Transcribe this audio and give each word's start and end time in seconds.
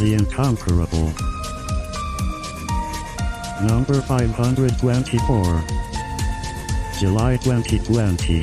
The 0.00 0.14
Incomparable. 0.14 1.12
Number 3.64 4.00
524. 4.00 5.64
July 6.98 7.36
2020. 7.36 8.42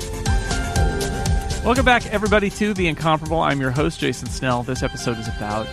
Welcome 1.65 1.83
back, 1.83 2.05
everybody, 2.07 2.49
to 2.51 2.73
The 2.73 2.87
Incomparable. 2.87 3.41
I'm 3.41 3.59
your 3.59 3.71
host, 3.71 3.99
Jason 3.99 4.29
Snell. 4.29 4.63
This 4.63 4.81
episode 4.81 5.17
is 5.17 5.27
about 5.27 5.67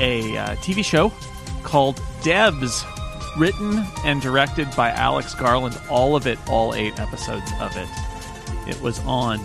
a 0.00 0.36
uh, 0.36 0.56
TV 0.56 0.84
show 0.84 1.12
called 1.62 1.96
Devs, 2.22 2.84
written 3.38 3.86
and 4.04 4.20
directed 4.20 4.74
by 4.76 4.90
Alex 4.90 5.36
Garland. 5.36 5.80
All 5.88 6.16
of 6.16 6.26
it, 6.26 6.38
all 6.48 6.74
eight 6.74 6.98
episodes 6.98 7.48
of 7.60 7.76
it. 7.76 7.88
It 8.68 8.82
was 8.82 8.98
on 9.00 9.38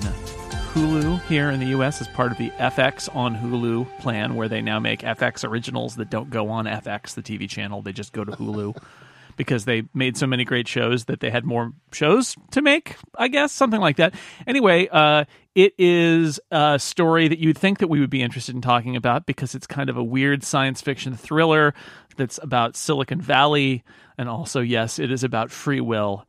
Hulu 0.78 1.20
here 1.24 1.50
in 1.50 1.60
the 1.60 1.66
US 1.68 2.02
as 2.02 2.08
part 2.10 2.32
of 2.32 2.38
the 2.38 2.52
FX 2.52 3.14
on 3.16 3.36
Hulu 3.36 3.98
plan, 3.98 4.36
where 4.36 4.48
they 4.48 4.62
now 4.62 4.80
make 4.80 5.00
FX 5.00 5.44
originals 5.44 5.96
that 5.96 6.12
don't 6.12 6.30
go 6.30 6.50
on 6.50 6.66
FX, 6.66 7.16
the 7.16 7.24
TV 7.24 7.50
channel. 7.50 7.82
They 7.82 7.94
just 7.94 8.14
go 8.14 8.24
to 8.24 8.34
Hulu 8.34 8.78
because 9.38 9.66
they 9.66 9.86
made 9.96 10.18
so 10.18 10.28
many 10.28 10.46
great 10.46 10.68
shows 10.68 11.06
that 11.06 11.20
they 11.20 11.32
had 11.32 11.46
more 11.46 11.74
shows 11.92 12.36
to 12.52 12.62
make, 12.62 12.96
I 13.18 13.28
guess, 13.28 13.52
something 13.54 13.82
like 13.82 13.98
that. 13.98 14.14
Anyway, 14.46 14.88
uh, 14.92 15.26
it 15.56 15.74
is 15.80 16.40
a 16.52 16.78
story 16.78 17.28
that 17.28 17.40
you'd 17.40 17.58
think 17.58 17.80
that 17.80 17.88
we 17.88 18.00
would 18.00 18.12
be 18.12 18.22
interested 18.22 18.54
in 18.54 18.62
talking 18.62 18.96
about 18.96 19.26
because 19.26 19.56
it's 19.56 19.66
kind 19.66 19.90
of 19.90 19.98
a 19.98 20.04
weird 20.04 20.44
science 20.44 20.80
fiction 20.80 21.16
thriller 21.16 21.74
that's 22.18 22.40
about 22.44 22.76
Silicon 22.76 23.20
Valley. 23.20 23.84
And 24.16 24.30
also, 24.30 24.62
yes, 24.62 25.00
it 25.00 25.12
is 25.12 25.24
about 25.24 25.50
free 25.50 25.82
will 25.82 26.28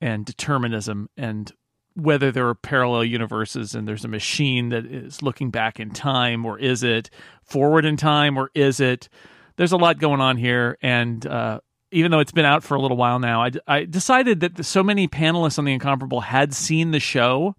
and 0.00 0.24
determinism 0.24 1.10
and 1.18 1.52
whether 2.02 2.32
there 2.32 2.48
are 2.48 2.54
parallel 2.54 3.04
universes 3.04 3.74
and 3.74 3.86
there's 3.86 4.04
a 4.04 4.08
machine 4.08 4.70
that 4.70 4.86
is 4.86 5.22
looking 5.22 5.50
back 5.50 5.78
in 5.80 5.90
time 5.90 6.44
or 6.44 6.58
is 6.58 6.82
it 6.82 7.10
forward 7.42 7.84
in 7.84 7.96
time 7.96 8.38
or 8.38 8.50
is 8.54 8.80
it 8.80 9.08
there's 9.56 9.72
a 9.72 9.76
lot 9.76 9.98
going 9.98 10.22
on 10.22 10.38
here. 10.38 10.78
And 10.80 11.26
uh, 11.26 11.60
even 11.92 12.10
though 12.10 12.20
it's 12.20 12.32
been 12.32 12.46
out 12.46 12.62
for 12.62 12.76
a 12.76 12.80
little 12.80 12.96
while 12.96 13.18
now 13.18 13.42
i, 13.42 13.50
I 13.66 13.84
decided 13.84 14.40
that 14.40 14.64
so 14.64 14.82
many 14.82 15.08
panelists 15.08 15.58
on 15.58 15.64
the 15.64 15.72
incomparable 15.72 16.20
had 16.20 16.54
seen 16.54 16.92
the 16.92 17.00
show 17.00 17.56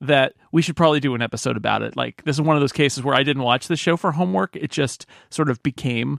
that 0.00 0.34
we 0.52 0.62
should 0.62 0.76
probably 0.76 1.00
do 1.00 1.14
an 1.14 1.22
episode 1.22 1.56
about 1.56 1.82
it. 1.82 1.96
Like 1.96 2.22
this 2.24 2.36
is 2.36 2.42
one 2.42 2.56
of 2.56 2.60
those 2.60 2.72
cases 2.72 3.02
where 3.02 3.14
i 3.14 3.22
didn't 3.22 3.42
watch 3.42 3.68
the 3.68 3.76
show 3.76 3.96
for 3.96 4.12
homework. 4.12 4.56
It 4.56 4.70
just 4.70 5.06
sort 5.30 5.50
of 5.50 5.62
became 5.62 6.18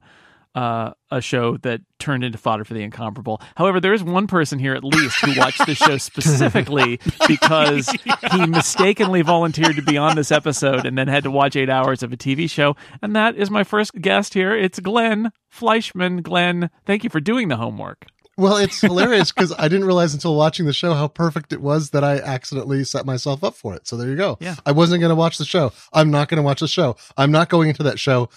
uh, 0.56 0.92
a 1.12 1.22
show 1.22 1.58
that 1.58 1.82
turned 2.00 2.24
into 2.24 2.38
fodder 2.38 2.64
for 2.64 2.74
the 2.74 2.82
incomparable. 2.82 3.42
However, 3.56 3.80
there 3.80 3.94
is 3.94 4.04
one 4.04 4.28
person 4.28 4.60
here 4.60 4.74
at 4.74 4.84
least 4.84 5.24
who 5.24 5.40
watched 5.40 5.66
the 5.66 5.76
show 5.76 5.98
specifically 5.98 7.00
because 7.28 7.90
he 8.32 8.46
mistakenly 8.46 9.22
volunteered 9.22 9.76
to 9.76 9.82
be 9.82 9.98
on 9.98 10.16
this 10.16 10.32
episode 10.32 10.86
and 10.86 10.98
then 10.98 11.08
had 11.08 11.24
to 11.24 11.32
watch 11.32 11.56
eight 11.56 11.70
hours 11.70 12.04
of 12.04 12.12
a 12.12 12.18
TV 12.18 12.50
show. 12.50 12.76
And 13.02 13.16
that 13.16 13.36
is 13.36 13.52
my 13.52 13.64
first 13.64 13.94
guest 14.02 14.34
here. 14.34 14.56
It's 14.56 14.80
Glenn 14.80 15.32
Fleishman. 15.50 16.22
Glenn, 16.22 16.70
thank 16.86 17.04
you 17.04 17.10
for 17.10 17.20
doing 17.20 17.48
the 17.48 17.58
homework. 17.58 18.08
Well, 18.40 18.56
it's 18.56 18.80
hilarious 18.82 19.32
because 19.32 19.54
I 19.58 19.68
didn't 19.68 19.86
realize 19.86 20.14
until 20.14 20.36
watching 20.36 20.66
the 20.66 20.74
show 20.74 20.94
how 20.94 21.10
perfect 21.10 21.52
it 21.52 21.62
was 21.62 21.90
that 21.92 22.04
I 22.04 22.20
accidentally 22.20 22.84
set 22.86 23.06
myself 23.06 23.44
up 23.44 23.56
for 23.56 23.76
it. 23.76 23.86
So 23.86 23.98
there 23.98 24.08
you 24.08 24.16
go. 24.16 24.38
Yeah. 24.40 24.56
I 24.66 24.72
wasn't 24.72 25.02
going 25.02 25.10
to 25.10 25.16
watch 25.16 25.38
the 25.38 25.46
show. 25.46 25.74
I'm 25.92 26.10
not 26.10 26.30
going 26.30 26.38
to 26.38 26.44
watch 26.44 26.62
the 26.62 26.68
show. 26.68 26.96
I'm 27.18 27.32
not 27.32 27.50
going 27.50 27.68
into 27.68 27.84
that 27.84 28.00
show. 28.00 28.30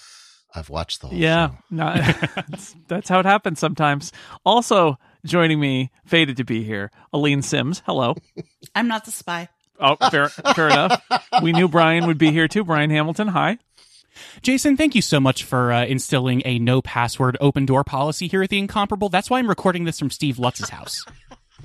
I've 0.55 0.69
watched 0.71 1.01
the 1.01 1.09
whole 1.09 1.17
Yeah, 1.19 1.49
show. 1.49 1.59
no, 1.71 1.95
that's, 2.49 2.75
that's 2.89 3.09
how 3.09 3.21
it 3.21 3.27
happens 3.27 3.59
sometimes. 3.59 4.13
Also 4.45 4.99
joining 5.25 5.61
me, 5.61 5.91
fated 6.05 6.37
to 6.39 6.45
be 6.45 6.63
here, 6.65 6.91
Aleen 7.13 7.43
Simms. 7.43 7.83
Hello. 7.87 8.15
I'm 8.75 8.89
not 8.89 9.05
the 9.05 9.11
spy. 9.11 9.49
Oh, 9.81 9.97
fair, 10.11 10.29
fair 10.29 10.69
enough. 10.69 11.03
We 11.43 11.53
knew 11.53 11.69
Brian 11.69 12.07
would 12.07 12.19
be 12.19 12.31
here 12.31 12.47
too. 12.49 12.63
Brian 12.65 12.91
Hamilton, 12.91 13.29
hi. 13.29 13.59
Jason, 14.43 14.77
thank 14.77 14.95
you 14.95 15.03
so 15.03 15.19
much 15.19 15.43
for 15.43 15.73
uh, 15.73 15.85
instilling 15.87 16.43
a 16.45 16.59
no 16.59 16.83
password 16.83 17.37
open 17.41 17.65
door 17.67 17.83
policy 17.83 18.29
here 18.29 18.43
at 18.43 18.51
the 18.51 18.59
Incomparable. 18.59 19.09
That's 19.09 19.31
why 19.31 19.39
I'm 19.39 19.49
recording 19.49 19.85
this 19.85 19.99
from 19.99 20.11
Steve 20.11 20.39
Lutz's 20.39 20.69
house. 20.69 21.05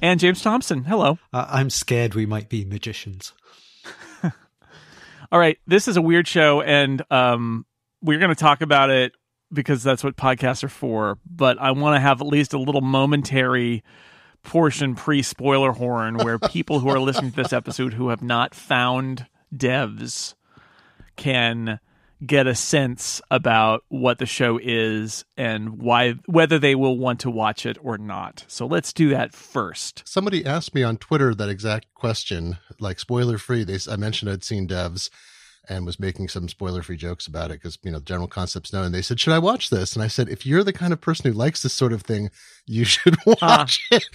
And 0.01 0.19
James 0.19 0.41
Thomson, 0.41 0.85
hello. 0.85 1.19
Uh, 1.33 1.45
I'm 1.49 1.69
scared 1.69 2.15
we 2.15 2.25
might 2.25 2.49
be 2.49 2.63
magicians. 2.65 3.33
All 5.29 5.39
right, 5.39 5.57
this 5.67 5.89
is 5.89 5.97
a 5.97 6.01
weird 6.01 6.25
show, 6.25 6.61
and 6.61 7.01
um, 7.11 7.65
we're 8.01 8.19
going 8.19 8.29
to 8.29 8.35
talk 8.35 8.61
about 8.61 8.89
it 8.89 9.13
because 9.51 9.83
that's 9.83 10.03
what 10.03 10.15
podcasts 10.15 10.63
are 10.63 10.69
for. 10.69 11.17
But 11.25 11.59
I 11.59 11.71
want 11.71 11.95
to 11.95 11.99
have 11.99 12.21
at 12.21 12.27
least 12.27 12.53
a 12.53 12.59
little 12.59 12.81
momentary 12.81 13.83
portion 14.43 14.95
pre 14.95 15.21
spoiler 15.21 15.71
horn 15.71 16.17
where 16.17 16.39
people 16.49 16.79
who 16.79 16.89
are 16.89 16.99
listening 16.99 17.31
to 17.31 17.43
this 17.43 17.53
episode 17.53 17.93
who 17.93 18.09
have 18.09 18.21
not 18.21 18.55
found 18.55 19.27
devs 19.55 20.35
can 21.15 21.79
get 22.25 22.47
a 22.47 22.55
sense 22.55 23.21
about 23.29 23.83
what 23.89 24.17
the 24.17 24.25
show 24.25 24.59
is 24.61 25.23
and 25.37 25.79
why 25.79 26.13
whether 26.25 26.57
they 26.57 26.73
will 26.73 26.97
want 26.97 27.19
to 27.19 27.29
watch 27.29 27.65
it 27.65 27.77
or 27.81 27.97
not. 27.97 28.43
So 28.47 28.65
let's 28.65 28.91
do 28.91 29.09
that 29.09 29.33
first. 29.33 30.01
Somebody 30.05 30.45
asked 30.45 30.73
me 30.73 30.81
on 30.81 30.97
Twitter 30.97 31.35
that 31.35 31.49
exact 31.49 31.93
question, 31.93 32.57
like 32.79 32.99
spoiler 32.99 33.37
free. 33.37 33.63
They 33.63 33.77
I 33.89 33.97
mentioned 33.97 34.31
I'd 34.31 34.43
seen 34.43 34.67
devs 34.67 35.09
and 35.69 35.85
was 35.85 35.99
making 35.99 36.27
some 36.29 36.47
spoiler 36.47 36.81
free 36.81 36.97
jokes 36.97 37.27
about 37.27 37.51
it 37.51 37.55
because 37.61 37.77
you 37.83 37.91
know 37.91 37.99
general 37.99 38.27
concepts 38.27 38.71
known. 38.71 38.85
And 38.85 38.95
they 38.95 39.01
said, 39.01 39.19
"Should 39.19 39.33
I 39.33 39.39
watch 39.39 39.69
this?" 39.69 39.93
And 39.95 40.03
I 40.03 40.07
said, 40.07 40.29
"If 40.29 40.45
you're 40.45 40.63
the 40.63 40.73
kind 40.73 40.93
of 40.93 41.01
person 41.01 41.31
who 41.31 41.37
likes 41.37 41.61
this 41.61 41.73
sort 41.73 41.93
of 41.93 42.01
thing, 42.03 42.29
you 42.65 42.83
should 42.85 43.15
watch 43.25 43.85
it." 43.91 44.05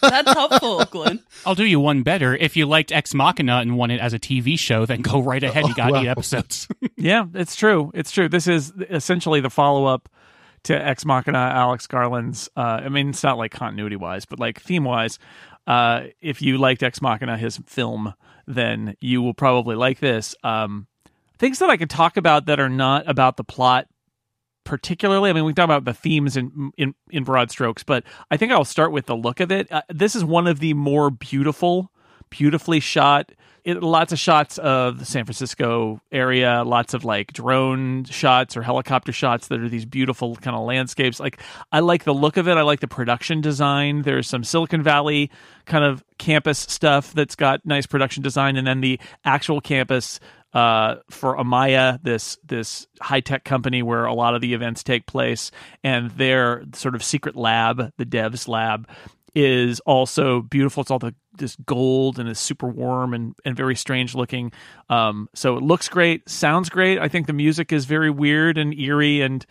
That's 0.00 0.32
helpful, 0.32 0.84
Glenn. 0.86 1.20
I'll 1.46 1.54
do 1.54 1.64
you 1.64 1.80
one 1.80 2.02
better. 2.02 2.34
If 2.36 2.56
you 2.56 2.66
liked 2.66 2.92
Ex 2.92 3.14
Machina 3.14 3.56
and 3.58 3.76
want 3.76 3.92
it 3.92 4.00
as 4.00 4.12
a 4.12 4.18
TV 4.18 4.58
show, 4.58 4.86
then 4.86 5.02
go 5.02 5.20
right 5.20 5.42
ahead. 5.42 5.66
You 5.66 5.74
got 5.74 5.92
Oh, 5.92 5.96
eight 5.96 6.04
wow. 6.06 6.10
episodes. 6.12 6.68
Yeah, 6.96 7.24
it's 7.34 7.56
true. 7.56 7.90
It's 7.94 8.12
true. 8.12 8.28
This 8.28 8.46
is 8.46 8.72
essentially 8.88 9.40
the 9.40 9.50
follow 9.50 9.86
up 9.86 10.08
to 10.64 10.74
Ex 10.86 11.04
Machina, 11.04 11.38
Alex 11.38 11.88
Garland's. 11.88 12.48
Uh, 12.56 12.80
I 12.84 12.88
mean, 12.90 13.08
it's 13.08 13.24
not 13.24 13.38
like 13.38 13.50
continuity 13.50 13.96
wise, 13.96 14.24
but 14.24 14.38
like 14.38 14.60
theme 14.60 14.84
wise. 14.84 15.18
Uh, 15.66 16.04
if 16.20 16.40
you 16.42 16.58
liked 16.58 16.82
Ex 16.84 17.02
Machina, 17.02 17.36
his 17.36 17.58
film, 17.66 18.14
then 18.46 18.94
you 19.00 19.20
will 19.20 19.34
probably 19.34 19.74
like 19.74 19.98
this. 19.98 20.36
Um, 20.44 20.86
things 21.42 21.58
that 21.58 21.70
I 21.70 21.76
could 21.76 21.90
talk 21.90 22.16
about 22.16 22.46
that 22.46 22.60
are 22.60 22.68
not 22.68 23.10
about 23.10 23.36
the 23.36 23.42
plot 23.42 23.88
particularly. 24.64 25.28
I 25.28 25.32
mean, 25.32 25.44
we 25.44 25.52
talk 25.52 25.64
about 25.64 25.84
the 25.84 25.92
themes 25.92 26.36
in 26.36 26.70
in 26.76 26.94
in 27.10 27.24
broad 27.24 27.50
strokes, 27.50 27.82
but 27.82 28.04
I 28.30 28.36
think 28.36 28.52
I'll 28.52 28.64
start 28.64 28.92
with 28.92 29.06
the 29.06 29.16
look 29.16 29.40
of 29.40 29.50
it. 29.50 29.70
Uh, 29.72 29.82
this 29.88 30.14
is 30.14 30.24
one 30.24 30.46
of 30.46 30.60
the 30.60 30.72
more 30.74 31.10
beautiful, 31.10 31.90
beautifully 32.30 32.78
shot. 32.78 33.32
It, 33.64 33.82
lots 33.82 34.12
of 34.12 34.20
shots 34.20 34.58
of 34.58 35.00
the 35.00 35.04
San 35.04 35.24
Francisco 35.24 36.00
area, 36.12 36.62
lots 36.64 36.94
of 36.94 37.04
like 37.04 37.32
drone 37.32 38.04
shots 38.04 38.56
or 38.56 38.62
helicopter 38.62 39.10
shots 39.12 39.48
that 39.48 39.58
are 39.58 39.68
these 39.68 39.84
beautiful 39.84 40.36
kind 40.36 40.56
of 40.56 40.62
landscapes. 40.64 41.18
Like 41.18 41.40
I 41.72 41.80
like 41.80 42.04
the 42.04 42.14
look 42.14 42.36
of 42.36 42.46
it. 42.46 42.56
I 42.56 42.62
like 42.62 42.78
the 42.78 42.88
production 42.88 43.40
design. 43.40 44.02
There's 44.02 44.28
some 44.28 44.44
Silicon 44.44 44.84
Valley 44.84 45.28
kind 45.64 45.84
of 45.84 46.04
campus 46.18 46.60
stuff 46.60 47.12
that's 47.12 47.34
got 47.34 47.66
nice 47.66 47.86
production 47.86 48.22
design, 48.22 48.56
and 48.56 48.64
then 48.64 48.80
the 48.80 49.00
actual 49.24 49.60
campus 49.60 50.20
uh, 50.52 50.96
for 51.10 51.36
Amaya, 51.36 52.02
this 52.02 52.38
this 52.44 52.86
high 53.00 53.20
tech 53.20 53.44
company 53.44 53.82
where 53.82 54.04
a 54.04 54.14
lot 54.14 54.34
of 54.34 54.40
the 54.40 54.54
events 54.54 54.82
take 54.82 55.06
place, 55.06 55.50
and 55.82 56.10
their 56.12 56.64
sort 56.74 56.94
of 56.94 57.02
secret 57.02 57.36
lab, 57.36 57.92
the 57.96 58.06
Devs 58.06 58.48
lab, 58.48 58.88
is 59.34 59.80
also 59.80 60.42
beautiful. 60.42 60.82
It's 60.82 60.90
all 60.90 60.98
the 60.98 61.14
this 61.34 61.56
gold 61.64 62.18
and 62.18 62.28
it's 62.28 62.40
super 62.40 62.68
warm 62.68 63.14
and, 63.14 63.34
and 63.44 63.56
very 63.56 63.74
strange 63.74 64.14
looking. 64.14 64.52
Um, 64.90 65.28
so 65.34 65.56
it 65.56 65.62
looks 65.62 65.88
great, 65.88 66.28
sounds 66.28 66.68
great. 66.68 66.98
I 66.98 67.08
think 67.08 67.26
the 67.26 67.32
music 67.32 67.72
is 67.72 67.86
very 67.86 68.10
weird 68.10 68.58
and 68.58 68.78
eerie 68.78 69.22
and 69.22 69.44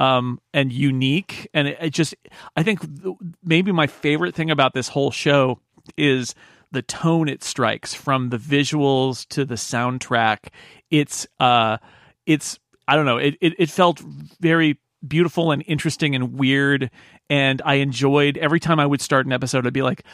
um, 0.00 0.40
and 0.54 0.72
unique. 0.72 1.48
And 1.54 1.68
it, 1.68 1.78
it 1.80 1.90
just, 1.90 2.14
I 2.56 2.62
think 2.62 2.80
th- 2.80 3.16
maybe 3.42 3.72
my 3.72 3.86
favorite 3.86 4.34
thing 4.34 4.50
about 4.50 4.74
this 4.74 4.88
whole 4.88 5.10
show 5.10 5.60
is 5.96 6.34
the 6.70 6.82
tone 6.82 7.28
it 7.28 7.42
strikes 7.42 7.94
from 7.94 8.30
the 8.30 8.38
visuals 8.38 9.26
to 9.28 9.44
the 9.44 9.54
soundtrack. 9.54 10.48
It's, 10.90 11.26
uh, 11.40 11.78
it's, 12.26 12.58
I 12.86 12.96
don't 12.96 13.06
know, 13.06 13.18
it, 13.18 13.36
it, 13.40 13.54
it 13.58 13.70
felt 13.70 14.00
very 14.40 14.78
beautiful 15.06 15.52
and 15.52 15.62
interesting 15.66 16.14
and 16.14 16.34
weird. 16.34 16.90
And 17.30 17.62
I 17.64 17.74
enjoyed 17.76 18.38
every 18.38 18.60
time 18.60 18.80
I 18.80 18.86
would 18.86 19.00
start 19.00 19.26
an 19.26 19.32
episode, 19.32 19.66
I'd 19.66 19.72
be 19.72 19.82
like, 19.82 20.04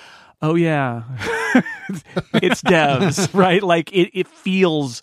oh 0.43 0.55
yeah, 0.55 1.03
it's 2.35 2.63
devs, 2.63 3.33
right? 3.39 3.63
Like 3.63 3.93
it, 3.93 4.11
it 4.13 4.29
feels 4.29 5.03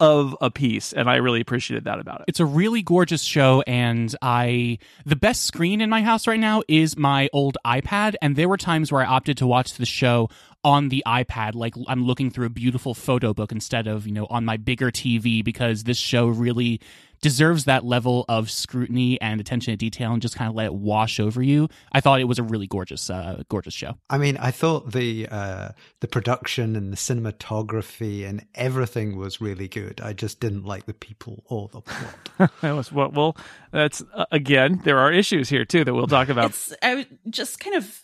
of 0.00 0.36
a 0.40 0.50
piece. 0.50 0.92
And 0.92 1.08
I 1.08 1.16
really 1.16 1.40
appreciated 1.40 1.84
that 1.84 1.98
about 1.98 2.20
it. 2.20 2.24
It's 2.28 2.40
a 2.40 2.44
really 2.44 2.82
gorgeous 2.82 3.22
show, 3.22 3.62
and 3.66 4.14
I 4.22 4.78
the 5.04 5.16
best 5.16 5.44
screen 5.44 5.80
in 5.80 5.90
my 5.90 6.02
house 6.02 6.26
right 6.26 6.40
now 6.40 6.62
is 6.68 6.96
my 6.96 7.28
old 7.32 7.56
iPad. 7.66 8.14
And 8.20 8.36
there 8.36 8.48
were 8.48 8.56
times 8.56 8.92
where 8.92 9.02
I 9.02 9.06
opted 9.06 9.38
to 9.38 9.46
watch 9.46 9.74
the 9.74 9.86
show 9.86 10.28
on 10.64 10.88
the 10.88 11.02
iPad, 11.06 11.54
like 11.54 11.74
I'm 11.86 12.04
looking 12.04 12.30
through 12.30 12.46
a 12.46 12.50
beautiful 12.50 12.92
photo 12.92 13.32
book 13.32 13.52
instead 13.52 13.86
of 13.86 14.06
you 14.06 14.12
know 14.12 14.26
on 14.26 14.44
my 14.44 14.56
bigger 14.56 14.90
TV, 14.90 15.44
because 15.44 15.84
this 15.84 15.98
show 15.98 16.26
really 16.26 16.80
deserves 17.20 17.64
that 17.64 17.84
level 17.84 18.24
of 18.28 18.50
scrutiny 18.50 19.20
and 19.20 19.40
attention 19.40 19.72
to 19.72 19.76
detail 19.76 20.12
and 20.12 20.22
just 20.22 20.36
kind 20.36 20.48
of 20.48 20.54
let 20.54 20.66
it 20.66 20.74
wash 20.74 21.18
over 21.20 21.42
you. 21.42 21.68
I 21.92 22.00
thought 22.00 22.20
it 22.20 22.24
was 22.24 22.38
a 22.38 22.42
really 22.42 22.66
gorgeous, 22.66 23.08
uh, 23.10 23.42
gorgeous 23.48 23.74
show. 23.74 23.96
I 24.10 24.18
mean, 24.18 24.36
I 24.36 24.50
thought 24.50 24.92
the 24.92 25.28
uh, 25.30 25.70
the 26.00 26.08
production 26.08 26.76
and 26.76 26.92
the 26.92 26.96
cinematography 26.96 28.26
and 28.26 28.44
everything 28.54 29.16
was 29.16 29.40
really 29.40 29.68
good. 29.68 30.00
I 30.00 30.12
just 30.12 30.40
didn't 30.40 30.64
like 30.64 30.86
the 30.86 30.94
people 30.94 31.42
or 31.46 31.68
the 31.68 31.80
plot. 31.80 32.50
that 32.60 32.72
was 32.72 32.92
what. 32.92 33.12
Well, 33.12 33.36
that's 33.72 34.02
uh, 34.14 34.26
again. 34.32 34.80
There 34.84 34.98
are 34.98 35.12
issues 35.12 35.48
here 35.48 35.64
too 35.64 35.84
that 35.84 35.94
we'll 35.94 36.06
talk 36.06 36.28
about. 36.28 36.50
It's 36.50 36.72
I 36.82 36.94
would 36.96 37.18
just 37.30 37.60
kind 37.60 37.76
of 37.76 38.00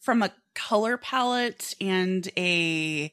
from 0.00 0.22
a 0.22 0.32
color 0.54 0.96
palette 0.96 1.74
and 1.80 2.28
a 2.36 3.12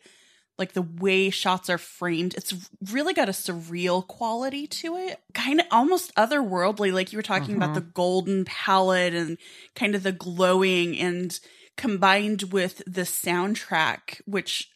like 0.62 0.74
the 0.74 0.84
way 0.84 1.32
shots 1.32 1.70
are 1.70 1.80
framed. 1.80 2.36
It's 2.36 2.54
really 2.92 3.16
got 3.16 3.28
a 3.28 3.34
surreal 3.34 4.08
quality 4.08 4.68
to 4.68 4.96
it, 4.96 5.20
kind 5.34 5.60
of 5.60 5.66
almost 5.72 6.14
otherworldly. 6.16 6.94
Like 6.94 7.12
you 7.12 7.18
were 7.18 7.24
talking 7.24 7.56
about 7.56 7.74
the 7.74 7.82
mm-hmm. 7.82 7.90
golden 7.94 8.46
palette 8.46 9.16
and 9.16 9.40
kind 9.76 9.96
of 9.96 10.04
the 10.04 10.12
glowing, 10.12 10.98
and 10.98 11.38
combined 11.78 12.44
with 12.54 12.84
the 12.86 13.02
soundtrack, 13.02 14.22
which 14.26 14.70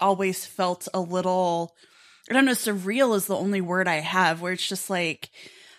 always 0.00 0.46
felt 0.46 0.88
a 0.94 1.00
little. 1.00 1.74
I 2.30 2.32
don't 2.32 2.46
know, 2.46 2.52
surreal 2.52 3.14
is 3.14 3.26
the 3.26 3.36
only 3.36 3.60
word 3.60 3.86
I 3.86 4.00
have, 4.00 4.40
where 4.40 4.52
it's 4.52 4.66
just 4.66 4.90
like, 4.90 5.30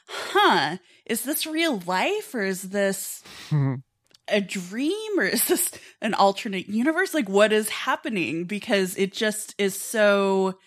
huh, 0.07 0.77
is 1.06 1.24
this 1.24 1.48
real 1.48 1.81
life 1.86 2.33
or 2.36 2.44
is 2.44 2.62
this 2.62 3.24
hmm. 3.50 3.75
A 4.29 4.41
dream 4.41 5.19
or 5.19 5.25
is 5.25 5.45
this 5.45 5.71
an 6.01 6.13
alternate 6.13 6.68
universe? 6.68 7.13
Like, 7.13 7.29
what 7.29 7.51
is 7.53 7.69
happening? 7.69 8.45
Because 8.45 8.95
it 8.97 9.13
just 9.13 9.56
is 9.57 9.79
so. 9.79 10.57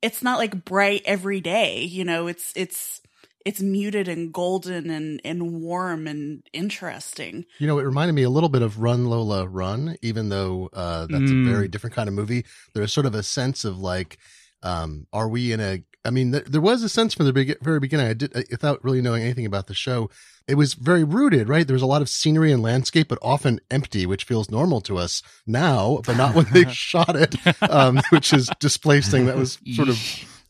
It's 0.00 0.22
not 0.22 0.38
like 0.38 0.64
bright 0.64 1.02
every 1.04 1.40
day, 1.40 1.82
you 1.82 2.04
know. 2.04 2.28
It's 2.28 2.52
it's 2.54 3.00
it's 3.44 3.60
muted 3.60 4.08
and 4.08 4.32
golden 4.32 4.90
and 4.90 5.20
and 5.24 5.60
warm 5.60 6.06
and 6.06 6.42
interesting. 6.52 7.46
You 7.58 7.66
know, 7.66 7.78
it 7.78 7.84
reminded 7.84 8.12
me 8.12 8.22
a 8.22 8.30
little 8.30 8.48
bit 8.48 8.62
of 8.62 8.78
Run 8.80 9.06
Lola 9.06 9.46
Run, 9.46 9.96
even 10.02 10.28
though 10.28 10.68
uh, 10.72 11.06
that's 11.06 11.30
Mm. 11.30 11.46
a 11.48 11.50
very 11.50 11.68
different 11.68 11.96
kind 11.96 12.08
of 12.08 12.14
movie. 12.14 12.44
There's 12.74 12.92
sort 12.92 13.06
of 13.06 13.14
a 13.14 13.22
sense 13.22 13.64
of 13.64 13.78
like, 13.78 14.18
um, 14.62 15.06
are 15.12 15.28
we 15.28 15.52
in 15.52 15.60
a? 15.60 15.82
I 16.04 16.10
mean, 16.10 16.32
th- 16.32 16.44
there 16.44 16.60
was 16.60 16.82
a 16.82 16.88
sense 16.88 17.12
from 17.12 17.26
the 17.26 17.32
be- 17.32 17.56
very 17.60 17.80
beginning. 17.80 18.06
I 18.06 18.14
did, 18.14 18.36
uh, 18.36 18.42
without 18.50 18.82
really 18.84 19.02
knowing 19.02 19.22
anything 19.22 19.46
about 19.46 19.66
the 19.66 19.74
show, 19.74 20.08
it 20.46 20.54
was 20.54 20.74
very 20.74 21.04
rooted, 21.04 21.48
right? 21.48 21.66
There 21.66 21.74
was 21.74 21.82
a 21.82 21.86
lot 21.86 22.02
of 22.02 22.08
scenery 22.08 22.52
and 22.52 22.62
landscape, 22.62 23.08
but 23.08 23.18
often 23.20 23.60
empty, 23.70 24.06
which 24.06 24.24
feels 24.24 24.50
normal 24.50 24.80
to 24.82 24.96
us 24.96 25.22
now, 25.46 26.00
but 26.06 26.16
not 26.16 26.34
when 26.34 26.46
they 26.52 26.64
shot 26.70 27.16
it, 27.16 27.34
um, 27.62 28.00
which 28.10 28.32
is 28.32 28.48
displacing. 28.58 29.26
That 29.26 29.36
was 29.36 29.58
sort 29.74 29.88
of 29.88 29.98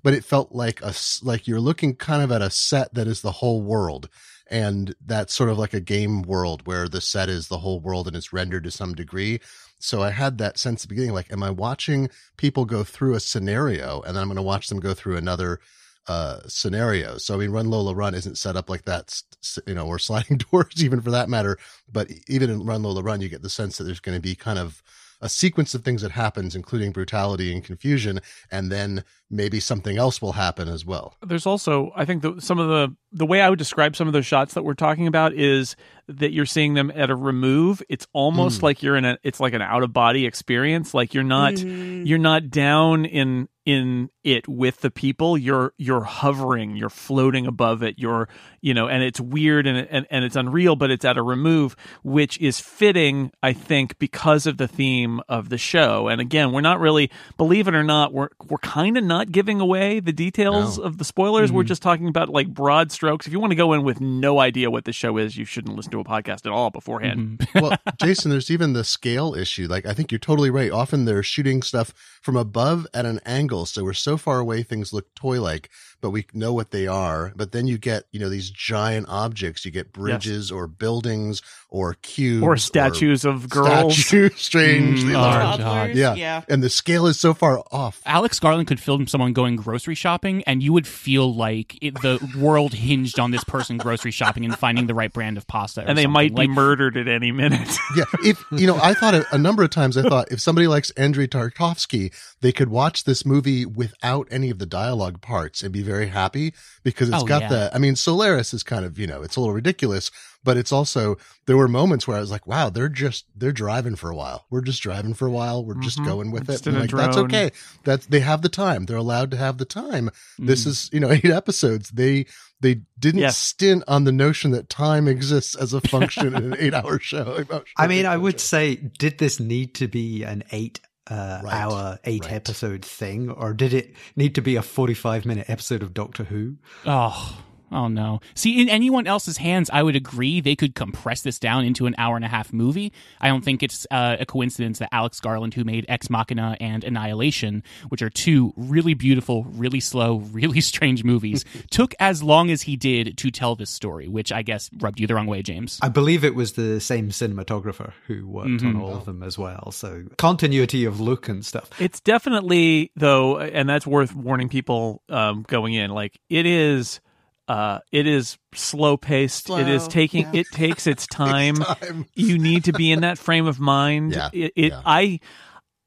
but 0.03 0.15
it 0.15 0.25
felt 0.25 0.53
like 0.53 0.81
a 0.83 0.95
like 1.23 1.47
you're 1.47 1.61
looking 1.61 1.95
kind 1.95 2.23
of 2.23 2.33
at 2.33 2.43
a 2.43 2.51
set 2.51 2.95
that 2.95 3.07
is 3.07 3.21
the 3.21 3.33
whole 3.33 3.63
world 3.63 4.09
and 4.51 4.95
that's 5.05 5.35
sort 5.35 5.51
of 5.51 5.59
like 5.59 5.75
a 5.75 5.81
game 5.81 6.23
world 6.23 6.67
where 6.67 6.89
the 6.89 7.01
set 7.01 7.29
is 7.29 7.49
the 7.49 7.59
whole 7.59 7.81
world 7.81 8.07
and 8.07 8.17
it's 8.17 8.33
rendered 8.33 8.65
to 8.65 8.71
some 8.71 8.95
degree 8.95 9.41
so 9.79 10.03
i 10.03 10.11
had 10.11 10.39
that 10.39 10.59
sense 10.59 10.83
at 10.83 10.89
the 10.89 10.95
beginning 10.95 11.15
like 11.15 11.31
am 11.33 11.43
i 11.43 11.51
watching 11.51 12.09
people 12.37 12.65
go 12.65 12.85
through 12.85 13.15
a 13.15 13.21
scenario 13.21 14.01
and 14.03 14.15
then 14.17 14.23
i'm 14.23 14.29
going 14.29 14.37
to 14.37 14.43
watch 14.43 14.69
them 14.69 14.81
go 14.81 14.95
through 14.95 15.17
another 15.17 15.61
uh 16.07 16.41
scenario? 16.47 17.19
So 17.19 17.35
i 17.35 17.39
mean 17.39 17.51
run 17.51 17.71
lola 17.71 17.95
run 17.95 18.15
isn't 18.15 18.39
set 18.39 18.57
up 18.57 18.71
like 18.71 18.85
that 18.87 19.23
you 19.67 19.75
know 19.75 19.87
or 19.87 19.99
sliding 19.99 20.39
doors 20.39 20.83
even 20.83 21.01
for 21.01 21.11
that 21.11 21.29
matter 21.29 21.59
but 21.91 22.09
even 22.29 22.51
in 22.51 22.65
run 22.65 22.83
lola 22.83 23.03
run 23.03 23.21
you 23.21 23.29
get 23.29 23.43
the 23.43 23.51
sense 23.51 23.79
that 23.79 23.85
there's 23.85 24.01
going 24.01 24.17
to 24.17 24.23
be 24.23 24.35
kind 24.35 24.59
of 24.59 24.83
a 25.21 25.29
sequence 25.29 25.75
of 25.75 25.83
things 25.85 26.03
that 26.03 26.13
happens 26.13 26.55
including 26.55 26.93
brutality 26.93 27.53
and 27.53 27.65
confusion 27.65 28.21
and 28.51 28.71
then 28.71 29.03
maybe 29.31 29.61
something 29.61 29.99
else 29.99 30.23
will 30.23 30.33
happen 30.33 30.69
as 30.69 30.85
well 30.87 31.15
there's 31.27 31.47
also 31.47 31.91
i 31.97 32.05
think 32.05 32.23
the, 32.23 32.39
some 32.41 32.59
of 32.59 32.69
the 32.69 32.95
the 33.13 33.27
way 33.27 33.41
i 33.41 33.49
would 33.51 33.59
describe 33.59 33.97
some 33.97 34.07
of 34.07 34.13
those 34.13 34.27
shots 34.27 34.55
that 34.55 34.63
we're 34.63 34.75
talking 34.75 35.07
about 35.07 35.33
is 35.35 35.75
that 36.07 36.33
you're 36.33 36.47
seeing 36.47 36.75
them 36.75 36.91
at 36.95 37.11
a 37.11 37.17
remove 37.17 37.83
it's 37.89 38.07
almost 38.13 38.61
Mm. 38.61 38.63
like 38.63 38.83
you're 38.83 38.97
in 38.97 39.05
a 39.05 39.19
it's 39.23 39.41
like 39.41 39.53
an 39.55 39.63
out 39.63 39.83
of 39.83 39.93
body 39.93 40.25
experience 40.27 40.95
like 40.95 41.15
you're 41.15 41.25
not 41.25 41.55
Mm. 41.55 42.07
you're 42.07 42.19
not 42.19 42.49
down 42.51 43.05
in 43.05 43.49
in 43.69 44.09
it 44.25 44.49
with 44.49 44.81
the 44.81 44.91
people 44.91 45.37
you're 45.37 45.75
you're 45.77 46.05
hovering 46.05 46.75
you're 46.75 46.89
floating 46.89 47.47
above 47.47 47.83
it 47.83 47.95
you're 47.99 48.27
you 48.63 48.73
know 48.73 48.89
and 48.89 49.03
it's 49.03 49.21
weird 49.21 49.67
and 49.67 49.77
and, 49.91 50.07
and 50.11 50.25
it's 50.25 50.37
unreal 50.37 50.75
but 50.75 50.91
it's 50.91 51.05
at 51.05 51.19
a 51.19 51.23
remove 51.23 51.77
which 52.03 52.39
is 52.39 52.59
fitting 52.61 53.31
i 53.43 53.53
think 53.53 53.99
because 53.99 54.47
of 54.47 54.57
the 54.57 54.67
theme 54.67 55.21
of 55.29 55.51
the 55.51 55.59
show 55.59 56.09
and 56.09 56.19
again 56.21 56.51
we're 56.53 56.63
not 56.63 56.81
really 56.81 57.11
believe 57.37 57.69
it 57.69 57.75
or 57.75 57.85
not 57.85 58.13
we're 58.13 58.29
we're 58.49 58.57
kind 58.59 58.97
of 58.97 59.05
not 59.05 59.31
giving 59.33 59.61
away 59.61 60.01
the 60.01 60.13
details 60.13 60.79
No. 60.79 60.85
of 60.85 60.97
the 60.99 61.05
spoilers 61.05 61.53
we're 61.53 61.63
Mhm. 61.65 61.67
just 61.69 61.83
talking 61.83 62.09
about 62.09 62.31
like 62.31 62.49
broad 62.49 62.91
strokes 62.91 63.27
if 63.27 63.33
you 63.35 63.41
want 63.41 63.51
to 63.51 63.57
go 63.57 63.75
in 63.75 63.83
with 63.83 64.01
no 64.01 64.41
idea 64.41 64.71
what 64.71 64.87
the 64.87 64.93
show 64.95 65.19
is 65.19 65.37
you 65.37 65.45
shouldn't 65.45 65.77
listen 65.77 65.93
to 65.93 66.01
a 66.01 66.05
podcast 66.05 66.47
at 66.47 66.53
all 66.53 66.71
beforehand 66.71 67.39
Mhm. 67.39 67.61
well, 67.63 67.77
Jason, 68.01 68.31
there's 68.31 68.51
even 68.51 68.73
the 68.73 68.85
scale 68.85 69.35
issue. 69.35 69.67
Like, 69.69 69.85
I 69.87 69.93
think 69.93 70.13
you're 70.13 70.19
totally 70.19 70.51
right. 70.51 70.71
Often 70.71 71.05
they're 71.05 71.23
shooting 71.23 71.63
stuff 71.63 71.93
from 72.23 72.37
above 72.37 72.87
at 72.95 73.05
an 73.07 73.21
angle. 73.27 73.58
So 73.67 73.85
we're 73.85 73.93
so 73.93 74.17
far 74.17 74.39
away, 74.39 74.63
things 74.63 74.93
look 74.93 75.15
toy 75.15 75.41
like, 75.41 75.71
but 76.01 76.11
we 76.11 76.27
know 76.33 76.53
what 76.53 76.71
they 76.71 76.87
are. 76.87 77.33
But 77.37 77.53
then 77.53 77.67
you 77.67 77.79
get, 77.79 78.05
you 78.13 78.21
know, 78.21 78.29
these 78.29 78.51
giant 78.51 79.07
objects. 79.09 79.65
You 79.65 79.71
get 79.71 79.93
bridges 79.93 80.51
or 80.53 80.67
buildings 80.67 81.43
or 81.71 81.95
cubes 81.95 82.43
or 82.45 82.57
statues 82.57 83.25
of 83.25 83.49
girls 83.49 83.97
Statues, 83.97 84.37
strangely 84.41 85.13
Mm, 85.13 85.21
large. 85.23 85.61
oh, 85.61 85.99
Yeah. 85.99 86.15
yeah. 86.15 86.43
And 86.49 86.63
the 86.63 86.71
scale 86.71 87.07
is 87.07 87.19
so 87.21 87.35
far 87.35 87.63
off. 87.73 88.01
Alex 88.07 88.39
Garland 88.41 88.69
could 88.69 88.81
film 88.81 89.07
someone 89.07 89.33
going 89.33 89.57
grocery 89.57 89.95
shopping, 89.95 90.43
and 90.45 90.63
you 90.63 90.73
would 90.73 90.87
feel 90.87 91.35
like 91.35 91.77
it, 91.83 91.95
the 92.01 92.19
world 92.39 92.73
hinged 92.75 93.19
on 93.19 93.31
this 93.31 93.45
person 93.45 93.77
grocery 93.79 94.11
shopping 94.11 94.45
and 94.45 94.57
finding 94.57 94.87
the 94.87 94.95
right 94.95 95.13
brand 95.13 95.37
of 95.37 95.47
pasta. 95.47 95.81
and 95.87 95.99
they 95.99 96.03
something. 96.05 96.13
might 96.13 96.35
be 96.35 96.47
murdered 96.49 96.97
at 96.97 97.09
any 97.09 97.33
minute 97.33 97.69
yeah 97.97 98.05
if 98.25 98.43
you 98.53 98.67
know 98.67 98.77
i 98.83 98.95
thought 98.95 99.15
a, 99.15 99.25
a 99.35 99.39
number 99.39 99.63
of 99.63 99.71
times 99.71 99.97
i 99.97 100.03
thought 100.03 100.31
if 100.31 100.41
somebody 100.41 100.67
likes 100.67 100.91
andrei 100.93 101.27
tarkovsky 101.27 102.13
they 102.41 102.53
could 102.53 102.69
watch 102.69 103.05
this 103.05 103.25
movie 103.27 103.48
without 103.65 104.27
any 104.31 104.51
of 104.51 104.59
the 104.59 104.67
dialogue 104.67 105.21
parts 105.21 105.63
and 105.63 105.73
be 105.73 105.83
very 105.83 106.09
happy 106.09 106.53
because 106.83 107.09
it's 107.09 107.23
Oh, 107.23 107.27
got 107.27 107.43
yeah. 107.43 107.49
the 107.49 107.71
i 107.75 107.79
mean 107.79 107.97
solaris 107.97 108.53
is 108.55 108.63
kind 108.63 108.85
of 108.85 108.99
you 108.99 109.07
know 109.07 109.23
it's 109.23 109.37
a 109.37 109.41
little 109.41 109.55
ridiculous 109.55 110.11
but 110.45 110.57
it's 110.57 110.73
also 110.73 111.17
there 111.47 111.57
were 111.57 111.69
moments 111.69 112.07
where 112.07 112.17
i 112.17 112.21
was 112.21 112.31
like 112.31 112.47
wow 112.47 112.71
they're 112.71 112.89
just 112.89 113.25
they're 113.37 113.53
driving 113.53 113.97
for 113.97 114.11
a 114.11 114.17
while. 114.17 114.47
We're 114.51 114.61
just 114.63 114.83
driving 114.83 115.15
for 115.15 115.27
a 115.27 115.31
while. 115.31 115.65
We're 115.65 115.75
just 115.81 115.99
Mhm. 115.99 116.05
going 116.07 116.31
with 116.33 116.47
Just 116.47 116.67
it. 116.67 116.71
And 116.75 116.81
like 116.81 116.91
that's 116.91 117.17
okay. 117.17 117.51
That's 117.85 118.07
they 118.07 118.21
have 118.21 118.43
the 118.43 118.49
time. 118.49 118.87
They're 118.87 118.97
allowed 118.97 119.31
to 119.31 119.37
have 119.37 119.59
the 119.59 119.65
time. 119.65 120.11
This 120.39 120.65
mm. 120.65 120.69
is 120.69 120.91
you 120.93 121.01
know 121.01 121.11
eight 121.17 121.25
episodes. 121.27 121.91
They 121.91 122.27
they 122.61 122.81
didn't 122.99 123.21
Yes. 123.21 123.39
stint 123.39 123.85
on 123.87 124.05
the 124.05 124.13
notion 124.13 124.51
that 124.53 124.69
time 124.69 125.07
exists 125.07 125.55
as 125.55 125.73
a 125.73 125.81
function 125.81 126.35
in 126.35 126.53
an 126.53 126.57
eight 126.59 126.75
hour 126.75 126.99
show 126.99 127.45
I 127.77 127.87
mean, 127.87 128.07
I 128.07 128.17
would 128.17 128.41
say, 128.41 128.75
did 128.75 129.19
this 129.19 129.39
need 129.39 129.75
to 129.77 129.87
be 129.87 130.25
an 130.25 130.43
eight 130.51 130.81
uh, 131.11 131.41
Right, 131.45 131.55
hour, 131.55 131.99
eight 132.05 132.25
right. 132.25 132.33
episode 132.35 132.85
thing, 132.85 133.31
or 133.31 133.53
did 133.55 133.73
it 133.75 133.95
need 134.17 134.35
to 134.35 134.43
be 134.43 134.57
a 134.57 134.63
45 134.63 135.25
minute 135.27 135.49
episode 135.49 135.83
of 135.83 135.95
Doctor 135.95 136.25
Who? 136.25 136.57
Oh, 136.87 137.39
oh 137.73 137.89
no. 137.89 138.21
See, 138.35 138.61
in 138.61 138.69
anyone 138.69 139.07
else's 139.07 139.37
hands, 139.39 139.71
I 139.73 139.83
would 139.83 139.97
agree 139.97 140.41
they 140.41 140.57
could 140.57 140.75
compress 140.75 141.23
this 141.23 141.39
down 141.39 141.65
into 141.65 141.87
an 141.87 141.95
hour 141.99 142.17
and 142.17 142.25
a 142.25 142.29
half 142.29 142.53
movie. 142.53 142.93
I 143.21 143.29
don't 143.29 143.45
think 143.45 143.63
it's 143.63 143.87
uh, 143.91 144.17
a 144.21 144.27
coincidence 144.27 144.79
that 144.79 144.89
Alex 144.93 145.21
Garland, 145.21 145.55
who 145.55 145.65
made 145.65 145.85
Ex 145.89 146.09
Machina 146.11 146.57
and 146.61 146.85
Annihilation, 146.85 147.63
which 147.89 148.03
are 148.03 148.11
two 148.11 148.53
really 148.57 148.95
beautiful, 148.95 149.45
really 149.45 149.81
slow, 149.81 150.17
really 150.33 150.61
strange 150.61 151.05
movies, 151.05 151.45
took 151.71 151.95
as 152.01 152.23
long 152.23 152.51
as 152.51 152.63
he 152.63 152.77
did 152.77 153.17
to 153.19 153.31
tell 153.31 153.55
this 153.55 153.71
story, 153.71 154.09
which 154.09 154.33
I 154.33 154.43
guess 154.43 154.71
rubbed 154.79 155.01
you 155.01 155.07
the 155.07 155.15
wrong 155.15 155.27
way, 155.27 155.43
James. 155.43 155.79
I 155.83 155.89
believe 155.89 156.25
it 156.25 156.35
was 156.35 156.53
the 156.53 156.81
same 156.81 157.11
cinematographer 157.11 157.93
who 158.07 158.27
worked 158.27 158.49
on 158.63 158.75
Mhm. 158.75 158.81
all 158.81 158.95
of 158.97 159.05
them 159.05 159.23
as 159.23 159.39
well. 159.39 159.71
So 159.73 160.05
continuity 160.19 160.85
of 160.85 161.01
look 161.01 161.29
and 161.29 161.45
stuff. 161.45 161.71
It's 161.81 162.01
definitely 162.01 162.91
though, 162.97 163.39
and 163.39 163.69
that's 163.69 163.87
worth 163.87 164.15
warning 164.15 164.49
people 164.49 165.03
um, 165.09 165.45
going 165.49 165.75
in. 165.75 165.91
Like 165.91 166.19
it 166.29 166.47
is, 166.47 167.01
uh, 167.49 167.81
it 167.91 168.07
is 168.07 168.39
slow 168.55 168.97
paced. 168.97 169.49
It 169.51 169.69
is 169.69 169.89
taking. 169.89 170.23
yeah. 170.35 170.41
It 170.41 170.47
takes 170.53 170.87
its 170.87 171.07
time. 171.11 171.57
time. 171.57 172.07
you 172.15 172.39
need 172.39 172.65
to 172.65 172.73
be 172.73 172.93
in 172.93 173.01
that 173.01 173.19
frame 173.19 173.47
of 173.47 173.59
mind. 173.59 174.13
Yeah, 174.19 174.29
It, 174.33 174.53
it 174.55 174.73
yeah. 174.73 174.83
I, 174.85 175.21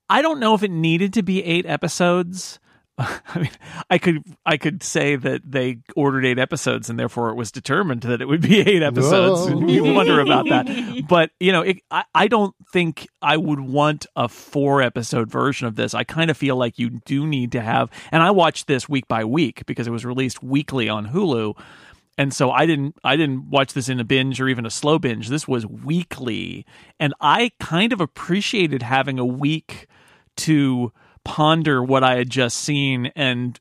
I 0.10 0.22
don't 0.22 0.40
know 0.40 0.56
if 0.56 0.64
it 0.64 0.72
needed 0.72 1.14
to 1.14 1.24
be 1.24 1.44
eight 1.44 1.66
episodes. 1.66 2.60
I 2.98 3.40
mean, 3.40 3.52
I 3.90 3.98
could 3.98 4.24
I 4.46 4.58
could 4.58 4.84
say 4.84 5.16
that 5.16 5.42
they 5.50 5.80
ordered 5.96 6.26
eight 6.26 6.38
episodes 6.38 6.90
and 6.90 7.00
therefore 7.00 7.30
it 7.30 7.36
was 7.36 7.52
determined 7.52 8.02
that 8.04 8.22
it 8.22 8.28
would 8.28 8.42
be 8.42 8.60
eight 8.60 8.84
episodes. 8.84 9.50
You 9.72 9.94
wonder 9.94 10.20
about 10.20 10.48
that, 10.50 11.04
but 11.10 11.32
you 11.40 11.52
know, 11.52 11.62
it, 11.62 11.80
I 11.90 12.04
I 12.14 12.28
don't 12.28 12.54
think 12.72 13.08
I 13.22 13.38
would 13.38 13.60
want 13.60 14.06
a 14.16 14.28
four 14.28 14.82
episode 14.82 15.32
version 15.32 15.68
of 15.68 15.76
this. 15.76 15.94
I 15.94 16.04
kind 16.04 16.30
of 16.30 16.38
feel 16.38 16.58
like 16.58 16.78
you 16.78 16.90
do 16.90 17.26
need 17.26 17.54
to 17.54 17.62
have, 17.62 17.90
and 18.12 18.22
I 18.22 18.32
watched 18.32 18.68
this 18.68 18.88
week 18.88 19.08
by 19.08 19.24
week 19.24 19.66
because 19.66 19.88
it 19.88 19.92
was 19.92 20.06
released 20.06 20.44
weekly 20.44 20.90
on 20.90 21.08
Hulu 21.08 21.56
and 22.18 22.34
so 22.34 22.52
I 22.52 22.66
didn't 22.66 22.96
I 23.04 23.16
didn't 23.16 23.50
watch 23.50 23.74
this 23.74 23.90
in 23.90 24.00
a 24.00 24.04
binge 24.04 24.40
or 24.40 24.48
even 24.48 24.66
a 24.66 24.70
slow 24.70 25.00
binge. 25.00 25.30
This 25.30 25.48
was 25.48 25.66
weekly, 25.66 26.66
and 27.00 27.14
I 27.20 27.52
kind 27.60 27.94
of 27.94 28.02
appreciated 28.02 28.84
having 28.84 29.18
a 29.18 29.26
week 29.26 29.88
to 30.38 30.92
ponder 31.24 31.84
what 31.84 32.04
I 32.04 32.16
had 32.16 32.30
just 32.30 32.58
seen 32.58 33.12
and 33.16 33.60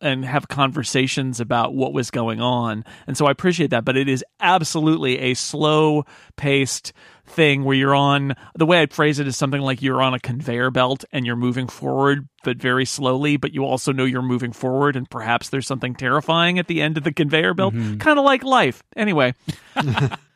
and 0.00 0.24
have 0.24 0.48
conversations 0.48 1.40
about 1.40 1.74
what 1.74 1.92
was 1.92 2.10
going 2.10 2.40
on. 2.40 2.84
And 3.06 3.16
so 3.16 3.26
I 3.26 3.30
appreciate 3.30 3.70
that, 3.70 3.84
but 3.84 3.96
it 3.96 4.08
is 4.08 4.24
absolutely 4.40 5.18
a 5.18 5.34
slow 5.34 6.04
paced 6.36 6.92
thing 7.26 7.64
where 7.64 7.76
you're 7.76 7.94
on 7.94 8.34
the 8.56 8.66
way 8.66 8.80
I'd 8.80 8.92
phrase 8.92 9.18
it 9.18 9.26
is 9.26 9.36
something 9.36 9.60
like 9.60 9.82
you're 9.82 10.02
on 10.02 10.14
a 10.14 10.20
conveyor 10.20 10.70
belt 10.70 11.04
and 11.12 11.24
you're 11.24 11.36
moving 11.36 11.68
forward 11.68 12.28
but 12.42 12.56
very 12.56 12.84
slowly, 12.84 13.36
but 13.36 13.52
you 13.52 13.64
also 13.64 13.92
know 13.92 14.04
you're 14.04 14.22
moving 14.22 14.52
forward 14.52 14.96
and 14.96 15.08
perhaps 15.08 15.48
there's 15.48 15.66
something 15.66 15.94
terrifying 15.94 16.58
at 16.58 16.66
the 16.66 16.80
end 16.82 16.96
of 16.96 17.04
the 17.04 17.12
conveyor 17.12 17.54
belt. 17.54 17.74
Mm-hmm. 17.74 17.98
Kind 17.98 18.18
of 18.18 18.24
like 18.24 18.42
life. 18.44 18.82
Anyway. 18.96 19.34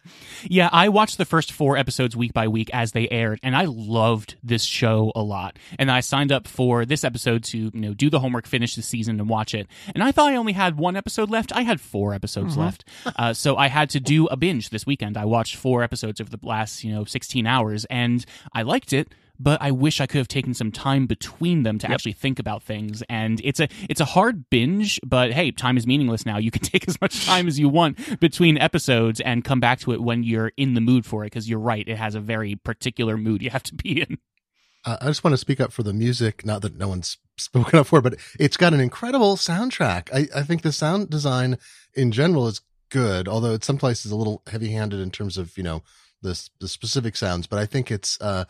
Yeah, 0.45 0.69
I 0.73 0.89
watched 0.89 1.19
the 1.19 1.25
first 1.25 1.53
four 1.53 1.77
episodes 1.77 2.17
week 2.17 2.33
by 2.33 2.49
week 2.49 2.71
as 2.73 2.93
they 2.93 3.09
aired, 3.09 3.41
and 3.43 3.57
I 3.57 3.65
loved 3.65 4.37
this 4.43 4.65
show 4.65 5.13
a 5.15 5.23
lot. 5.23 5.59
And 5.79 5.91
I 5.91 6.01
signed 6.01 6.33
up 6.33 6.47
for 6.47 6.85
this 6.85 7.05
episode 7.05 7.45
to 7.45 7.59
you 7.59 7.71
know 7.75 7.95
do 7.95 8.11
the 8.11 8.21
homework, 8.21 8.47
finish 8.47 8.75
the 8.75 8.83
season, 8.83 9.21
and 9.21 9.29
watch 9.29 9.55
it. 9.55 9.67
And 9.95 10.03
I 10.03 10.13
thought 10.13 10.33
I 10.33 10.37
only 10.37 10.53
had 10.53 10.77
one 10.77 10.97
episode 10.97 11.31
left. 11.31 11.53
I 11.55 11.63
had 11.63 11.81
four 11.81 12.15
episodes 12.15 12.53
mm-hmm. 12.53 12.61
left, 12.61 12.85
uh, 13.17 13.33
so 13.33 13.57
I 13.57 13.69
had 13.69 13.91
to 13.91 14.01
do 14.01 14.27
a 14.27 14.37
binge 14.37 14.71
this 14.71 14.87
weekend. 14.87 15.17
I 15.17 15.25
watched 15.25 15.57
four 15.57 15.83
episodes 15.83 16.21
over 16.21 16.31
the 16.31 16.39
last 16.43 16.85
you 16.85 16.93
know 16.93 17.05
16 17.05 17.47
hours, 17.47 17.85
and 17.87 18.25
I 18.53 18.63
liked 18.63 18.93
it 18.93 19.13
but 19.39 19.61
I 19.61 19.71
wish 19.71 20.01
I 20.01 20.07
could 20.07 20.19
have 20.19 20.29
taken 20.29 20.55
some 20.55 20.71
time 20.71 21.07
between 21.07 21.63
them 21.63 21.79
to 21.79 21.87
yep. 21.87 21.95
actually 21.95 22.13
think 22.13 22.39
about 22.39 22.63
things. 22.63 23.03
And 23.09 23.41
it's 23.45 23.61
a 23.61 23.69
it's 23.89 24.01
a 24.01 24.05
hard 24.05 24.49
binge, 24.51 25.01
but 25.05 25.33
hey, 25.33 25.51
time 25.51 25.77
is 25.77 25.87
meaningless 25.87 26.25
now. 26.25 26.39
You 26.39 26.51
can 26.51 26.63
take 26.63 26.89
as 26.89 27.01
much 27.01 27.25
time 27.25 27.49
as 27.49 27.59
you 27.59 27.69
want 27.69 28.21
between 28.21 28.59
episodes 28.59 29.21
and 29.21 29.45
come 29.45 29.61
back 29.61 29.81
to 29.81 29.93
it 29.93 30.03
when 30.03 30.23
you're 30.23 30.53
in 30.57 30.75
the 30.75 30.81
mood 30.81 31.05
for 31.07 31.25
it. 31.25 31.27
Because 31.27 31.49
you're 31.49 31.59
right, 31.59 31.87
it 31.87 31.97
has 31.97 32.15
a 32.15 32.21
very 32.21 32.57
particular 32.57 33.17
mood 33.17 33.43
you 33.43 33.51
have 33.51 33.63
to 33.65 33.75
be 33.75 34.03
in. 34.03 34.19
Uh, 34.85 34.99
I 35.01 35.07
just 35.07 35.25
want 35.25 35.33
to 35.33 35.39
speak 35.39 35.61
up 35.61 35.73
for 35.73 35.83
the 35.83 35.95
music. 35.95 36.45
Not 36.45 36.63
that 36.63 36.77
no 36.77 36.89
one's 36.89 37.19
spoken 37.37 37.79
up 37.79 37.87
for, 37.87 38.01
but 38.01 38.17
it's 38.39 38.57
got 38.57 38.75
an 38.75 38.81
incredible 38.81 39.37
soundtrack. 39.37 40.11
I, 40.13 40.29
I 40.39 40.43
think 40.43 40.63
the 40.63 40.73
sound 40.73 41.11
design 41.11 41.59
in 41.95 42.13
general 42.13 42.47
is 42.47 42.61
good, 42.91 43.27
although 43.27 43.55
it's 43.55 43.67
some 43.67 43.79
places 43.79 44.13
a 44.13 44.17
little 44.17 44.43
heavy 44.47 44.71
handed 44.71 45.01
in 45.01 45.11
terms 45.11 45.37
of, 45.39 45.57
you 45.57 45.65
know, 45.65 45.83
the, 46.23 46.49
the 46.61 46.69
specific 46.69 47.17
sounds, 47.17 47.47
but 47.47 47.59
I 47.59 47.67
think 47.67 47.91
it's, 47.91 48.19
uh, 48.21 48.45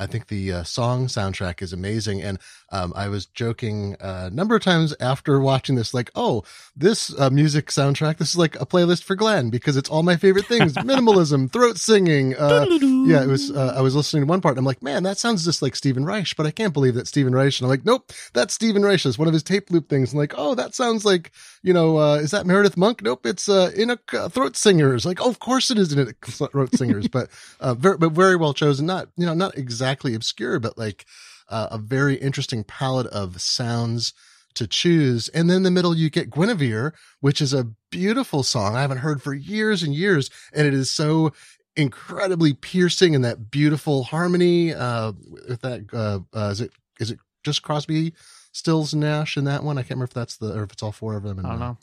I 0.00 0.06
think 0.06 0.28
the 0.28 0.52
uh, 0.52 0.62
song 0.64 1.06
soundtrack 1.06 1.60
is 1.60 1.74
amazing. 1.74 2.22
And 2.22 2.38
um, 2.72 2.92
I 2.96 3.08
was 3.08 3.26
joking 3.26 3.96
uh, 4.00 4.30
a 4.32 4.34
number 4.34 4.56
of 4.56 4.62
times 4.62 4.94
after 4.98 5.38
watching 5.40 5.76
this, 5.76 5.92
like, 5.92 6.10
oh, 6.14 6.42
this 6.74 7.14
uh, 7.18 7.28
music 7.28 7.66
soundtrack, 7.66 8.16
this 8.16 8.30
is 8.30 8.38
like 8.38 8.58
a 8.58 8.64
playlist 8.64 9.04
for 9.04 9.14
Glenn 9.14 9.50
because 9.50 9.76
it's 9.76 9.90
all 9.90 10.02
my 10.02 10.16
favorite 10.16 10.46
things 10.46 10.72
minimalism, 10.76 11.52
throat 11.52 11.76
singing. 11.76 12.34
Uh, 12.34 12.66
yeah, 13.06 13.22
it 13.22 13.28
was, 13.28 13.50
uh, 13.50 13.74
I 13.76 13.82
was 13.82 13.94
listening 13.94 14.22
to 14.22 14.26
one 14.26 14.40
part 14.40 14.52
and 14.52 14.60
I'm 14.60 14.64
like, 14.64 14.82
man, 14.82 15.02
that 15.02 15.18
sounds 15.18 15.44
just 15.44 15.60
like 15.60 15.76
Stephen 15.76 16.06
Reich, 16.06 16.34
but 16.34 16.46
I 16.46 16.50
can't 16.50 16.72
believe 16.72 16.94
that 16.94 17.06
Stephen 17.06 17.34
Reich. 17.34 17.58
And 17.58 17.66
I'm 17.66 17.70
like, 17.70 17.84
nope, 17.84 18.10
that's 18.32 18.54
Stephen 18.54 18.82
Reich. 18.82 19.04
It's 19.04 19.18
one 19.18 19.28
of 19.28 19.34
his 19.34 19.42
tape 19.42 19.70
loop 19.70 19.90
things. 19.90 20.12
I'm 20.12 20.18
like, 20.18 20.34
oh, 20.36 20.54
that 20.54 20.74
sounds 20.74 21.04
like, 21.04 21.30
you 21.62 21.72
know, 21.72 21.98
uh, 21.98 22.16
is 22.16 22.30
that 22.30 22.46
Meredith 22.46 22.76
Monk? 22.76 23.02
Nope, 23.02 23.26
it's 23.26 23.48
in 23.48 23.90
a 23.90 24.28
throat 24.28 24.56
singers. 24.56 25.04
Like, 25.04 25.20
oh, 25.20 25.28
of 25.28 25.38
course 25.38 25.70
it 25.70 25.78
is 25.78 25.92
in 25.92 25.98
a 25.98 26.12
throat 26.12 26.74
singers, 26.74 27.08
but, 27.08 27.30
very, 27.60 27.98
but 27.98 28.12
very 28.12 28.36
well 28.36 28.54
chosen. 28.54 28.86
Not, 28.86 29.08
you 29.16 29.26
know, 29.26 29.34
not 29.34 29.56
exactly 29.56 30.14
obscure, 30.14 30.58
but 30.58 30.78
like 30.78 31.04
uh, 31.48 31.68
a 31.70 31.78
very 31.78 32.14
interesting 32.16 32.64
palette 32.64 33.08
of 33.08 33.40
sounds 33.40 34.14
to 34.54 34.66
choose. 34.66 35.28
And 35.28 35.48
then 35.48 35.58
in 35.58 35.62
the 35.62 35.70
middle, 35.70 35.96
you 35.96 36.10
get 36.10 36.30
Guinevere, 36.30 36.92
which 37.20 37.40
is 37.40 37.52
a 37.52 37.68
beautiful 37.90 38.42
song 38.42 38.74
I 38.76 38.80
haven't 38.80 38.98
heard 38.98 39.22
for 39.22 39.34
years 39.34 39.82
and 39.82 39.94
years. 39.94 40.30
And 40.52 40.66
it 40.66 40.74
is 40.74 40.90
so 40.90 41.32
incredibly 41.76 42.52
piercing 42.52 43.14
and 43.14 43.24
that 43.24 43.50
beautiful 43.50 44.04
harmony. 44.04 44.74
Uh, 44.74 45.12
with 45.30 45.60
that, 45.60 45.86
uh, 45.92 46.20
uh, 46.36 46.48
is 46.50 46.60
it, 46.60 46.72
is 46.98 47.10
it 47.10 47.18
just 47.44 47.62
Crosby, 47.62 48.12
Stills, 48.52 48.94
Nash 48.94 49.36
in 49.36 49.44
that 49.44 49.62
one? 49.62 49.78
I 49.78 49.82
can't 49.82 49.90
remember 49.90 50.04
if 50.04 50.14
that's 50.14 50.36
the, 50.36 50.54
or 50.56 50.64
if 50.64 50.72
it's 50.72 50.82
all 50.82 50.92
four 50.92 51.14
of 51.14 51.22
them. 51.22 51.38
In, 51.38 51.46
I 51.46 51.50
don't 51.50 51.60
know. 51.60 51.78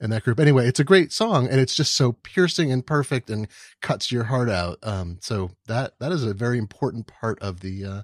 In 0.00 0.10
that 0.10 0.24
group. 0.24 0.40
Anyway, 0.40 0.66
it's 0.66 0.80
a 0.80 0.84
great 0.84 1.12
song 1.12 1.46
and 1.48 1.60
it's 1.60 1.76
just 1.76 1.94
so 1.94 2.12
piercing 2.12 2.72
and 2.72 2.84
perfect 2.84 3.30
and 3.30 3.46
cuts 3.80 4.10
your 4.10 4.24
heart 4.24 4.50
out. 4.50 4.78
Um, 4.82 5.18
so 5.20 5.52
that, 5.66 5.98
that 6.00 6.10
is 6.10 6.24
a 6.24 6.34
very 6.34 6.58
important 6.58 7.06
part 7.06 7.40
of 7.40 7.60
the, 7.60 7.84
uh, 7.84 8.02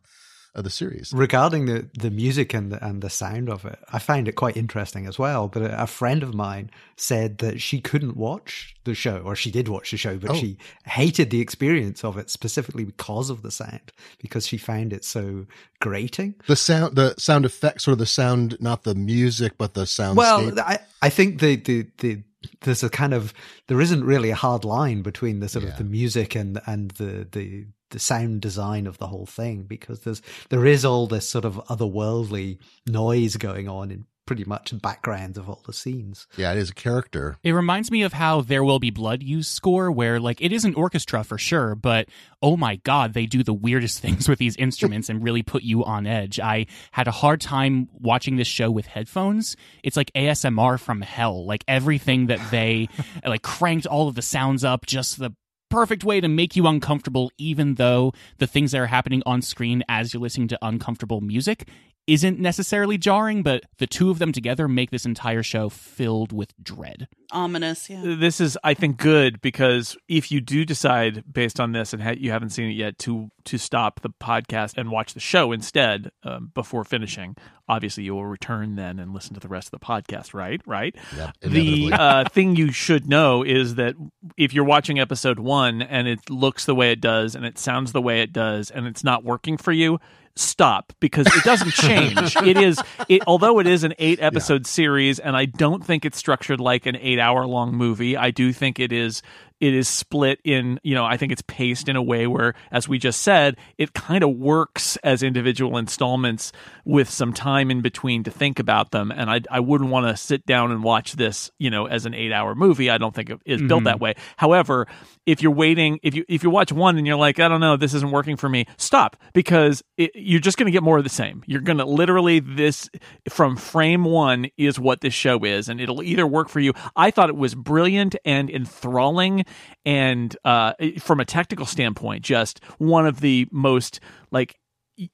of 0.59 0.65
the 0.65 0.71
series. 0.71 1.13
Regarding 1.15 1.67
the, 1.67 1.89
the 1.99 2.11
music 2.11 2.53
and 2.53 2.73
the, 2.73 2.85
and 2.85 3.01
the 3.01 3.09
sound 3.09 3.49
of 3.49 3.65
it, 3.65 3.79
I 3.93 3.99
find 3.99 4.29
it 4.29 4.33
quite 4.33 4.57
interesting 4.57 5.07
as 5.07 5.19
well. 5.19 5.49
But 5.49 5.63
a, 5.63 5.83
a 5.85 5.87
friend 5.87 6.23
of 6.23 6.35
mine 6.35 6.71
said 6.97 7.39
that 7.39 7.61
she 7.61 7.81
couldn't 7.81 8.17
watch 8.17 8.75
the 8.85 8.95
show, 8.95 9.19
or 9.19 9.37
she 9.37 9.51
did 9.51 9.69
watch 9.69 9.93
the 9.93 9.97
show, 9.97 10.19
but 10.19 10.33
oh. 10.33 10.35
she 10.35 10.59
hated 10.85 11.31
the 11.31 11.41
experience 11.41 12.05
of 12.05 12.19
it 12.19 12.29
specifically 12.29 12.85
because 12.85 13.31
of 13.31 13.43
the 13.43 13.51
sound, 13.51 13.93
because 14.21 14.47
she 14.47 14.59
found 14.59 14.93
it 14.93 15.05
so 15.05 15.47
grating. 15.81 16.35
The 16.47 16.57
sound, 16.57 16.97
the 16.97 17.15
sound 17.19 17.45
effects, 17.45 17.87
or 17.87 17.95
the 17.95 18.07
sound, 18.07 18.61
not 18.61 18.83
the 18.83 18.95
music, 18.95 19.53
but 19.57 19.75
the 19.75 19.87
sound. 19.87 20.17
Well, 20.17 20.59
I, 20.59 20.81
I 21.01 21.09
think 21.09 21.41
the, 21.41 21.57
the, 21.57 21.87
the, 21.99 22.23
there's 22.63 22.83
a 22.83 22.91
kind 22.91 23.15
of 23.15 23.33
there 23.69 23.81
isn't 23.81 24.05
really 24.05 24.31
a 24.31 24.35
hard 24.35 24.65
line 24.65 25.03
between 25.03 25.41
the 25.41 25.49
sort 25.49 25.65
yeah. 25.65 25.73
of 25.73 25.79
the 25.79 25.85
music 25.85 26.35
and 26.35 26.61
and 26.67 26.91
the 26.93 27.27
the 27.31 27.67
the 27.91 27.99
sound 27.99 28.41
design 28.41 28.87
of 28.87 28.99
the 28.99 29.07
whole 29.07 29.27
thing 29.27 29.63
because 29.63 30.01
there's 30.01 30.23
there 30.51 30.67
is 30.67 30.85
all 30.85 31.07
this 31.07 31.29
sort 31.29 31.45
of 31.45 31.57
otherworldly 31.69 32.59
noise 32.87 33.37
going 33.37 33.69
on 33.69 33.91
in 33.91 34.07
pretty 34.29 34.45
much 34.45 34.79
backgrounds 34.83 35.39
of 35.39 35.49
all 35.49 35.63
the 35.65 35.73
scenes. 35.73 36.27
Yeah, 36.37 36.53
it 36.53 36.59
is 36.59 36.69
a 36.69 36.75
character. 36.75 37.39
It 37.43 37.53
reminds 37.53 37.91
me 37.91 38.03
of 38.03 38.13
how 38.13 38.43
There 38.43 38.63
Will 38.63 38.79
Be 38.79 38.91
Blood 38.91 39.23
used 39.23 39.51
score, 39.51 39.91
where 39.91 40.21
like 40.21 40.43
it 40.43 40.53
is 40.53 40.67
an 40.67 40.75
orchestra 40.75 41.25
for 41.25 41.39
sure, 41.39 41.75
but 41.75 42.11
oh 42.43 42.55
my 42.55 42.77
god, 42.77 43.15
they 43.15 43.25
do 43.25 43.43
the 43.43 43.55
weirdest 43.55 44.01
things 44.03 44.29
with 44.29 44.39
these 44.39 44.55
instruments 44.57 45.09
and 45.09 45.25
really 45.25 45.43
put 45.43 45.63
you 45.63 45.83
on 45.83 46.07
edge. 46.07 46.39
I 46.39 46.67
had 46.91 47.09
a 47.09 47.11
hard 47.11 47.41
time 47.41 47.89
watching 47.95 48.37
this 48.37 48.47
show 48.47 48.71
with 48.71 48.85
headphones. 48.85 49.57
It's 49.83 49.97
like 49.97 50.13
ASMR 50.13 50.79
from 50.79 51.01
hell. 51.01 51.47
Like 51.47 51.65
everything 51.67 52.27
that 52.27 52.51
they 52.51 52.91
like 53.25 53.41
cranked 53.41 53.87
all 53.87 54.09
of 54.09 54.15
the 54.15 54.21
sounds 54.23 54.63
up, 54.63 54.85
just 54.85 55.19
the 55.19 55.35
perfect 55.71 56.05
way 56.05 56.21
to 56.21 56.29
make 56.29 56.57
you 56.57 56.67
uncomfortable, 56.67 57.31
even 57.39 57.75
though 57.75 58.13
the 58.39 58.47
things 58.47 58.73
that 58.73 58.79
are 58.79 58.87
happening 58.87 59.23
on 59.27 59.43
screen 59.43 59.83
as 59.89 60.13
you're 60.13 60.23
listening 60.23 60.49
to 60.49 60.59
uncomfortable 60.63 61.21
music 61.21 61.69
isn't 62.09 62.41
necessarily 62.41 62.97
jarring, 62.97 63.43
but 63.43 63.65
the 63.77 63.87
two 63.87 64.11
of 64.11 64.19
them 64.19 64.33
together 64.33 64.67
make 64.67 64.91
this 64.91 65.05
entire 65.05 65.43
show 65.43 65.69
filled 65.69 66.33
with 66.33 66.55
dread. 66.61 67.07
Ominous, 67.31 67.91
yeah. 67.91 68.01
This 68.03 68.41
is, 68.41 68.57
I 68.65 68.73
think, 68.73 68.97
good 68.97 69.43
because 69.43 69.95
if 70.09 70.33
you 70.33 70.41
do 70.41 70.65
decide, 70.65 71.23
based 71.31 71.61
on 71.61 71.73
this, 71.73 71.93
and 71.93 72.03
ha- 72.03 72.15
you 72.17 72.31
haven't 72.31 72.49
seen 72.49 72.71
it 72.71 72.75
yet, 72.75 72.99
to 73.01 73.31
to 73.45 73.59
stop 73.59 74.01
the 74.01 74.11
podcast 74.11 74.77
and 74.77 74.91
watch 74.91 75.15
the 75.15 75.21
show 75.21 75.53
instead 75.53 76.11
um, 76.23 76.51
before 76.55 76.85
finishing, 76.85 77.35
obviously 77.67 78.05
you 78.05 78.15
will 78.15 78.27
return 78.27 78.77
then 78.77 78.99
and 78.99 79.15
listen 79.15 79.35
to 79.35 79.41
the 79.41 79.49
rest 79.49 79.69
of 79.73 79.79
the 79.79 79.85
podcast. 79.85 80.33
Right, 80.33 80.63
right. 80.67 80.97
Yep, 81.15 81.37
the 81.43 81.93
uh, 81.93 82.25
thing 82.31 82.57
you 82.57 82.73
should 82.73 83.07
know 83.07 83.43
is 83.43 83.75
that 83.75 83.95
if 84.39 84.55
you're 84.55 84.65
watching 84.65 84.99
episode 84.99 85.39
one 85.39 85.83
and 85.83 86.09
it 86.09 86.31
looks 86.31 86.65
the 86.65 86.75
way 86.75 86.91
it 86.91 87.03
does 87.03 87.35
and 87.35 87.45
it 87.45 87.59
sounds 87.59 87.93
the 87.93 88.03
way 88.03 88.23
it 88.23 88.33
does 88.33 88.71
and 88.71 88.87
it's 88.87 89.05
not 89.05 89.25
working 89.25 89.59
for 89.59 89.73
you 89.73 89.99
stop 90.39 90.93
because 91.01 91.27
it 91.27 91.45
doesn't 91.45 91.71
change. 91.75 92.37
it 92.37 92.57
is 92.57 92.81
it, 93.09 93.23
although 93.27 93.59
it 93.59 93.67
is 93.67 93.85
an 93.85 93.95
8 93.99 94.21
episode 94.21 94.63
yeah. 94.67 94.71
series 94.71 95.19
and 95.19 95.37
I 95.37 95.45
don't 95.45 95.85
think 95.85 96.05
it's 96.05 96.19
structured 96.19 96.61
like 96.61 96.87
an 96.87 96.97
8 96.97 97.19
hour 97.19 97.47
long 97.47 97.75
movie. 97.75 98.17
I 98.17 98.31
do 98.31 98.53
think 98.53 98.79
it 98.79 98.93
is 98.93 99.23
it 99.61 99.75
is 99.75 99.89
split 99.89 100.41
in 100.45 100.79
you 100.83 100.95
know 100.95 101.05
i 101.05 101.17
think 101.17 101.33
it's 101.33 101.43
paced 101.43 101.89
in 101.89 101.97
a 101.97 102.03
way 102.03 102.27
where 102.27 102.55
as 102.71 102.89
we 102.89 102.99
just 102.99 103.21
said 103.23 103.57
it 103.77 103.93
kind 103.93 104.23
of 104.25 104.31
works 104.37 104.97
as 104.99 105.23
individual 105.23 105.77
installments 105.77 106.53
with 106.85 107.11
some 107.11 107.33
time 107.33 107.71
in 107.71 107.83
between 107.83 108.25
to 108.25 108.31
think 108.31 108.59
about 108.59 108.91
them. 108.91 109.11
And 109.11 109.31
i, 109.31 109.41
I 109.51 109.61
wouldn't 109.61 109.91
want 109.91 110.07
to 110.07 110.17
sit 110.17 110.47
down 110.47 110.73
and 110.73 110.83
watch 110.83 111.13
this 111.13 111.51
you 111.59 111.71
know 111.71 111.87
as 111.87 112.07
an 112.07 112.15
eight 112.15 112.33
hour 112.33 112.55
movie. 112.55 112.91
I 112.91 112.99
don't 112.99 113.15
think 113.15 113.31
it 113.31 113.41
is 113.45 113.59
mm-hmm. 113.59 113.69
built 113.69 113.85
that 113.85 113.97
mm-hmm. 113.97 114.05
way. 114.05 114.15
However 114.37 114.87
if 115.27 115.43
you're 115.43 115.53
waiting 115.53 116.01
if 116.03 116.15
you 116.15 116.25
if 116.29 116.43
you 116.43 116.51
watch 116.51 116.73
one 116.73 116.97
and 116.97 117.07
you're 117.07 117.17
like 117.17 117.39
i 117.39 117.49
don't 117.49 117.61
know 117.61 117.77
this 117.77 117.93
isn't 117.95 118.11
working 118.11 118.37
for 118.37 118.49
me 118.49 118.67
stop. 118.77 119.17
Because 119.33 119.83
it, 119.97 120.13
you're 120.15 120.41
just 120.41 120.57
going 120.57 120.67
to 120.67 120.73
get 120.73 120.83
more 120.83 120.99
of 120.99 121.05
the 121.05 121.11
same. 121.11 121.43
You're 121.47 121.61
going 121.61 121.79
to 121.79 121.85
literally 121.85 122.41
this 122.41 122.89
from 123.29 123.57
frame 123.57 124.05
one 124.05 124.49
is 124.57 124.79
what 124.79 125.01
this 125.01 125.15
show 125.15 125.45
is 125.45 125.69
and 125.69 125.81
it'll 125.81 126.03
either 126.03 126.27
work 126.27 126.49
for 126.49 126.61
you. 126.61 126.73
I 126.97 127.11
thought 127.11 127.29
it 127.29 127.37
was 127.37 127.55
brilliant 127.55 128.17
and 128.25 128.49
enthralling 128.51 129.45
and 129.85 130.37
uh, 130.45 130.73
from 130.99 131.21
a 131.21 131.25
technical 131.25 131.67
standpoint, 131.67 132.23
just 132.23 132.63
one 132.79 133.07
of 133.07 133.21
the 133.21 133.47
most 133.51 134.01
like 134.31 134.59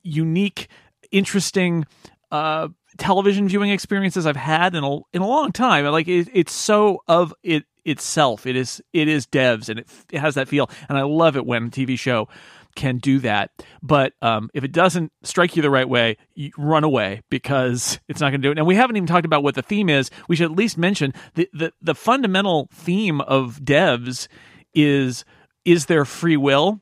unique, 0.02 0.68
interesting 1.10 1.84
uh, 2.30 2.68
television 2.98 3.48
viewing 3.48 3.70
experiences 3.70 4.26
I've 4.26 4.36
had 4.36 4.74
in 4.74 4.84
a 4.84 4.96
in 5.12 5.22
a 5.22 5.26
long 5.26 5.52
time. 5.52 5.84
Like 5.86 6.08
it, 6.08 6.28
it's 6.32 6.52
so 6.52 6.98
of 7.06 7.34
it 7.42 7.64
itself. 7.84 8.46
It 8.46 8.56
is 8.56 8.82
it 8.92 9.08
is 9.08 9.26
devs 9.26 9.68
and 9.68 9.80
it, 9.80 9.88
it 10.10 10.20
has 10.20 10.34
that 10.34 10.48
feel, 10.48 10.70
and 10.88 10.98
I 10.98 11.02
love 11.02 11.36
it 11.36 11.46
when 11.46 11.66
a 11.66 11.70
TV 11.70 11.98
show 11.98 12.28
can 12.74 12.98
do 12.98 13.18
that. 13.20 13.50
But 13.82 14.12
um, 14.22 14.50
if 14.54 14.64
it 14.64 14.72
doesn't 14.72 15.12
strike 15.22 15.56
you 15.56 15.62
the 15.62 15.70
right 15.70 15.88
way, 15.88 16.16
run 16.56 16.84
away 16.84 17.22
because 17.30 17.98
it's 18.08 18.20
not 18.20 18.30
going 18.30 18.40
to 18.40 18.48
do 18.48 18.52
it. 18.52 18.58
And 18.58 18.66
we 18.66 18.74
haven't 18.74 18.96
even 18.96 19.06
talked 19.06 19.26
about 19.26 19.42
what 19.42 19.54
the 19.54 19.62
theme 19.62 19.88
is. 19.88 20.10
We 20.28 20.36
should 20.36 20.50
at 20.50 20.56
least 20.56 20.78
mention 20.78 21.12
the 21.34 21.48
the, 21.52 21.72
the 21.80 21.94
fundamental 21.94 22.68
theme 22.72 23.20
of 23.20 23.60
devs 23.62 24.28
is 24.74 25.24
is 25.64 25.86
there 25.86 26.04
free 26.04 26.36
will 26.36 26.80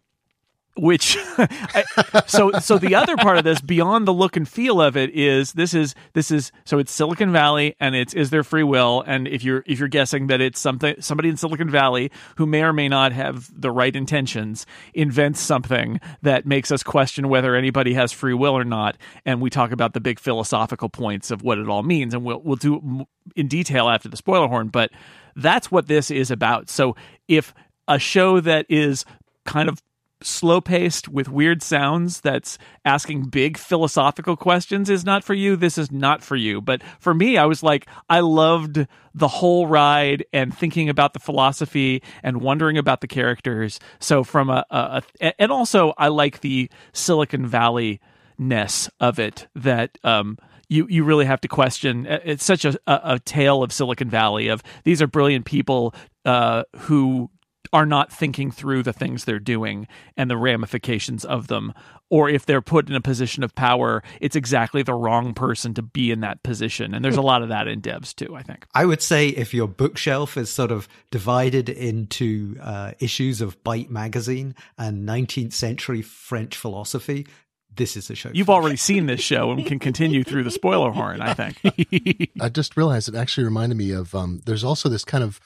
which 0.75 1.19
I, 1.39 1.85
so 2.27 2.53
so 2.53 2.79
the 2.79 2.95
other 2.95 3.17
part 3.17 3.37
of 3.37 3.45
this 3.45 3.61
beyond 3.61 4.09
the 4.09 4.13
look 4.13 4.37
and 4.37 4.49
feel 4.49 4.81
of 4.81 4.97
it 4.97 5.11
is 5.11 5.53
this 5.53 5.75
is 5.75 5.95
this 6.15 6.31
is 6.31 6.51
so 6.65 6.79
it's 6.79 6.91
Silicon 6.91 7.31
Valley 7.31 7.77
and 7.79 7.95
it's 7.95 8.15
is 8.15 8.31
there 8.31 8.43
free 8.43 8.63
will? 8.63 9.05
And 9.07 9.29
if 9.29 9.45
you're 9.45 9.63
if 9.67 9.79
you're 9.79 9.89
guessing 9.89 10.29
that 10.29 10.41
it's 10.41 10.59
something 10.59 10.95
somebody 11.01 11.29
in 11.29 11.37
Silicon 11.37 11.69
Valley 11.69 12.11
who 12.37 12.47
may 12.47 12.63
or 12.63 12.73
may 12.73 12.89
not 12.89 13.13
have 13.13 13.51
the 13.55 13.71
right 13.71 13.95
intentions 13.95 14.65
invents 14.95 15.41
something 15.41 16.01
that 16.23 16.47
makes 16.47 16.73
us 16.73 16.83
question 16.83 17.29
whether 17.29 17.55
anybody 17.55 17.93
has 17.95 18.13
free 18.13 18.35
will 18.35 18.57
or 18.57 18.65
not. 18.65 18.97
And 19.27 19.41
we 19.41 19.51
talk 19.51 19.73
about 19.73 19.93
the 19.93 20.01
big 20.01 20.19
philosophical 20.19 20.89
points 20.89 21.31
of 21.31 21.43
what 21.43 21.59
it 21.59 21.69
all 21.69 21.83
means. 21.83 22.15
And 22.15 22.25
we'll 22.25 22.41
we'll 22.41 22.57
do 22.57 23.07
in 23.37 23.47
detail 23.47 23.89
after 23.89 24.09
the 24.09 24.17
spoiler 24.17 24.49
horn 24.49 24.69
but 24.69 24.91
that's 25.37 25.71
what 25.71 25.87
this 25.87 26.11
is 26.11 26.31
about. 26.31 26.69
So 26.69 26.97
if 27.29 27.55
a 27.89 27.99
show 27.99 28.41
that 28.41 28.67
is 28.69 29.05
kind 29.45 29.69
of 29.69 29.83
slow 30.25 30.61
paced 30.61 31.09
with 31.09 31.29
weird 31.29 31.63
sounds 31.63 32.21
that's 32.21 32.59
asking 32.85 33.25
big 33.25 33.57
philosophical 33.57 34.37
questions 34.37 34.91
is 34.91 35.05
not 35.05 35.25
for 35.25 35.35
you, 35.35 35.57
this 35.57 35.79
is 35.79 35.91
not 35.91 36.23
for 36.23 36.37
you. 36.37 36.61
But 36.61 36.83
for 36.99 37.15
me, 37.15 37.37
I 37.37 37.47
was 37.47 37.63
like, 37.63 37.87
I 38.09 38.21
loved 38.21 38.87
the 39.15 39.29
whole 39.29 39.67
ride 39.67 40.25
and 40.33 40.57
thinking 40.57 40.89
about 40.89 41.13
the 41.13 41.21
philosophy 41.21 42.03
and 42.23 42.41
wondering 42.41 42.79
about 42.79 43.01
the 43.01 43.09
characters. 43.09 43.79
So 43.99 44.25
from 44.25 44.51
a, 44.51 44.65
a, 44.71 45.03
a 45.21 45.41
and 45.41 45.53
also 45.53 45.93
I 45.99 46.09
like 46.09 46.41
the 46.41 46.71
Silicon 46.93 47.47
Valley 47.47 48.01
ness 48.39 48.91
of 48.99 49.19
it 49.19 49.47
that 49.55 49.99
um 50.03 50.39
you 50.69 50.87
you 50.89 51.05
really 51.05 51.27
have 51.27 51.41
to 51.43 51.49
question. 51.49 52.07
It's 52.07 52.45
such 52.45 52.65
a, 52.65 52.79
a, 52.87 53.01
a, 53.05 53.19
tale 53.19 53.63
of 53.63 53.73
Silicon 53.73 54.09
Valley 54.09 54.49
of 54.49 54.63
these 54.85 55.03
are 55.03 55.07
brilliant 55.07 55.45
people 55.45 55.95
uh, 56.25 56.65
who 56.77 57.31
are 57.73 57.87
not 57.87 58.13
thinking 58.13 58.51
through 58.51 58.83
the 58.83 58.93
things 58.93 59.25
they're 59.25 59.39
doing 59.39 59.87
and 60.17 60.31
the 60.31 60.37
ramifications 60.37 61.25
of 61.25 61.47
them. 61.49 61.73
Or 62.11 62.29
if 62.29 62.45
they're 62.45 62.61
put 62.61 62.91
in 62.91 62.95
a 62.95 63.01
position 63.01 63.43
of 63.43 63.55
power, 63.55 64.03
it's 64.21 64.37
exactly 64.37 64.83
the 64.83 64.95
wrong 64.95 65.33
person 65.33 65.73
to 65.75 65.83
be 65.83 66.11
in 66.11 66.21
that 66.21 66.43
position. 66.43 66.93
And 66.93 67.03
there's 67.03 67.17
a 67.17 67.23
lot 67.23 67.43
of 67.43 67.49
that 67.49 67.69
in 67.69 67.81
devs 67.81 68.15
too, 68.15 68.37
I 68.37 68.43
think. 68.43 68.67
I 68.75 68.85
would 68.85 69.01
say 69.01 69.29
if 69.29 69.55
your 69.55 69.67
bookshelf 69.67 70.37
is 70.37 70.51
sort 70.51 70.71
of 70.71 70.89
divided 71.11 71.71
into 71.71 72.57
uh, 72.61 72.93
issues 72.99 73.41
of 73.41 73.63
Byte 73.65 73.89
magazine 73.89 74.55
and 74.77 75.09
19th 75.09 75.55
century 75.55 76.03
French 76.03 76.57
philosophy, 76.57 77.27
this 77.75 77.97
is 77.97 78.11
a 78.11 78.15
show. 78.15 78.31
You've 78.35 78.51
already 78.51 78.77
seen 78.77 79.07
this 79.07 79.21
show 79.21 79.51
and 79.51 79.65
can 79.65 79.79
continue 79.79 80.25
through 80.25 80.45
the 80.45 80.51
spoiler 80.51 80.91
horn, 80.91 81.23
I 81.23 81.33
think. 81.33 82.31
I 82.41 82.51
just 82.51 82.77
realized 82.77 83.09
it 83.09 83.15
actually 83.15 83.45
reminded 83.45 83.79
me 83.79 83.93
of 83.93 84.15
um, 84.15 84.43
there's 84.45 84.65
also 84.65 84.91
this 84.91 85.05
kind 85.05 85.25
of 85.25 85.41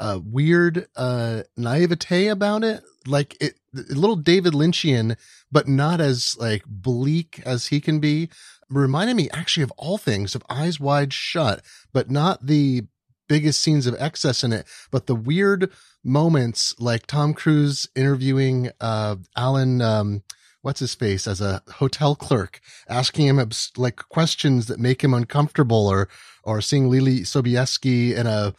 uh, 0.00 0.18
weird 0.24 0.88
uh, 0.96 1.42
naivete 1.56 2.28
about 2.28 2.64
it, 2.64 2.82
like 3.06 3.36
it, 3.40 3.54
a 3.74 3.94
little 3.94 4.16
David 4.16 4.54
Lynchian, 4.54 5.16
but 5.52 5.68
not 5.68 6.00
as 6.00 6.36
like 6.40 6.64
bleak 6.66 7.40
as 7.44 7.66
he 7.66 7.80
can 7.80 8.00
be. 8.00 8.30
Reminded 8.70 9.16
me 9.16 9.28
actually 9.30 9.62
of 9.62 9.72
all 9.76 9.98
things 9.98 10.34
of 10.34 10.42
Eyes 10.48 10.80
Wide 10.80 11.12
Shut, 11.12 11.62
but 11.92 12.10
not 12.10 12.46
the 12.46 12.84
biggest 13.28 13.60
scenes 13.60 13.86
of 13.86 13.94
excess 13.98 14.42
in 14.42 14.52
it, 14.52 14.66
but 14.90 15.06
the 15.06 15.14
weird 15.14 15.70
moments 16.02 16.74
like 16.80 17.06
Tom 17.06 17.34
Cruise 17.34 17.86
interviewing 17.94 18.70
uh, 18.80 19.16
Alan. 19.36 19.82
Um, 19.82 20.22
what's 20.62 20.80
his 20.80 20.94
face 20.94 21.26
as 21.26 21.40
a 21.40 21.62
hotel 21.74 22.14
clerk, 22.14 22.60
asking 22.88 23.26
him 23.26 23.50
like 23.76 23.96
questions 23.96 24.66
that 24.66 24.78
make 24.78 25.02
him 25.02 25.14
uncomfortable, 25.14 25.88
or 25.88 26.08
or 26.42 26.60
seeing 26.60 26.88
Leelee 26.88 27.20
Sobieski 27.20 28.14
in 28.14 28.26
a 28.26 28.54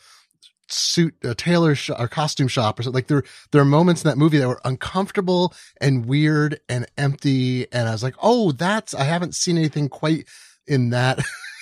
suit 0.72 1.16
a 1.24 1.36
tailor 1.36 1.75
sh- 1.75 1.92
or 1.98 2.08
costume 2.08 2.48
shop 2.48 2.80
or 2.80 2.84
something. 2.84 2.96
Like 2.96 3.08
there 3.08 3.24
there 3.51 3.62
are 3.62 3.66
moments 3.66 4.04
in 4.04 4.10
that 4.10 4.18
movie 4.18 4.38
that 4.38 4.48
were 4.48 4.62
uncomfortable 4.66 5.54
and 5.80 6.06
weird 6.06 6.60
and 6.70 6.86
empty 6.98 7.72
and 7.72 7.88
i 7.88 7.92
was 7.92 8.04
like 8.04 8.16
oh 8.22 8.51
that's 8.51 8.94
i 8.94 9.04
haven't 9.04 9.36
seen 9.36 9.58
anything 9.58 9.90
quite 9.90 10.28
in 10.68 10.90
that 10.90 11.20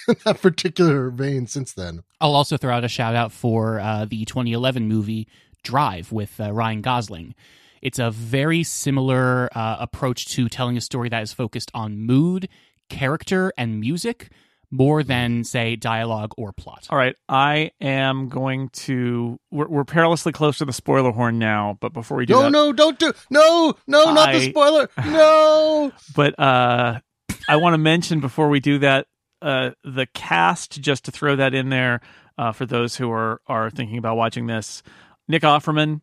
that 0.24 0.42
particular 0.42 1.10
vein 1.10 1.48
since 1.48 1.74
then. 1.74 2.04
I'll 2.20 2.36
also 2.36 2.58
throw 2.58 2.74
out 2.74 2.84
a 2.84 2.88
shout 2.88 3.16
out 3.16 3.32
for 3.32 3.80
uh, 3.80 4.06
the 4.06 4.26
2011 4.26 4.88
movie 4.88 5.28
drive 5.64 6.12
with 6.12 6.40
uh, 6.40 6.52
ryan 6.52 6.82
gosling. 6.82 7.36
It's 7.82 8.00
a 8.00 8.12
very 8.12 8.64
similar 8.64 9.50
uh, 9.56 9.78
approach 9.80 10.28
to 10.30 10.50
telling 10.50 10.78
a 10.78 10.82
story 10.82 11.10
that 11.10 11.24
is 11.24 11.32
focused 11.32 11.72
on 11.74 12.00
mood 12.00 12.50
character 12.90 13.54
and 13.58 13.80
music 13.80 14.30
more 14.72 15.04
than 15.04 15.44
say 15.44 15.76
dialogue 15.76 16.34
or 16.38 16.54
plot. 16.54 16.88
All 16.90 16.98
right, 16.98 17.16
I 17.28 17.72
am 17.82 18.30
going 18.30 18.70
to. 18.70 19.40
We're, 19.52 19.68
we're 19.68 19.84
perilously 19.84 20.32
close 20.32 20.60
to 20.60 20.66
the 20.66 20.74
spoiler 20.74 21.12
horn 21.12 21.40
now, 21.40 21.78
but 21.80 21.94
before 21.94 22.18
we 22.18 22.26
do, 22.26 22.34
no, 22.34 22.44
that, 22.44 22.52
no, 22.52 22.74
don't 22.74 23.00
do, 23.00 23.14
no, 23.30 23.76
no, 23.88 24.06
I, 24.06 24.14
not 24.14 24.34
the 24.34 24.50
spoiler, 24.50 24.90
no. 25.06 25.92
But 26.16 26.40
uh, 26.40 27.00
I 27.48 27.56
want 27.56 27.74
to 27.74 27.80
mention 27.80 28.20
before 28.20 28.50
we 28.50 28.60
do 28.60 28.80
that, 28.80 29.08
uh, 29.42 29.72
the 29.84 30.08
cast 30.14 30.82
just 30.82 31.06
to 31.06 31.12
throw 31.12 31.36
that 31.38 31.54
in 31.54 31.70
there 31.70 32.02
uh, 32.38 32.52
for 32.52 32.66
those 32.66 32.96
who 32.96 33.12
are 33.12 33.42
are 33.48 33.70
thinking 33.70 33.98
about 33.98 34.18
watching 34.18 34.48
this. 34.48 34.84
Nick 35.28 35.44
Offerman 35.44 36.02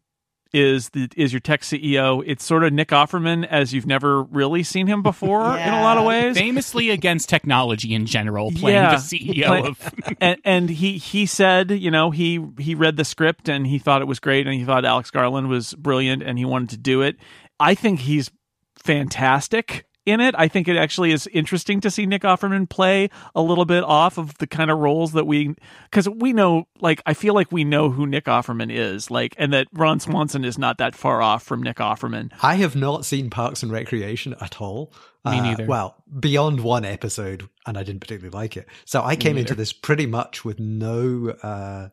is 0.52 0.90
the 0.90 1.08
is 1.16 1.32
your 1.32 1.40
tech 1.40 1.62
CEO. 1.62 2.22
It's 2.26 2.44
sort 2.44 2.64
of 2.64 2.72
Nick 2.72 2.88
Offerman 2.88 3.46
as 3.46 3.72
you've 3.72 3.86
never 3.86 4.22
really 4.22 4.62
seen 4.62 4.86
him 4.86 5.02
before 5.02 5.42
yeah. 5.42 5.68
in 5.68 5.74
a 5.74 5.82
lot 5.82 5.98
of 5.98 6.04
ways. 6.04 6.36
Famously 6.36 6.90
against 6.90 7.28
technology 7.28 7.94
in 7.94 8.06
general, 8.06 8.50
playing 8.52 8.76
yeah. 8.76 8.96
the 8.96 9.02
CEO 9.02 9.66
of 9.66 9.94
and, 10.20 10.40
and 10.44 10.70
he 10.70 10.98
he 10.98 11.26
said, 11.26 11.70
you 11.70 11.90
know, 11.90 12.10
he 12.10 12.44
he 12.58 12.74
read 12.74 12.96
the 12.96 13.04
script 13.04 13.48
and 13.48 13.66
he 13.66 13.78
thought 13.78 14.02
it 14.02 14.06
was 14.06 14.20
great 14.20 14.46
and 14.46 14.54
he 14.54 14.64
thought 14.64 14.84
Alex 14.84 15.10
Garland 15.10 15.48
was 15.48 15.74
brilliant 15.74 16.22
and 16.22 16.38
he 16.38 16.44
wanted 16.44 16.70
to 16.70 16.76
do 16.76 17.02
it. 17.02 17.16
I 17.58 17.74
think 17.74 18.00
he's 18.00 18.30
fantastic 18.76 19.86
in 20.06 20.20
it. 20.20 20.34
I 20.38 20.48
think 20.48 20.68
it 20.68 20.76
actually 20.76 21.12
is 21.12 21.26
interesting 21.26 21.80
to 21.80 21.90
see 21.90 22.06
Nick 22.06 22.22
Offerman 22.22 22.68
play 22.68 23.10
a 23.34 23.42
little 23.42 23.64
bit 23.64 23.84
off 23.84 24.16
of 24.16 24.38
the 24.38 24.46
kind 24.46 24.70
of 24.70 24.78
roles 24.78 25.12
that 25.12 25.26
we, 25.26 25.54
because 25.90 26.08
we 26.08 26.32
know, 26.32 26.66
like, 26.80 27.02
I 27.04 27.12
feel 27.14 27.34
like 27.34 27.52
we 27.52 27.64
know 27.64 27.90
who 27.90 28.06
Nick 28.06 28.24
Offerman 28.24 28.72
is, 28.72 29.10
like, 29.10 29.34
and 29.36 29.52
that 29.52 29.66
Ron 29.72 30.00
Swanson 30.00 30.44
is 30.44 30.56
not 30.58 30.78
that 30.78 30.94
far 30.94 31.20
off 31.20 31.42
from 31.42 31.62
Nick 31.62 31.76
Offerman. 31.76 32.32
I 32.42 32.54
have 32.54 32.76
not 32.76 33.04
seen 33.04 33.28
Parks 33.28 33.62
and 33.62 33.70
Recreation 33.70 34.34
at 34.40 34.60
all. 34.60 34.92
Me 35.24 35.38
uh, 35.38 35.42
neither. 35.42 35.66
well, 35.66 35.96
beyond 36.20 36.60
one 36.60 36.84
episode, 36.84 37.48
and 37.66 37.76
I 37.76 37.82
didn't 37.82 38.00
particularly 38.00 38.32
like 38.32 38.56
it. 38.56 38.68
So 38.84 39.02
I 39.02 39.16
came 39.16 39.36
into 39.36 39.56
this 39.56 39.72
pretty 39.72 40.06
much 40.06 40.44
with 40.44 40.60
no. 40.60 41.30
Uh, 41.42 41.88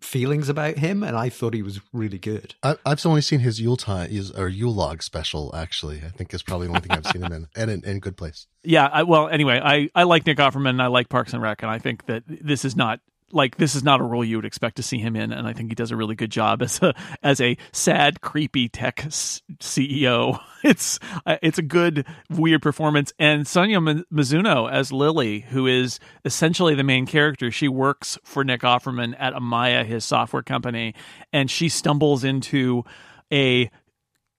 feelings 0.00 0.48
about 0.48 0.78
him, 0.78 1.02
and 1.02 1.16
I 1.16 1.28
thought 1.28 1.54
he 1.54 1.62
was 1.62 1.80
really 1.92 2.18
good. 2.18 2.54
I, 2.62 2.76
have 2.86 3.04
only 3.06 3.20
seen 3.20 3.40
his 3.40 3.60
Yule 3.60 3.76
time 3.76 4.10
or 4.36 4.48
Yule 4.48 4.74
log 4.74 5.02
special. 5.02 5.54
Actually, 5.54 6.02
I 6.04 6.08
think 6.08 6.32
is 6.34 6.42
probably 6.42 6.66
the 6.66 6.72
only 6.72 6.80
thing 6.80 6.92
I've 6.92 7.06
seen 7.06 7.22
him 7.22 7.32
in, 7.32 7.48
and 7.56 7.70
in, 7.70 7.84
in 7.84 8.00
good 8.00 8.16
place. 8.16 8.46
Yeah, 8.62 8.86
I, 8.86 9.02
well, 9.04 9.28
anyway, 9.28 9.60
I 9.62 9.88
I 9.94 10.04
like 10.04 10.26
Nick 10.26 10.38
Offerman, 10.38 10.70
and 10.70 10.82
I 10.82 10.86
like 10.86 11.08
Parks 11.08 11.32
and 11.32 11.42
Rec, 11.42 11.62
and 11.62 11.70
I 11.70 11.78
think 11.78 12.06
that 12.06 12.24
this 12.26 12.64
is 12.64 12.76
not 12.76 13.00
like 13.32 13.56
this 13.56 13.74
is 13.74 13.82
not 13.82 14.00
a 14.00 14.04
role 14.04 14.24
you 14.24 14.36
would 14.36 14.44
expect 14.44 14.76
to 14.76 14.82
see 14.82 14.98
him 14.98 15.16
in, 15.16 15.32
and 15.32 15.46
I 15.46 15.52
think 15.52 15.70
he 15.70 15.74
does 15.74 15.90
a 15.90 15.96
really 15.96 16.14
good 16.14 16.30
job 16.30 16.62
as 16.62 16.82
a 16.82 16.94
as 17.22 17.40
a 17.40 17.56
sad, 17.72 18.20
creepy 18.20 18.68
tech 18.68 18.96
CEO. 19.08 20.40
It's 20.62 20.98
uh, 21.24 21.38
it's 21.40 21.56
a 21.56 21.62
good 21.62 22.04
weird 22.28 22.60
performance, 22.60 23.14
and 23.18 23.46
Sonoya 23.46 24.04
Mizuno 24.12 24.70
as 24.70 24.92
Lily, 24.92 25.40
who 25.40 25.66
is 25.66 25.98
essentially 26.26 26.74
the 26.74 26.84
main 26.84 27.06
character. 27.06 27.50
She 27.50 27.66
works 27.66 28.18
for 28.24 28.44
Nick 28.44 28.60
Offerman 28.60 29.16
at 29.18 29.32
Amaya, 29.32 29.86
his 29.86 30.04
software 30.04 30.42
company, 30.42 30.94
and 31.32 31.50
she 31.50 31.70
stumbles 31.70 32.24
into 32.24 32.84
a 33.32 33.70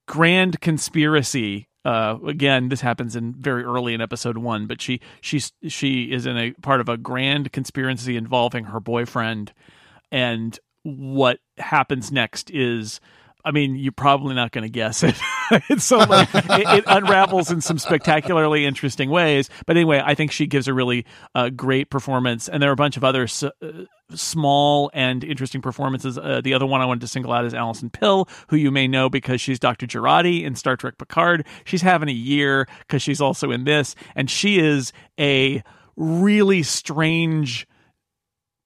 grand 0.08 0.62
conspiracy 0.62 1.68
uh, 1.84 2.18
again, 2.28 2.70
this 2.70 2.82
happens 2.82 3.16
in 3.16 3.34
very 3.34 3.64
early 3.64 3.94
in 3.94 4.02
episode 4.02 4.38
one, 4.38 4.68
but 4.68 4.82
she 4.82 5.00
she's 5.20 5.52
she 5.68 6.12
is 6.12 6.26
in 6.26 6.38
a 6.38 6.52
part 6.62 6.80
of 6.80 6.90
a 6.90 6.98
grand 6.98 7.52
conspiracy 7.52 8.16
involving 8.16 8.66
her 8.66 8.80
boyfriend, 8.80 9.54
and 10.12 10.60
what 10.84 11.40
happens 11.58 12.12
next 12.12 12.52
is 12.52 13.00
I 13.44 13.52
mean, 13.52 13.76
you're 13.76 13.92
probably 13.92 14.36
not 14.36 14.52
going 14.52 14.64
to 14.64 14.70
guess 14.70 15.04
it. 15.04 15.16
it's 15.70 15.84
so 15.84 16.00
like, 16.00 16.30
it, 16.34 16.80
it, 16.80 16.84
unravels 16.88 17.52
in 17.52 17.62
some 17.62 17.78
spectacularly 17.78 18.66
interesting 18.66 19.10
ways. 19.10 19.50
But 19.66 19.78
anyway, 19.78 20.02
I 20.04 20.16
think 20.16 20.32
she 20.32 20.48
gives 20.48 20.68
a 20.68 20.74
really 20.74 21.06
uh, 21.36 21.50
great 21.50 21.90
performance, 21.90 22.48
and 22.48 22.62
there 22.62 22.70
are 22.70 22.74
a 22.74 22.78
bunch 22.78 22.98
of 22.98 23.04
other 23.04 23.24
s- 23.24 23.44
uh, 23.44 23.52
small 24.14 24.92
and 24.94 25.24
interesting 25.24 25.62
performances. 25.62 26.18
Uh, 26.18 26.42
the 26.44 26.54
other 26.54 26.66
one 26.66 26.82
I 26.82 26.86
wanted 26.86 27.02
to 27.02 27.08
single 27.08 27.32
out 27.32 27.46
is 27.46 27.54
Alison 27.54 27.90
Pill, 27.90 28.28
who 28.50 28.56
you 28.56 28.72
may 28.72 28.88
know 28.88 29.10
because 29.10 29.42
she's 29.42 29.60
Dr. 29.60 29.88
Jurati 29.88 30.44
in 30.44 30.56
Star 30.56 30.76
Trek 30.76 30.98
Picard. 30.98 31.46
She's 31.66 31.82
having 31.82 32.10
a 32.10 32.14
year 32.14 32.68
because 32.80 33.02
she's 33.02 33.22
also 33.22 33.52
in 33.52 33.64
this, 33.64 33.96
and 34.16 34.30
she 34.30 34.60
is 34.60 34.94
a 35.20 35.64
really 35.96 36.64
strange 36.64 37.68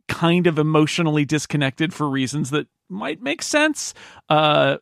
kind 0.07 0.47
of 0.47 0.59
emotionally 0.59 1.25
disconnected 1.25 1.93
for 1.93 2.07
reasons 2.09 2.51
that 2.51 2.67
might 2.89 3.21
make 3.21 3.41
sense. 3.41 3.93
Uh, 4.29 4.77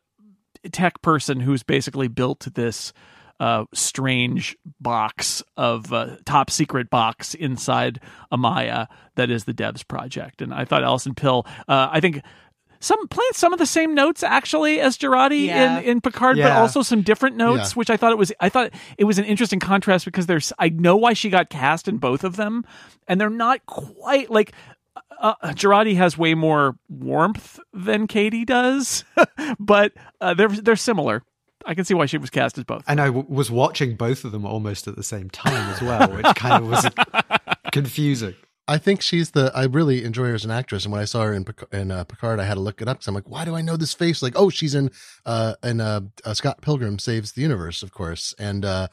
tech 0.72 1.02
person 1.02 1.40
who's 1.40 1.64
basically 1.64 2.08
built 2.08 2.48
this 2.54 2.94
uh, 3.40 3.66
strange 3.74 4.56
box 4.80 5.44
of 5.58 5.92
uh, 5.92 6.16
top 6.26 6.50
secret 6.50 6.90
box 6.90 7.34
inside 7.34 8.00
Amaya 8.32 8.88
that 9.16 9.30
is 9.30 9.44
the 9.44 9.54
devs 9.54 9.86
project. 9.86 10.42
And 10.42 10.54
I 10.54 10.64
thought 10.66 10.84
Alison 10.84 11.14
Pill, 11.16 11.46
uh, 11.68 11.90
I 11.92 12.00
think 12.00 12.22
some 12.80 13.08
playing 13.08 13.32
some 13.34 13.52
of 13.54 13.60
the 13.60 13.66
same 13.66 13.94
notes 13.96 14.24
actually 14.24 14.80
as 14.80 14.98
Jurati 14.98 15.48
Yeah. 15.48 15.80
in 15.80 15.84
in 15.86 16.02
Picard, 16.02 16.38
but 16.38 16.52
also 16.52 16.82
some 16.82 17.02
different 17.02 17.36
notes, 17.38 17.72
Yeah. 17.72 17.76
which 17.76 17.90
I 17.90 17.98
thought 17.98 18.12
it 18.12 18.18
was. 18.18 18.32
I 18.40 18.50
thought 18.50 18.72
it 18.98 19.06
was 19.06 19.18
an 19.18 19.26
interesting 19.26 19.60
contrast 19.60 20.04
because 20.06 20.26
there's. 20.28 20.52
I 20.60 20.70
know 20.70 20.96
why 20.98 21.14
she 21.14 21.30
got 21.30 21.50
cast 21.50 21.88
in 21.88 21.98
both 21.98 22.24
of 22.26 22.36
them, 22.36 22.66
and 23.08 23.20
they're 23.22 23.30
not 23.30 23.66
quite 23.66 24.30
like. 24.30 24.54
Uh, 25.20 25.36
Jurati 25.54 25.96
has 25.96 26.18
way 26.18 26.34
more 26.34 26.76
warmth 26.90 27.60
than 27.74 28.08
Katie 28.08 28.46
does, 28.46 29.06
but 29.60 29.94
uh, 30.20 30.34
they're 30.34 30.50
they're 30.50 30.76
similar. 30.76 31.24
I 31.66 31.76
can 31.76 31.86
see 31.86 31.94
why 31.94 32.08
she 32.08 32.18
was 32.18 32.30
cast 32.30 32.58
as 32.58 32.66
both. 32.66 32.84
And 32.88 33.00
I 33.00 33.06
w- 33.06 33.26
was 33.30 33.50
watching 33.50 33.96
both 33.96 34.26
of 34.26 34.34
them 34.34 34.46
almost 34.46 34.88
at 34.88 34.98
the 34.98 35.04
same 35.04 35.30
time 35.30 35.70
as 35.70 35.82
well, 35.82 36.10
which 36.10 36.36
kind 36.36 36.62
of 36.62 36.70
was 36.70 36.86
confusing. 37.72 38.36
I 38.68 38.78
think 38.78 39.02
she's 39.02 39.32
the. 39.32 39.52
I 39.54 39.66
really 39.66 40.04
enjoy 40.04 40.28
her 40.28 40.36
as 40.36 40.46
an 40.46 40.52
actress, 40.52 40.86
and 40.86 40.92
when 40.92 41.02
I 41.02 41.06
saw 41.06 41.24
her 41.24 41.34
in 41.34 41.46
Pic- 41.46 41.68
in 41.72 41.92
uh, 41.92 42.04
Picard, 42.06 42.40
I 42.40 42.46
had 42.46 42.56
to 42.56 42.60
look 42.62 42.82
it 42.82 42.88
up 42.88 42.98
because 42.98 43.08
I'm 43.08 43.16
like, 43.16 43.30
why 43.30 43.46
do 43.46 43.56
I 43.56 43.62
know 43.62 43.78
this 43.78 43.94
face? 43.94 44.22
Like, 44.22 44.34
oh, 44.36 44.50
she's 44.50 44.76
in 44.76 44.90
uh 45.26 45.56
in 45.64 45.82
uh, 45.82 46.02
uh 46.26 46.34
Scott 46.34 46.62
Pilgrim 46.62 47.00
saves 47.00 47.34
the 47.34 47.42
universe, 47.42 47.84
of 47.84 47.92
course, 47.92 48.34
and 48.40 48.64
uh, 48.64 48.88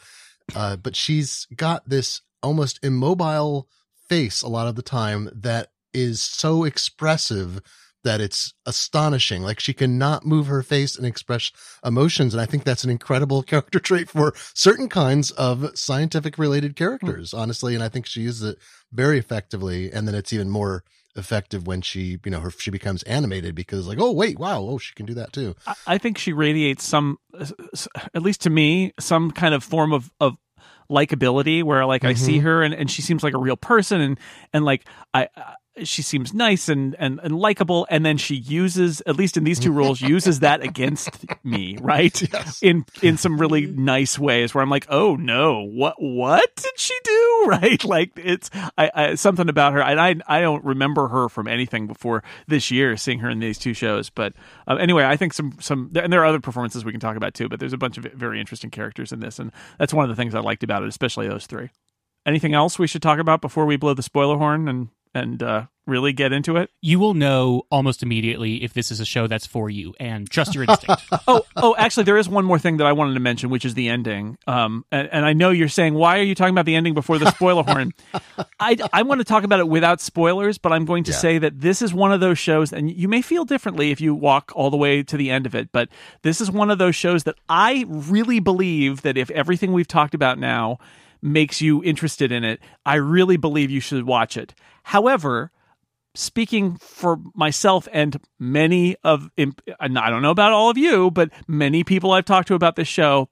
uh, 0.54 0.76
but 0.76 0.96
she's 0.96 1.46
got 1.54 1.88
this 1.88 2.22
almost 2.42 2.80
immobile 2.84 3.68
face 4.08 4.42
a 4.42 4.48
lot 4.48 4.66
of 4.66 4.74
the 4.74 4.82
time 4.82 5.30
that 5.32 5.68
is 5.92 6.22
so 6.22 6.64
expressive 6.64 7.60
that 8.02 8.20
it's 8.20 8.54
astonishing. 8.66 9.42
Like 9.42 9.60
she 9.60 9.74
cannot 9.74 10.24
move 10.24 10.46
her 10.46 10.62
face 10.62 10.96
and 10.96 11.06
express 11.06 11.52
emotions. 11.84 12.34
And 12.34 12.40
I 12.40 12.46
think 12.46 12.64
that's 12.64 12.84
an 12.84 12.90
incredible 12.90 13.42
character 13.44 13.78
trait 13.78 14.08
for 14.08 14.32
certain 14.54 14.88
kinds 14.88 15.30
of 15.32 15.76
scientific 15.78 16.38
related 16.38 16.72
hmm. 16.72 16.76
characters, 16.84 17.34
honestly. 17.34 17.74
And 17.74 17.84
I 17.84 17.88
think 17.88 18.06
she 18.06 18.22
uses 18.22 18.50
it 18.50 18.58
very 18.92 19.18
effectively. 19.18 19.92
And 19.92 20.08
then 20.08 20.14
it's 20.14 20.32
even 20.32 20.50
more 20.50 20.84
effective 21.16 21.66
when 21.66 21.82
she, 21.82 22.18
you 22.24 22.30
know, 22.30 22.40
her, 22.40 22.50
she 22.50 22.70
becomes 22.70 23.02
animated 23.02 23.54
because 23.54 23.86
like, 23.86 23.98
oh, 24.00 24.12
wait, 24.12 24.38
wow. 24.38 24.60
Oh, 24.60 24.78
she 24.78 24.94
can 24.94 25.06
do 25.06 25.14
that 25.14 25.32
too. 25.32 25.54
I- 25.66 25.74
I 25.86 25.98
think 25.98 26.18
she 26.18 26.32
radiates 26.32 26.84
some, 26.84 27.18
uh, 27.38 27.46
at 28.14 28.22
least 28.22 28.42
to 28.42 28.50
me, 28.50 28.92
some 28.98 29.30
kind 29.30 29.54
of 29.54 29.64
form 29.64 29.92
of 29.92 30.10
of 30.20 30.36
likability 30.90 31.62
where 31.62 31.86
like 31.86 32.04
I 32.04 32.14
see 32.14 32.38
mm-hmm. 32.38 32.46
her 32.46 32.62
and, 32.62 32.74
and 32.74 32.90
she 32.90 33.00
seems 33.00 33.22
like 33.22 33.34
a 33.34 33.38
real 33.38 33.56
person 33.56 34.00
and 34.00 34.18
and 34.52 34.64
like 34.64 34.86
I. 35.12 35.28
She 35.84 36.02
seems 36.02 36.32
nice 36.34 36.68
and, 36.68 36.94
and, 36.98 37.20
and 37.22 37.38
likable, 37.38 37.86
and 37.90 38.04
then 38.04 38.16
she 38.16 38.34
uses, 38.34 39.02
at 39.06 39.16
least 39.16 39.36
in 39.36 39.44
these 39.44 39.58
two 39.58 39.72
roles, 39.72 40.00
uses 40.00 40.40
that 40.40 40.62
against 40.62 41.10
me, 41.44 41.76
right? 41.80 42.22
In 42.62 42.84
in 43.02 43.16
some 43.16 43.38
really 43.38 43.66
nice 43.66 44.18
ways, 44.18 44.54
where 44.54 44.62
I'm 44.62 44.70
like, 44.70 44.86
oh 44.88 45.16
no, 45.16 45.62
what 45.62 45.96
what 45.98 46.54
did 46.56 46.78
she 46.78 46.94
do, 47.04 47.44
right? 47.46 47.84
Like 47.84 48.12
it's 48.16 48.50
I, 48.76 48.90
I 48.94 49.14
something 49.14 49.48
about 49.48 49.72
her, 49.72 49.82
and 49.82 50.00
I 50.00 50.16
I 50.26 50.40
don't 50.40 50.64
remember 50.64 51.08
her 51.08 51.28
from 51.28 51.48
anything 51.48 51.86
before 51.86 52.22
this 52.46 52.70
year, 52.70 52.96
seeing 52.96 53.20
her 53.20 53.30
in 53.30 53.38
these 53.38 53.58
two 53.58 53.74
shows. 53.74 54.10
But 54.10 54.34
uh, 54.66 54.76
anyway, 54.76 55.04
I 55.04 55.16
think 55.16 55.32
some 55.32 55.56
some 55.60 55.90
and 55.94 56.12
there 56.12 56.20
are 56.20 56.26
other 56.26 56.40
performances 56.40 56.84
we 56.84 56.92
can 56.92 57.00
talk 57.00 57.16
about 57.16 57.34
too. 57.34 57.48
But 57.48 57.60
there's 57.60 57.72
a 57.72 57.78
bunch 57.78 57.98
of 57.98 58.04
very 58.04 58.40
interesting 58.40 58.70
characters 58.70 59.12
in 59.12 59.20
this, 59.20 59.38
and 59.38 59.52
that's 59.78 59.94
one 59.94 60.08
of 60.08 60.14
the 60.14 60.20
things 60.20 60.34
I 60.34 60.40
liked 60.40 60.62
about 60.62 60.82
it, 60.82 60.88
especially 60.88 61.28
those 61.28 61.46
three. 61.46 61.70
Anything 62.26 62.54
else 62.54 62.78
we 62.78 62.86
should 62.86 63.02
talk 63.02 63.18
about 63.18 63.40
before 63.40 63.64
we 63.64 63.76
blow 63.76 63.94
the 63.94 64.02
spoiler 64.02 64.36
horn 64.36 64.68
and 64.68 64.88
and 65.14 65.42
uh, 65.42 65.66
really 65.86 66.12
get 66.12 66.32
into 66.32 66.56
it? 66.56 66.70
You 66.80 66.98
will 67.00 67.14
know 67.14 67.62
almost 67.70 68.02
immediately 68.02 68.62
if 68.62 68.72
this 68.74 68.90
is 68.90 69.00
a 69.00 69.04
show 69.04 69.26
that's 69.26 69.46
for 69.46 69.68
you, 69.68 69.94
and 69.98 70.30
trust 70.30 70.54
your 70.54 70.64
instinct. 70.64 71.02
oh, 71.28 71.42
oh, 71.56 71.74
actually, 71.76 72.04
there 72.04 72.16
is 72.16 72.28
one 72.28 72.44
more 72.44 72.58
thing 72.58 72.76
that 72.76 72.86
I 72.86 72.92
wanted 72.92 73.14
to 73.14 73.20
mention, 73.20 73.50
which 73.50 73.64
is 73.64 73.74
the 73.74 73.88
ending. 73.88 74.38
Um, 74.46 74.84
and, 74.92 75.08
and 75.10 75.24
I 75.24 75.32
know 75.32 75.50
you're 75.50 75.68
saying, 75.68 75.94
why 75.94 76.18
are 76.18 76.22
you 76.22 76.34
talking 76.34 76.54
about 76.54 76.66
the 76.66 76.76
ending 76.76 76.94
before 76.94 77.18
the 77.18 77.30
spoiler 77.32 77.62
horn? 77.64 77.92
I, 78.60 78.76
I 78.92 79.02
want 79.02 79.20
to 79.20 79.24
talk 79.24 79.42
about 79.44 79.60
it 79.60 79.68
without 79.68 80.00
spoilers, 80.00 80.58
but 80.58 80.72
I'm 80.72 80.84
going 80.84 81.04
to 81.04 81.12
Yeah. 81.12 81.18
say 81.18 81.38
that 81.38 81.60
this 81.60 81.82
is 81.82 81.92
one 81.92 82.12
of 82.12 82.20
those 82.20 82.38
shows, 82.38 82.72
and 82.72 82.90
you 82.90 83.08
may 83.08 83.22
feel 83.22 83.44
differently 83.44 83.90
if 83.90 84.00
you 84.00 84.14
walk 84.14 84.52
all 84.54 84.70
the 84.70 84.76
way 84.76 85.02
to 85.02 85.16
the 85.16 85.30
end 85.30 85.46
of 85.46 85.54
it, 85.54 85.70
but 85.72 85.88
this 86.22 86.40
is 86.40 86.50
one 86.50 86.70
of 86.70 86.78
those 86.78 86.94
shows 86.94 87.24
that 87.24 87.34
I 87.48 87.84
really 87.88 88.38
believe 88.38 89.02
that 89.02 89.16
if 89.16 89.30
everything 89.30 89.72
we've 89.72 89.88
talked 89.88 90.14
about 90.14 90.38
now 90.38 90.78
makes 91.22 91.60
you 91.60 91.82
interested 91.82 92.32
in 92.32 92.44
it, 92.44 92.60
I 92.84 92.96
really 92.96 93.36
believe 93.36 93.70
you 93.70 93.80
should 93.80 94.06
watch 94.06 94.36
it. 94.36 94.54
However, 94.84 95.52
speaking 96.14 96.76
for 96.76 97.18
myself 97.34 97.88
and 97.92 98.20
many 98.38 98.96
of 99.04 99.30
and 99.36 99.60
I 99.78 100.10
don't 100.10 100.22
know 100.22 100.30
about 100.30 100.52
all 100.52 100.70
of 100.70 100.78
you, 100.78 101.10
but 101.10 101.30
many 101.46 101.84
people 101.84 102.12
I've 102.12 102.24
talked 102.24 102.48
to 102.48 102.54
about 102.54 102.76
this 102.76 102.88
show, 102.88 103.28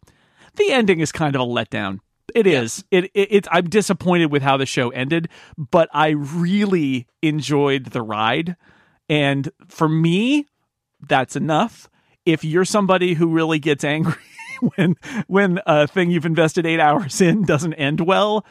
the 0.55 0.70
ending 0.70 1.01
is 1.01 1.12
kind 1.12 1.35
of 1.35 1.42
a 1.42 1.44
letdown. 1.44 2.01
It 2.35 2.46
is. 2.46 2.85
It, 2.90 3.05
it 3.14 3.29
it's 3.31 3.48
I'm 3.51 3.68
disappointed 3.68 4.31
with 4.31 4.42
how 4.42 4.57
the 4.57 4.66
show 4.66 4.90
ended, 4.90 5.29
but 5.57 5.88
I 5.92 6.11
really 6.11 7.07
enjoyed 7.22 7.87
the 7.87 8.03
ride. 8.03 8.57
And 9.09 9.51
for 9.68 9.88
me, 9.88 10.46
that's 11.01 11.37
enough. 11.37 11.88
If 12.27 12.44
you're 12.44 12.66
somebody 12.66 13.14
who 13.14 13.29
really 13.29 13.59
gets 13.59 13.85
angry 13.85 14.14
when 14.77 14.97
when 15.27 15.61
a 15.66 15.87
thing 15.87 16.11
you've 16.11 16.27
invested 16.27 16.66
8 16.66 16.81
hours 16.81 17.21
in 17.21 17.42
doesn't 17.42 17.75
end 17.75 18.01
well, 18.01 18.44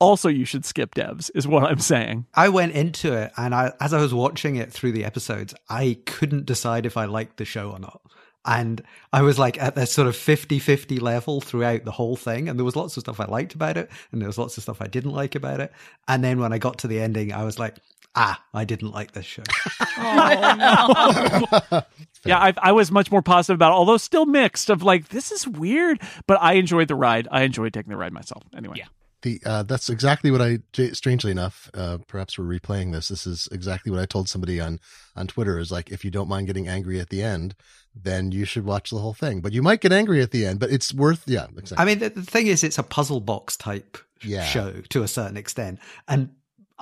also 0.00 0.28
you 0.28 0.44
should 0.44 0.64
skip 0.64 0.94
devs 0.94 1.30
is 1.34 1.46
what 1.46 1.64
I'm 1.64 1.78
saying. 1.78 2.26
I 2.34 2.48
went 2.48 2.72
into 2.72 3.12
it, 3.12 3.32
and 3.36 3.54
I, 3.54 3.72
as 3.80 3.92
I 3.92 4.00
was 4.00 4.12
watching 4.12 4.56
it 4.56 4.72
through 4.72 4.92
the 4.92 5.04
episodes, 5.04 5.54
I 5.68 5.98
couldn't 6.06 6.46
decide 6.46 6.86
if 6.86 6.96
I 6.96 7.04
liked 7.06 7.36
the 7.36 7.44
show 7.44 7.70
or 7.70 7.78
not. 7.78 8.00
And 8.46 8.82
I 9.10 9.22
was 9.22 9.38
like 9.38 9.60
at 9.60 9.74
this 9.74 9.90
sort 9.90 10.06
of 10.06 10.14
50 10.14 10.58
50 10.58 10.98
level 10.98 11.40
throughout 11.40 11.84
the 11.84 11.90
whole 11.90 12.14
thing. 12.14 12.46
And 12.46 12.58
there 12.58 12.64
was 12.64 12.76
lots 12.76 12.94
of 12.96 13.00
stuff 13.00 13.18
I 13.18 13.24
liked 13.24 13.54
about 13.54 13.78
it, 13.78 13.90
and 14.12 14.20
there 14.20 14.28
was 14.28 14.38
lots 14.38 14.56
of 14.56 14.62
stuff 14.62 14.82
I 14.82 14.86
didn't 14.86 15.12
like 15.12 15.34
about 15.34 15.60
it. 15.60 15.72
And 16.08 16.22
then 16.22 16.38
when 16.40 16.52
I 16.52 16.58
got 16.58 16.78
to 16.78 16.88
the 16.88 17.00
ending, 17.00 17.32
I 17.32 17.44
was 17.44 17.58
like, 17.58 17.76
ah, 18.14 18.42
I 18.52 18.64
didn't 18.64 18.92
like 18.92 19.12
this 19.12 19.26
show. 19.26 19.42
Yeah, 22.26 22.38
I, 22.38 22.54
I 22.56 22.72
was 22.72 22.90
much 22.90 23.10
more 23.10 23.20
positive 23.20 23.56
about 23.56 23.72
it, 23.72 23.74
although 23.74 23.98
still 23.98 24.24
mixed 24.24 24.70
of 24.70 24.82
like, 24.82 25.08
this 25.10 25.30
is 25.30 25.46
weird, 25.46 26.00
but 26.26 26.38
I 26.40 26.54
enjoyed 26.54 26.88
the 26.88 26.94
ride. 26.94 27.28
I 27.30 27.42
enjoyed 27.42 27.74
taking 27.74 27.90
the 27.90 27.98
ride 27.98 28.14
myself. 28.14 28.42
Anyway. 28.56 28.76
Yeah. 28.78 28.86
The 29.20 29.40
uh, 29.44 29.62
that's 29.62 29.90
exactly 29.90 30.30
what 30.30 30.40
I, 30.40 30.58
Strangely 30.92 31.30
enough, 31.30 31.70
uh, 31.74 31.98
perhaps 32.06 32.38
we're 32.38 32.44
replaying 32.46 32.92
this. 32.92 33.08
This 33.08 33.26
is 33.26 33.48
exactly 33.52 33.90
what 33.92 34.00
I 34.00 34.04
told 34.06 34.28
somebody 34.28 34.60
on 34.60 34.80
on 35.16 35.26
Twitter. 35.26 35.58
Is 35.58 35.72
like 35.72 35.90
if 35.90 36.04
you 36.04 36.10
don't 36.10 36.28
mind 36.28 36.46
getting 36.46 36.68
angry 36.68 37.00
at 37.00 37.08
the 37.08 37.22
end, 37.22 37.54
then 37.94 38.32
you 38.32 38.44
should 38.44 38.66
watch 38.66 38.90
the 38.90 38.98
whole 38.98 39.14
thing. 39.14 39.40
But 39.40 39.52
you 39.54 39.62
might 39.62 39.80
get 39.80 39.92
angry 39.92 40.20
at 40.20 40.30
the 40.30 40.44
end, 40.44 40.60
but 40.60 40.70
it's 40.70 40.92
worth. 40.92 41.24
Yeah, 41.26 41.46
exactly. 41.56 41.76
I 41.82 41.86
mean, 41.86 42.00
the, 42.00 42.10
the 42.10 42.22
thing 42.22 42.48
is, 42.48 42.62
it's 42.62 42.76
a 42.76 42.82
puzzle 42.82 43.20
box 43.20 43.56
type 43.56 43.96
Yeah. 44.22 44.44
show 44.44 44.82
to 44.90 45.02
a 45.02 45.08
certain 45.08 45.38
extent. 45.38 45.78
And 46.06 46.28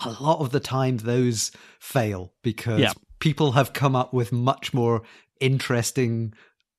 a 0.05 0.11
lot 0.22 0.40
of 0.40 0.50
the 0.50 0.61
time, 0.61 0.98
those 0.98 1.50
fail 1.78 2.33
because 2.42 2.81
Yeah. 2.81 2.92
people 3.18 3.52
have 3.52 3.72
come 3.72 3.94
up 3.96 4.12
with 4.12 4.33
much 4.33 4.72
more 4.74 5.02
interesting 5.40 6.35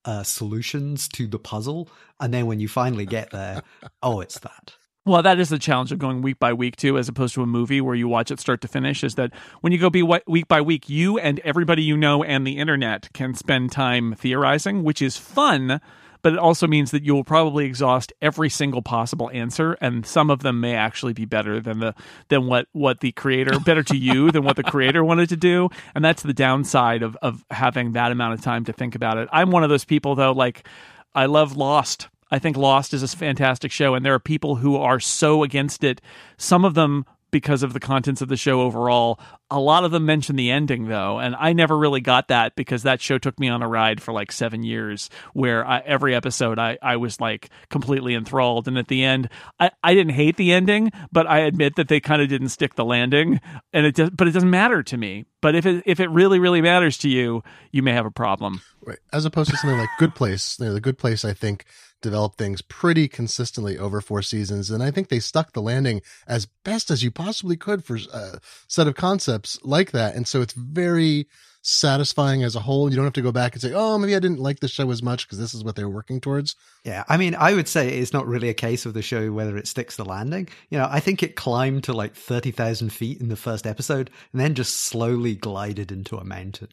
uh, 0.06 0.24
solutions 0.24 1.08
to 1.08 1.28
the 1.28 1.40
puzzle. 1.40 1.90
And 2.20 2.34
then 2.34 2.46
when 2.46 2.60
you 2.60 2.68
finally 2.68 3.06
get 3.06 3.32
there, 3.32 3.62
oh, 4.02 4.20
it's 4.20 4.40
that. 4.40 4.74
Well, 5.06 5.22
that 5.22 5.40
is 5.40 5.50
the 5.50 5.60
challenge 5.60 5.92
of 5.92 6.00
going 6.00 6.22
week 6.22 6.40
by 6.40 6.54
week 6.54 6.76
too, 6.78 6.98
as 6.98 7.10
opposed 7.10 7.36
to 7.36 7.42
a 7.42 7.46
movie 7.46 7.82
where 7.82 7.96
you 7.96 8.08
watch 8.08 8.32
it 8.32 8.40
start 8.40 8.62
to 8.62 8.68
finish. 8.70 9.04
Is 9.04 9.16
that 9.16 9.32
when 9.62 9.74
you 9.74 9.80
go 9.80 9.90
be 9.90 10.02
week 10.02 10.48
by 10.48 10.62
week, 10.62 10.90
you 10.90 11.18
and 11.20 11.40
everybody 11.42 11.84
you 11.84 11.98
know 11.98 12.24
and 12.24 12.48
the 12.48 12.58
internet 12.58 13.10
can 13.14 13.34
spend 13.34 13.72
time 13.72 14.14
theorizing, 14.16 14.84
which 14.84 15.02
is 15.02 15.18
fun. 15.18 15.82
But 16.24 16.34
it 16.34 16.40
also 16.40 16.66
means 16.68 16.92
that 16.92 17.04
you 17.04 17.14
will 17.14 17.24
probably 17.24 17.66
exhaust 17.66 18.14
every 18.22 18.50
single 18.50 18.82
possible 18.82 19.30
answer, 19.32 19.74
and 19.82 20.06
some 20.06 20.30
of 20.32 20.40
them 20.40 20.60
may 20.60 20.74
actually 20.74 21.14
be 21.14 21.26
better 21.26 21.60
than 21.60 21.80
the 21.80 21.94
than 22.30 22.48
what 22.48 22.68
what 22.72 23.02
the 23.02 23.12
creator 23.12 23.60
better 23.60 23.84
to 23.84 23.98
you 23.98 24.32
than 24.32 24.44
what 24.44 24.56
the 24.56 24.64
creator 24.64 25.04
wanted 25.04 25.30
to 25.30 25.38
do, 25.38 25.70
and 25.94 26.04
that's 26.04 26.24
the 26.24 26.34
downside 26.34 27.04
of 27.04 27.16
of 27.22 27.46
having 27.52 27.92
that 27.92 28.12
amount 28.12 28.34
of 28.34 28.42
time 28.42 28.66
to 28.66 28.74
think 28.74 28.96
about 28.96 29.18
it. 29.18 29.30
I'm 29.32 29.52
one 29.52 29.64
of 29.64 29.70
those 29.70 29.86
people 29.86 30.16
though, 30.16 30.32
like 30.32 30.68
I 31.14 31.28
love 31.28 31.56
Lost. 31.56 32.08
I 32.32 32.40
think 32.40 32.58
Lost 32.58 32.96
is 32.96 33.04
a 33.04 33.08
fantastic 33.08 33.72
show, 33.72 33.94
and 33.94 34.04
there 34.04 34.16
are 34.16 34.20
people 34.20 34.56
who 34.56 34.76
are 34.78 35.00
so 35.00 35.44
against 35.44 35.84
it. 35.84 36.02
Some 36.38 36.66
of 36.66 36.74
them 36.74 37.06
because 37.34 37.64
of 37.64 37.74
the 37.74 37.80
contents 37.80 38.22
of 38.22 38.30
the 38.30 38.38
show 38.38 38.62
overall. 38.62 39.20
A 39.50 39.60
lot 39.60 39.84
of 39.84 39.92
them 39.92 40.06
mention 40.06 40.38
the 40.38 40.52
ending 40.52 40.88
though, 40.88 41.20
and 41.20 41.36
I 41.36 41.52
never 41.52 41.78
really 41.78 42.00
got 42.00 42.30
that 42.30 42.56
because 42.56 42.84
that 42.84 43.02
show 43.02 43.18
took 43.18 43.38
me 43.40 43.50
on 43.50 43.62
a 43.62 43.68
ride 43.68 44.02
for 44.02 44.14
like 44.14 44.32
seven 44.32 44.64
years, 44.64 45.10
where 45.34 45.68
I, 45.68 45.80
every 45.80 46.16
episode 46.16 46.60
I, 46.60 46.78
I 46.82 46.96
was 46.96 47.20
like 47.20 47.50
completely 47.70 48.14
enthralled, 48.14 48.70
and 48.70 48.78
at 48.78 48.88
the 48.88 49.04
end 49.04 49.28
I, 49.60 49.72
I 49.84 49.94
didn't 49.94 50.14
hate 50.14 50.38
the 50.38 50.54
ending, 50.54 50.92
but 51.12 51.28
I 51.28 51.40
admit 51.40 51.76
that 51.76 51.90
they 51.90 52.00
kind 52.00 52.22
of 52.22 52.30
didn't 52.30 52.50
stick 52.50 52.76
the 52.76 52.86
landing, 52.86 53.42
and 53.74 53.86
it 53.86 53.96
does, 53.96 54.12
but 54.12 54.28
it 54.28 54.32
doesn't 54.32 54.50
matter 54.50 54.84
to 54.84 54.96
me. 54.96 55.26
But 55.42 55.56
if 55.56 55.66
it 55.66 55.84
if 55.86 56.00
it 56.00 56.10
really 56.10 56.40
really 56.40 56.62
matters 56.62 56.98
to 57.00 57.10
you, 57.10 57.44
you 57.72 57.82
may 57.82 57.94
have 57.94 58.06
a 58.06 58.12
problem. 58.12 58.62
Right. 58.86 59.00
As 59.12 59.26
opposed 59.26 59.50
to 59.50 59.58
something 59.58 59.80
like 59.80 59.90
Good 59.98 60.14
Place. 60.14 60.58
You 60.60 60.68
know, 60.68 60.74
the 60.74 60.82
Good 60.82 60.98
Place, 60.98 61.26
I 61.26 61.34
think, 61.34 61.66
developed 62.04 62.38
things 62.38 62.62
pretty 62.62 63.08
consistently 63.08 63.80
over 63.80 64.00
four 64.00 64.22
seasons. 64.22 64.70
And 64.70 64.84
I 64.84 64.92
think 64.92 65.08
they 65.08 65.20
stuck 65.20 65.54
the 65.54 65.62
landing 65.62 66.04
as 66.28 66.46
best 66.46 66.92
as 66.92 67.02
you 67.02 67.10
possibly 67.10 67.58
could 67.58 67.84
for 67.84 67.96
a 67.96 68.16
uh, 68.16 68.36
set 68.68 68.88
of 68.88 68.94
concepts 68.94 69.24
concepts 69.24 69.60
like 69.64 69.92
that. 69.92 70.16
And 70.16 70.28
so 70.28 70.42
it's 70.42 70.54
very 70.54 71.28
satisfying 71.62 72.44
as 72.44 72.56
a 72.56 72.60
whole. 72.60 72.90
You 72.90 72.98
don't 72.98 73.06
have 73.06 73.14
to 73.14 73.22
go 73.22 73.32
back 73.32 73.54
and 73.54 73.62
say, 73.62 73.74
oh, 73.74 73.98
maybe 73.98 74.16
I 74.16 74.20
didn't 74.20 74.40
like 74.40 74.60
the 74.60 74.68
show 74.68 74.92
as 74.92 75.02
much 75.02 75.26
because 75.26 75.40
this 75.40 75.54
is 75.54 75.64
what 75.64 75.76
they 75.76 75.84
were 75.84 75.90
working 75.90 76.20
towards. 76.20 76.56
Yeah, 76.84 77.04
I 77.08 77.16
mean, 77.16 77.36
I 77.36 77.54
would 77.54 77.70
say 77.70 77.88
it's 77.90 78.12
not 78.12 78.28
really 78.28 78.50
a 78.50 78.54
case 78.54 78.86
of 78.86 78.94
the 78.94 79.02
show 79.02 79.32
whether 79.32 79.56
it 79.56 79.68
sticks 79.68 79.96
the 79.96 80.04
landing. 80.04 80.50
You 80.70 80.78
know, 80.78 80.88
I 80.90 81.00
think 81.00 81.24
it 81.24 81.36
climbed 81.36 81.86
to 81.86 81.94
like 81.94 82.16
30,000 82.16 82.90
feet 82.92 83.22
in 83.22 83.30
the 83.30 83.38
first 83.38 83.66
episode 83.66 84.10
and 84.34 84.42
then 84.42 84.56
just 84.56 84.82
slowly 84.82 85.36
glided 85.36 85.92
into 85.92 86.18
a 86.18 86.26
mountain. 86.26 86.70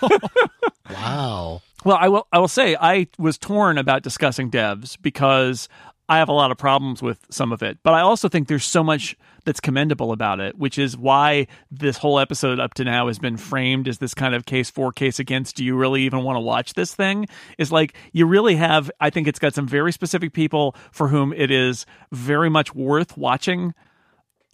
Wow. 0.90 1.62
Well, 1.84 1.96
I 2.00 2.08
will. 2.08 2.26
I 2.32 2.38
will 2.38 2.48
say 2.48 2.76
I 2.80 3.08
was 3.18 3.38
torn 3.38 3.78
about 3.78 4.02
discussing 4.02 4.50
devs 4.50 4.96
because 5.00 5.68
I 6.08 6.18
have 6.18 6.28
a 6.28 6.32
lot 6.32 6.50
of 6.50 6.58
problems 6.58 7.02
with 7.02 7.18
some 7.30 7.52
of 7.52 7.62
it, 7.62 7.78
but 7.82 7.94
I 7.94 8.00
also 8.00 8.28
think 8.28 8.48
there's 8.48 8.64
so 8.64 8.84
much 8.84 9.16
that's 9.44 9.60
commendable 9.60 10.12
about 10.12 10.38
it, 10.38 10.56
which 10.56 10.78
is 10.78 10.96
why 10.96 11.48
this 11.70 11.96
whole 11.96 12.20
episode 12.20 12.60
up 12.60 12.74
to 12.74 12.84
now 12.84 13.08
has 13.08 13.18
been 13.18 13.36
framed 13.36 13.88
as 13.88 13.98
this 13.98 14.14
kind 14.14 14.34
of 14.34 14.46
case 14.46 14.70
for, 14.70 14.92
case 14.92 15.18
against. 15.18 15.56
Do 15.56 15.64
you 15.64 15.74
really 15.76 16.02
even 16.02 16.22
want 16.22 16.36
to 16.36 16.40
watch 16.40 16.74
this 16.74 16.94
thing? 16.94 17.26
Is 17.58 17.72
like 17.72 17.94
you 18.12 18.26
really 18.26 18.56
have. 18.56 18.90
I 19.00 19.10
think 19.10 19.26
it's 19.26 19.38
got 19.38 19.54
some 19.54 19.66
very 19.66 19.92
specific 19.92 20.32
people 20.32 20.76
for 20.92 21.08
whom 21.08 21.32
it 21.32 21.50
is 21.50 21.86
very 22.12 22.50
much 22.50 22.74
worth 22.74 23.16
watching 23.16 23.74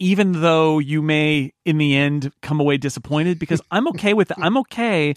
even 0.01 0.41
though 0.41 0.79
you 0.79 1.01
may 1.01 1.51
in 1.65 1.77
the 1.77 1.93
end 1.93 2.31
come 2.41 2.61
away 2.61 2.77
disappointed 2.77 3.37
because 3.37 3.61
I'm 3.69 3.85
okay 3.89 4.13
with 4.13 4.31
it. 4.31 4.37
I'm 4.39 4.55
okay 4.59 5.13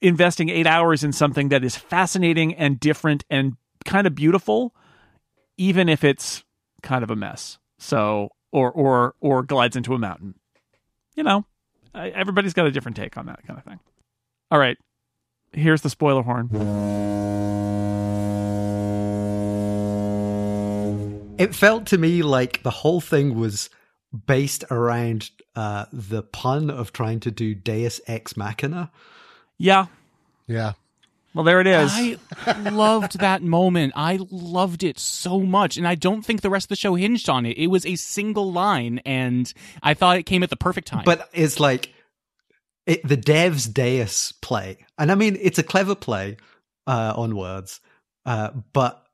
investing 0.00 0.48
8 0.48 0.66
hours 0.66 1.04
in 1.04 1.12
something 1.12 1.48
that 1.48 1.64
is 1.64 1.76
fascinating 1.76 2.54
and 2.54 2.78
different 2.80 3.24
and 3.30 3.56
kind 3.84 4.06
of 4.06 4.14
beautiful 4.14 4.74
even 5.56 5.88
if 5.88 6.04
it's 6.04 6.44
kind 6.82 7.02
of 7.02 7.10
a 7.10 7.16
mess. 7.16 7.58
So 7.78 8.30
or 8.52 8.70
or 8.72 9.14
or 9.20 9.42
glides 9.42 9.76
into 9.76 9.94
a 9.94 9.98
mountain. 9.98 10.34
You 11.14 11.22
know, 11.22 11.46
everybody's 11.94 12.54
got 12.54 12.66
a 12.66 12.70
different 12.70 12.96
take 12.96 13.16
on 13.16 13.26
that 13.26 13.46
kind 13.46 13.58
of 13.58 13.64
thing. 13.64 13.80
All 14.50 14.58
right. 14.58 14.76
Here's 15.52 15.80
the 15.80 15.90
spoiler 15.90 16.22
horn. 16.22 16.48
It 21.38 21.54
felt 21.54 21.86
to 21.86 21.98
me 21.98 22.22
like 22.22 22.62
the 22.62 22.70
whole 22.70 23.00
thing 23.00 23.38
was 23.38 23.68
based 24.26 24.64
around 24.70 25.30
uh, 25.54 25.86
the 25.92 26.22
pun 26.22 26.70
of 26.70 26.92
trying 26.92 27.20
to 27.20 27.30
do 27.30 27.54
Deus 27.54 28.00
Ex 28.06 28.36
Machina. 28.36 28.90
Yeah. 29.58 29.86
Yeah. 30.46 30.72
Well, 31.34 31.44
there 31.44 31.60
it 31.60 31.66
is. 31.66 31.92
I 31.92 32.18
loved 32.70 33.18
that 33.18 33.42
moment. 33.42 33.92
I 33.94 34.18
loved 34.30 34.82
it 34.82 34.98
so 34.98 35.40
much. 35.40 35.76
And 35.76 35.86
I 35.86 35.94
don't 35.94 36.22
think 36.22 36.40
the 36.40 36.48
rest 36.48 36.64
of 36.64 36.68
the 36.70 36.76
show 36.76 36.94
hinged 36.94 37.28
on 37.28 37.44
it. 37.44 37.58
It 37.58 37.66
was 37.66 37.84
a 37.84 37.96
single 37.96 38.50
line, 38.50 39.00
and 39.04 39.52
I 39.82 39.92
thought 39.92 40.16
it 40.16 40.22
came 40.22 40.42
at 40.42 40.48
the 40.48 40.56
perfect 40.56 40.88
time. 40.88 41.02
But 41.04 41.28
it's 41.34 41.60
like 41.60 41.92
it, 42.86 43.06
the 43.06 43.18
devs 43.18 43.70
Deus 43.70 44.32
play. 44.32 44.78
And 44.96 45.12
I 45.12 45.14
mean, 45.14 45.36
it's 45.38 45.58
a 45.58 45.62
clever 45.62 45.94
play 45.94 46.38
uh, 46.86 47.12
on 47.14 47.36
words, 47.36 47.80
uh, 48.24 48.52
but 48.72 49.06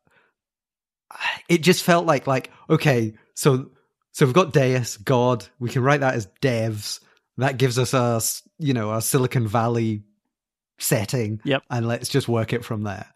it 1.48 1.59
just 1.59 1.83
felt 1.83 2.07
like, 2.07 2.28
like, 2.28 2.52
okay, 2.70 3.14
so 3.35 3.70
so 4.12 4.26
we've 4.26 4.35
got 4.35 4.52
Deus, 4.52 4.96
God. 4.96 5.44
We 5.59 5.70
can 5.70 5.83
write 5.83 6.00
that 6.00 6.14
as 6.14 6.28
devs. 6.40 7.00
That 7.38 7.57
gives 7.57 7.81
us 7.81 7.94
a, 7.94 8.20
you 8.59 8.74
know, 8.74 8.92
a 8.92 9.02
Silicon 9.02 9.48
Valley 9.48 10.02
setting. 10.78 11.40
Yep. 11.44 11.62
And 11.70 11.87
let's 11.87 12.08
just 12.08 12.28
work 12.28 12.52
it 12.52 12.64
from 12.64 12.82
there. 12.82 13.06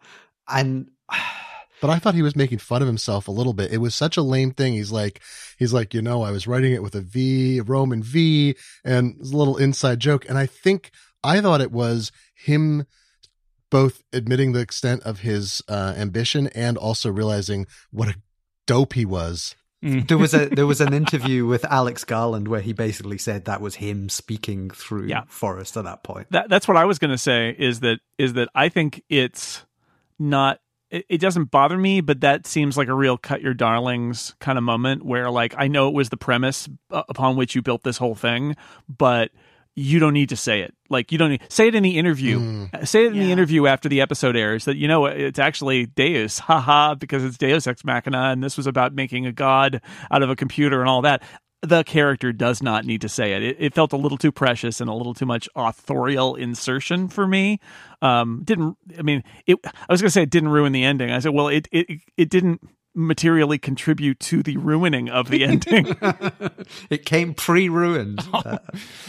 And 0.47 0.89
but 1.81 1.89
I 1.89 1.99
thought 1.99 2.15
he 2.15 2.21
was 2.21 2.35
making 2.35 2.59
fun 2.59 2.81
of 2.81 2.87
himself 2.87 3.27
a 3.27 3.31
little 3.31 3.53
bit. 3.53 3.71
It 3.71 3.77
was 3.77 3.95
such 3.95 4.17
a 4.17 4.21
lame 4.21 4.51
thing. 4.51 4.73
He's 4.73 4.91
like, 4.91 5.21
he's 5.57 5.73
like, 5.73 5.93
you 5.93 6.01
know, 6.01 6.23
I 6.23 6.31
was 6.31 6.47
writing 6.47 6.73
it 6.73 6.83
with 6.83 6.95
a 6.95 7.01
V, 7.01 7.59
a 7.59 7.63
Roman 7.63 8.01
V, 8.01 8.55
and 8.83 9.11
it 9.11 9.19
was 9.19 9.31
a 9.31 9.37
little 9.37 9.57
inside 9.57 9.99
joke. 9.99 10.27
And 10.27 10.37
I 10.37 10.45
think 10.45 10.91
I 11.23 11.41
thought 11.41 11.61
it 11.61 11.71
was 11.71 12.11
him 12.35 12.85
both 13.69 14.03
admitting 14.13 14.53
the 14.53 14.61
extent 14.61 15.03
of 15.03 15.19
his 15.19 15.61
uh, 15.67 15.93
ambition 15.97 16.47
and 16.47 16.77
also 16.77 17.11
realizing 17.11 17.67
what 17.91 18.07
a 18.07 18.15
dope 18.65 18.93
he 18.93 19.05
was. 19.05 19.55
Mm. 19.87 20.07
there 20.07 20.17
was 20.17 20.33
a 20.33 20.47
there 20.49 20.65
was 20.67 20.81
an 20.81 20.93
interview 20.93 21.45
with 21.45 21.63
Alex 21.65 22.03
Garland 22.03 22.47
where 22.47 22.61
he 22.61 22.73
basically 22.73 23.17
said 23.17 23.45
that 23.45 23.61
was 23.61 23.75
him 23.75 24.09
speaking 24.09 24.69
through 24.69 25.07
Yeah. 25.07 25.23
Forrest 25.27 25.77
at 25.77 25.83
that 25.85 26.03
point. 26.03 26.27
that 26.31 26.49
that's 26.49 26.67
what 26.67 26.77
I 26.77 26.85
was 26.85 26.99
going 26.99 27.11
to 27.11 27.17
say 27.17 27.55
is 27.57 27.79
that 27.81 27.99
is 28.17 28.33
that 28.33 28.49
I 28.53 28.69
think 28.69 29.03
it's 29.09 29.65
not 30.19 30.59
it, 30.89 31.05
it 31.09 31.17
doesn't 31.19 31.51
bother 31.51 31.77
me 31.77 32.01
but 32.01 32.21
that 32.21 32.47
seems 32.47 32.77
like 32.77 32.87
a 32.87 32.93
real 32.93 33.17
cut 33.17 33.41
your 33.41 33.53
darlings 33.53 34.35
kind 34.39 34.57
of 34.57 34.63
moment 34.63 35.05
where 35.05 35.29
like 35.29 35.53
I 35.57 35.67
know 35.67 35.87
it 35.87 35.93
was 35.93 36.09
the 36.09 36.17
premise 36.17 36.67
uh, 36.91 37.03
upon 37.09 37.35
which 37.35 37.55
you 37.55 37.61
built 37.61 37.83
this 37.83 37.97
whole 37.97 38.15
thing 38.15 38.55
but 38.89 39.31
you 39.79 39.99
don't 39.99 40.13
need 40.13 40.29
to 40.29 40.35
say 40.35 40.61
it 40.61 40.73
like 40.89 41.11
you 41.11 41.19
don't 41.19 41.29
need 41.29 41.41
say 41.49 41.67
it 41.67 41.75
in 41.75 41.83
the 41.83 41.99
interview 41.99 42.67
say 42.83 43.05
it 43.05 43.13
in 43.13 43.19
the 43.19 43.31
interview 43.31 43.67
after 43.67 43.87
the 43.87 44.01
episode 44.01 44.35
airs 44.35 44.65
that 44.65 44.75
you 44.75 44.87
know 44.87 45.05
it's 45.05 45.37
actually 45.37 45.85
deus 45.85 46.39
haha 46.47 46.95
because 46.95 47.23
it's 47.23 47.37
deus 47.37 47.67
ex 47.67 47.85
machina 47.85 48.31
and 48.31 48.43
this 48.43 48.57
was 48.57 48.65
about 48.65 48.93
making 48.93 49.27
a 49.27 49.31
god 49.31 49.79
out 50.09 50.23
of 50.23 50.31
a 50.31 50.35
computer 50.35 50.81
and 50.81 50.89
all 50.89 51.03
that 51.03 51.21
the 51.61 51.83
character 51.83 52.31
does 52.31 52.61
not 52.61 52.85
need 52.85 53.01
to 53.01 53.09
say 53.09 53.33
it. 53.33 53.41
It, 53.41 53.57
it 53.59 53.73
felt 53.73 53.91
a 53.91 53.97
little 53.97 54.17
too 54.17 54.31
precious 54.31 54.79
and 54.79 54.89
a 54.89 54.93
little 54.93 55.15
too 55.15 55.25
much 55.25 55.49
authorial 55.55 56.35
insertion 56.35 57.07
for 57.07 57.27
me. 57.27 57.59
Um, 57.99 58.41
didn't 58.43 58.77
I 58.97 59.01
mean 59.01 59.23
it? 59.47 59.57
I 59.65 59.91
was 59.91 59.99
going 59.99 60.07
to 60.07 60.11
say 60.11 60.21
it 60.21 60.29
didn't 60.29 60.49
ruin 60.49 60.71
the 60.71 60.83
ending. 60.83 61.09
I 61.11 61.17
said, 61.17 61.33
well, 61.33 61.47
it 61.47 61.67
it 61.71 61.87
it 62.15 62.29
didn't 62.29 62.61
materially 62.97 63.57
contribute 63.59 64.19
to 64.19 64.41
the 64.41 64.57
ruining 64.57 65.07
of 65.09 65.29
the 65.29 65.43
ending. 65.43 65.95
it 66.89 67.05
came 67.05 67.33
pre-ruined. 67.33 68.19
Oh. 68.33 68.41
Uh, 68.43 68.57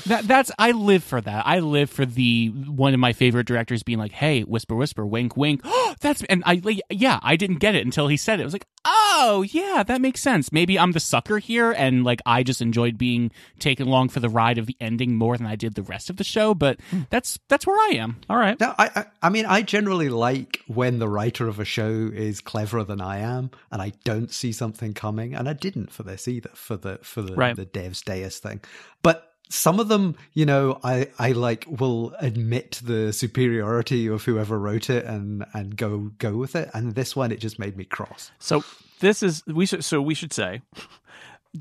That 0.06 0.28
that's 0.28 0.50
I 0.58 0.72
live 0.72 1.02
for 1.02 1.20
that. 1.20 1.46
I 1.46 1.60
live 1.60 1.90
for 1.90 2.04
the 2.06 2.48
one 2.48 2.94
of 2.94 3.00
my 3.00 3.12
favorite 3.12 3.46
directors 3.46 3.82
being 3.82 3.98
like, 3.98 4.12
"Hey, 4.12 4.42
whisper, 4.42 4.76
whisper, 4.76 5.06
wink, 5.06 5.36
wink." 5.36 5.62
that's 6.00 6.22
and 6.24 6.42
I 6.46 6.60
like, 6.62 6.80
yeah, 6.90 7.18
I 7.22 7.36
didn't 7.36 7.58
get 7.58 7.74
it 7.74 7.84
until 7.84 8.08
he 8.08 8.16
said 8.16 8.38
it. 8.40 8.42
I 8.42 8.46
was 8.46 8.52
like, 8.54 8.66
"Oh, 8.90 9.44
yeah, 9.48 9.82
that 9.86 10.00
makes 10.00 10.20
sense." 10.20 10.50
Maybe 10.52 10.78
I'm 10.78 10.92
the 10.92 11.00
sucker 11.00 11.38
here, 11.38 11.72
and 11.72 12.04
like 12.04 12.20
I 12.24 12.42
just 12.42 12.62
enjoyed 12.62 12.96
being 12.96 13.30
taken 13.58 13.86
along 13.86 14.08
for 14.08 14.20
the 14.20 14.28
ride 14.28 14.58
of 14.58 14.66
the 14.66 14.76
ending 14.80 15.14
more 15.16 15.36
than 15.36 15.46
I 15.46 15.56
did 15.56 15.74
the 15.74 15.82
rest 15.82 16.10
of 16.10 16.16
the 16.16 16.24
show. 16.24 16.54
But 16.54 16.80
hmm. 16.90 17.02
that's 17.10 17.38
that's 17.48 17.66
where 17.66 17.78
I 17.78 17.96
am. 17.96 18.16
all 18.28 18.36
right. 18.36 18.58
No, 18.58 18.74
I, 18.78 18.90
I, 18.94 19.04
I 19.22 19.28
mean, 19.28 19.46
I 19.46 19.62
generally 19.62 20.08
like 20.08 20.60
when 20.66 20.98
the 20.98 21.08
writer 21.08 21.48
of 21.48 21.60
a 21.60 21.64
show 21.64 22.10
is 22.12 22.40
cleverer 22.40 22.84
than 22.84 23.00
I 23.00 23.18
am, 23.18 23.50
and 23.70 23.82
I 23.82 23.92
don't 24.04 24.30
see 24.30 24.52
something 24.52 24.94
coming, 24.94 25.34
and 25.34 25.48
I 25.48 25.52
didn't 25.52 25.92
for 25.92 26.02
this 26.02 26.26
either 26.26 26.50
for 26.54 26.76
the 26.76 26.98
for 27.02 27.22
the 27.22 27.34
Right. 27.34 27.54
the 27.54 27.66
Devs 27.66 28.02
Deus 28.04 28.38
thing. 28.38 28.60
But 29.02 29.27
some 29.48 29.80
of 29.80 29.88
them, 29.88 30.16
you 30.34 30.46
know, 30.46 30.78
I 30.84 31.08
I 31.18 31.32
like 31.32 31.64
will 31.68 32.14
admit 32.18 32.80
the 32.84 33.12
superiority 33.12 34.06
of 34.06 34.24
whoever 34.24 34.58
wrote 34.58 34.90
it 34.90 35.04
and 35.04 35.44
and 35.54 35.76
go 35.76 36.10
go 36.18 36.36
with 36.36 36.54
it. 36.54 36.70
And 36.74 36.94
this 36.94 37.16
one, 37.16 37.32
it 37.32 37.40
just 37.40 37.58
made 37.58 37.76
me 37.76 37.84
cross. 37.84 38.30
So 38.38 38.62
this 39.00 39.22
is 39.22 39.42
we 39.46 39.66
should 39.66 39.84
so 39.84 40.02
we 40.02 40.14
should 40.14 40.32
say 40.32 40.62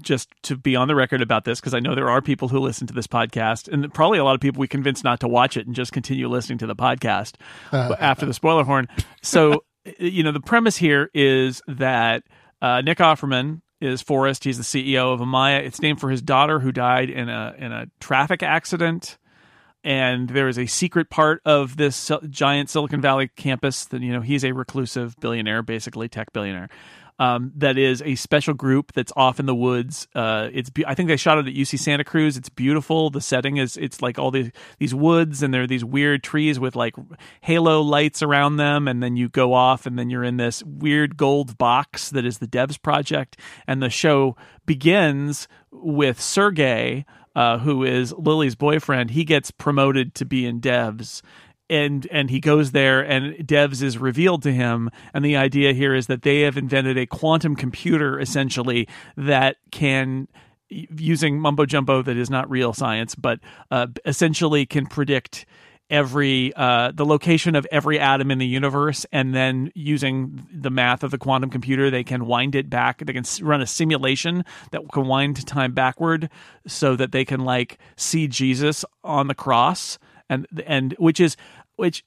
just 0.02 0.30
to 0.44 0.58
be 0.58 0.76
on 0.76 0.88
the 0.88 0.96
record 0.96 1.22
about 1.22 1.46
this 1.46 1.60
because 1.60 1.74
I 1.74 1.80
know 1.80 1.96
there 1.96 2.10
are 2.10 2.22
people 2.22 2.50
who 2.50 2.60
listen 2.60 2.88
to 2.88 2.94
this 2.94 3.08
podcast 3.08 3.72
and 3.72 3.92
probably 3.94 4.20
a 4.20 4.24
lot 4.24 4.36
of 4.36 4.42
people 4.42 4.60
we 4.60 4.68
convinced 4.68 5.04
not 5.04 5.22
to 5.22 5.28
watch 5.28 5.56
it 5.56 5.66
and 5.66 5.74
just 5.74 5.94
continue 5.94 6.28
listening 6.28 6.58
to 6.60 6.68
the 6.68 6.76
podcast 6.76 7.36
after 7.72 8.26
the 8.26 8.34
spoiler 8.34 8.64
horn. 8.64 8.88
So 9.22 9.64
you 10.00 10.24
know 10.24 10.32
the 10.32 10.42
premise 10.42 10.78
here 10.78 11.10
is 11.14 11.62
that 11.68 12.24
uh, 12.62 12.82
Nick 12.82 12.98
Offerman 12.98 13.62
is 13.80 14.02
Forrest. 14.02 14.44
He's 14.44 14.58
the 14.58 14.64
CEO 14.64 15.14
of 15.14 15.20
Amaya. 15.20 15.64
It's 15.64 15.82
named 15.82 16.00
for 16.00 16.10
his 16.10 16.22
daughter 16.22 16.60
who 16.60 16.72
died 16.72 17.10
in 17.10 17.30
a 17.30 17.56
in 17.58 17.72
a 17.72 17.88
traffic 18.00 18.44
accident 18.44 19.18
and 19.88 20.28
there 20.30 20.50
is 20.50 20.60
a 20.60 20.66
secret 20.66 21.10
part 21.10 21.42
of 21.46 21.78
this 21.78 22.12
giant 22.30 22.70
Silicon 22.70 23.00
Valley 23.00 23.30
campus 23.38 23.86
that 23.86 24.02
you 24.02 24.12
know 24.12 24.20
he's 24.20 24.44
a 24.44 24.52
reclusive 24.52 25.16
billionaire, 25.22 25.64
basically 25.64 26.10
tech 26.10 26.34
billionaire. 26.34 26.70
Um, 27.20 27.52
that 27.56 27.78
is 27.80 28.04
a 28.04 28.14
special 28.16 28.54
group 28.54 28.94
that's 28.94 29.12
off 29.16 29.40
in 29.40 29.48
the 29.48 29.56
woods. 29.56 30.08
Uh, 30.14 30.50
it's 30.54 30.70
be- 30.70 30.86
I 30.86 30.94
think 30.94 31.10
they 31.10 31.18
shot 31.18 31.40
it 31.40 31.48
at 31.48 31.54
UC 31.54 31.80
Santa 31.80 32.04
Cruz. 32.04 32.38
It's 32.38 32.50
beautiful. 32.50 33.10
The 33.10 33.22
setting 33.22 33.58
is 33.58 33.76
it's 33.76 34.02
like 34.02 34.20
all 34.20 34.30
these 34.30 34.52
these 34.78 34.94
woods 34.94 35.42
and 35.42 35.52
there 35.52 35.64
are 35.64 35.68
these 35.68 35.84
weird 35.84 36.24
trees 36.24 36.60
with 36.60 36.76
like 36.76 36.96
halo 37.42 37.82
lights 37.82 38.22
around 38.22 38.58
them. 38.58 38.88
And 38.88 39.02
then 39.02 39.16
you 39.16 39.30
go 39.30 39.54
off 39.54 39.88
and 39.88 39.98
then 39.98 40.10
you're 40.12 40.24
in 40.24 40.38
this 40.38 40.64
weird 40.64 41.18
gold 41.18 41.58
box 41.58 42.10
that 42.12 42.26
is 42.26 42.38
the 42.38 42.48
Devs 42.48 42.80
project. 42.80 43.40
And 43.66 43.82
the 43.82 43.90
show 43.90 44.36
begins 44.68 45.48
with 45.72 46.22
Sergei, 46.22 47.06
uh, 47.36 47.58
who 47.60 47.84
is 47.84 48.14
Lily's 48.14 48.56
boyfriend. 48.56 49.12
He 49.12 49.24
gets 49.24 49.50
promoted 49.50 50.14
to 50.16 50.26
be 50.26 50.46
in 50.46 50.62
Devs 50.62 51.22
and 51.70 52.08
and 52.12 52.30
he 52.30 52.40
goes 52.40 52.72
there 52.72 53.02
and 53.02 53.36
devs 53.48 53.82
is 53.82 53.98
revealed 53.98 54.44
to 54.44 54.54
him. 54.54 54.90
And 55.14 55.24
the 55.24 55.36
idea 55.36 55.74
here 55.74 55.94
is 55.94 56.08
that 56.08 56.22
they 56.22 56.42
have 56.42 56.58
invented 56.58 56.98
a 56.98 57.06
quantum 57.06 57.56
computer 57.56 58.20
essentially 58.20 58.88
that 59.16 59.58
can 59.72 60.28
using 60.70 61.40
mumbo 61.40 61.66
jumbo 61.66 62.02
that 62.02 62.18
is 62.18 62.30
not 62.30 62.50
real 62.50 62.74
science 62.74 63.16
but 63.16 63.40
uh, 63.72 63.88
essentially 64.06 64.66
can 64.66 64.86
predict 64.86 65.46
every 65.90 66.54
uh, 66.56 66.92
the 66.94 67.06
location 67.06 67.56
of 67.56 67.66
every 67.72 68.00
atom 68.00 68.32
in 68.32 68.38
the 68.38 68.46
universe, 68.46 69.06
and 69.12 69.34
then 69.34 69.72
using 69.76 70.48
the 70.54 70.70
math 70.70 71.04
of 71.04 71.12
the 71.12 71.18
quantum 71.18 71.50
computer, 71.50 71.90
they 71.90 72.04
can 72.04 72.26
wind 72.26 72.56
it 72.56 72.70
back. 72.70 73.00
They 73.06 73.14
can 73.14 73.24
run 73.42 73.62
a 73.62 73.68
simulation 73.68 74.44
that 74.72 74.82
can 74.92 75.08
wind 75.08 75.46
time 75.46 75.74
backward, 75.74 76.30
so 76.66 76.96
that 76.96 77.12
they 77.12 77.26
can 77.26 77.42
like 77.42 77.80
see 77.96 78.28
Jesus 78.28 78.84
on 79.04 79.28
the 79.28 79.36
cross, 79.36 79.98
and 80.30 80.48
and 80.66 80.94
which 81.00 81.20
is 81.20 81.38
which 81.78 82.04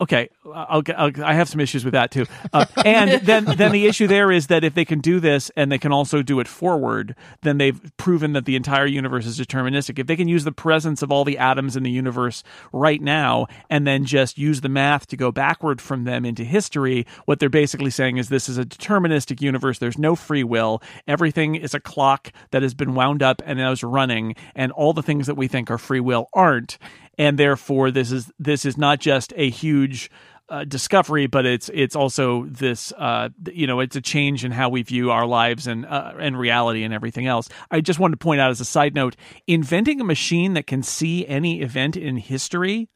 okay, 0.00 0.30
I'll, 0.46 0.82
I'll, 0.96 1.22
i 1.22 1.34
have 1.34 1.48
some 1.48 1.60
issues 1.60 1.84
with 1.84 1.92
that 1.92 2.10
too. 2.10 2.26
Uh, 2.52 2.64
and 2.84 3.20
then 3.22 3.44
then 3.44 3.72
the 3.72 3.86
issue 3.86 4.06
there 4.06 4.32
is 4.32 4.46
that 4.46 4.64
if 4.64 4.74
they 4.74 4.84
can 4.84 5.00
do 5.00 5.20
this 5.20 5.50
and 5.56 5.70
they 5.70 5.78
can 5.78 5.92
also 5.92 6.22
do 6.22 6.40
it 6.40 6.48
forward, 6.48 7.14
then 7.42 7.58
they've 7.58 7.80
proven 7.96 8.32
that 8.32 8.44
the 8.46 8.56
entire 8.56 8.86
universe 8.86 9.26
is 9.26 9.38
deterministic. 9.38 9.98
If 9.98 10.06
they 10.06 10.16
can 10.16 10.28
use 10.28 10.44
the 10.44 10.52
presence 10.52 11.02
of 11.02 11.12
all 11.12 11.24
the 11.24 11.38
atoms 11.38 11.76
in 11.76 11.82
the 11.82 11.90
universe 11.90 12.42
right 12.72 13.00
now 13.00 13.46
and 13.68 13.86
then 13.86 14.04
just 14.04 14.38
use 14.38 14.62
the 14.62 14.68
math 14.68 15.06
to 15.08 15.16
go 15.16 15.30
backward 15.30 15.80
from 15.80 16.04
them 16.04 16.24
into 16.24 16.44
history, 16.44 17.06
what 17.26 17.38
they're 17.38 17.48
basically 17.48 17.90
saying 17.90 18.16
is 18.16 18.28
this 18.28 18.48
is 18.48 18.58
a 18.58 18.64
deterministic 18.64 19.40
universe. 19.40 19.78
There's 19.78 19.98
no 19.98 20.16
free 20.16 20.44
will. 20.44 20.82
Everything 21.06 21.56
is 21.56 21.74
a 21.74 21.80
clock 21.80 22.32
that 22.52 22.62
has 22.62 22.74
been 22.74 22.94
wound 22.94 23.22
up 23.22 23.42
and 23.44 23.60
is 23.60 23.84
running, 23.84 24.34
and 24.54 24.72
all 24.72 24.92
the 24.92 25.02
things 25.02 25.26
that 25.26 25.34
we 25.34 25.48
think 25.48 25.70
are 25.70 25.78
free 25.78 26.00
will 26.00 26.28
aren't 26.32 26.78
and 27.20 27.38
therefore 27.38 27.90
this 27.90 28.10
is 28.10 28.32
this 28.38 28.64
is 28.64 28.78
not 28.78 28.98
just 28.98 29.34
a 29.36 29.50
huge 29.50 30.10
uh, 30.48 30.64
discovery, 30.64 31.26
but 31.26 31.44
it's 31.44 31.70
it's 31.74 31.94
also 31.94 32.46
this 32.46 32.92
uh, 32.96 33.28
you 33.52 33.66
know 33.66 33.80
it's 33.80 33.94
a 33.94 34.00
change 34.00 34.42
in 34.42 34.52
how 34.52 34.70
we 34.70 34.82
view 34.82 35.10
our 35.10 35.26
lives 35.26 35.66
and 35.66 35.84
uh, 35.84 36.14
and 36.18 36.38
reality 36.38 36.82
and 36.82 36.94
everything 36.94 37.26
else. 37.26 37.50
I 37.70 37.82
just 37.82 37.98
wanted 37.98 38.12
to 38.18 38.24
point 38.24 38.40
out 38.40 38.50
as 38.50 38.58
a 38.58 38.64
side 38.64 38.94
note, 38.94 39.16
inventing 39.46 40.00
a 40.00 40.04
machine 40.04 40.54
that 40.54 40.66
can 40.66 40.82
see 40.82 41.26
any 41.26 41.60
event 41.60 41.94
in 41.94 42.16
history 42.16 42.88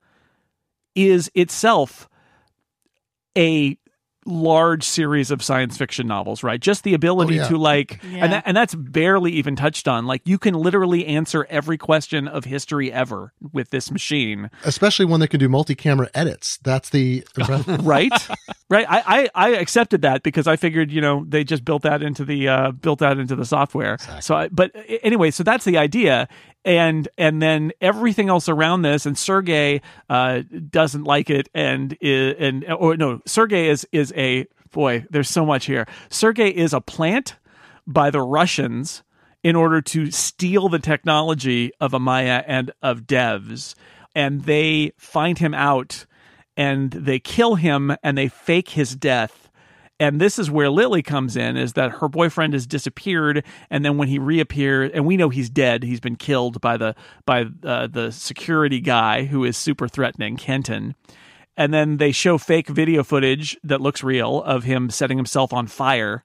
is 0.95 1.31
itself 1.35 2.09
a 3.37 3.77
large 4.27 4.85
series 4.85 5.31
of 5.31 5.43
science 5.43 5.77
fiction 5.77 6.07
novels, 6.07 6.43
right? 6.43 6.61
Just 6.61 6.85
the 6.85 6.95
ability 6.95 7.39
oh, 7.39 7.43
yeah. 7.43 7.49
to 7.49 7.57
like, 7.57 8.01
yeah. 8.03 8.25
and 8.25 8.33
that, 8.33 8.43
and 8.47 8.57
that's 8.57 8.75
barely 8.75 9.33
even 9.33 9.57
touched 9.57 9.89
on. 9.89 10.07
Like, 10.07 10.23
you 10.25 10.39
can 10.39 10.55
literally 10.55 11.07
answer 11.07 11.47
every 11.51 11.79
question 11.79 12.29
of 12.29 12.45
history 12.45 12.93
ever 12.93 13.33
with 13.53 13.71
this 13.71 13.91
machine, 13.91 14.51
especially 14.65 15.07
when 15.07 15.21
they 15.21 15.27
can 15.27 15.41
do 15.41 15.49
multi-camera 15.49 16.11
edits. 16.15 16.59
That's 16.63 16.91
the 16.91 17.25
right, 17.83 18.13
right. 18.71 18.87
I, 18.89 19.03
I, 19.07 19.29
I 19.35 19.49
accepted 19.57 20.03
that 20.03 20.23
because 20.23 20.47
I 20.47 20.57
figured 20.57 20.91
you 20.91 21.01
know 21.01 21.25
they 21.29 21.45
just 21.45 21.65
built 21.65 21.83
that 21.83 22.03
into 22.03 22.25
the 22.25 22.49
uh, 22.49 22.71
built 22.73 23.01
that 23.01 23.19
into 23.19 23.37
the 23.37 23.45
software. 23.45 23.95
Exactly. 23.95 24.23
So, 24.23 24.35
I, 24.35 24.49
but 24.49 24.73
anyway, 25.03 25.31
so 25.31 25.43
that's 25.43 25.65
the 25.65 25.79
idea, 25.79 26.29
and 26.64 27.09
and 27.18 27.42
then 27.42 27.72
everything 27.81 28.29
else 28.29 28.48
around 28.48 28.83
this 28.83 29.07
and 29.07 29.16
Sergei 29.18 29.81
uh, 30.09 30.42
doesn't 30.70 31.05
like 31.05 31.31
it 31.31 31.48
and 31.55 31.96
and 32.03 32.64
or 32.72 32.96
no 32.96 33.20
Sergei 33.27 33.68
is 33.68 33.87
is 33.92 34.12
a 34.16 34.46
boy 34.70 35.07
there's 35.11 35.31
so 35.31 35.46
much 35.46 35.66
here. 35.66 35.87
Sergei 36.11 36.48
is 36.48 36.72
a 36.72 36.81
plant 36.81 37.37
by 37.87 38.11
the 38.11 38.20
Russians 38.20 39.03
in 39.42 39.57
order 39.57 39.83
to 39.83 40.11
steal 40.11 40.68
the 40.68 40.79
technology 40.79 41.70
of 41.81 41.92
Amaya 41.92 42.42
and 42.46 42.72
of 42.83 43.03
devs. 43.03 43.74
And 44.14 44.44
they 44.44 44.92
find 44.96 45.38
him 45.38 45.55
out 45.55 46.07
and 46.57 46.90
they 46.90 47.18
kill 47.18 47.57
him 47.57 47.94
and 48.03 48.16
they 48.16 48.29
fake 48.29 48.70
his 48.70 48.96
death 48.96 49.43
and 50.05 50.21
this 50.21 50.38
is 50.38 50.51
where 50.51 50.69
Lily 50.69 51.03
comes 51.03 51.35
in 51.35 51.57
is 51.57 51.73
that 51.73 51.90
her 51.93 52.09
boyfriend 52.09 52.53
has 52.53 52.67
disappeared 52.67 53.43
and 53.71 53.85
then 53.85 53.97
when 53.97 54.09
he 54.09 54.19
reappears 54.19 54.90
and 54.93 55.07
we 55.07 55.17
know 55.17 55.31
he's 55.31 55.49
dead 55.49 55.83
he's 55.83 56.01
been 56.01 56.17
killed 56.17 56.61
by 56.61 56.77
the 56.77 56.95
by 57.25 57.47
uh, 57.62 57.87
the 57.87 58.11
security 58.11 58.81
guy 58.81 59.25
who 59.25 59.45
is 59.45 59.57
super 59.57 59.88
threatening 59.88 60.37
Kenton. 60.37 60.95
And 61.57 61.73
then 61.73 61.97
they 61.97 62.12
show 62.12 62.37
fake 62.37 62.69
video 62.69 63.03
footage 63.03 63.57
that 63.64 63.81
looks 63.81 64.03
real 64.03 64.43
of 64.43 64.64
him 64.64 64.90
setting 64.90 65.17
himself 65.17 65.53
on 65.53 65.69
fire. 65.69 66.25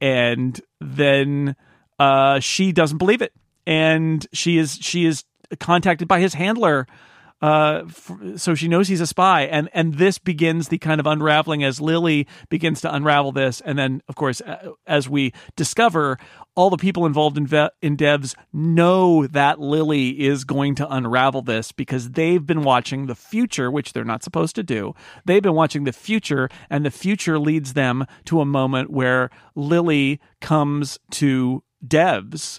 And 0.00 0.60
then 0.80 1.56
uh, 1.98 2.40
she 2.40 2.72
doesn't 2.72 2.98
believe 2.98 3.22
it. 3.22 3.32
And 3.66 4.26
she 4.32 4.58
is 4.58 4.78
she 4.80 5.06
is 5.06 5.24
contacted 5.60 6.08
by 6.08 6.20
his 6.20 6.34
handler 6.34 6.86
uh, 7.40 7.84
so 8.36 8.54
she 8.54 8.66
knows 8.66 8.88
he's 8.88 9.00
a 9.00 9.06
spy, 9.06 9.42
and 9.42 9.68
and 9.72 9.94
this 9.94 10.18
begins 10.18 10.68
the 10.68 10.78
kind 10.78 10.98
of 11.00 11.06
unraveling 11.06 11.62
as 11.62 11.80
Lily 11.80 12.26
begins 12.48 12.80
to 12.80 12.92
unravel 12.92 13.30
this, 13.32 13.60
and 13.60 13.78
then 13.78 14.02
of 14.08 14.16
course 14.16 14.42
as 14.86 15.08
we 15.08 15.32
discover 15.54 16.18
all 16.56 16.70
the 16.70 16.76
people 16.76 17.06
involved 17.06 17.38
in 17.38 17.46
ve- 17.46 17.70
in 17.80 17.96
devs 17.96 18.34
know 18.52 19.28
that 19.28 19.60
Lily 19.60 20.26
is 20.26 20.44
going 20.44 20.74
to 20.76 20.92
unravel 20.92 21.42
this 21.42 21.70
because 21.70 22.10
they've 22.10 22.44
been 22.44 22.64
watching 22.64 23.06
the 23.06 23.14
future, 23.14 23.70
which 23.70 23.92
they're 23.92 24.04
not 24.04 24.24
supposed 24.24 24.56
to 24.56 24.64
do. 24.64 24.94
They've 25.24 25.42
been 25.42 25.54
watching 25.54 25.84
the 25.84 25.92
future, 25.92 26.48
and 26.68 26.84
the 26.84 26.90
future 26.90 27.38
leads 27.38 27.74
them 27.74 28.04
to 28.24 28.40
a 28.40 28.44
moment 28.44 28.90
where 28.90 29.30
Lily 29.54 30.20
comes 30.40 30.98
to 31.12 31.62
devs 31.86 32.58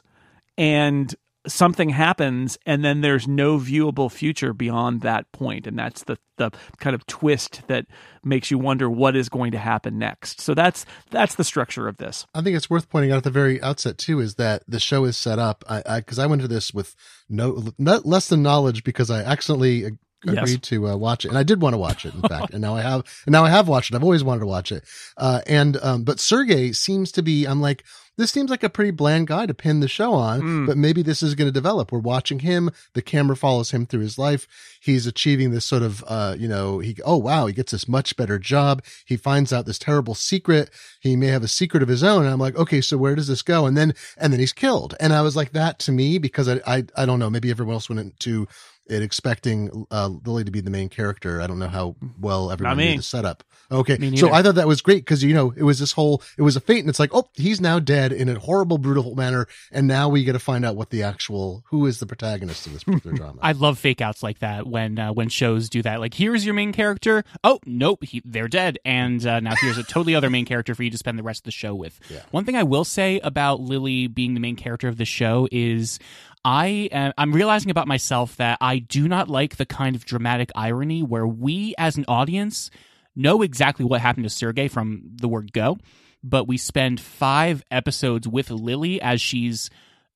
and 0.58 1.13
something 1.50 1.90
happens 1.90 2.58
and 2.66 2.84
then 2.84 3.02
there's 3.02 3.28
no 3.28 3.58
viewable 3.58 4.12
future 4.12 4.54
beyond 4.54 5.02
that 5.02 5.32
point. 5.32 5.68
And 5.68 5.78
that's 5.78 6.04
the 6.04 6.18
the 6.38 6.52
kind 6.80 6.96
of 6.96 7.06
twist 7.06 7.62
that 7.68 7.86
makes 8.24 8.50
you 8.50 8.58
wonder 8.58 8.90
what 8.90 9.16
is 9.16 9.30
going 9.30 9.52
to 9.52 9.60
happen 9.60 10.00
next. 10.00 10.42
So 10.42 10.56
that's 10.56 10.86
that's 11.12 11.36
the 11.36 11.44
structure 11.44 11.88
of 11.88 11.98
this. 11.98 12.26
I 12.34 12.42
think 12.42 12.56
it's 12.56 12.70
worth 12.70 12.90
pointing 12.90 13.12
out 13.12 13.18
at 13.18 13.24
the 13.24 13.30
very 13.30 13.62
outset 13.62 13.98
too 13.98 14.20
is 14.20 14.36
that 14.36 14.64
the 14.68 14.80
show 14.80 15.04
is 15.06 15.18
set 15.18 15.38
up. 15.38 15.64
I 15.70 16.00
because 16.00 16.18
I, 16.18 16.24
I, 16.24 16.28
went 16.28 16.42
to 16.42 16.48
this 16.48 16.74
with 16.74 16.96
no 17.30 17.72
not 17.78 18.06
less 18.06 18.28
than 18.28 18.42
knowledge 18.42 18.84
because 18.84 19.10
i 19.10 19.22
accidentally 19.22 19.84
agreed 20.24 20.50
yes. 20.50 20.60
to 20.60 20.88
uh, 20.88 20.96
watch 20.96 21.26
it. 21.26 21.30
And 21.30 21.38
i 21.38 21.44
did 21.44 21.62
want 21.62 21.74
to 21.74 21.78
watch 21.78 22.06
it 22.06 22.14
in 22.16 22.22
fact. 22.22 22.54
And 22.54 22.62
now 22.62 22.76
i 22.76 22.82
have 22.82 23.04
and 23.26 23.34
now 23.34 23.44
i 23.44 23.50
have 23.50 23.68
watched 23.68 23.92
it. 23.92 23.96
I've 23.96 24.04
always 24.04 24.24
wanted 24.24 24.42
to 24.42 24.48
watch 24.48 24.72
it. 24.72 24.84
Uh, 25.18 25.42
and 25.46 25.78
um, 25.84 26.04
but 26.04 26.20
sergei 26.20 26.72
seems 26.72 27.12
to 27.14 27.22
be 27.22 27.46
i'm 27.46 27.62
like 27.62 27.84
this 28.20 28.32
seems 28.32 28.50
like 28.50 28.64
a 28.64 28.70
pretty 28.70 28.92
bland 28.92 29.28
guy 29.28 29.46
to 29.46 29.54
pin 29.54 29.80
the 29.80 29.88
show 29.88 30.14
on, 30.14 30.42
mm. 30.42 30.68
but 30.68 30.78
maybe 30.78 31.02
this 31.02 31.24
is 31.24 31.36
going 31.36 31.48
to 31.48 31.54
develop. 31.54 31.92
We're 31.92 32.00
watching 32.00 32.40
him. 32.40 32.70
The 32.94 33.02
camera 33.02 33.38
follows 33.38 33.72
him 33.72 33.86
through 33.86 34.02
his 34.02 34.18
life. 34.18 34.46
He's 34.82 35.08
achieving 35.08 35.52
this 35.52 35.64
sort 35.64 35.84
of, 35.84 36.04
uh, 36.06 36.36
you 36.38 36.50
know, 36.50 36.80
he, 36.80 36.98
oh, 37.06 37.16
wow, 37.16 37.46
he 37.46 37.54
gets 37.54 37.72
this 37.72 37.88
much 37.88 38.18
better 38.18 38.38
job. 38.38 38.84
He 39.06 39.16
finds 39.16 39.54
out 39.54 39.66
this 39.66 39.80
terrible 39.80 40.16
secret. 40.16 40.70
He 41.00 41.16
may 41.16 41.28
have 41.28 41.44
a 41.44 41.48
secret 41.48 41.82
of 41.82 41.88
his 41.88 42.04
own. 42.04 42.26
And 42.26 42.34
I'm 42.34 42.40
like, 42.40 42.58
okay, 42.58 42.82
so 42.82 42.98
where 42.98 43.16
does 43.16 43.28
this 43.28 43.42
go? 43.42 43.66
And 43.66 43.78
then, 43.78 43.94
and 44.18 44.34
then 44.34 44.42
he's 44.42 44.54
killed. 44.54 44.96
And 45.00 45.14
I 45.14 45.22
was 45.22 45.38
like, 45.38 45.54
that 45.54 45.80
to 45.80 45.94
me, 45.94 46.18
because 46.18 46.50
I, 46.50 46.60
I, 46.68 46.84
I 46.98 47.06
don't 47.06 47.20
know, 47.20 47.30
maybe 47.30 47.50
everyone 47.50 47.76
else 47.76 47.90
went 47.90 48.02
into 48.02 48.48
it 48.90 49.02
expecting 49.02 49.86
uh, 49.92 50.10
Lily 50.26 50.44
to 50.44 50.52
be 50.52 50.62
the 50.62 50.70
main 50.70 50.90
character. 50.90 51.42
I 51.42 51.48
don't 51.48 51.60
know 51.60 51.68
how 51.68 51.96
well 52.20 52.52
everyone 52.52 52.78
knew 52.78 52.98
the 52.98 53.04
setup. 53.04 53.44
Okay, 53.72 54.16
so 54.16 54.34
I 54.34 54.42
thought 54.42 54.56
that 54.56 54.68
was 54.68 54.82
great 54.82 55.06
because 55.06 55.24
you 55.24 55.34
know 55.34 55.54
it 55.56 55.64
was 55.64 55.78
this 55.80 55.92
whole 55.92 56.24
it 56.38 56.42
was 56.42 56.56
a 56.56 56.60
fate, 56.60 56.80
and 56.80 56.90
it's 56.90 57.00
like 57.00 57.12
oh 57.14 57.30
he's 57.36 57.62
now 57.62 57.80
dead 57.80 58.09
in 58.12 58.30
a 58.30 58.39
horrible, 58.39 58.78
brutal 58.78 59.15
manner, 59.15 59.48
and 59.72 59.88
now 59.88 60.10
we 60.10 60.24
get 60.24 60.34
to 60.34 60.39
find 60.39 60.65
out 60.65 60.76
what 60.76 60.89
the 60.89 61.04
actual 61.04 61.63
who 61.69 61.86
is 61.86 62.00
the 62.00 62.06
protagonist 62.06 62.67
of 62.67 62.74
this 62.74 62.84
particular 62.84 63.15
drama. 63.17 63.39
I 63.41 63.54
love 63.54 63.80
fake 63.80 64.02
outs 64.02 64.24
like 64.24 64.39
that 64.39 64.67
when 64.67 65.00
uh, 65.00 65.13
when 65.13 65.30
shows 65.30 65.69
do 65.69 65.82
that. 65.84 66.00
Like 66.00 66.13
here's 66.13 66.45
your 66.45 66.54
main 66.54 66.74
character. 66.74 67.24
Oh 67.43 67.60
nope, 67.65 68.04
he, 68.04 68.22
they're 68.26 68.48
dead, 68.48 68.80
and 68.86 69.26
uh, 69.26 69.39
now 69.39 69.56
here's 69.60 69.78
a 69.78 69.84
totally 69.84 70.15
other 70.15 70.30
main 70.30 70.45
character 70.45 70.76
for 70.76 70.84
you 70.84 70.89
to 70.89 70.98
spend 70.98 71.17
the 71.17 71.24
rest 71.24 71.41
of 71.41 71.45
the 71.45 71.52
show 71.52 71.76
with. 71.76 72.00
Yeah. 72.10 72.24
One 72.32 72.43
thing 72.43 72.56
I 72.56 72.63
will 72.63 72.86
say 72.86 73.19
about 73.19 73.62
Lily 73.62 74.08
being 74.08 74.34
the 74.34 74.39
main 74.39 74.56
character 74.56 74.88
of 74.88 74.98
the 74.98 75.06
show 75.06 75.48
is 75.52 76.00
I 76.43 76.89
am, 76.91 77.13
I'm 77.17 77.34
realizing 77.34 77.69
about 77.69 77.88
myself 77.88 78.36
that 78.38 78.58
I 78.62 78.80
do 78.80 79.08
not 79.08 79.30
like 79.30 79.58
the 79.58 79.65
kind 79.65 79.95
of 79.95 80.06
dramatic 80.06 80.52
irony 80.56 81.04
where 81.04 81.28
we 81.28 81.76
as 81.78 81.98
an 81.98 82.06
audience 82.08 82.72
know 83.15 83.41
exactly 83.41 83.86
what 83.86 84.02
happened 84.02 84.24
to 84.24 84.30
Sergei 84.30 84.67
from 84.67 85.02
the 85.15 85.28
word 85.28 85.52
go, 85.52 85.78
but 86.24 86.48
we 86.48 86.58
spend 86.58 87.00
five 87.00 87.64
episodes 87.72 88.28
with 88.28 88.52
Lily 88.52 89.02
as 89.02 89.22
she's 89.22 89.70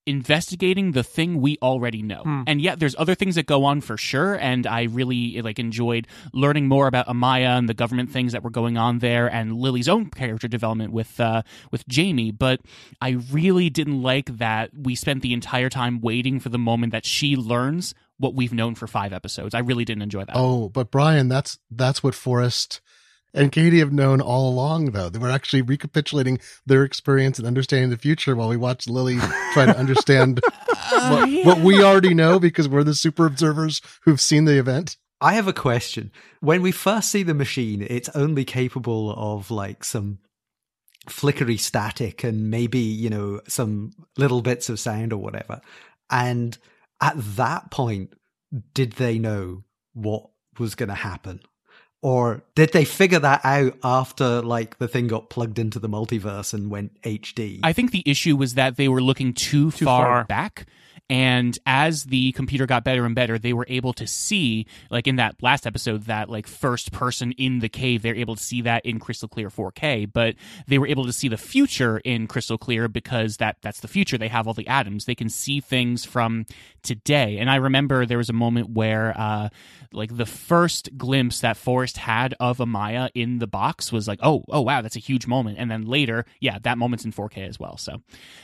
investigating 0.05 0.91
the 0.91 1.03
thing 1.03 1.39
we 1.39 1.57
already 1.61 2.01
know. 2.01 2.23
Hmm. 2.23 2.41
And 2.45 2.61
yet 2.61 2.79
there's 2.79 2.95
other 2.97 3.15
things 3.15 3.35
that 3.35 3.45
go 3.45 3.63
on 3.63 3.81
for 3.81 3.97
sure 3.97 4.35
and 4.35 4.67
I 4.67 4.83
really 4.83 5.41
like 5.41 5.59
enjoyed 5.59 6.07
learning 6.33 6.67
more 6.67 6.87
about 6.87 7.07
Amaya 7.07 7.57
and 7.57 7.69
the 7.69 7.73
government 7.73 8.11
things 8.11 8.33
that 8.33 8.43
were 8.43 8.49
going 8.49 8.77
on 8.77 8.99
there 8.99 9.27
and 9.27 9.55
Lily's 9.55 9.87
own 9.87 10.09
character 10.09 10.47
development 10.47 10.91
with 10.91 11.19
uh 11.19 11.43
with 11.71 11.87
Jamie, 11.87 12.31
but 12.31 12.59
I 13.01 13.11
really 13.31 13.69
didn't 13.69 14.01
like 14.01 14.37
that 14.37 14.71
we 14.77 14.95
spent 14.95 15.21
the 15.21 15.33
entire 15.33 15.69
time 15.69 16.01
waiting 16.01 16.39
for 16.39 16.49
the 16.49 16.59
moment 16.59 16.91
that 16.91 17.05
she 17.05 17.35
learns 17.35 17.93
what 18.17 18.35
we've 18.35 18.53
known 18.53 18.75
for 18.75 18.87
5 18.87 19.11
episodes. 19.11 19.55
I 19.55 19.59
really 19.59 19.85
didn't 19.85 20.03
enjoy 20.03 20.25
that. 20.25 20.35
Oh, 20.35 20.69
but 20.69 20.91
Brian, 20.91 21.29
that's 21.29 21.59
that's 21.71 22.03
what 22.03 22.13
Forrest 22.13 22.81
and 23.33 23.51
Katie 23.51 23.79
have 23.79 23.91
known 23.91 24.21
all 24.21 24.49
along, 24.49 24.91
though. 24.91 25.09
They 25.09 25.19
were 25.19 25.29
actually 25.29 25.63
recapitulating 25.63 26.39
their 26.65 26.83
experience 26.83 27.39
and 27.39 27.47
understanding 27.47 27.89
the 27.89 27.97
future 27.97 28.35
while 28.35 28.49
we 28.49 28.57
watched 28.57 28.89
Lily 28.89 29.17
try 29.53 29.65
to 29.65 29.77
understand 29.77 30.41
uh, 30.91 31.09
what, 31.17 31.29
yeah. 31.29 31.45
what 31.45 31.59
we 31.59 31.83
already 31.83 32.13
know 32.13 32.39
because 32.39 32.69
we're 32.69 32.83
the 32.83 32.93
super 32.93 33.25
observers 33.25 33.81
who've 34.03 34.21
seen 34.21 34.45
the 34.45 34.59
event. 34.59 34.97
I 35.19 35.33
have 35.33 35.47
a 35.47 35.53
question. 35.53 36.11
When 36.41 36.61
we 36.61 36.71
first 36.71 37.09
see 37.09 37.23
the 37.23 37.33
machine, 37.33 37.85
it's 37.89 38.09
only 38.09 38.45
capable 38.45 39.11
of 39.11 39.49
like 39.49 39.83
some 39.83 40.19
flickery 41.07 41.57
static 41.57 42.23
and 42.23 42.49
maybe, 42.49 42.79
you 42.79 43.09
know, 43.09 43.41
some 43.47 43.91
little 44.17 44.41
bits 44.41 44.69
of 44.69 44.79
sound 44.79 45.13
or 45.13 45.17
whatever. 45.17 45.61
And 46.09 46.57
at 47.01 47.15
that 47.17 47.71
point, 47.71 48.13
did 48.73 48.93
they 48.93 49.17
know 49.17 49.63
what 49.93 50.29
was 50.59 50.75
going 50.75 50.89
to 50.89 50.95
happen? 50.95 51.41
Or 52.03 52.43
did 52.53 52.73
they 52.73 52.83
figure 52.83 53.19
that 53.19 53.39
out 53.45 53.77
after 53.81 54.41
like 54.41 54.77
the 54.77 54.89
thing 54.89 55.07
got 55.07 55.29
plugged 55.29 55.57
into 55.57 55.79
the 55.79 55.87
multiverse 55.87 56.53
and 56.53 56.69
went 56.69 57.01
HD? 57.01 57.61
I 57.63 57.71
think 57.71 57.91
the 57.91 58.03
issue 58.05 58.35
was 58.35 58.55
that 58.55 58.75
they 58.75 58.89
were 58.89 59.01
looking 59.01 59.33
too, 59.33 59.71
Too 59.71 59.85
far, 59.85 60.05
far. 60.05 60.23
back. 60.25 60.67
And 61.13 61.59
as 61.67 62.05
the 62.05 62.31
computer 62.31 62.65
got 62.65 62.83
better 62.83 63.05
and 63.05 63.13
better, 63.13 63.37
they 63.37 63.53
were 63.53 63.67
able 63.69 63.93
to 63.93 64.07
see, 64.07 64.65
like 64.89 65.05
in 65.05 65.17
that 65.17 65.35
last 65.43 65.67
episode, 65.67 66.05
that 66.05 66.27
like 66.27 66.47
first 66.47 66.91
person 66.91 67.33
in 67.33 67.59
the 67.59 67.69
cave, 67.69 68.01
they're 68.01 68.15
able 68.15 68.35
to 68.35 68.41
see 68.41 68.61
that 68.61 68.83
in 68.83 68.97
crystal 68.97 69.27
clear 69.27 69.51
4K. 69.51 70.11
But 70.11 70.33
they 70.65 70.79
were 70.79 70.87
able 70.87 71.05
to 71.05 71.13
see 71.13 71.27
the 71.27 71.37
future 71.37 71.99
in 71.99 72.25
crystal 72.25 72.57
clear 72.57 72.87
because 72.87 73.37
that 73.37 73.57
that's 73.61 73.81
the 73.81 73.87
future. 73.87 74.17
They 74.17 74.27
have 74.27 74.47
all 74.47 74.55
the 74.55 74.65
atoms. 74.67 75.05
They 75.05 75.13
can 75.13 75.29
see 75.29 75.59
things 75.59 76.03
from 76.03 76.47
today. 76.81 77.37
And 77.37 77.47
I 77.47 77.57
remember 77.57 78.07
there 78.07 78.17
was 78.17 78.31
a 78.31 78.33
moment 78.33 78.71
where, 78.71 79.13
uh, 79.15 79.49
like 79.91 80.17
the 80.17 80.25
first 80.25 80.97
glimpse 80.97 81.41
that 81.41 81.57
Forrest 81.57 81.97
had 81.97 82.33
of 82.39 82.57
Amaya 82.57 83.11
in 83.13 83.37
the 83.37 83.45
box 83.45 83.91
was 83.91 84.07
like, 84.07 84.17
oh, 84.23 84.43
oh 84.49 84.61
wow, 84.61 84.81
that's 84.81 84.95
a 84.95 84.99
huge 84.99 85.27
moment. 85.27 85.59
And 85.59 85.69
then 85.69 85.85
later, 85.85 86.25
yeah, 86.39 86.57
that 86.63 86.79
moment's 86.79 87.05
in 87.05 87.11
4K 87.11 87.47
as 87.47 87.59
well. 87.59 87.77
So 87.77 88.01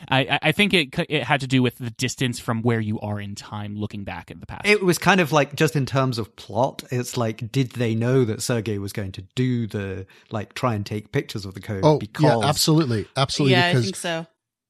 I, 0.07 0.37
I- 0.43 0.51
think 0.51 0.73
it 0.75 0.93
it 1.09 1.23
had 1.23 1.39
to 1.39 1.47
do 1.47 1.63
with 1.63 1.77
the 1.77 1.89
distance 1.89 2.37
from 2.37 2.58
where 2.61 2.79
you 2.79 2.99
are 2.99 3.19
in 3.19 3.35
time, 3.35 3.75
looking 3.75 4.03
back 4.03 4.31
at 4.31 4.39
the 4.39 4.45
past. 4.45 4.65
It 4.65 4.83
was 4.83 4.97
kind 4.97 5.21
of 5.21 5.31
like 5.31 5.55
just 5.55 5.75
in 5.75 5.85
terms 5.85 6.17
of 6.17 6.35
plot, 6.35 6.83
it's 6.91 7.17
like, 7.17 7.51
did 7.51 7.71
they 7.71 7.95
know 7.95 8.25
that 8.25 8.41
Sergei 8.41 8.77
was 8.77 8.93
going 8.93 9.11
to 9.13 9.21
do 9.35 9.67
the 9.67 10.05
like 10.31 10.53
try 10.53 10.75
and 10.75 10.85
take 10.85 11.11
pictures 11.11 11.45
of 11.45 11.53
the 11.53 11.61
code? 11.61 11.81
Oh, 11.83 11.97
because 11.99 12.23
yeah, 12.23 12.47
absolutely. 12.47 13.07
Absolutely. 13.15 13.53
yeah, 13.53 13.67
I 13.67 13.73
think 13.73 13.95
so. 13.95 14.27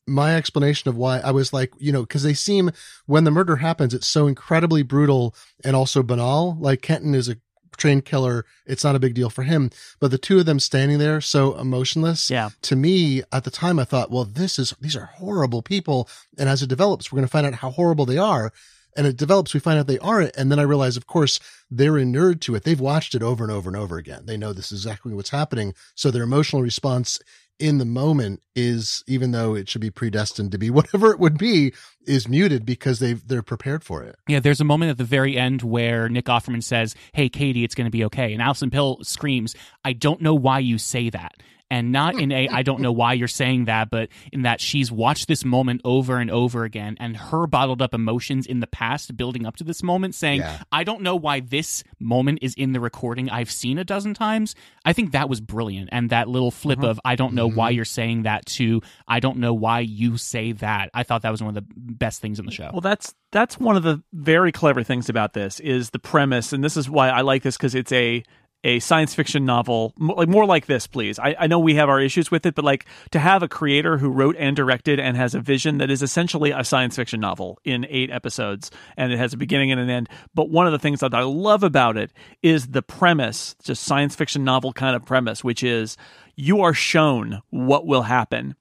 my 0.07 0.35
explanation 0.35 0.89
of 0.89 0.97
why 0.97 1.19
I 1.19 1.31
was 1.31 1.53
like, 1.53 1.71
you 1.77 1.91
know, 1.91 2.01
because 2.01 2.23
they 2.23 2.33
seem 2.33 2.71
when 3.05 3.23
the 3.23 3.31
murder 3.31 3.57
happens, 3.57 3.93
it's 3.93 4.07
so 4.07 4.27
incredibly 4.27 4.83
brutal 4.83 5.35
and 5.63 5.75
also 5.75 6.03
banal. 6.03 6.57
Like 6.59 6.81
Kenton 6.81 7.13
is 7.13 7.29
a 7.29 7.37
trained 7.77 8.05
killer; 8.05 8.45
it's 8.65 8.83
not 8.83 8.95
a 8.95 8.99
big 8.99 9.13
deal 9.13 9.29
for 9.29 9.43
him. 9.43 9.69
But 9.99 10.11
the 10.11 10.17
two 10.17 10.39
of 10.39 10.45
them 10.45 10.59
standing 10.59 10.97
there, 10.97 11.21
so 11.21 11.57
emotionless. 11.57 12.29
Yeah. 12.29 12.49
To 12.63 12.75
me, 12.75 13.23
at 13.31 13.43
the 13.43 13.51
time, 13.51 13.79
I 13.79 13.85
thought, 13.85 14.11
well, 14.11 14.25
this 14.25 14.59
is 14.59 14.73
these 14.79 14.95
are 14.95 15.05
horrible 15.05 15.61
people, 15.61 16.09
and 16.37 16.49
as 16.49 16.61
it 16.61 16.67
develops, 16.69 17.11
we're 17.11 17.17
going 17.17 17.27
to 17.27 17.31
find 17.31 17.45
out 17.45 17.55
how 17.55 17.71
horrible 17.71 18.05
they 18.05 18.17
are. 18.17 18.51
And 18.97 19.05
it 19.05 19.17
develops, 19.17 19.53
we 19.53 19.59
find 19.59 19.79
out 19.79 19.87
they 19.87 19.99
aren't. 19.99 20.35
And 20.35 20.51
then 20.51 20.59
I 20.59 20.63
realize, 20.63 20.97
of 20.97 21.07
course, 21.07 21.39
they're 21.69 21.97
inured 21.97 22.41
to 22.41 22.55
it. 22.55 22.63
They've 22.63 22.79
watched 22.79 23.15
it 23.15 23.21
over 23.21 23.43
and 23.43 23.51
over 23.51 23.69
and 23.69 23.77
over 23.77 23.97
again. 23.97 24.25
They 24.25 24.35
know 24.35 24.51
this 24.51 24.71
is 24.71 24.83
exactly 24.83 25.13
what's 25.13 25.29
happening. 25.29 25.73
So 25.95 26.09
their 26.09 26.23
emotional 26.23 26.63
response 26.63 27.19
in 27.59 27.77
the 27.77 27.85
moment 27.85 28.41
is, 28.55 29.03
even 29.07 29.31
though 29.31 29.53
it 29.53 29.69
should 29.69 29.81
be 29.81 29.91
predestined 29.91 30.51
to 30.51 30.57
be 30.57 30.69
whatever 30.69 31.11
it 31.11 31.19
would 31.19 31.37
be, 31.37 31.73
is 32.07 32.27
muted 32.27 32.65
because 32.65 32.99
they've, 32.99 33.25
they're 33.27 33.41
prepared 33.43 33.83
for 33.83 34.03
it. 34.03 34.15
Yeah, 34.27 34.39
there's 34.39 34.61
a 34.61 34.65
moment 34.65 34.91
at 34.91 34.97
the 34.97 35.03
very 35.03 35.37
end 35.37 35.61
where 35.61 36.09
Nick 36.09 36.25
Offerman 36.25 36.63
says, 36.63 36.95
Hey, 37.13 37.29
Katie, 37.29 37.63
it's 37.63 37.75
going 37.75 37.85
to 37.85 37.91
be 37.91 38.05
okay. 38.05 38.33
And 38.33 38.41
Alison 38.41 38.69
Pill 38.69 38.99
screams, 39.03 39.55
I 39.83 39.93
don't 39.93 40.21
know 40.21 40.33
why 40.33 40.59
you 40.59 40.77
say 40.77 41.09
that. 41.09 41.33
And 41.71 41.91
not 41.91 42.19
in 42.19 42.31
a, 42.31 42.47
I 42.47 42.63
don't 42.63 42.81
know 42.81 42.91
why 42.91 43.13
you're 43.13 43.27
saying 43.27 43.65
that, 43.65 43.89
but 43.89 44.09
in 44.33 44.41
that 44.41 44.59
she's 44.59 44.91
watched 44.91 45.27
this 45.27 45.45
moment 45.45 45.81
over 45.85 46.17
and 46.17 46.31
over 46.31 46.63
again 46.63 46.97
and 46.99 47.15
her 47.15 47.45
bottled 47.45 47.81
up 47.81 47.93
emotions 47.93 48.47
in 48.47 48.59
the 48.59 48.67
past 48.67 49.15
building 49.15 49.45
up 49.45 49.55
to 49.57 49.63
this 49.63 49.83
moment 49.83 50.15
saying, 50.15 50.41
Yeah. 50.41 50.63
I 50.71 50.83
don't 50.83 51.01
know 51.01 51.15
why 51.15 51.41
this 51.41 51.83
moment 51.99 52.39
is 52.41 52.53
in 52.55 52.73
the 52.73 52.79
recording 52.79 53.29
I've 53.29 53.51
seen 53.51 53.77
a 53.77 53.83
dozen 53.83 54.13
times. 54.13 54.55
I 54.83 54.93
think 54.93 55.11
that 55.11 55.29
was 55.29 55.41
brilliant. 55.41 55.89
And 55.91 56.09
that 56.09 56.27
little 56.27 56.51
flip 56.51 56.79
mm-hmm. 56.79 56.87
of, 56.87 56.99
I 57.05 57.15
don't 57.15 57.33
know 57.33 57.47
why 57.47 57.69
mm-hmm. 57.69 57.75
you're 57.75 57.85
saying 57.85 58.23
that 58.23 58.45
to, 58.47 58.81
I 59.07 59.19
don't 59.19 59.37
know 59.37 59.53
why 59.53 59.81
you 59.81 60.17
say 60.17 60.53
that. 60.53 60.89
I 60.93 61.03
thought 61.03 61.21
that 61.21 61.31
was 61.31 61.41
one 61.41 61.55
of 61.55 61.63
the 61.63 61.67
best 61.75 62.21
things 62.21 62.39
in 62.39 62.45
the 62.45 62.51
show. 62.51 62.69
Well, 62.71 62.81
that's 62.81 63.13
that's 63.31 63.59
one 63.59 63.75
of 63.75 63.83
the 63.83 64.01
very 64.13 64.51
clever 64.51 64.83
things 64.83 65.09
about 65.09 65.33
this 65.33 65.59
is 65.59 65.91
the 65.91 65.99
premise, 65.99 66.51
and 66.53 66.63
this 66.63 66.77
is 66.77 66.89
why 66.89 67.09
I 67.09 67.21
like 67.21 67.43
this 67.43 67.57
because 67.57 67.75
it's 67.75 67.91
a 67.91 68.23
a 68.63 68.79
science 68.79 69.15
fiction 69.15 69.45
novel, 69.45 69.93
like 69.97 70.27
more 70.27 70.45
like 70.45 70.65
this, 70.65 70.85
please. 70.85 71.17
I, 71.17 71.35
I 71.39 71.47
know 71.47 71.59
we 71.59 71.75
have 71.75 71.87
our 71.87 72.01
issues 72.01 72.29
with 72.29 72.45
it, 72.45 72.55
but 72.55 72.65
like 72.65 72.85
to 73.11 73.19
have 73.19 73.41
a 73.41 73.47
creator 73.47 73.97
who 73.97 74.09
wrote 74.09 74.35
and 74.37 74.55
directed 74.55 74.99
and 74.99 75.15
has 75.15 75.33
a 75.33 75.39
vision 75.39 75.77
that 75.77 75.89
is 75.89 76.01
essentially 76.03 76.51
a 76.51 76.63
science 76.63 76.95
fiction 76.95 77.19
novel 77.19 77.59
in 77.63 77.85
eight 77.89 78.11
episodes, 78.11 78.69
and 78.97 79.13
it 79.13 79.17
has 79.17 79.33
a 79.33 79.37
beginning 79.37 79.71
and 79.71 79.79
an 79.79 79.89
end. 79.89 80.09
But 80.33 80.49
one 80.49 80.65
of 80.65 80.73
the 80.73 80.79
things 80.79 80.99
that 80.99 81.13
I 81.13 81.23
love 81.23 81.63
about 81.63 81.95
it 81.95 82.11
is 82.41 82.67
the 82.67 82.81
premise, 82.81 83.55
just 83.63 83.83
science 83.83 84.15
fiction 84.15 84.43
novel 84.43 84.73
kind 84.73 84.95
of 84.95 85.05
premise, 85.05 85.43
which 85.43 85.63
is 85.63 85.95
you 86.35 86.61
are 86.61 86.73
shown 86.73 87.41
what 87.49 87.85
will 87.85 88.03
happen, 88.03 88.55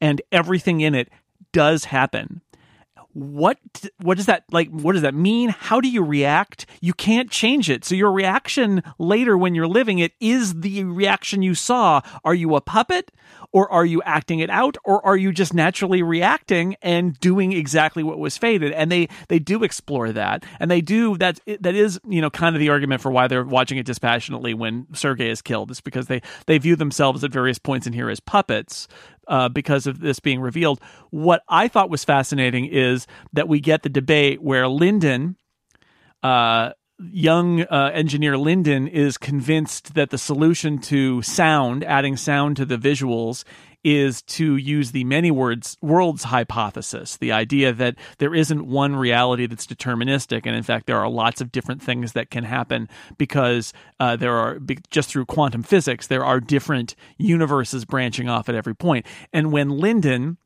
and 0.00 0.22
everything 0.32 0.80
in 0.80 0.94
it 0.94 1.10
does 1.52 1.84
happen 1.84 2.40
what 3.14 3.58
what 3.98 4.16
does 4.16 4.26
that 4.26 4.44
like 4.50 4.68
what 4.70 4.92
does 4.92 5.02
that 5.02 5.14
mean? 5.14 5.50
How 5.50 5.80
do 5.80 5.88
you 5.88 6.02
react? 6.02 6.66
You 6.80 6.92
can't 6.94 7.30
change 7.30 7.68
it. 7.68 7.84
So 7.84 7.94
your 7.94 8.12
reaction 8.12 8.82
later 8.98 9.36
when 9.36 9.54
you're 9.54 9.66
living 9.66 9.98
it 9.98 10.12
is 10.20 10.60
the 10.60 10.84
reaction 10.84 11.42
you 11.42 11.54
saw. 11.54 12.00
Are 12.24 12.34
you 12.34 12.56
a 12.56 12.60
puppet 12.60 13.10
or 13.52 13.70
are 13.70 13.84
you 13.84 14.02
acting 14.02 14.38
it 14.38 14.48
out 14.50 14.76
or 14.84 15.04
are 15.04 15.16
you 15.16 15.32
just 15.32 15.52
naturally 15.52 16.02
reacting 16.02 16.76
and 16.80 17.18
doing 17.20 17.52
exactly 17.52 18.02
what 18.02 18.18
was 18.18 18.38
fated? 18.38 18.72
And 18.72 18.90
they 18.90 19.08
they 19.28 19.38
do 19.38 19.62
explore 19.62 20.12
that. 20.12 20.44
And 20.58 20.70
they 20.70 20.80
do 20.80 21.16
that 21.18 21.38
that 21.46 21.74
is 21.74 22.00
you 22.08 22.20
know 22.20 22.30
kind 22.30 22.56
of 22.56 22.60
the 22.60 22.70
argument 22.70 23.02
for 23.02 23.10
why 23.10 23.28
they're 23.28 23.44
watching 23.44 23.78
it 23.78 23.86
dispassionately 23.86 24.54
when 24.54 24.86
Sergei 24.94 25.28
is 25.28 25.42
killed. 25.42 25.70
It's 25.70 25.80
because 25.80 26.06
they 26.06 26.22
they 26.46 26.58
view 26.58 26.76
themselves 26.76 27.22
at 27.24 27.30
various 27.30 27.58
points 27.58 27.86
in 27.86 27.92
here 27.92 28.08
as 28.08 28.20
puppets 28.20 28.88
uh, 29.28 29.48
because 29.48 29.86
of 29.86 30.00
this 30.00 30.20
being 30.20 30.40
revealed. 30.40 30.80
What 31.10 31.42
I 31.48 31.68
thought 31.68 31.90
was 31.90 32.04
fascinating 32.04 32.66
is 32.66 33.06
that 33.32 33.48
we 33.48 33.60
get 33.60 33.82
the 33.82 33.88
debate 33.88 34.42
where 34.42 34.68
Lyndon, 34.68 35.36
uh, 36.22 36.72
young 36.98 37.62
uh, 37.62 37.90
engineer 37.92 38.36
Lyndon, 38.36 38.88
is 38.88 39.18
convinced 39.18 39.94
that 39.94 40.10
the 40.10 40.18
solution 40.18 40.78
to 40.78 41.22
sound, 41.22 41.84
adding 41.84 42.16
sound 42.16 42.56
to 42.56 42.64
the 42.64 42.76
visuals, 42.76 43.44
is 43.84 44.22
to 44.22 44.56
use 44.56 44.92
the 44.92 45.04
many 45.04 45.30
words 45.30 45.76
worlds 45.80 46.24
hypothesis 46.24 47.16
the 47.16 47.32
idea 47.32 47.72
that 47.72 47.96
there 48.18 48.34
isn't 48.34 48.66
one 48.66 48.96
reality 48.96 49.46
that's 49.46 49.66
deterministic 49.66 50.42
and 50.44 50.54
in 50.54 50.62
fact 50.62 50.86
there 50.86 50.98
are 50.98 51.08
lots 51.08 51.40
of 51.40 51.52
different 51.52 51.82
things 51.82 52.12
that 52.12 52.30
can 52.30 52.44
happen 52.44 52.88
because 53.18 53.72
uh, 54.00 54.16
there 54.16 54.34
are 54.34 54.58
just 54.90 55.08
through 55.08 55.24
quantum 55.24 55.62
physics 55.62 56.06
there 56.06 56.24
are 56.24 56.40
different 56.40 56.94
universes 57.18 57.84
branching 57.84 58.28
off 58.28 58.48
at 58.48 58.54
every 58.54 58.74
point. 58.74 59.06
and 59.32 59.52
when 59.52 59.68
lyndon 59.68 60.36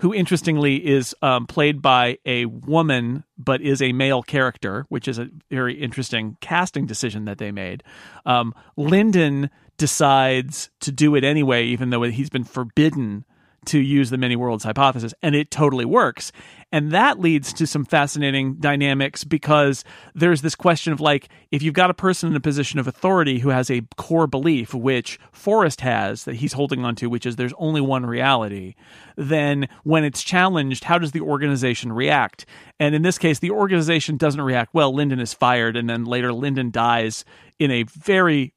who 0.00 0.12
interestingly 0.12 0.86
is 0.86 1.14
um, 1.22 1.46
played 1.46 1.80
by 1.80 2.18
a 2.26 2.44
woman 2.46 3.24
but 3.38 3.60
is 3.60 3.80
a 3.80 3.92
male 3.92 4.22
character, 4.22 4.86
which 4.88 5.08
is 5.08 5.18
a 5.18 5.28
very 5.50 5.74
interesting 5.74 6.36
casting 6.40 6.86
decision 6.86 7.24
that 7.24 7.38
they 7.38 7.50
made. 7.50 7.82
Um, 8.24 8.54
Lyndon 8.76 9.50
decides 9.76 10.70
to 10.80 10.92
do 10.92 11.14
it 11.14 11.24
anyway, 11.24 11.64
even 11.64 11.90
though 11.90 12.02
he's 12.02 12.30
been 12.30 12.44
forbidden 12.44 13.24
to 13.66 13.80
use 13.80 14.10
the 14.10 14.18
many 14.18 14.36
worlds 14.36 14.64
hypothesis, 14.64 15.12
and 15.22 15.34
it 15.34 15.50
totally 15.50 15.84
works. 15.84 16.32
And 16.72 16.92
that 16.92 17.20
leads 17.20 17.52
to 17.54 17.66
some 17.66 17.84
fascinating 17.84 18.54
dynamics 18.56 19.24
because 19.24 19.84
there's 20.14 20.42
this 20.42 20.54
question 20.54 20.92
of 20.92 21.00
like, 21.00 21.28
if 21.50 21.62
you've 21.62 21.74
got 21.74 21.90
a 21.90 21.94
person 21.94 22.30
in 22.30 22.36
a 22.36 22.40
position 22.40 22.78
of 22.78 22.86
authority 22.86 23.38
who 23.38 23.50
has 23.50 23.70
a 23.70 23.82
core 23.96 24.26
belief, 24.26 24.74
which 24.74 25.18
Forrest 25.32 25.80
has 25.82 26.24
that 26.24 26.36
he's 26.36 26.54
holding 26.54 26.84
on 26.84 26.96
to, 26.96 27.08
which 27.08 27.26
is 27.26 27.36
there's 27.36 27.54
only 27.58 27.80
one 27.80 28.06
reality, 28.06 28.74
then 29.16 29.68
when 29.84 30.04
it's 30.04 30.22
challenged, 30.22 30.84
how 30.84 30.98
does 30.98 31.12
the 31.12 31.20
organization 31.20 31.92
react? 31.92 32.46
And 32.80 32.94
in 32.94 33.02
this 33.02 33.18
case, 33.18 33.38
the 33.38 33.50
organization 33.50 34.16
doesn't 34.16 34.40
react 34.40 34.74
well. 34.74 34.94
Lyndon 34.94 35.20
is 35.20 35.34
fired, 35.34 35.76
and 35.76 35.88
then 35.88 36.04
later 36.04 36.32
Lyndon 36.32 36.70
dies 36.70 37.24
in 37.58 37.70
a 37.70 37.84
very 37.84 38.52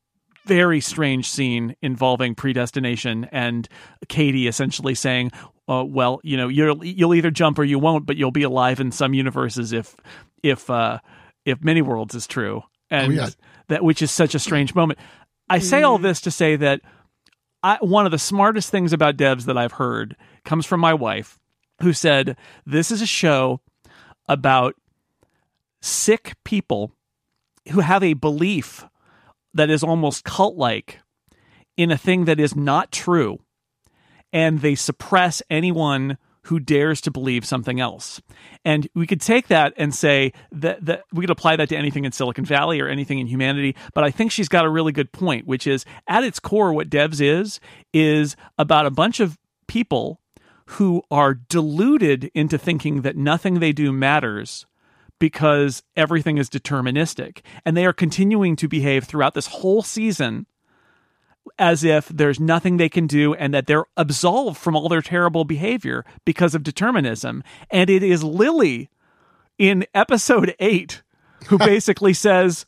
very 0.50 0.82
strange 0.82 1.30
scene 1.30 1.76
involving 1.84 2.34
predestination 2.34 3.26
and 3.32 3.70
Katie 4.08 4.47
essentially 4.47 4.95
saying, 4.95 5.32
uh, 5.68 5.86
"Well, 5.88 6.20
you 6.24 6.38
know, 6.38 6.47
you'll 6.47 6.84
you'll 6.84 7.14
either 7.14 7.30
jump 7.30 7.60
or 7.60 7.64
you 7.64 7.78
won't, 7.78 8.08
but 8.08 8.18
you'll 8.18 8.32
be 8.32 8.41
alive 8.41 8.80
in 8.80 8.91
some 8.91 9.14
universes 9.14 9.72
if 9.72 9.95
if 10.41 10.68
uh, 10.72 10.97
if 11.45 11.64
many 11.64 11.84
worlds 11.84 12.16
is 12.16 12.26
true." 12.26 12.64
And 12.89 13.12
Oh, 13.12 13.16
yeah. 13.16 13.30
that 13.68 13.84
which 13.84 14.02
is 14.02 14.10
such 14.10 14.34
a 14.34 14.39
strange 14.39 14.74
moment. 14.74 14.97
I 15.47 15.60
say 15.60 15.84
all 15.84 16.00
this 16.00 16.22
to 16.22 16.32
say 16.32 16.56
that 16.56 16.82
I, 17.62 17.78
one 17.82 18.06
of 18.08 18.12
the 18.12 18.18
smartest 18.18 18.72
things 18.72 18.91
about 18.91 19.16
devs 19.18 19.45
that 19.45 19.58
I've 19.58 19.74
heard 19.74 20.16
comes 20.45 20.66
from 20.66 20.80
my 20.80 20.95
wife, 20.95 21.39
who 21.84 21.93
said, 21.93 22.36
"This 22.66 22.89
is 22.89 23.04
a 23.04 23.08
show 23.08 23.62
about 24.28 24.74
sick 25.82 26.34
people 26.43 26.91
who 27.72 27.82
have 27.82 28.04
a 28.04 28.14
belief 28.14 28.86
that 29.60 29.70
is 29.70 29.84
almost 29.84 30.24
cult 30.24 30.55
like 30.55 30.99
in 31.76 31.91
a 31.91 31.97
thing 31.97 32.26
that 32.26 32.39
is 32.39 32.55
not 32.55 32.91
true, 32.91 33.39
and 34.32 34.62
they 34.62 34.74
suppress 34.74 35.41
anyone 35.49 36.18
who 36.43 36.60
dares 36.60 37.01
to 37.01 37.12
believe 37.12 37.43
something 37.43 37.80
else. 37.80 38.22
And 38.64 38.88
we 38.95 39.05
could 39.05 39.20
take 39.20 39.49
that 39.49 39.74
and 39.76 39.93
say 39.93 40.32
that, 40.53 40.84
that 40.86 41.03
we 41.12 41.24
could 41.24 41.30
apply 41.30 41.57
that 41.57 41.68
to 41.70 41.78
anything 41.78 42.05
in 42.05 42.14
Silicon 42.14 42.45
Valley 42.45 42.80
or 42.80 42.88
anything 42.88 43.20
in 43.20 43.28
humanity. 43.28 43.76
But 43.93 44.05
I 44.05 44.12
think 44.12 44.32
she's 44.32 44.47
got 44.47 44.66
a 44.66 44.70
really 44.70 44.93
good 44.93 45.12
point, 45.12 45.45
which 45.45 45.68
is 45.68 45.84
at 46.07 46.24
its 46.24 46.39
core, 46.39 46.74
what 46.74 46.89
Devs 46.89 47.22
is, 47.22 47.60
is 47.93 48.38
about 48.57 48.86
a 48.86 48.91
bunch 48.91 49.20
of 49.20 49.38
people 49.68 50.22
who 50.68 51.03
are 51.12 51.34
deluded 51.34 52.32
into 52.34 52.57
thinking 52.57 53.01
that 53.01 53.18
nothing 53.18 53.60
they 53.60 53.74
do 53.74 53.91
matters 53.91 54.66
because 55.20 55.84
everything 55.95 56.38
is 56.38 56.49
deterministic. 56.49 57.41
And 57.65 57.76
they 57.76 57.86
are 57.86 57.93
continuing 57.93 58.55
to 58.57 58.67
behave 58.67 59.03
throughout 59.03 59.34
this 59.34 59.47
whole 59.47 59.84
season 59.84 60.47
as 61.57 61.84
if 61.84 62.07
there's 62.09 62.39
nothing 62.39 62.78
they 62.78 62.89
can 62.89 63.07
do 63.07 63.34
and 63.34 63.53
that 63.53 63.67
they're 63.67 63.86
absolved 63.97 64.57
from 64.57 64.76
all 64.76 64.89
their 64.89 65.01
terrible 65.01 65.43
behavior 65.43 66.05
because 66.26 66.55
of 66.55 66.63
determinism. 66.63 67.43
And 67.70 67.89
it 67.89 68.03
is 68.03 68.24
Lily 68.24 68.89
in 69.57 69.86
episode 69.93 70.55
eight 70.59 71.01
who 71.47 71.57
basically 71.59 72.13
says, 72.13 72.65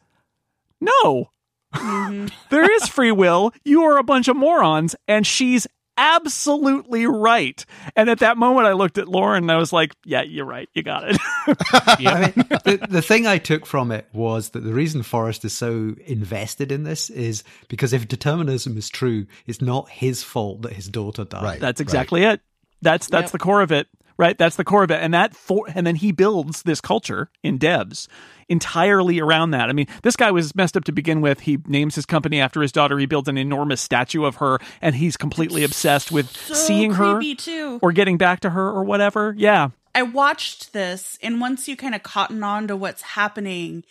No, 0.80 1.32
mm-hmm. 1.74 2.28
there 2.50 2.70
is 2.76 2.88
free 2.88 3.12
will. 3.12 3.54
You 3.64 3.84
are 3.84 3.98
a 3.98 4.04
bunch 4.04 4.28
of 4.28 4.36
morons. 4.36 4.96
And 5.08 5.26
she's 5.26 5.68
absolutely 5.98 7.06
right. 7.06 7.64
And 7.96 8.10
at 8.10 8.20
that 8.20 8.38
moment, 8.38 8.68
I 8.68 8.74
looked 8.74 8.98
at 8.98 9.08
Lauren 9.08 9.44
and 9.44 9.52
I 9.52 9.58
was 9.58 9.72
like, 9.72 9.96
yeah, 10.06 10.22
you're 10.22 10.46
right. 10.46 10.70
You 10.74 10.84
got 10.84 11.10
it. 11.10 11.18
yeah. 12.00 12.14
I 12.14 12.20
mean, 12.20 12.34
the, 12.64 12.88
the 12.90 13.02
thing 13.02 13.28
I 13.28 13.38
took 13.38 13.66
from 13.66 13.92
it 13.92 14.08
was 14.14 14.50
that 14.50 14.62
the 14.62 14.74
reason 14.74 15.04
Forrest 15.04 15.46
is 15.46 15.54
so 15.54 15.96
invested 16.06 16.72
in 16.72 16.84
this 16.84 17.10
is 17.10 17.44
because 17.68 17.94
if 17.94 18.08
determinism 18.08 18.78
is 18.78 18.90
true, 18.90 19.26
it's 19.46 19.62
not 19.62 19.90
his 19.90 20.24
fault 20.24 20.64
that 20.64 20.74
his 20.74 20.88
daughter 20.88 21.24
died. 21.24 21.44
Right. 21.44 21.60
That's 21.60 21.82
exactly 21.82 22.24
right. 22.24 22.34
it. 22.34 22.42
That's 22.82 23.08
that's 23.08 23.26
yep. 23.26 23.32
the 23.32 23.40
core 23.40 23.62
of 23.62 23.72
it 23.72 23.88
right? 24.18 24.38
That's 24.38 24.56
the 24.56 24.64
core 24.64 24.84
of 24.84 24.92
it, 24.92 25.02
and 25.02 25.14
that 25.14 25.36
for 25.36 25.66
and 25.74 25.86
then 25.86 25.96
he 25.96 26.12
builds 26.12 26.64
this 26.64 26.82
culture 26.82 27.30
in 27.44 27.60
Devs 27.60 28.08
entirely 28.52 29.20
around 29.20 29.52
that. 29.52 29.70
I 29.70 29.74
mean, 29.74 29.88
this 30.04 30.18
guy 30.18 30.30
was 30.30 30.54
messed 30.56 30.76
up 30.76 30.84
to 30.84 30.92
begin 30.92 31.22
with. 31.22 31.40
He 31.40 31.58
names 31.66 31.96
his 31.96 32.06
company 32.06 32.42
after 32.42 32.62
his 32.62 32.74
daughter. 32.74 33.00
He 33.00 33.06
builds 33.06 33.30
an 33.30 33.38
enormous 33.38 33.80
statue 33.80 34.26
of 34.26 34.36
her, 34.36 34.60
and 34.82 34.94
he's 34.96 35.16
completely 35.16 35.64
obsessed 35.64 36.12
with 36.12 36.30
so 36.30 36.54
seeing 36.54 36.94
her 36.94 37.22
too. 37.36 37.80
or 37.82 37.94
getting 37.94 38.18
back 38.18 38.42
to 38.42 38.50
her 38.50 38.70
or 38.70 38.84
whatever. 38.84 39.34
Yeah, 39.38 39.70
I 39.96 40.04
watched 40.04 40.74
this, 40.74 41.18
and 41.24 41.40
once 41.40 41.68
you 41.68 41.78
kind 41.78 41.96
of 41.96 42.04
cotton 42.04 42.44
on 42.44 42.68
to 42.68 42.76
what's 42.76 43.02
happening, 43.02 43.84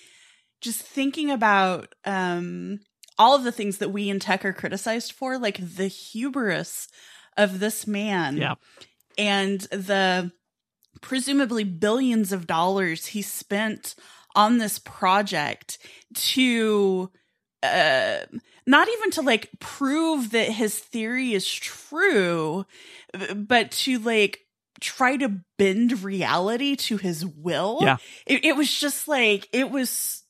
just 0.60 0.82
thinking 0.82 1.30
about 1.30 1.94
um, 2.04 2.80
all 3.18 3.34
of 3.34 3.44
the 3.44 3.52
things 3.52 3.78
that 3.78 3.90
we 3.90 4.10
in 4.10 4.20
tech 4.20 4.44
are 4.44 4.52
criticized 4.52 5.12
for, 5.12 5.38
like 5.38 5.56
the 5.56 5.88
hubris 5.88 6.88
of 7.36 7.60
this 7.60 7.86
man. 7.86 8.36
Yeah 8.36 8.54
and 9.18 9.60
the 9.70 10.32
presumably 11.00 11.64
billions 11.64 12.32
of 12.32 12.46
dollars 12.46 13.06
he 13.06 13.22
spent 13.22 13.94
on 14.34 14.58
this 14.58 14.78
project 14.78 15.78
to 16.14 17.10
uh 17.62 18.18
not 18.66 18.88
even 18.88 19.10
to 19.10 19.22
like 19.22 19.48
prove 19.58 20.30
that 20.30 20.50
his 20.50 20.78
theory 20.78 21.32
is 21.32 21.50
true 21.50 22.64
but 23.34 23.70
to 23.70 23.98
like 23.98 24.40
try 24.80 25.16
to 25.16 25.40
bend 25.58 26.02
reality 26.02 26.74
to 26.74 26.96
his 26.96 27.24
will. 27.24 27.78
Yeah. 27.82 27.96
It, 28.26 28.44
it 28.44 28.56
was 28.56 28.74
just 28.74 29.06
like 29.06 29.48
it 29.52 29.70
was 29.70 30.24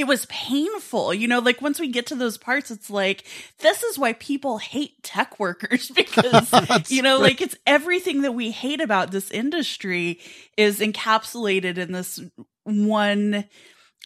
it 0.00 0.06
was 0.06 0.26
painful. 0.26 1.12
You 1.12 1.28
know, 1.28 1.38
like 1.38 1.60
once 1.60 1.78
we 1.78 1.88
get 1.88 2.06
to 2.06 2.14
those 2.14 2.38
parts, 2.38 2.70
it's 2.70 2.90
like, 2.90 3.24
this 3.58 3.82
is 3.82 3.98
why 3.98 4.14
people 4.14 4.58
hate 4.58 5.02
tech 5.02 5.38
workers 5.38 5.90
because, 5.94 6.50
you 6.90 7.02
know, 7.02 7.18
like 7.18 7.40
it's 7.40 7.56
everything 7.66 8.22
that 8.22 8.32
we 8.32 8.50
hate 8.50 8.80
about 8.80 9.10
this 9.10 9.30
industry 9.30 10.18
is 10.56 10.80
encapsulated 10.80 11.78
in 11.78 11.92
this 11.92 12.20
one 12.64 13.44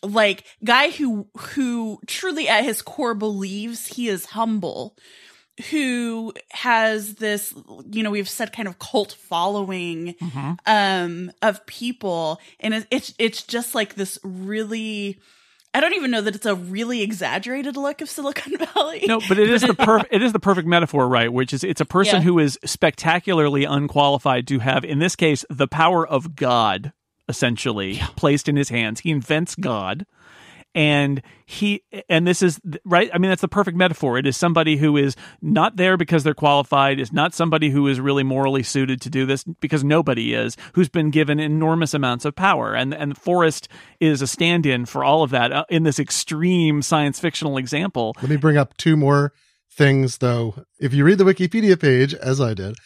like 0.02 0.44
guy 0.62 0.90
who 0.90 1.26
who 1.36 1.98
truly 2.06 2.46
at 2.46 2.64
his 2.64 2.82
core 2.82 3.14
believes 3.14 3.86
he 3.86 4.08
is 4.08 4.26
humble 4.26 4.96
who 5.70 6.32
has 6.50 7.14
this 7.14 7.54
you 7.90 8.02
know 8.02 8.10
we've 8.10 8.28
said 8.28 8.52
kind 8.52 8.68
of 8.68 8.78
cult 8.78 9.12
following 9.12 10.14
mm-hmm. 10.14 10.52
um 10.66 11.32
of 11.40 11.64
people 11.64 12.38
and 12.60 12.86
it's 12.90 13.14
it's 13.18 13.44
just 13.44 13.74
like 13.74 13.94
this 13.94 14.18
really 14.22 15.18
I 15.74 15.80
don't 15.80 15.94
even 15.94 16.12
know 16.12 16.20
that 16.20 16.36
it's 16.36 16.46
a 16.46 16.54
really 16.54 17.02
exaggerated 17.02 17.76
look 17.76 18.00
of 18.00 18.08
Silicon 18.08 18.56
Valley. 18.74 19.04
No, 19.08 19.20
but 19.28 19.38
it 19.38 19.50
is 19.50 19.62
the 19.62 19.74
per- 19.74 20.04
it 20.10 20.22
is 20.22 20.32
the 20.32 20.38
perfect 20.38 20.68
metaphor, 20.68 21.08
right? 21.08 21.32
Which 21.32 21.52
is 21.52 21.64
it's 21.64 21.80
a 21.80 21.84
person 21.84 22.16
yeah. 22.16 22.22
who 22.22 22.38
is 22.38 22.58
spectacularly 22.64 23.64
unqualified 23.64 24.46
to 24.48 24.60
have, 24.60 24.84
in 24.84 25.00
this 25.00 25.16
case, 25.16 25.44
the 25.50 25.66
power 25.66 26.06
of 26.06 26.36
God 26.36 26.92
essentially 27.28 27.92
yeah. 27.92 28.06
placed 28.14 28.48
in 28.48 28.54
his 28.54 28.68
hands. 28.68 29.00
He 29.00 29.10
invents 29.10 29.56
God 29.56 30.06
and 30.74 31.22
he 31.46 31.82
and 32.08 32.26
this 32.26 32.42
is 32.42 32.60
right? 32.84 33.10
I 33.12 33.18
mean 33.18 33.28
that's 33.28 33.40
the 33.40 33.48
perfect 33.48 33.76
metaphor. 33.76 34.18
It 34.18 34.26
is 34.26 34.36
somebody 34.36 34.76
who 34.76 34.96
is 34.96 35.14
not 35.40 35.76
there 35.76 35.96
because 35.96 36.24
they're 36.24 36.34
qualified. 36.34 36.98
Is 36.98 37.12
not 37.12 37.34
somebody 37.34 37.70
who 37.70 37.86
is 37.86 38.00
really 38.00 38.22
morally 38.22 38.62
suited 38.62 39.00
to 39.02 39.10
do 39.10 39.24
this 39.26 39.44
because 39.60 39.84
nobody 39.84 40.34
is 40.34 40.56
who's 40.74 40.88
been 40.88 41.10
given 41.10 41.38
enormous 41.38 41.94
amounts 41.94 42.24
of 42.24 42.34
power. 42.34 42.74
And 42.74 42.92
and 42.92 43.16
forrest 43.16 43.68
is 44.00 44.20
a 44.20 44.26
stand-in 44.26 44.86
for 44.86 45.04
all 45.04 45.22
of 45.22 45.30
that 45.30 45.52
uh, 45.52 45.64
in 45.68 45.84
this 45.84 45.98
extreme 45.98 46.82
science 46.82 47.20
fictional 47.20 47.56
example. 47.56 48.14
Let 48.20 48.30
me 48.30 48.36
bring 48.36 48.56
up 48.56 48.76
two 48.76 48.96
more 48.96 49.32
things 49.70 50.18
though. 50.18 50.64
If 50.80 50.92
you 50.92 51.04
read 51.04 51.18
the 51.18 51.24
wikipedia 51.24 51.80
page 51.80 52.14
as 52.14 52.40
i 52.40 52.54
did 52.54 52.76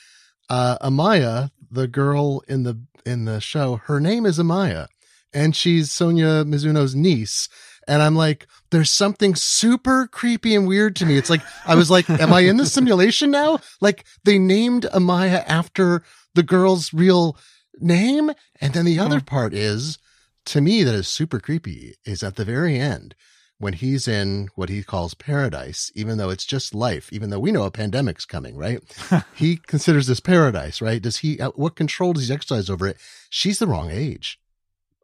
uh 0.49 0.79
amaya 0.79 1.51
the 1.71 1.87
girl 1.87 2.43
in 2.49 2.63
the 2.63 2.81
in 3.05 3.25
the 3.27 3.41
show 3.41 3.77
her 3.85 4.01
name 4.01 4.25
is 4.25 4.39
amaya 4.39 4.87
and 5.33 5.55
she's 5.55 5.91
Sonoya 5.91 6.45
Mizuno's 6.45 6.95
niece 6.95 7.49
and 7.89 8.03
I'm 8.03 8.15
like, 8.15 8.47
there's 8.71 8.91
something 8.91 9.35
super 9.35 10.07
creepy 10.07 10.55
and 10.55 10.69
weird 10.69 10.95
to 10.97 11.07
me. 11.07 11.17
It's 11.17 11.31
like, 11.31 11.41
I 11.67 11.75
was 11.75 11.91
like, 11.91 12.09
am 12.11 12.33
I 12.33 12.41
in 12.41 12.59
the 12.59 12.67
simulation 12.67 13.31
now? 13.31 13.59
Like 13.81 14.05
they 14.25 14.39
named 14.39 14.87
Amaya 14.93 15.43
after 15.47 16.05
the 16.35 16.43
girl's 16.43 16.93
real 16.93 17.37
name. 17.81 18.31
And 18.61 18.75
then 18.75 18.85
the 18.85 18.99
other 18.99 19.21
part 19.21 19.55
is 19.55 19.99
to 20.47 20.61
me 20.61 20.85
that 20.85 20.95
is 20.95 21.09
super 21.09 21.41
creepy 21.41 21.95
is 22.05 22.23
at 22.23 22.37
the 22.37 22.45
very 22.45 22.79
end 22.79 23.15
when 23.59 23.73
he's 23.73 24.07
in 24.07 24.49
what 24.55 24.69
he 24.69 24.85
calls 24.85 25.15
paradise, 25.15 25.91
even 25.95 26.19
though 26.19 26.31
it's 26.31 26.45
just 26.45 26.75
life, 26.75 27.13
even 27.13 27.31
though 27.31 27.41
we 27.41 27.51
know 27.51 27.65
a 27.65 27.71
pandemic's 27.71 28.25
coming, 28.25 28.57
right? 28.57 28.81
he 29.35 29.57
considers 29.57 30.07
this 30.07 30.21
paradise, 30.21 30.81
right? 30.81 31.03
Does 31.03 31.19
he, 31.19 31.41
uh, 31.41 31.51
what 31.57 31.75
control 31.75 32.13
does 32.13 32.29
he 32.29 32.35
exercise 32.35 32.71
over 32.71 32.87
it? 32.87 32.99
She's 33.31 33.59
the 33.59 33.67
wrong 33.67 33.91
age. 33.91 34.39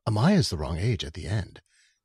Amaya's 0.06 0.50
the 0.50 0.56
wrong 0.58 0.78
age 0.78 1.02
at 1.02 1.14
the 1.14 1.26
end 1.26 1.62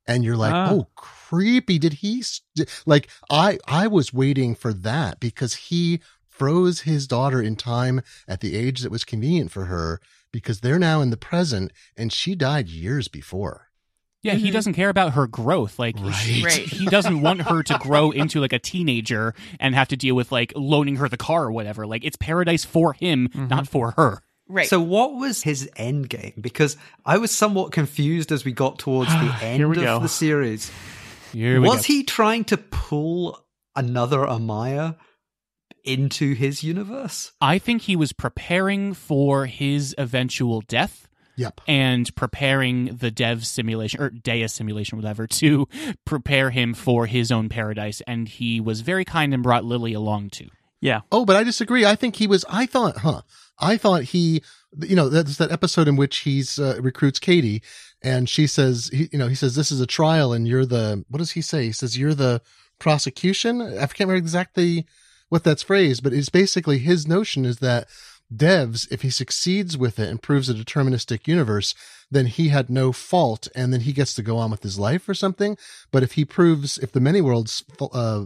and 0.10 0.26
you're 0.26 0.36
like, 0.36 0.54
ah. 0.54 0.72
oh, 0.72 0.88
creepy. 0.96 1.78
Did 1.78 1.94
he 1.94 2.22
st-? 2.22 2.68
like? 2.86 3.10
I 3.30 3.60
I 3.68 3.88
was 3.88 4.12
waiting 4.14 4.56
for 4.56 4.74
that 4.74 5.20
because 5.20 5.54
he 5.56 6.02
froze 6.28 6.82
his 6.82 7.08
daughter 7.08 7.42
in 7.42 7.56
time 7.56 8.02
at 8.28 8.42
the 8.42 8.56
age 8.56 8.82
that 8.82 8.92
was 8.92 9.04
convenient 9.04 9.52
for 9.52 9.66
her 9.66 10.02
because 10.32 10.62
they're 10.62 10.80
now 10.80 11.02
in 11.02 11.12
the 11.12 11.18
present 11.18 11.72
and 11.96 12.12
she 12.12 12.34
died 12.34 12.70
years 12.70 13.08
before. 13.08 13.68
Yeah, 14.22 14.34
mm-hmm. 14.34 14.46
he 14.46 14.52
doesn't 14.52 14.74
care 14.74 14.90
about 14.90 15.14
her 15.14 15.28
growth. 15.28 15.80
Like 15.80 15.96
right. 16.00 16.14
He, 16.14 16.78
he 16.78 16.86
doesn't 16.88 17.22
want 17.22 17.44
her 17.44 17.64
to 17.64 17.78
grow 17.80 18.12
into 18.12 18.42
like 18.42 18.52
a 18.52 18.60
teenager 18.60 19.34
and 19.60 19.76
have 19.76 19.88
to 19.90 19.98
deal 19.98 20.16
with 20.16 20.32
like 20.32 20.52
loaning 20.56 20.98
her 20.98 21.08
the 21.08 21.18
car 21.18 21.46
or 21.46 21.52
whatever. 21.52 21.88
Like 21.88 22.04
it's 22.04 22.18
paradise 22.18 22.66
for 22.66 22.94
him, 22.94 23.30
mm-hmm. 23.30 23.48
not 23.48 23.68
for 23.68 23.92
her. 23.92 24.24
Right. 24.50 24.68
So 24.68 24.82
what 24.82 25.14
was 25.16 25.44
his 25.44 25.70
end 25.76 26.10
game? 26.10 26.34
Because 26.42 26.76
I 27.06 27.20
was 27.20 27.32
somewhat 27.32 27.72
confused 27.72 28.32
as 28.32 28.44
we 28.44 28.52
got 28.52 28.80
towards 28.80 29.12
the 29.12 29.38
end 29.42 29.64
of 29.64 29.76
go. 29.76 30.00
the 30.00 30.10
series. 30.10 30.72
was 31.34 31.86
he 31.86 32.04
trying 32.04 32.46
to 32.46 32.58
pull 32.58 33.46
another 33.76 34.18
Amaya 34.20 34.98
into 35.84 36.34
his 36.34 36.64
universe? 36.64 37.32
I 37.40 37.60
think 37.60 37.84
he 37.84 37.96
was 37.96 38.12
preparing 38.12 38.96
for 38.96 39.46
his 39.46 39.94
eventual 39.98 40.62
death. 40.62 41.06
Yep. 41.38 41.62
And 41.70 42.14
preparing 42.18 42.98
the 42.98 43.12
dev 43.12 43.46
simulation 43.46 44.02
or 44.02 44.10
Deus 44.10 44.52
simulation, 44.52 44.98
whatever, 44.98 45.26
to 45.40 45.70
prepare 46.04 46.50
him 46.50 46.74
for 46.74 47.06
his 47.06 47.32
own 47.32 47.48
paradise. 47.48 48.02
And 48.06 48.28
he 48.28 48.60
was 48.60 48.82
very 48.82 49.06
kind 49.06 49.34
and 49.34 49.42
brought 49.42 49.64
Lily 49.64 49.94
along 49.94 50.32
too. 50.32 50.50
Yeah. 50.82 51.02
Oh, 51.12 51.26
but 51.26 51.38
I 51.38 51.44
disagree. 51.44 51.86
I 51.86 51.96
think 51.96 52.18
he 52.18 52.28
was, 52.28 52.44
I 52.50 52.66
thought, 52.66 52.98
huh, 52.98 53.22
I 53.60 53.78
thought 53.78 54.04
he, 54.04 54.42
you 54.80 54.96
know, 54.96 55.10
that's 55.10 55.38
that 55.38 55.52
episode 55.52 55.88
in 55.88 55.96
which 55.96 56.20
he's 56.20 56.60
uh, 56.60 56.80
recruits 56.82 57.20
Katie, 57.20 57.62
and 58.02 58.30
she 58.30 58.48
says, 58.48 58.90
he, 58.94 59.10
you 59.12 59.20
know, 59.20 59.28
he 59.28 59.36
says 59.36 59.56
this 59.56 59.72
is 59.72 59.82
a 59.82 59.88
trial, 59.88 60.34
and 60.34 60.48
you're 60.48 60.66
the 60.66 61.04
what 61.10 61.20
does 61.20 61.32
he 61.32 61.42
say? 61.42 61.66
He 61.66 61.72
says 61.72 61.98
you're 61.98 62.14
the 62.14 62.42
prosecution. 62.80 63.62
I 63.62 63.86
can't 63.88 64.00
remember 64.02 64.16
exactly 64.16 64.86
what 65.30 65.44
that's 65.44 65.64
phrased, 65.64 66.04
but 66.04 66.14
it's 66.14 66.30
basically 66.30 66.80
his 66.80 67.08
notion 67.08 67.46
is 67.46 67.58
that 67.58 67.88
devs, 68.34 68.92
if 68.92 69.02
he 69.02 69.10
succeeds 69.10 69.78
with 69.78 70.00
it 70.00 70.08
and 70.08 70.22
proves 70.22 70.50
a 70.50 70.54
deterministic 70.54 71.28
universe, 71.28 71.74
then 72.12 72.28
he 72.28 72.50
had 72.50 72.70
no 72.70 72.92
fault 72.92 73.48
and 73.56 73.74
then 73.74 73.82
he 73.82 73.94
gets 73.94 74.14
to 74.16 74.24
go 74.24 74.38
on 74.38 74.52
with 74.52 74.64
his 74.64 74.80
life 74.80 75.08
or 75.10 75.14
something. 75.14 75.58
But 75.92 76.04
if 76.04 76.14
he 76.14 76.26
proves, 76.26 76.78
if 76.78 76.92
the 76.92 77.00
many 77.00 77.22
worlds 77.22 77.64
uh, 77.80 78.26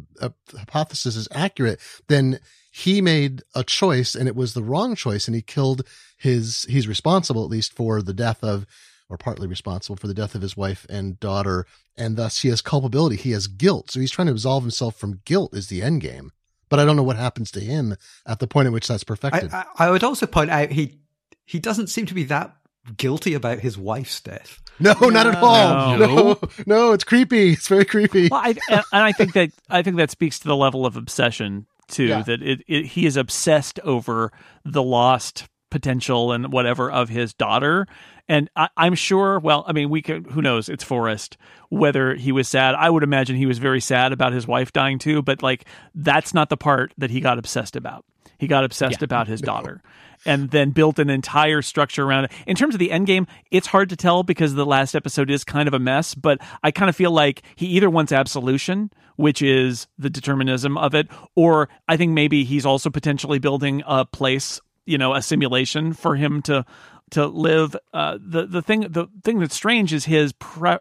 hypothesis 0.57 1.15
is 1.15 1.27
accurate, 1.31 1.79
then 2.07 2.39
he 2.75 3.01
made 3.01 3.43
a 3.53 3.63
choice 3.63 4.15
and 4.15 4.27
it 4.27 4.35
was 4.35 4.55
the 4.55 4.63
wrong 4.63 4.95
choice 4.95 5.27
and 5.27 5.35
he 5.35 5.43
killed 5.43 5.83
his 6.17 6.65
he's 6.67 6.87
responsible 6.87 7.43
at 7.43 7.49
least 7.49 7.71
for 7.71 8.01
the 8.01 8.13
death 8.13 8.43
of 8.43 8.65
or 9.09 9.17
partly 9.17 9.45
responsible 9.45 9.95
for 9.95 10.07
the 10.07 10.13
death 10.13 10.33
of 10.33 10.41
his 10.41 10.57
wife 10.57 10.83
and 10.89 11.19
daughter 11.19 11.67
and 11.95 12.17
thus 12.17 12.41
he 12.41 12.49
has 12.49 12.61
culpability 12.63 13.15
he 13.15 13.29
has 13.29 13.45
guilt 13.45 13.91
so 13.91 13.99
he's 13.99 14.09
trying 14.11 14.25
to 14.25 14.33
absolve 14.33 14.63
himself 14.63 14.95
from 14.95 15.21
guilt 15.23 15.55
is 15.55 15.67
the 15.67 15.83
end 15.83 16.01
game 16.01 16.31
but 16.67 16.79
i 16.79 16.85
don't 16.85 16.95
know 16.95 17.03
what 17.03 17.15
happens 17.15 17.51
to 17.51 17.59
him 17.59 17.95
at 18.25 18.39
the 18.39 18.47
point 18.47 18.65
at 18.65 18.73
which 18.73 18.87
that's 18.87 19.03
perfected 19.03 19.53
i, 19.53 19.65
I, 19.77 19.87
I 19.87 19.91
would 19.91 20.03
also 20.03 20.25
point 20.25 20.49
out 20.49 20.71
he 20.71 20.97
he 21.45 21.59
doesn't 21.59 21.87
seem 21.87 22.07
to 22.07 22.15
be 22.15 22.23
that 22.23 22.55
guilty 22.97 23.33
about 23.33 23.59
his 23.59 23.77
wife's 23.77 24.19
death. 24.19 24.59
No, 24.79 24.93
not 24.93 25.27
at 25.27 25.35
all. 25.35 25.97
No. 25.97 26.05
No. 26.05 26.39
no, 26.65 26.91
it's 26.93 27.03
creepy. 27.03 27.51
It's 27.53 27.67
very 27.67 27.85
creepy. 27.85 28.27
Well, 28.29 28.41
I, 28.43 28.55
and 28.69 28.83
and 28.91 29.03
I 29.03 29.11
think 29.11 29.33
that 29.33 29.51
I 29.69 29.83
think 29.83 29.97
that 29.97 30.09
speaks 30.09 30.39
to 30.39 30.47
the 30.47 30.55
level 30.55 30.85
of 30.85 30.97
obsession 30.97 31.67
too. 31.87 32.05
Yeah. 32.05 32.21
That 32.23 32.41
it, 32.41 32.61
it 32.67 32.85
he 32.87 33.05
is 33.05 33.17
obsessed 33.17 33.79
over 33.81 34.31
the 34.65 34.83
lost 34.83 35.45
potential 35.69 36.31
and 36.31 36.51
whatever 36.53 36.91
of 36.91 37.09
his 37.09 37.33
daughter. 37.33 37.87
And 38.29 38.49
I, 38.55 38.69
I'm 38.77 38.95
sure. 38.95 39.39
Well, 39.39 39.65
I 39.67 39.73
mean, 39.73 39.89
we 39.89 40.01
could. 40.01 40.27
Who 40.27 40.41
knows? 40.41 40.69
It's 40.69 40.83
Forrest. 40.83 41.35
Whether 41.69 42.15
he 42.15 42.31
was 42.31 42.47
sad, 42.47 42.75
I 42.75 42.89
would 42.89 43.03
imagine 43.03 43.35
he 43.35 43.45
was 43.47 43.57
very 43.57 43.81
sad 43.81 44.13
about 44.13 44.31
his 44.33 44.47
wife 44.47 44.71
dying 44.71 44.99
too. 44.99 45.21
But 45.21 45.41
like, 45.43 45.65
that's 45.95 46.33
not 46.33 46.49
the 46.49 46.57
part 46.57 46.93
that 46.97 47.09
he 47.09 47.19
got 47.19 47.37
obsessed 47.37 47.75
about. 47.75 48.05
He 48.37 48.47
got 48.47 48.63
obsessed 48.63 49.01
Yeah. 49.01 49.05
about 49.05 49.27
his 49.27 49.41
daughter. 49.41 49.81
And 50.25 50.51
then 50.51 50.69
built 50.69 50.99
an 50.99 51.09
entire 51.09 51.61
structure 51.61 52.05
around 52.05 52.25
it. 52.25 52.31
In 52.47 52.55
terms 52.55 52.73
of 52.75 52.79
the 52.79 52.91
end 52.93 53.07
game, 53.07 53.27
it's 53.51 53.67
hard 53.67 53.89
to 53.89 53.97
tell 53.97 54.23
because 54.23 54.53
the 54.53 54.65
last 54.65 54.95
episode 54.95 55.29
is 55.29 55.43
kind 55.43 55.67
of 55.67 55.73
a 55.73 55.79
mess. 55.79 56.15
But 56.15 56.39
I 56.63 56.71
kind 56.71 56.87
of 56.87 56.95
feel 56.95 57.11
like 57.11 57.41
he 57.57 57.65
either 57.67 57.89
wants 57.89 58.13
absolution, 58.13 58.89
which 59.15 59.41
is 59.41 59.87
the 59.97 60.09
determinism 60.09 60.77
of 60.77 60.93
it, 60.95 61.07
or 61.35 61.69
I 61.87 61.97
think 61.97 62.13
maybe 62.13 62.43
he's 62.43 62.65
also 62.65 62.89
potentially 62.89 63.39
building 63.39 63.83
a 63.85 64.05
place, 64.05 64.59
you 64.85 64.97
know, 64.97 65.13
a 65.13 65.21
simulation 65.21 65.93
for 65.93 66.15
him 66.15 66.41
to 66.43 66.65
to 67.11 67.27
live. 67.27 67.75
Uh, 67.93 68.17
the 68.19 68.45
the 68.45 68.61
thing 68.61 68.81
the 68.81 69.07
thing 69.23 69.39
that's 69.39 69.55
strange 69.55 69.93
is 69.93 70.05
his 70.05 70.33
pre- 70.33 70.77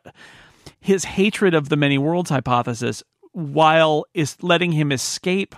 his 0.80 1.04
hatred 1.04 1.54
of 1.54 1.68
the 1.68 1.76
many 1.76 1.98
worlds 1.98 2.30
hypothesis, 2.30 3.02
while 3.32 4.04
is 4.14 4.36
letting 4.42 4.72
him 4.72 4.92
escape 4.92 5.54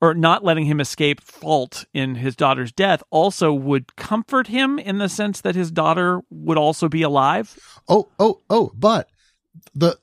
or 0.00 0.12
not 0.12 0.44
letting 0.44 0.66
him 0.66 0.80
escape 0.80 1.20
fault 1.20 1.86
in 1.94 2.16
his 2.16 2.36
daughter's 2.36 2.72
death 2.72 3.02
also 3.10 3.52
would 3.52 3.96
comfort 3.96 4.48
him 4.48 4.78
in 4.78 4.98
the 4.98 5.08
sense 5.08 5.40
that 5.40 5.54
his 5.54 5.70
daughter 5.70 6.20
would 6.28 6.58
also 6.58 6.88
be 6.90 7.00
alive. 7.02 7.58
Oh, 7.88 8.08
oh, 8.18 8.40
oh, 8.50 8.70
but 8.74 9.08
the 9.74 9.96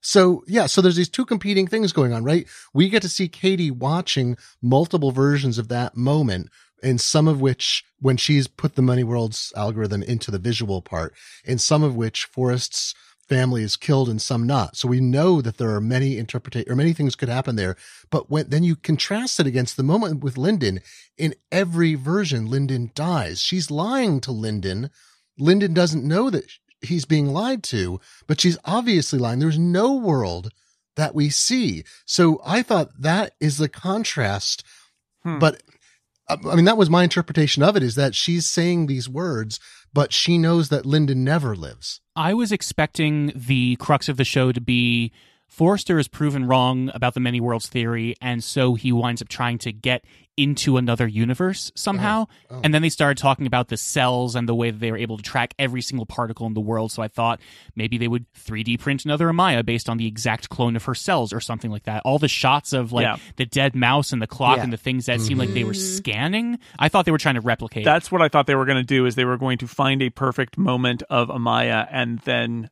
so 0.00 0.44
yeah, 0.46 0.66
so 0.66 0.80
there's 0.80 0.96
these 0.96 1.08
two 1.08 1.26
competing 1.26 1.66
things 1.66 1.92
going 1.92 2.12
on, 2.12 2.24
right? 2.24 2.46
We 2.72 2.88
get 2.88 3.02
to 3.02 3.08
see 3.08 3.28
Katie 3.28 3.70
watching 3.70 4.36
multiple 4.62 5.10
versions 5.10 5.58
of 5.58 5.68
that 5.68 5.96
moment, 5.96 6.48
and 6.82 7.00
some 7.00 7.26
of 7.26 7.40
which 7.40 7.84
when 8.00 8.16
she's 8.16 8.46
put 8.46 8.74
the 8.76 8.82
many 8.82 9.04
worlds 9.04 9.52
algorithm 9.56 10.02
into 10.02 10.30
the 10.30 10.38
visual 10.38 10.82
part, 10.82 11.14
and 11.46 11.60
some 11.60 11.82
of 11.82 11.96
which 11.96 12.24
Forrest's 12.24 12.94
family 13.28 13.62
is 13.62 13.76
killed 13.76 14.08
and 14.08 14.22
some 14.22 14.46
not. 14.46 14.76
So 14.76 14.88
we 14.88 15.00
know 15.00 15.42
that 15.42 15.58
there 15.58 15.70
are 15.74 15.80
many 15.80 16.16
interpretate 16.16 16.68
or 16.68 16.74
many 16.74 16.92
things 16.92 17.14
could 17.14 17.28
happen 17.28 17.56
there. 17.56 17.76
But 18.10 18.30
when 18.30 18.48
then 18.48 18.64
you 18.64 18.74
contrast 18.74 19.38
it 19.38 19.46
against 19.46 19.76
the 19.76 19.82
moment 19.82 20.24
with 20.24 20.38
Lyndon, 20.38 20.80
in 21.18 21.34
every 21.52 21.94
version, 21.94 22.46
Lyndon 22.46 22.90
dies. 22.94 23.40
She's 23.40 23.70
lying 23.70 24.20
to 24.22 24.32
Lyndon. 24.32 24.90
Lyndon 25.38 25.74
doesn't 25.74 26.04
know 26.04 26.30
that 26.30 26.44
he's 26.80 27.04
being 27.04 27.28
lied 27.28 27.62
to, 27.64 28.00
but 28.26 28.40
she's 28.40 28.58
obviously 28.64 29.18
lying. 29.18 29.38
There's 29.38 29.58
no 29.58 29.94
world 29.94 30.50
that 30.96 31.14
we 31.14 31.30
see. 31.30 31.84
So 32.04 32.40
I 32.44 32.62
thought 32.62 32.90
that 32.98 33.34
is 33.40 33.58
the 33.58 33.68
contrast. 33.68 34.64
Hmm. 35.22 35.38
But 35.38 35.62
uh, 36.28 36.36
I 36.50 36.56
mean, 36.56 36.66
that 36.66 36.76
was 36.76 36.90
my 36.90 37.04
interpretation 37.04 37.62
of 37.62 37.76
it 37.76 37.82
is 37.82 37.94
that 37.94 38.14
she's 38.14 38.46
saying 38.46 38.86
these 38.86 39.08
words, 39.08 39.58
but 39.92 40.12
she 40.12 40.38
knows 40.38 40.68
that 40.68 40.86
Lyndon 40.86 41.24
never 41.24 41.56
lives. 41.56 42.00
I 42.14 42.34
was 42.34 42.52
expecting 42.52 43.32
the 43.34 43.76
crux 43.76 44.08
of 44.08 44.16
the 44.16 44.24
show 44.24 44.52
to 44.52 44.60
be 44.60 45.12
Forrester 45.48 45.98
is 45.98 46.08
proven 46.08 46.44
wrong 46.44 46.90
about 46.94 47.14
the 47.14 47.20
many 47.20 47.40
worlds 47.40 47.68
theory, 47.68 48.14
and 48.20 48.44
so 48.44 48.74
he 48.74 48.92
winds 48.92 49.22
up 49.22 49.28
trying 49.28 49.58
to 49.58 49.72
get 49.72 50.04
into 50.38 50.76
another 50.76 51.06
universe 51.06 51.72
somehow. 51.74 52.26
oh. 52.50 52.60
And 52.64 52.72
then 52.72 52.80
they 52.82 52.88
started 52.88 53.18
talking 53.20 53.46
about 53.46 53.68
the 53.68 53.76
cells 53.76 54.34
and 54.36 54.48
the 54.48 54.54
way 54.54 54.70
that 54.70 54.78
they 54.78 54.90
were 54.90 54.96
able 54.96 55.16
to 55.16 55.22
track 55.22 55.52
every 55.58 55.82
single 55.82 56.06
particle 56.06 56.46
in 56.46 56.54
the 56.54 56.60
world. 56.60 56.92
So 56.92 57.02
I 57.02 57.08
thought 57.08 57.40
maybe 57.74 57.98
they 57.98 58.08
would 58.08 58.24
3D 58.34 58.78
print 58.78 59.04
another 59.04 59.26
Amaya 59.28 59.64
based 59.66 59.88
on 59.88 59.96
the 59.98 60.06
exact 60.06 60.48
clone 60.48 60.76
of 60.76 60.84
her 60.84 60.94
cells 60.94 61.32
or 61.32 61.40
something 61.40 61.70
like 61.70 61.82
that. 61.84 62.02
All 62.04 62.18
the 62.18 62.28
shots 62.28 62.72
of 62.72 62.92
like 62.92 63.02
Yeah. 63.02 63.16
the 63.36 63.46
dead 63.46 63.74
mouse 63.74 64.12
and 64.12 64.22
the 64.22 64.26
clock 64.28 64.58
Yeah. 64.58 64.62
and 64.62 64.72
the 64.72 64.76
things 64.76 65.06
that 65.06 65.20
seemed 65.20 65.40
like 65.40 65.52
they 65.52 65.64
were 65.64 65.72
Mhm. 65.72 65.96
scanning, 65.96 66.58
I 66.78 66.88
thought 66.88 67.04
they 67.04 67.10
were 67.12 67.18
trying 67.18 67.34
to 67.34 67.40
replicate. 67.40 67.84
That's 67.84 68.12
what 68.12 68.22
I 68.22 68.28
thought 68.28 68.46
they 68.46 68.54
were 68.54 68.64
going 68.66 68.78
to 68.78 68.84
do 68.84 69.04
is 69.06 69.16
they 69.16 69.24
were 69.24 69.36
going 69.38 69.58
to 69.58 69.66
find 69.66 70.00
a 70.02 70.10
perfect 70.10 70.56
moment 70.56 71.02
of 71.10 71.28
Amaya 71.28 71.88
and 71.90 72.20
then 72.20 72.70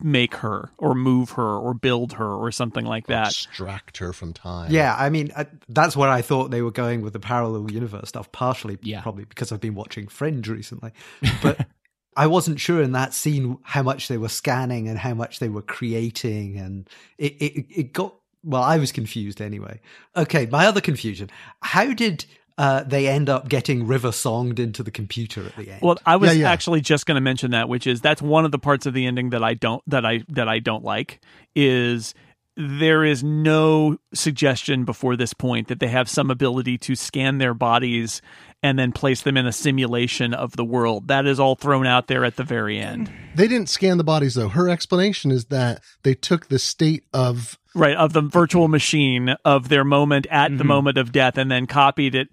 make 0.00 0.34
her 0.36 0.70
or 0.76 0.94
move 0.94 1.30
her 1.30 1.56
or 1.56 1.72
build 1.72 2.14
her 2.14 2.26
or 2.34 2.50
something 2.50 2.84
like 2.84 3.06
that. 3.06 3.28
Extract 3.28 3.98
her 3.98 4.12
from 4.12 4.32
time. 4.32 4.70
Yeah, 4.70 4.94
I 4.98 5.08
mean, 5.08 5.32
I, 5.36 5.46
that's 5.68 5.96
where 5.96 6.08
I 6.10 6.20
thought 6.20 6.50
they 6.50 6.62
were 6.62 6.70
going 6.72 7.00
with 7.02 7.12
the 7.12 7.20
parallel 7.20 7.70
universe 7.70 8.08
stuff, 8.08 8.30
partially 8.32 8.78
Yeah. 8.82 9.00
probably 9.02 9.24
because 9.24 9.52
I've 9.52 9.60
been 9.60 9.74
watching 9.74 10.08
Fringe 10.08 10.48
recently. 10.48 10.90
But 11.42 11.66
I 12.16 12.26
wasn't 12.26 12.60
sure 12.60 12.82
in 12.82 12.92
that 12.92 13.14
scene 13.14 13.58
how 13.62 13.82
much 13.82 14.08
they 14.08 14.18
were 14.18 14.28
scanning 14.28 14.88
and 14.88 14.98
how 14.98 15.14
much 15.14 15.38
they 15.38 15.48
were 15.48 15.62
creating. 15.62 16.58
And 16.58 16.88
it, 17.18 17.32
it, 17.40 17.66
it 17.70 17.92
got, 17.92 18.14
well, 18.42 18.62
I 18.62 18.78
was 18.78 18.92
confused 18.92 19.40
anyway. 19.40 19.80
Okay, 20.16 20.46
my 20.46 20.66
other 20.66 20.80
confusion 20.80 21.30
how 21.60 21.92
did 21.92 22.24
uh, 22.56 22.82
they 22.84 23.08
end 23.08 23.28
up 23.28 23.48
getting 23.48 23.86
River 23.86 24.08
songed 24.10 24.58
into 24.58 24.82
the 24.82 24.90
computer 24.90 25.44
at 25.46 25.56
the 25.56 25.70
end? 25.70 25.82
Well, 25.82 25.98
I 26.06 26.16
was 26.16 26.34
Yeah, 26.36 26.42
yeah. 26.42 26.52
actually 26.52 26.80
just 26.80 27.06
going 27.06 27.16
to 27.16 27.20
mention 27.20 27.50
that, 27.50 27.68
which 27.68 27.86
is 27.86 28.00
that's 28.00 28.22
one 28.22 28.44
of 28.44 28.52
the 28.52 28.58
parts 28.58 28.86
of 28.86 28.94
the 28.94 29.06
ending 29.06 29.30
that 29.30 29.42
I 29.42 29.54
don't 29.54 29.82
that 29.88 30.04
I 30.06 30.22
that 30.28 30.48
I 30.48 30.58
don't 30.60 30.84
like 30.84 31.20
is 31.54 32.14
there 32.56 33.04
is 33.04 33.24
no 33.24 33.98
suggestion 34.12 34.84
before 34.84 35.16
this 35.16 35.34
point 35.34 35.66
that 35.66 35.80
they 35.80 35.88
have 35.88 36.08
some 36.08 36.30
ability 36.30 36.78
to 36.78 36.94
scan 36.94 37.38
their 37.38 37.52
bodies 37.52 38.22
and 38.62 38.78
then 38.78 38.92
place 38.92 39.22
them 39.22 39.36
in 39.36 39.44
a 39.44 39.52
simulation 39.52 40.32
of 40.32 40.54
the 40.54 40.64
world. 40.64 41.08
That 41.08 41.26
is 41.26 41.40
all 41.40 41.56
thrown 41.56 41.84
out 41.86 42.06
there 42.06 42.24
at 42.24 42.36
the 42.36 42.44
very 42.44 42.78
end. 42.78 43.10
They 43.34 43.48
didn't 43.48 43.68
scan 43.68 43.98
the 43.98 44.04
bodies 44.04 44.34
though. 44.36 44.48
Her 44.50 44.68
explanation 44.70 45.32
is 45.32 45.46
that 45.46 45.82
they 46.04 46.14
took 46.14 46.46
the 46.46 46.60
state 46.60 47.04
of 47.12 47.58
Right, 47.74 47.96
of 47.96 48.12
the 48.12 48.20
virtual 48.22 48.68
machine 48.68 49.34
of 49.44 49.68
their 49.68 49.82
moment 49.82 50.28
at 50.30 50.56
the 50.56 50.62
Mhm. 50.62 50.68
moment 50.68 50.96
of 50.96 51.10
death 51.10 51.36
and 51.36 51.50
then 51.50 51.66
copied 51.66 52.14
it. 52.14 52.28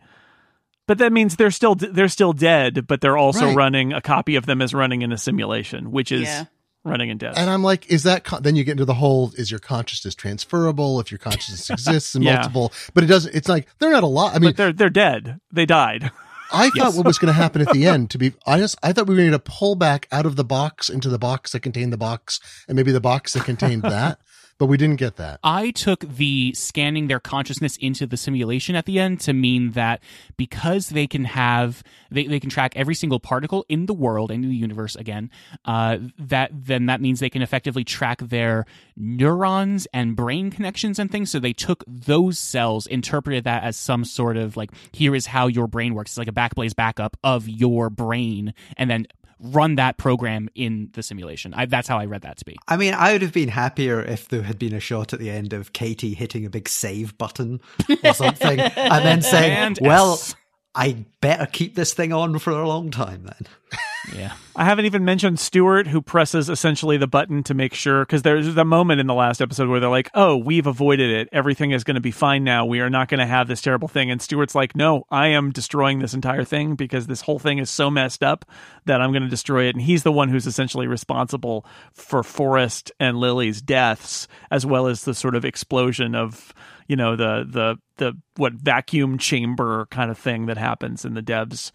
But 0.92 0.98
that 0.98 1.14
means 1.14 1.38
they're 1.38 1.52
still 1.52 1.76
they're 1.76 2.10
still 2.10 2.34
dead, 2.34 2.86
but 2.86 3.00
they're 3.00 3.16
also 3.16 3.46
Right. 3.46 3.56
running 3.56 3.94
a 3.94 4.02
copy 4.02 4.36
of 4.36 4.46
them 4.46 4.62
as 4.62 4.74
running 4.74 5.04
in 5.04 5.14
a 5.14 5.18
simulation, 5.18 5.90
which 5.92 6.12
is 6.12 6.24
Yeah. 6.24 6.46
running 6.84 7.10
in 7.10 7.18
death. 7.18 7.36
And 7.38 7.50
I'm 7.50 7.64
like, 7.64 7.90
is 7.90 8.04
that, 8.04 8.26
con- 8.26 8.44
then 8.44 8.58
you 8.58 8.66
get 8.66 8.74
into 8.74 8.84
the 8.84 8.96
whole, 8.96 9.32
is 9.38 9.50
your 9.50 9.62
consciousness 9.62 10.16
transferable 10.16 11.00
if 11.00 11.10
your 11.10 11.18
consciousness 11.18 11.70
exists 11.70 12.14
in 12.14 12.24
Yeah. 12.24 12.34
multiple, 12.36 12.74
but 12.94 13.06
it 13.06 13.08
doesn't, 13.08 13.34
it's 13.34 13.48
like, 13.48 13.70
they're 13.80 13.92
not 13.92 14.04
a 14.04 14.08
lot. 14.08 14.36
I 14.36 14.40
mean, 14.40 14.50
but 14.50 14.58
they're 14.58 14.74
they're 14.74 14.90
dead. 14.90 15.40
They 15.50 15.66
died. 15.66 16.12
I 16.54 16.70
thought 16.72 16.96
what 16.96 17.06
was 17.06 17.18
going 17.18 17.34
to 17.34 17.42
happen 17.42 17.62
at 17.62 17.72
the 17.72 17.86
end, 17.94 18.10
to 18.10 18.18
be 18.18 18.34
honest, 18.46 18.78
I 18.84 18.92
thought 18.92 19.08
we 19.08 19.16
were 19.16 19.22
going 19.22 19.32
to 19.32 19.40
pull 19.40 19.76
back 19.76 20.10
out 20.12 20.26
of 20.26 20.36
the 20.36 20.44
box 20.44 20.90
into 20.90 21.08
the 21.08 21.18
box 21.18 21.54
that 21.54 21.62
contained 21.62 21.94
the 21.94 21.98
box 21.98 22.42
and 22.68 22.76
maybe 22.76 22.92
the 22.92 23.00
box 23.00 23.32
that 23.32 23.46
contained 23.46 23.84
that, 23.84 24.20
but 24.62 24.68
we 24.68 24.78
didn't 24.78 24.98
get 24.98 25.16
that. 25.16 25.40
I 25.44 25.72
took 25.72 26.02
the 26.02 26.54
scanning 26.54 27.08
their 27.08 27.20
consciousness 27.20 27.78
into 27.78 28.06
the 28.06 28.16
simulation 28.16 28.76
at 28.76 28.86
the 28.86 29.00
end 29.00 29.20
to 29.22 29.34
mean 29.34 29.72
that 29.72 30.04
because 30.38 30.90
they 30.90 31.08
can 31.08 31.26
have 31.26 31.82
they, 32.12 32.28
they 32.28 32.40
can 32.40 32.52
track 32.52 32.74
every 32.76 32.94
single 32.94 33.20
particle 33.20 33.66
in 33.70 33.88
the 33.88 33.94
world 33.96 34.30
and 34.30 34.44
in 34.44 34.52
the 34.52 34.56
universe 34.56 34.96
again, 34.96 35.32
uh, 35.66 35.98
that 36.20 36.52
then 36.54 36.86
that 36.86 37.02
means 37.02 37.22
they 37.22 37.30
can 37.32 37.42
effectively 37.42 37.84
track 37.84 38.20
their 38.20 38.68
neurons 38.96 39.88
and 39.96 40.16
brain 40.16 40.52
connections 40.52 41.00
and 41.00 41.10
things. 41.10 41.32
So 41.32 41.40
they 41.40 41.54
took 41.54 41.84
those 41.88 42.38
cells, 42.38 42.86
interpreted 42.86 43.46
that 43.46 43.64
as 43.64 43.78
some 43.78 44.06
sort 44.06 44.38
of 44.38 44.58
like 44.58 44.70
here 44.92 45.16
is 45.16 45.26
how 45.26 45.48
your 45.48 45.66
brain 45.66 45.96
works. 45.96 46.12
It's 46.12 46.18
like 46.20 46.28
a 46.28 46.32
backblaze 46.32 46.76
backup 46.76 47.18
of 47.24 47.50
your 47.50 47.90
brain, 47.90 48.54
and 48.78 48.92
then 48.92 49.08
run 49.42 49.76
that 49.76 49.98
program 49.98 50.50
in 50.56 50.90
the 50.94 51.04
simulation. 51.04 51.54
I, 51.54 51.66
that's 51.66 51.88
how 51.88 51.98
I 51.98 52.06
read 52.06 52.22
that 52.22 52.38
to 52.38 52.46
be. 52.46 52.58
I 52.68 52.78
mean, 52.78 52.94
I 52.94 53.14
would 53.14 53.22
have 53.22 53.34
been 53.34 53.50
happier 53.50 54.02
if 54.02 54.30
there 54.30 54.44
had 54.44 54.60
been 54.60 54.74
a 54.74 54.80
shot 54.80 55.14
at 55.14 55.20
the 55.20 55.30
end 55.30 55.54
of 55.54 55.74
Katie 55.74 56.14
hitting 56.14 56.46
a 56.46 56.50
big 56.50 56.70
save 56.70 57.18
button 57.18 57.60
or 58.04 58.14
something 58.14 58.60
and 58.60 59.06
then 59.06 59.22
saying, 59.22 59.52
And 59.52 59.80
well, 59.82 60.14
S. 60.14 60.36
I 60.76 61.06
better 61.22 61.48
keep 61.48 61.76
this 61.76 61.94
thing 61.94 62.14
on 62.14 62.40
for 62.40 62.52
a 62.52 62.68
long 62.68 62.92
time 62.92 63.24
then. 63.24 63.48
Yeah. 64.14 64.34
I 64.56 64.66
haven't 64.66 64.86
even 64.86 65.06
mentioned 65.06 65.40
Stewart, 65.40 65.88
who 65.88 66.02
presses 66.02 66.50
essentially 66.50 66.98
the 66.98 67.08
button 67.08 67.44
to 67.44 67.54
make 67.54 67.74
sure, 67.74 68.04
because 68.04 68.24
there's 68.24 68.54
the 68.54 68.66
moment 68.66 69.00
in 69.00 69.08
the 69.08 69.14
last 69.14 69.42
episode 69.42 69.70
where 69.70 69.80
they're 69.80 69.90
like, 69.90 70.10
"Oh, 70.14 70.36
we've 70.38 70.68
avoided 70.68 71.10
it. 71.12 71.30
Everything 71.32 71.72
is 71.72 71.84
going 71.84 71.96
to 71.96 72.02
be 72.02 72.12
fine 72.12 72.44
now. 72.44 72.66
We 72.66 72.80
are 72.82 72.90
not 72.90 73.08
going 73.08 73.20
to 73.20 73.26
have 73.26 73.48
this 73.48 73.62
terrible 73.62 73.88
thing." 73.88 74.12
And 74.12 74.22
Stewart's 74.22 74.56
like, 74.56 74.76
"No, 74.76 75.06
I 75.10 75.28
am 75.28 75.52
destroying 75.52 76.00
this 76.00 76.14
entire 76.14 76.44
thing 76.44 76.76
because 76.76 77.08
this 77.08 77.22
whole 77.22 77.40
thing 77.40 77.60
is 77.60 77.70
so 77.70 77.90
messed 77.90 78.24
up 78.24 78.44
that 78.86 79.02
I'm 79.02 79.12
going 79.12 79.24
to 79.24 79.30
destroy 79.30 79.68
it." 79.68 79.76
And 79.76 79.84
he's 79.84 80.04
the 80.04 80.12
one 80.12 80.30
who's 80.30 80.48
essentially 80.48 80.88
responsible 80.88 81.66
for 81.94 82.24
Forrest 82.24 82.92
and 83.00 83.18
Lily's 83.18 83.62
deaths, 83.62 84.28
as 84.50 84.66
well 84.66 84.88
as 84.88 85.04
the 85.04 85.14
sort 85.14 85.36
of 85.36 85.46
explosion 85.46 86.16
of 86.16 86.54
you 86.88 86.96
know 86.96 87.16
the 87.16 87.46
the 87.48 87.78
the 87.98 88.18
what 88.36 88.54
vacuum 88.54 89.18
chamber 89.18 89.86
kind 89.92 90.12
of 90.12 90.18
thing 90.18 90.48
that 90.48 90.58
happens 90.58 91.06
in 91.06 91.14
the 91.14 91.24
devs 91.24 91.72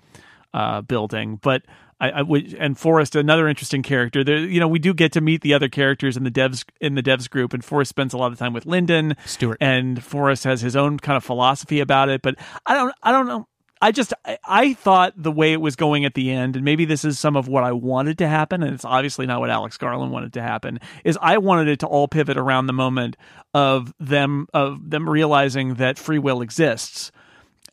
uh, 0.52 0.80
building. 0.80 1.38
But 1.42 1.62
I, 1.98 2.10
I 2.10 2.22
and 2.58 2.78
Forrest, 2.78 3.16
another 3.16 3.48
interesting 3.48 3.82
character. 3.82 4.22
There, 4.22 4.38
you 4.38 4.60
know, 4.60 4.68
we 4.68 4.78
do 4.78 4.92
get 4.92 5.12
to 5.12 5.20
meet 5.20 5.40
the 5.40 5.54
other 5.54 5.68
characters 5.68 6.16
in 6.16 6.24
the 6.24 6.30
devs 6.30 6.64
in 6.80 6.94
the 6.94 7.02
devs 7.02 7.28
group, 7.28 7.54
and 7.54 7.64
Forrest 7.64 7.88
spends 7.88 8.12
a 8.12 8.18
lot 8.18 8.32
of 8.32 8.38
time 8.38 8.52
with 8.52 8.66
Lyndon. 8.66 9.16
Stewart. 9.24 9.58
and 9.60 10.02
Forrest 10.02 10.44
has 10.44 10.60
his 10.60 10.76
own 10.76 10.98
kind 10.98 11.16
of 11.16 11.24
philosophy 11.24 11.80
about 11.80 12.08
it. 12.08 12.22
But 12.22 12.36
I 12.66 12.74
don't, 12.74 12.94
I 13.02 13.12
don't 13.12 13.26
know. 13.26 13.48
I 13.80 13.92
just 13.92 14.12
I, 14.24 14.38
I 14.46 14.74
thought 14.74 15.14
the 15.16 15.32
way 15.32 15.52
it 15.52 15.60
was 15.60 15.76
going 15.76 16.04
at 16.04 16.14
the 16.14 16.30
end, 16.30 16.56
and 16.56 16.64
maybe 16.64 16.84
this 16.84 17.04
is 17.04 17.18
some 17.18 17.36
of 17.36 17.48
what 17.48 17.64
I 17.64 17.72
wanted 17.72 18.18
to 18.18 18.28
happen, 18.28 18.62
and 18.62 18.74
it's 18.74 18.84
obviously 18.84 19.26
not 19.26 19.40
what 19.40 19.50
Alex 19.50 19.76
Garland 19.78 20.12
wanted 20.12 20.34
to 20.34 20.42
happen. 20.42 20.80
Is 21.04 21.18
I 21.20 21.38
wanted 21.38 21.68
it 21.68 21.80
to 21.80 21.86
all 21.86 22.08
pivot 22.08 22.36
around 22.36 22.66
the 22.66 22.72
moment 22.72 23.16
of 23.54 23.92
them 23.98 24.48
of 24.52 24.90
them 24.90 25.08
realizing 25.08 25.74
that 25.74 25.98
free 25.98 26.18
will 26.18 26.42
exists 26.42 27.10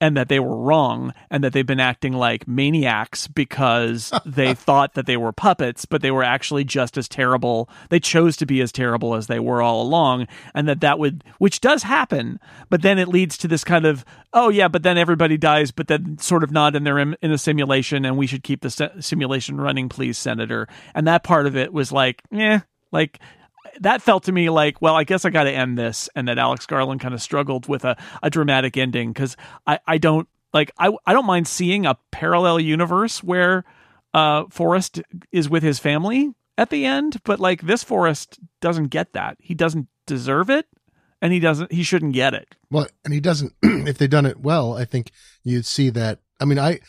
and 0.04 0.18
that 0.18 0.28
they 0.28 0.42
were 0.42 0.58
wrong 0.58 1.14
and 1.32 1.46
that 1.46 1.54
they've 1.54 1.66
been 1.66 1.80
acting 1.80 2.12
like 2.12 2.46
maniacs 2.46 3.26
because 3.30 4.12
they 4.26 4.54
thought 4.54 4.96
that 4.96 5.06
they 5.06 5.16
were 5.16 5.32
puppets 5.32 5.86
but 5.86 6.02
they 6.02 6.12
were 6.12 6.26
actually 6.26 6.66
just 6.66 6.98
as 6.98 7.08
terrible. 7.08 7.70
They 7.88 8.02
chose 8.02 8.36
to 8.38 8.46
be 8.46 8.60
as 8.60 8.74
terrible 8.74 9.16
as 9.16 9.28
they 9.28 9.40
were 9.40 9.62
all 9.62 9.82
along 9.82 10.28
and 10.54 10.68
that 10.68 10.82
that 10.82 11.00
would 11.00 11.24
which 11.38 11.62
does 11.62 11.84
happen 11.84 12.38
but 12.70 12.82
then 12.82 13.00
it 13.00 13.08
leads 13.08 13.38
to 13.38 13.48
this 13.48 13.64
kind 13.64 13.86
of 13.86 14.04
oh 14.34 14.50
yeah 14.50 14.68
but 14.68 14.84
then 14.84 14.98
everybody 14.98 15.38
dies 15.38 15.72
but 15.72 15.88
then 15.88 16.18
sort 16.18 16.44
of 16.44 16.52
not 16.52 16.76
and 16.76 16.86
they're 16.86 17.00
in, 17.00 17.16
in 17.22 17.32
a 17.32 17.38
simulation 17.38 18.04
and 18.04 18.18
we 18.18 18.28
should 18.28 18.44
keep 18.44 18.60
the 18.60 18.70
se- 18.70 18.92
simulation 19.00 19.56
running 19.56 19.88
please 19.88 20.18
senator. 20.18 20.68
And 20.94 21.08
that 21.08 21.24
part 21.24 21.48
of 21.48 21.56
it 21.56 21.72
was 21.72 21.94
like 21.94 22.22
yeah 22.30 22.60
like 22.92 23.20
that 23.80 24.02
felt 24.02 24.24
to 24.26 24.32
me 24.32 24.50
like, 24.50 24.82
well, 24.82 24.96
I 24.96 25.04
guess 25.04 25.26
I 25.26 25.30
got 25.30 25.44
to 25.44 25.52
end 25.52 25.78
this, 25.78 26.10
and 26.16 26.28
that 26.28 26.38
Alex 26.38 26.66
Garland 26.66 27.02
kind 27.02 27.14
of 27.14 27.22
struggled 27.22 27.68
with 27.68 27.86
a, 27.86 27.98
a 28.22 28.30
dramatic 28.30 28.78
ending 28.78 29.12
because 29.12 29.36
I, 29.66 29.80
I 29.88 29.98
don't 29.98 30.28
like 30.54 30.72
I 30.78 30.92
I 31.06 31.14
don't 31.14 31.26
mind 31.26 31.48
seeing 31.48 31.86
a 31.86 31.98
parallel 32.12 32.60
universe 32.60 33.24
where 33.24 33.64
uh 34.14 34.46
Forrest 34.50 35.02
is 35.32 35.50
with 35.50 35.64
his 35.64 35.80
family 35.80 36.34
at 36.58 36.70
the 36.70 36.86
end, 36.86 37.22
but 37.24 37.40
like 37.40 37.62
this 37.62 37.84
Forrest 37.84 38.40
doesn't 38.62 38.88
get 38.88 39.14
that. 39.14 39.38
He 39.40 39.54
doesn't 39.54 39.88
deserve 40.06 40.50
it, 40.50 40.68
and 41.22 41.34
he 41.34 41.40
doesn't. 41.40 41.72
He 41.72 41.84
shouldn't 41.84 42.14
get 42.14 42.34
it. 42.34 42.56
Well, 42.70 42.88
and 43.04 43.14
he 43.14 43.20
doesn't. 43.20 43.54
if 43.64 43.98
they 43.98 44.08
done 44.08 44.26
it 44.26 44.40
well, 44.40 44.76
I 44.76 44.86
think 44.86 45.12
you'd 45.44 45.66
see 45.66 45.90
that. 45.92 46.20
I 46.40 46.46
mean, 46.46 46.60
I 46.60 46.80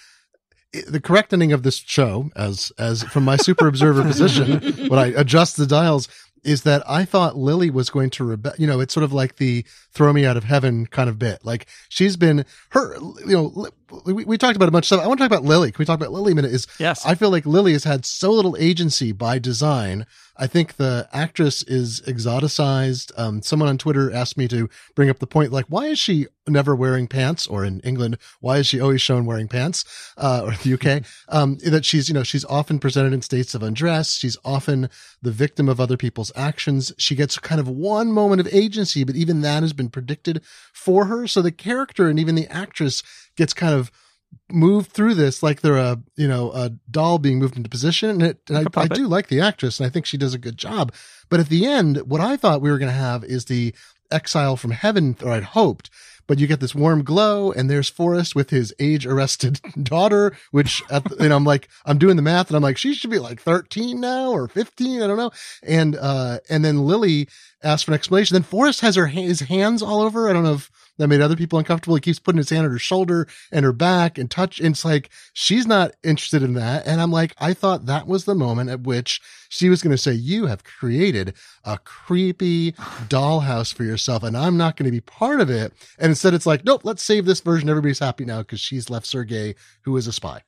the 0.88 1.00
correct 1.00 1.32
ending 1.32 1.52
of 1.52 1.62
this 1.62 1.76
show, 1.76 2.30
as 2.36 2.72
as 2.78 3.02
from 3.04 3.24
my 3.24 3.36
super 3.36 3.66
observer 3.66 4.02
position, 4.02 4.60
when 4.88 4.98
I 4.98 5.06
adjust 5.06 5.56
the 5.56 5.66
dials, 5.66 6.08
is 6.44 6.62
that 6.62 6.88
I 6.88 7.04
thought 7.04 7.36
Lily 7.36 7.70
was 7.70 7.90
going 7.90 8.10
to 8.10 8.24
rebel. 8.24 8.52
You 8.58 8.66
know, 8.66 8.80
it's 8.80 8.94
sort 8.94 9.04
of 9.04 9.12
like 9.12 9.36
the 9.36 9.64
throw 9.92 10.12
me 10.12 10.26
out 10.26 10.36
of 10.36 10.44
heaven 10.44 10.86
kind 10.86 11.08
of 11.08 11.18
bit. 11.18 11.44
Like 11.44 11.66
she's 11.88 12.16
been 12.16 12.44
her, 12.70 12.94
you 13.26 13.34
know, 13.36 13.68
we, 14.04 14.24
we 14.24 14.38
talked 14.38 14.56
about 14.56 14.68
a 14.68 14.72
bunch 14.72 14.84
of 14.84 14.86
stuff. 14.86 15.00
I 15.00 15.06
want 15.06 15.18
to 15.18 15.24
talk 15.24 15.30
about 15.30 15.44
Lily. 15.44 15.72
Can 15.72 15.78
we 15.78 15.84
talk 15.84 15.98
about 15.98 16.12
Lily 16.12 16.32
a 16.32 16.34
minute? 16.34 16.52
Is 16.52 16.66
yes. 16.78 17.04
I 17.04 17.14
feel 17.14 17.30
like 17.30 17.46
Lily 17.46 17.72
has 17.72 17.84
had 17.84 18.04
so 18.04 18.30
little 18.30 18.56
agency 18.58 19.12
by 19.12 19.38
design. 19.38 20.06
I 20.36 20.46
think 20.48 20.76
the 20.76 21.08
actress 21.12 21.62
is 21.62 22.00
exoticized. 22.02 23.12
Um, 23.16 23.40
someone 23.42 23.68
on 23.68 23.78
Twitter 23.78 24.12
asked 24.12 24.36
me 24.36 24.48
to 24.48 24.68
bring 24.96 25.08
up 25.08 25.20
the 25.20 25.28
point, 25.28 25.52
like, 25.52 25.66
why 25.66 25.86
is 25.86 25.98
she 25.98 26.26
never 26.48 26.74
wearing 26.74 27.06
pants? 27.06 27.46
Or 27.46 27.64
in 27.64 27.80
England, 27.80 28.18
why 28.40 28.58
is 28.58 28.66
she 28.66 28.80
always 28.80 29.00
shown 29.00 29.26
wearing 29.26 29.46
pants? 29.46 29.84
Uh, 30.16 30.42
or 30.44 30.50
the 30.56 30.74
UK, 30.74 31.04
um, 31.28 31.58
that 31.58 31.84
she's, 31.84 32.08
you 32.08 32.14
know, 32.14 32.24
she's 32.24 32.44
often 32.46 32.80
presented 32.80 33.12
in 33.12 33.22
states 33.22 33.54
of 33.54 33.62
undress. 33.62 34.16
She's 34.16 34.36
often 34.44 34.90
the 35.22 35.30
victim 35.30 35.68
of 35.68 35.80
other 35.80 35.96
people's 35.96 36.32
actions. 36.34 36.92
She 36.98 37.14
gets 37.14 37.38
kind 37.38 37.60
of 37.60 37.68
one 37.68 38.10
moment 38.10 38.40
of 38.40 38.52
agency, 38.52 39.04
but 39.04 39.14
even 39.14 39.40
that 39.42 39.62
has 39.62 39.72
been 39.72 39.88
predicted 39.88 40.42
for 40.72 41.04
her. 41.04 41.28
So 41.28 41.42
the 41.42 41.52
character 41.52 42.08
and 42.08 42.18
even 42.18 42.34
the 42.34 42.48
actress 42.48 43.04
gets 43.36 43.54
kind 43.54 43.74
of 43.74 43.90
moved 44.50 44.90
through 44.92 45.14
this 45.14 45.42
like 45.42 45.60
they're 45.60 45.76
a 45.76 45.98
you 46.16 46.28
know 46.28 46.50
a 46.52 46.70
doll 46.90 47.18
being 47.18 47.38
moved 47.38 47.56
into 47.56 47.68
position. 47.68 48.10
And, 48.10 48.22
it, 48.22 48.38
and 48.48 48.58
I, 48.58 48.80
I, 48.80 48.88
do 48.88 49.06
like 49.06 49.28
the 49.28 49.40
actress 49.40 49.78
and 49.78 49.86
i 49.86 49.90
think 49.90 50.06
she 50.06 50.16
does 50.16 50.34
a 50.34 50.38
good 50.38 50.56
job. 50.56 50.92
But 51.28 51.40
at 51.40 51.48
the 51.48 51.66
end 51.66 51.98
what 51.98 52.20
i 52.20 52.36
thought 52.36 52.60
we 52.60 52.70
were 52.70 52.78
going 52.78 52.90
to 52.90 52.98
have 52.98 53.24
is 53.24 53.46
the 53.46 53.74
exile 54.10 54.56
from 54.56 54.70
heaven 54.70 55.16
or 55.24 55.32
i'd 55.32 55.42
hoped 55.42 55.88
but 56.26 56.38
you 56.38 56.46
get 56.46 56.60
this 56.60 56.74
warm 56.74 57.02
glow 57.02 57.50
and 57.50 57.68
there's 57.68 57.88
forrest 57.88 58.36
with 58.36 58.50
his 58.50 58.72
age 58.78 59.06
arrested 59.06 59.60
daughter 59.82 60.36
which 60.50 60.82
at 60.90 61.04
the, 61.04 61.16
and 61.18 61.32
i'm 61.32 61.42
like 61.42 61.68
i'm 61.86 61.98
doing 61.98 62.14
the 62.14 62.22
math 62.22 62.48
and 62.48 62.56
i'm 62.56 62.62
like 62.62 62.76
she 62.76 62.94
should 62.94 63.10
be 63.10 63.18
like 63.18 63.40
13 63.40 63.98
now 63.98 64.30
or 64.30 64.46
15 64.46 65.02
i 65.02 65.06
don't 65.06 65.16
know. 65.16 65.30
And 65.62 65.96
uh 65.96 66.38
and 66.50 66.64
then 66.64 66.86
lily 66.86 67.28
asks 67.64 67.82
for 67.82 67.92
an 67.92 67.96
explanation. 67.96 68.34
Then 68.34 68.42
forrest 68.42 68.80
has 68.82 68.96
her 68.96 69.06
his 69.06 69.40
hands 69.40 69.82
all 69.82 70.02
over. 70.02 70.28
I 70.28 70.32
don't 70.32 70.44
know 70.44 70.54
if 70.54 70.70
that 70.98 71.08
made 71.08 71.20
other 71.20 71.36
people 71.36 71.58
uncomfortable. 71.58 71.96
He 71.96 72.00
keeps 72.00 72.18
putting 72.18 72.38
his 72.38 72.50
hand 72.50 72.64
on 72.64 72.72
her 72.72 72.78
shoulder 72.78 73.26
and 73.50 73.64
her 73.64 73.72
back 73.72 74.18
and 74.18 74.30
touch. 74.30 74.60
And 74.60 74.74
it's 74.74 74.84
like, 74.84 75.10
she's 75.32 75.66
not 75.66 75.92
interested 76.02 76.42
in 76.42 76.54
that. 76.54 76.86
And 76.86 77.00
I'm 77.00 77.10
like, 77.10 77.34
I 77.38 77.54
thought 77.54 77.86
that 77.86 78.06
was 78.06 78.24
the 78.24 78.34
moment 78.34 78.70
at 78.70 78.82
which 78.82 79.20
she 79.48 79.68
was 79.68 79.82
going 79.82 79.90
to 79.90 79.98
say, 79.98 80.12
you 80.12 80.46
have 80.46 80.64
created 80.64 81.34
a 81.64 81.78
creepy 81.78 82.72
dollhouse 83.08 83.74
for 83.74 83.84
yourself 83.84 84.22
and 84.22 84.36
I'm 84.36 84.56
not 84.56 84.76
going 84.76 84.86
to 84.86 84.92
be 84.92 85.00
part 85.00 85.40
of 85.40 85.50
it. 85.50 85.72
And 85.98 86.10
instead 86.10 86.34
it's 86.34 86.46
like, 86.46 86.64
nope, 86.64 86.82
let's 86.84 87.02
save 87.02 87.26
this 87.26 87.40
version. 87.40 87.68
Everybody's 87.68 87.98
happy 87.98 88.24
now 88.24 88.40
because 88.40 88.60
she's 88.60 88.90
left 88.90 89.06
Sergei, 89.06 89.54
who 89.82 89.96
is 89.96 90.06
a 90.06 90.12
spy. 90.12 90.42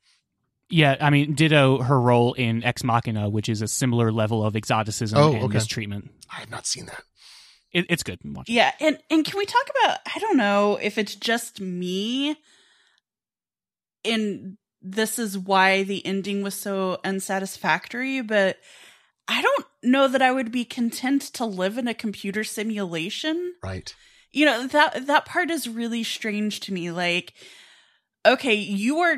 Yeah, 0.69 0.97
I 1.01 1.11
mean, 1.11 1.35
ditto 1.35 1.79
her 1.79 2.01
role 2.01 2.33
in 2.35 2.65
Ex 2.65 2.83
Machina, 2.83 3.29
which 3.29 3.49
is 3.49 3.63
a 3.63 3.69
similar 3.69 4.11
level 4.11 4.45
of 4.45 4.57
exoticism 4.57 5.17
oh, 5.17 5.33
and 5.33 5.45
okay. 5.45 5.55
mistreatment. 5.55 6.11
I 6.29 6.41
have 6.41 6.51
not 6.51 6.67
seen 6.67 6.87
that 6.87 7.05
it, 7.73 7.87
it's 7.89 8.03
good. 8.03 8.19
Watch 8.25 8.49
yeah, 8.49 8.73
and 8.81 8.99
and 9.11 9.25
can 9.25 9.39
we 9.39 9.47
talk 9.47 9.69
about? 9.71 9.99
I 10.15 10.19
don't 10.19 10.37
know 10.37 10.79
if 10.81 10.99
it's 10.99 11.15
just 11.15 11.61
me, 11.61 12.37
and 14.05 14.57
this 14.83 15.19
is 15.19 15.37
why 15.37 15.83
the 15.83 16.05
ending 16.07 16.43
was 16.43 16.55
so 16.55 16.99
unsatisfactory, 17.05 18.21
but. 18.21 18.59
I 19.29 19.43
don't 19.43 19.67
know 19.83 20.07
that 20.07 20.23
I 20.23 20.31
would 20.31 20.53
be 20.53 20.65
content 20.65 21.21
to 21.35 21.45
live 21.45 21.79
in 21.79 21.89
a 21.89 21.95
computer 21.95 22.45
simulation. 22.45 23.55
Right. 23.61 23.93
You 24.31 24.47
know, 24.47 24.69
that 24.69 25.09
that 25.09 25.25
part 25.25 25.51
is 25.51 25.69
really 25.69 26.05
strange 26.05 26.61
to 26.61 26.73
me. 26.73 26.93
Like, 26.93 27.35
okay, 28.25 28.55
you 28.55 28.99
are 28.99 29.17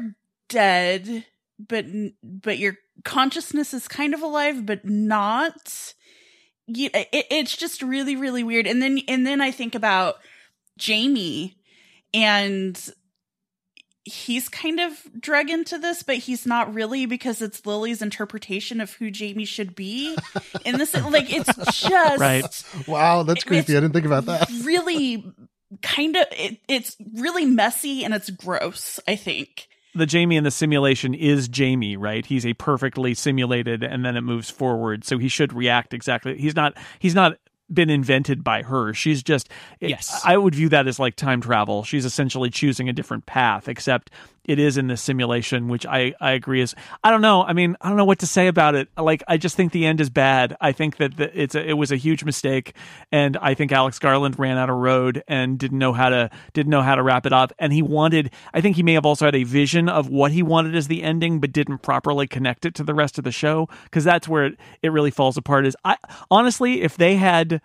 dead, 0.48 1.26
but 1.58 1.84
but 2.22 2.58
your 2.58 2.76
consciousness 3.04 3.74
is 3.74 3.88
kind 3.88 4.14
of 4.14 4.22
alive, 4.22 4.64
but 4.64 4.84
not 4.84 5.94
you, 6.68 6.90
it, 6.94 7.26
it's 7.30 7.56
just 7.56 7.82
really 7.82 8.14
really 8.16 8.44
weird. 8.44 8.66
And 8.66 8.80
then 8.80 9.00
and 9.08 9.26
then 9.26 9.40
i 9.40 9.50
think 9.50 9.74
about 9.74 10.16
jamie 10.78 11.56
and 12.14 12.90
he's 14.04 14.48
kind 14.48 14.80
of 14.80 14.92
drug 15.20 15.50
into 15.50 15.78
this 15.78 16.02
but 16.02 16.16
he's 16.16 16.46
not 16.46 16.72
really 16.72 17.04
because 17.04 17.42
it's 17.42 17.66
lily's 17.66 18.00
interpretation 18.00 18.80
of 18.80 18.92
who 18.94 19.10
jamie 19.10 19.44
should 19.44 19.74
be 19.74 20.16
and 20.64 20.80
this 20.80 20.94
like 20.94 21.32
it's 21.32 21.54
just 21.80 22.18
right. 22.18 22.64
Wow 22.86 23.24
that's 23.24 23.44
creepy. 23.44 23.76
i 23.76 23.80
didn't 23.80 23.92
think 23.92 24.06
about 24.06 24.26
that. 24.26 24.48
really 24.62 25.30
kind 25.82 26.16
of 26.16 26.26
it, 26.32 26.58
it's 26.68 26.96
really 27.14 27.44
messy 27.44 28.04
and 28.04 28.14
it's 28.14 28.30
gross 28.30 28.98
i 29.06 29.16
think 29.16 29.67
the 29.94 30.06
Jamie 30.06 30.36
in 30.36 30.44
the 30.44 30.50
simulation 30.50 31.14
is 31.14 31.48
Jamie, 31.48 31.96
right? 31.96 32.24
He's 32.24 32.46
a 32.46 32.54
perfectly 32.54 33.14
simulated 33.14 33.82
and 33.82 34.04
then 34.04 34.16
it 34.16 34.22
moves 34.22 34.50
forward. 34.50 35.04
So 35.04 35.18
he 35.18 35.28
should 35.28 35.52
react 35.52 35.94
exactly. 35.94 36.38
He's 36.38 36.54
not 36.54 36.76
he's 36.98 37.14
not 37.14 37.38
been 37.72 37.90
invented 37.90 38.42
by 38.42 38.62
her. 38.62 38.94
She's 38.94 39.22
just 39.22 39.48
yes. 39.80 40.22
I 40.24 40.36
would 40.36 40.54
view 40.54 40.68
that 40.70 40.86
as 40.86 40.98
like 40.98 41.16
time 41.16 41.40
travel. 41.40 41.84
She's 41.84 42.04
essentially 42.04 42.50
choosing 42.50 42.88
a 42.88 42.92
different 42.92 43.26
path, 43.26 43.68
except 43.68 44.10
it 44.48 44.58
is 44.58 44.78
in 44.78 44.86
this 44.86 45.02
simulation, 45.02 45.68
which 45.68 45.84
I 45.86 46.14
I 46.20 46.32
agree 46.32 46.62
is 46.62 46.74
I 47.04 47.10
don't 47.10 47.20
know. 47.20 47.44
I 47.44 47.52
mean, 47.52 47.76
I 47.82 47.88
don't 47.88 47.98
know 47.98 48.06
what 48.06 48.20
to 48.20 48.26
say 48.26 48.48
about 48.48 48.74
it. 48.74 48.88
Like 48.96 49.22
I 49.28 49.36
just 49.36 49.54
think 49.54 49.72
the 49.72 49.84
end 49.84 50.00
is 50.00 50.08
bad. 50.08 50.56
I 50.58 50.72
think 50.72 50.96
that 50.96 51.18
the, 51.18 51.40
it's 51.40 51.54
a, 51.54 51.68
it 51.68 51.74
was 51.74 51.92
a 51.92 51.96
huge 51.96 52.24
mistake, 52.24 52.74
and 53.12 53.36
I 53.36 53.52
think 53.52 53.70
Alex 53.70 53.98
Garland 53.98 54.38
ran 54.38 54.56
out 54.56 54.70
of 54.70 54.76
road 54.76 55.22
and 55.28 55.58
didn't 55.58 55.78
know 55.78 55.92
how 55.92 56.08
to 56.08 56.30
didn't 56.54 56.70
know 56.70 56.80
how 56.80 56.94
to 56.94 57.02
wrap 57.02 57.26
it 57.26 57.32
up. 57.32 57.52
And 57.58 57.72
he 57.72 57.82
wanted. 57.82 58.32
I 58.54 58.62
think 58.62 58.76
he 58.76 58.82
may 58.82 58.94
have 58.94 59.04
also 59.04 59.26
had 59.26 59.34
a 59.34 59.44
vision 59.44 59.88
of 59.88 60.08
what 60.08 60.32
he 60.32 60.42
wanted 60.42 60.74
as 60.74 60.88
the 60.88 61.02
ending, 61.02 61.40
but 61.40 61.52
didn't 61.52 61.78
properly 61.78 62.26
connect 62.26 62.64
it 62.64 62.74
to 62.76 62.84
the 62.84 62.94
rest 62.94 63.18
of 63.18 63.24
the 63.24 63.32
show 63.32 63.68
because 63.84 64.02
that's 64.02 64.26
where 64.26 64.46
it, 64.46 64.58
it 64.82 64.88
really 64.92 65.10
falls 65.10 65.36
apart. 65.36 65.66
Is 65.66 65.76
I 65.84 65.98
honestly, 66.30 66.80
if 66.80 66.96
they 66.96 67.16
had 67.16 67.60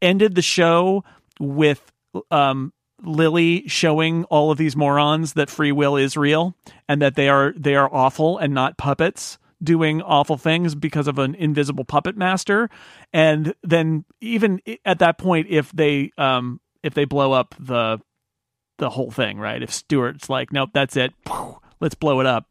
ended 0.00 0.34
the 0.34 0.42
show 0.42 1.04
with 1.38 1.92
um 2.30 2.72
Lily 3.02 3.66
showing 3.68 4.24
all 4.24 4.50
of 4.50 4.58
these 4.58 4.76
morons 4.76 5.34
that 5.34 5.50
free 5.50 5.72
will 5.72 5.96
is 5.96 6.16
real 6.16 6.56
and 6.88 7.00
that 7.02 7.14
they 7.14 7.28
are 7.28 7.52
they 7.56 7.76
are 7.76 7.92
awful 7.92 8.38
and 8.38 8.52
not 8.52 8.76
puppets 8.76 9.38
doing 9.62 10.02
awful 10.02 10.36
things 10.36 10.74
because 10.74 11.08
of 11.08 11.18
an 11.18 11.34
invisible 11.34 11.84
puppet 11.84 12.16
master. 12.16 12.70
And 13.12 13.54
then 13.62 14.04
even 14.20 14.60
at 14.84 15.00
that 15.00 15.18
point 15.18 15.46
if 15.48 15.70
they 15.72 16.10
um 16.18 16.60
if 16.82 16.94
they 16.94 17.04
blow 17.04 17.32
up 17.32 17.54
the 17.58 18.00
the 18.78 18.90
whole 18.90 19.10
thing 19.10 19.38
right? 19.38 19.62
If 19.62 19.72
Stewart's 19.72 20.28
like 20.28 20.52
nope 20.52 20.70
that's 20.72 20.96
it. 20.96 21.12
Let's 21.80 21.94
blow 21.94 22.20
it 22.20 22.26
up. 22.26 22.46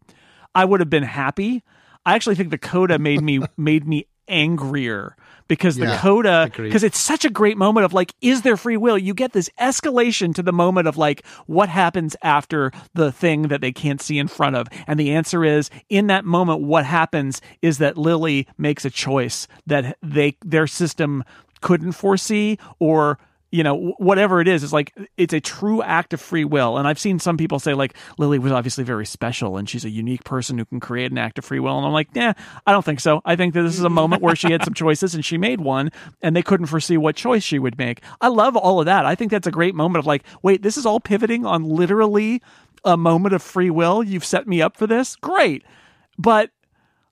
I 0.56 0.66
would 0.66 0.80
have 0.80 0.90
been 0.90 1.04
happy. 1.04 1.64
I 2.06 2.16
actually 2.16 2.36
think 2.36 2.52
the 2.52 2.58
coda 2.58 2.98
made 3.00 3.22
me 3.22 3.42
made 3.58 3.86
me 3.88 4.08
angrier 4.30 5.16
because 5.48 5.78
Yeah, 5.78 5.92
the 5.92 5.98
coda 5.98 6.52
because 6.56 6.84
it's 6.84 6.98
such 6.98 7.26
a 7.26 7.30
great 7.30 7.58
moment 7.58 7.86
of 7.86 7.94
like 7.94 8.14
is 8.22 8.42
there 8.42 8.58
free 8.58 8.78
will? 8.78 8.98
You 8.98 9.14
get 9.14 9.34
this 9.34 9.50
escalation 9.60 10.34
to 10.36 10.44
the 10.44 10.54
moment 10.54 10.88
of 10.88 10.98
like 10.98 11.26
what 11.46 11.70
happens 11.70 12.16
after 12.22 12.72
the 12.94 13.12
thing 13.12 13.44
that 13.44 13.62
they 13.62 13.72
can't 13.72 14.02
see 14.02 14.18
in 14.20 14.28
front 14.28 14.56
of? 14.56 14.68
And 14.88 15.00
the 15.00 15.12
answer 15.12 15.44
is 15.44 15.70
in 15.90 16.08
that 16.08 16.26
moment 16.26 16.62
what 16.62 16.86
happens 16.86 17.42
is 17.62 17.78
that 17.80 17.98
Lily 17.98 18.48
makes 18.58 18.86
a 18.86 18.90
choice 18.90 19.48
that 19.66 19.98
they 20.02 20.38
their 20.44 20.68
system 20.68 21.24
couldn't 21.62 21.94
foresee 21.94 22.58
or 22.80 23.18
you 23.52 23.64
know 23.64 23.96
whatever 23.98 24.42
it 24.42 24.48
is 24.48 24.64
it's 24.64 24.74
like 24.74 24.94
it's 25.16 25.34
a 25.34 25.40
true 25.40 25.82
act 25.82 26.14
of 26.14 26.22
free 26.22 26.46
will. 26.46 26.78
And 26.78 26.88
i've 26.88 27.00
seen 27.00 27.20
some 27.20 27.38
people 27.38 27.60
say 27.60 27.74
like 27.74 27.96
lily 28.18 28.40
was 28.40 28.52
obviously 28.52 28.84
very 28.84 29.06
special 29.06 29.58
and 29.58 29.70
she's 29.70 29.86
a 29.86 29.90
unique 29.90 30.24
person 30.24 30.58
who 30.58 30.66
can 30.66 30.80
create 30.80 31.12
an 31.12 31.18
act 31.18 31.38
of 31.38 31.46
free 31.46 31.60
will. 31.60 31.78
And 31.78 31.86
i'm 31.86 31.94
like 31.94 32.10
yeah 32.14 32.34
i 32.66 32.72
don't 32.72 32.84
think 32.84 33.00
so. 33.00 33.22
I 33.26 33.36
think 33.36 33.54
that 33.54 33.64
this 33.64 33.78
is 33.78 33.84
a 33.84 33.90
moment 33.90 34.22
where 34.22 34.36
she 34.36 34.52
had 34.52 34.64
some 34.64 34.74
choices 34.76 35.16
and 35.16 35.24
she 35.24 35.38
made 35.38 35.62
one 35.62 35.92
and 36.22 36.36
they 36.36 36.42
couldn't 36.42 36.68
foresee 36.68 36.98
what 36.98 37.16
choice 37.16 37.44
she 37.44 37.60
would 37.60 37.78
make. 37.78 38.02
I 38.22 38.28
love 38.28 38.56
all 38.56 38.80
of 38.80 38.86
that. 38.86 39.06
I 39.06 39.16
think 39.16 39.32
that's 39.32 39.48
a 39.48 39.52
great 39.52 39.76
moment 39.76 40.00
of 40.00 40.06
like 40.06 40.24
wait 40.42 40.62
this 40.62 40.78
is 40.78 40.86
all 40.86 41.00
pivoting 41.00 41.46
on 41.46 41.64
literally 41.64 42.42
a 42.84 42.98
moment 42.98 43.34
of 43.34 43.42
free 43.42 43.70
will. 43.70 44.04
You've 44.04 44.26
set 44.26 44.48
me 44.48 44.62
up 44.62 44.78
for 44.78 44.88
this? 44.88 45.16
Great. 45.16 45.64
But 46.18 46.52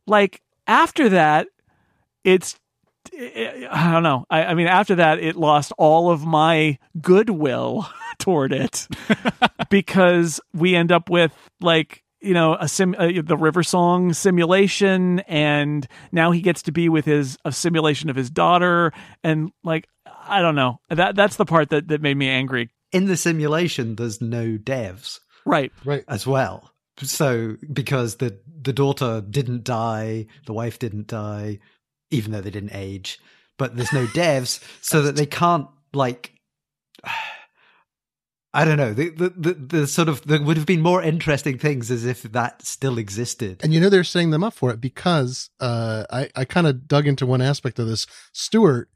like 0.05 0.41
after 0.67 1.09
that 1.09 1.47
it's 2.23 2.59
I 3.13 3.91
don't 3.91 4.03
know. 4.03 4.25
I, 4.29 4.45
I, 4.45 4.53
mean, 4.53 4.67
after 4.67 4.95
that, 4.95 5.19
it 5.19 5.35
lost 5.35 5.71
all 5.77 6.09
of 6.09 6.25
my 6.25 6.77
goodwill 7.01 7.87
toward 8.19 8.53
it 8.53 8.87
because 9.69 10.39
we 10.53 10.75
end 10.75 10.91
up 10.91 11.09
with 11.09 11.33
like 11.61 12.03
you 12.21 12.33
know 12.33 12.55
a 12.59 12.67
sim 12.67 12.95
uh, 12.97 13.09
the 13.23 13.37
river 13.37 13.61
song 13.61 14.13
simulation 14.13 15.19
and 15.21 15.87
now 16.11 16.31
he 16.31 16.41
gets 16.41 16.63
to 16.63 16.71
be 16.71 16.89
with 16.89 17.05
his 17.05 17.37
a 17.45 17.51
simulation 17.51 18.09
of 18.09 18.15
his 18.15 18.29
daughter 18.29 18.91
and 19.23 19.51
like 19.63 19.87
i 20.27 20.41
don't 20.41 20.55
know. 20.55 20.79
That 20.89 21.15
that's 21.15 21.35
the 21.35 21.45
part 21.45 21.69
that 21.69 21.87
that 21.89 22.01
made 22.01 22.17
me 22.17 22.29
angry. 22.29 22.69
In 22.91 23.05
the 23.05 23.17
simulation 23.17 23.95
there's 23.95 24.21
no 24.21 24.57
devs. 24.57 25.19
Right. 25.45 25.71
Right. 25.83 26.03
As 26.07 26.25
well. 26.25 26.71
So 26.97 27.57
because 27.71 28.15
the 28.17 28.39
the 28.61 28.73
daughter 28.73 29.21
didn't 29.21 29.63
die 29.63 30.27
the 30.45 30.53
wife 30.53 30.79
didn't 30.79 31.07
die 31.07 31.59
even 32.09 32.31
though 32.31 32.41
they 32.41 32.51
didn't 32.51 32.75
age. 32.75 33.19
But 33.57 33.75
there's 33.75 33.93
no 33.93 34.05
devs, 34.07 34.61
so 34.81 35.01
that 35.01 35.15
they 35.15 35.25
can't 35.25 35.67
like. 35.93 36.33
I 38.53 38.63
don't 38.63 38.77
know. 38.77 38.93
The, 38.93 39.09
the, 39.09 39.29
the, 39.35 39.53
the, 39.53 39.87
sort 39.87 40.07
of 40.07 40.25
there 40.27 40.41
would 40.41 40.55
have 40.55 40.65
been 40.65 40.81
more 40.81 41.03
interesting 41.03 41.57
things 41.57 41.91
as 41.91 42.05
if 42.05 42.23
that 42.23 42.65
still 42.65 42.97
existed. 42.97 43.59
And 43.61 43.73
you 43.73 43.81
know 43.81 43.89
they're 43.89 44.05
setting 44.05 44.29
them 44.29 44.45
up 44.45 44.53
for 44.53 44.71
it 44.71 44.79
because 44.79 45.49
uh, 45.59 46.05
I 46.09 46.29
I 46.37 46.45
kind 46.45 46.65
of 46.65 46.87
dug 46.87 47.05
into 47.05 47.25
one 47.25 47.41
aspect 47.41 47.79
of 47.79 47.87
this. 47.87 48.07
Stewart, 48.31 48.89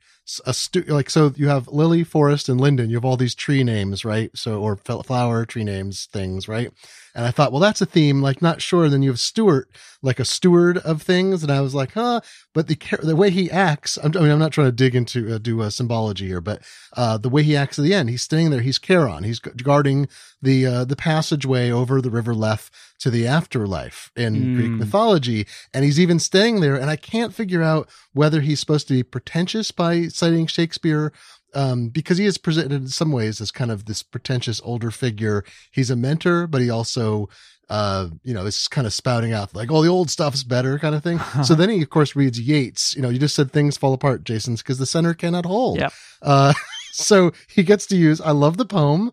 a 0.45 0.53
stu- 0.53 0.83
like 0.83 1.09
so 1.09 1.33
you 1.35 1.47
have 1.47 1.67
Lily, 1.67 2.03
Forrest, 2.03 2.49
and 2.49 2.59
Lyndon. 2.59 2.89
You 2.89 2.97
have 2.97 3.05
all 3.05 3.17
these 3.17 3.35
tree 3.35 3.63
names, 3.63 4.05
right? 4.05 4.29
So 4.35 4.61
or 4.61 4.75
flower 4.75 5.45
tree 5.45 5.63
names, 5.63 6.07
things, 6.11 6.47
right? 6.47 6.71
And 7.15 7.25
I 7.25 7.31
thought, 7.31 7.51
well, 7.51 7.61
that's 7.61 7.81
a 7.81 7.85
theme. 7.85 8.21
Like, 8.21 8.41
not 8.41 8.61
sure. 8.61 8.85
And 8.85 8.93
then 8.93 9.01
you 9.01 9.09
have 9.09 9.19
Stewart, 9.19 9.69
like 10.01 10.19
a 10.19 10.25
steward 10.25 10.77
of 10.77 11.01
things. 11.01 11.43
And 11.43 11.51
I 11.51 11.61
was 11.61 11.73
like, 11.73 11.93
huh. 11.93 12.21
But 12.53 12.67
the 12.67 12.77
the 13.01 13.15
way 13.15 13.29
he 13.29 13.49
acts, 13.49 13.97
I'm, 13.97 14.15
i 14.15 14.21
mean, 14.21 14.31
I'm 14.31 14.39
not 14.39 14.51
trying 14.51 14.67
to 14.67 14.71
dig 14.71 14.95
into 14.95 15.35
uh, 15.35 15.37
do 15.37 15.61
a 15.61 15.71
symbology 15.71 16.27
here, 16.27 16.41
but 16.41 16.61
uh, 16.95 17.17
the 17.17 17.29
way 17.29 17.43
he 17.43 17.55
acts 17.55 17.79
at 17.79 17.83
the 17.83 17.93
end, 17.93 18.09
he's 18.09 18.21
staying 18.21 18.51
there. 18.51 18.61
He's 18.61 18.79
Charon. 18.79 19.23
He's 19.23 19.39
guarding 19.39 20.07
the 20.41 20.65
uh, 20.65 20.85
the 20.85 20.95
passageway 20.95 21.71
over 21.71 22.01
the 22.01 22.11
River 22.11 22.33
Lethe 22.33 22.69
to 22.99 23.09
the 23.09 23.25
afterlife 23.25 24.11
in 24.15 24.35
mm. 24.35 24.55
Greek 24.55 24.71
mythology, 24.71 25.47
and 25.73 25.85
he's 25.85 25.99
even 25.99 26.19
staying 26.19 26.59
there. 26.59 26.75
And 26.75 26.89
I 26.89 26.95
can't 26.95 27.33
figure 27.33 27.63
out 27.63 27.89
whether 28.13 28.41
he's 28.41 28.59
supposed 28.59 28.87
to 28.89 28.93
be 28.93 29.03
pretentious 29.03 29.71
by 29.71 30.07
citing 30.07 30.47
Shakespeare 30.47 31.13
um, 31.53 31.89
because 31.89 32.17
he 32.17 32.25
is 32.25 32.37
presented 32.37 32.81
in 32.81 32.87
some 32.87 33.11
ways 33.11 33.41
as 33.41 33.51
kind 33.51 33.71
of 33.71 33.85
this 33.85 34.03
pretentious 34.03 34.61
older 34.63 34.91
figure. 34.91 35.43
He's 35.71 35.89
a 35.89 35.95
mentor, 35.95 36.47
but 36.47 36.61
he 36.61 36.69
also, 36.69 37.29
uh, 37.69 38.09
you 38.23 38.33
know, 38.33 38.45
is 38.45 38.67
kind 38.67 38.85
of 38.85 38.93
spouting 38.93 39.33
out 39.33 39.55
like, 39.55 39.71
"Oh, 39.71 39.81
the 39.81 39.89
old 39.89 40.09
stuff's 40.09 40.43
better," 40.43 40.77
kind 40.77 40.95
of 40.95 41.03
thing. 41.03 41.19
so 41.43 41.55
then 41.55 41.69
he, 41.69 41.81
of 41.81 41.89
course, 41.89 42.15
reads 42.15 42.39
Yeats. 42.39 42.95
You 42.95 43.01
know, 43.01 43.09
you 43.09 43.19
just 43.19 43.35
said 43.35 43.51
things 43.51 43.77
fall 43.77 43.93
apart, 43.93 44.23
Jason's, 44.23 44.61
because 44.61 44.77
the 44.77 44.85
center 44.85 45.13
cannot 45.13 45.45
hold. 45.45 45.79
Yep. 45.79 45.93
Uh, 46.21 46.53
so 46.91 47.31
he 47.47 47.63
gets 47.63 47.85
to 47.87 47.95
use. 47.95 48.21
I 48.21 48.31
love 48.31 48.57
the 48.57 48.65
poem. 48.65 49.11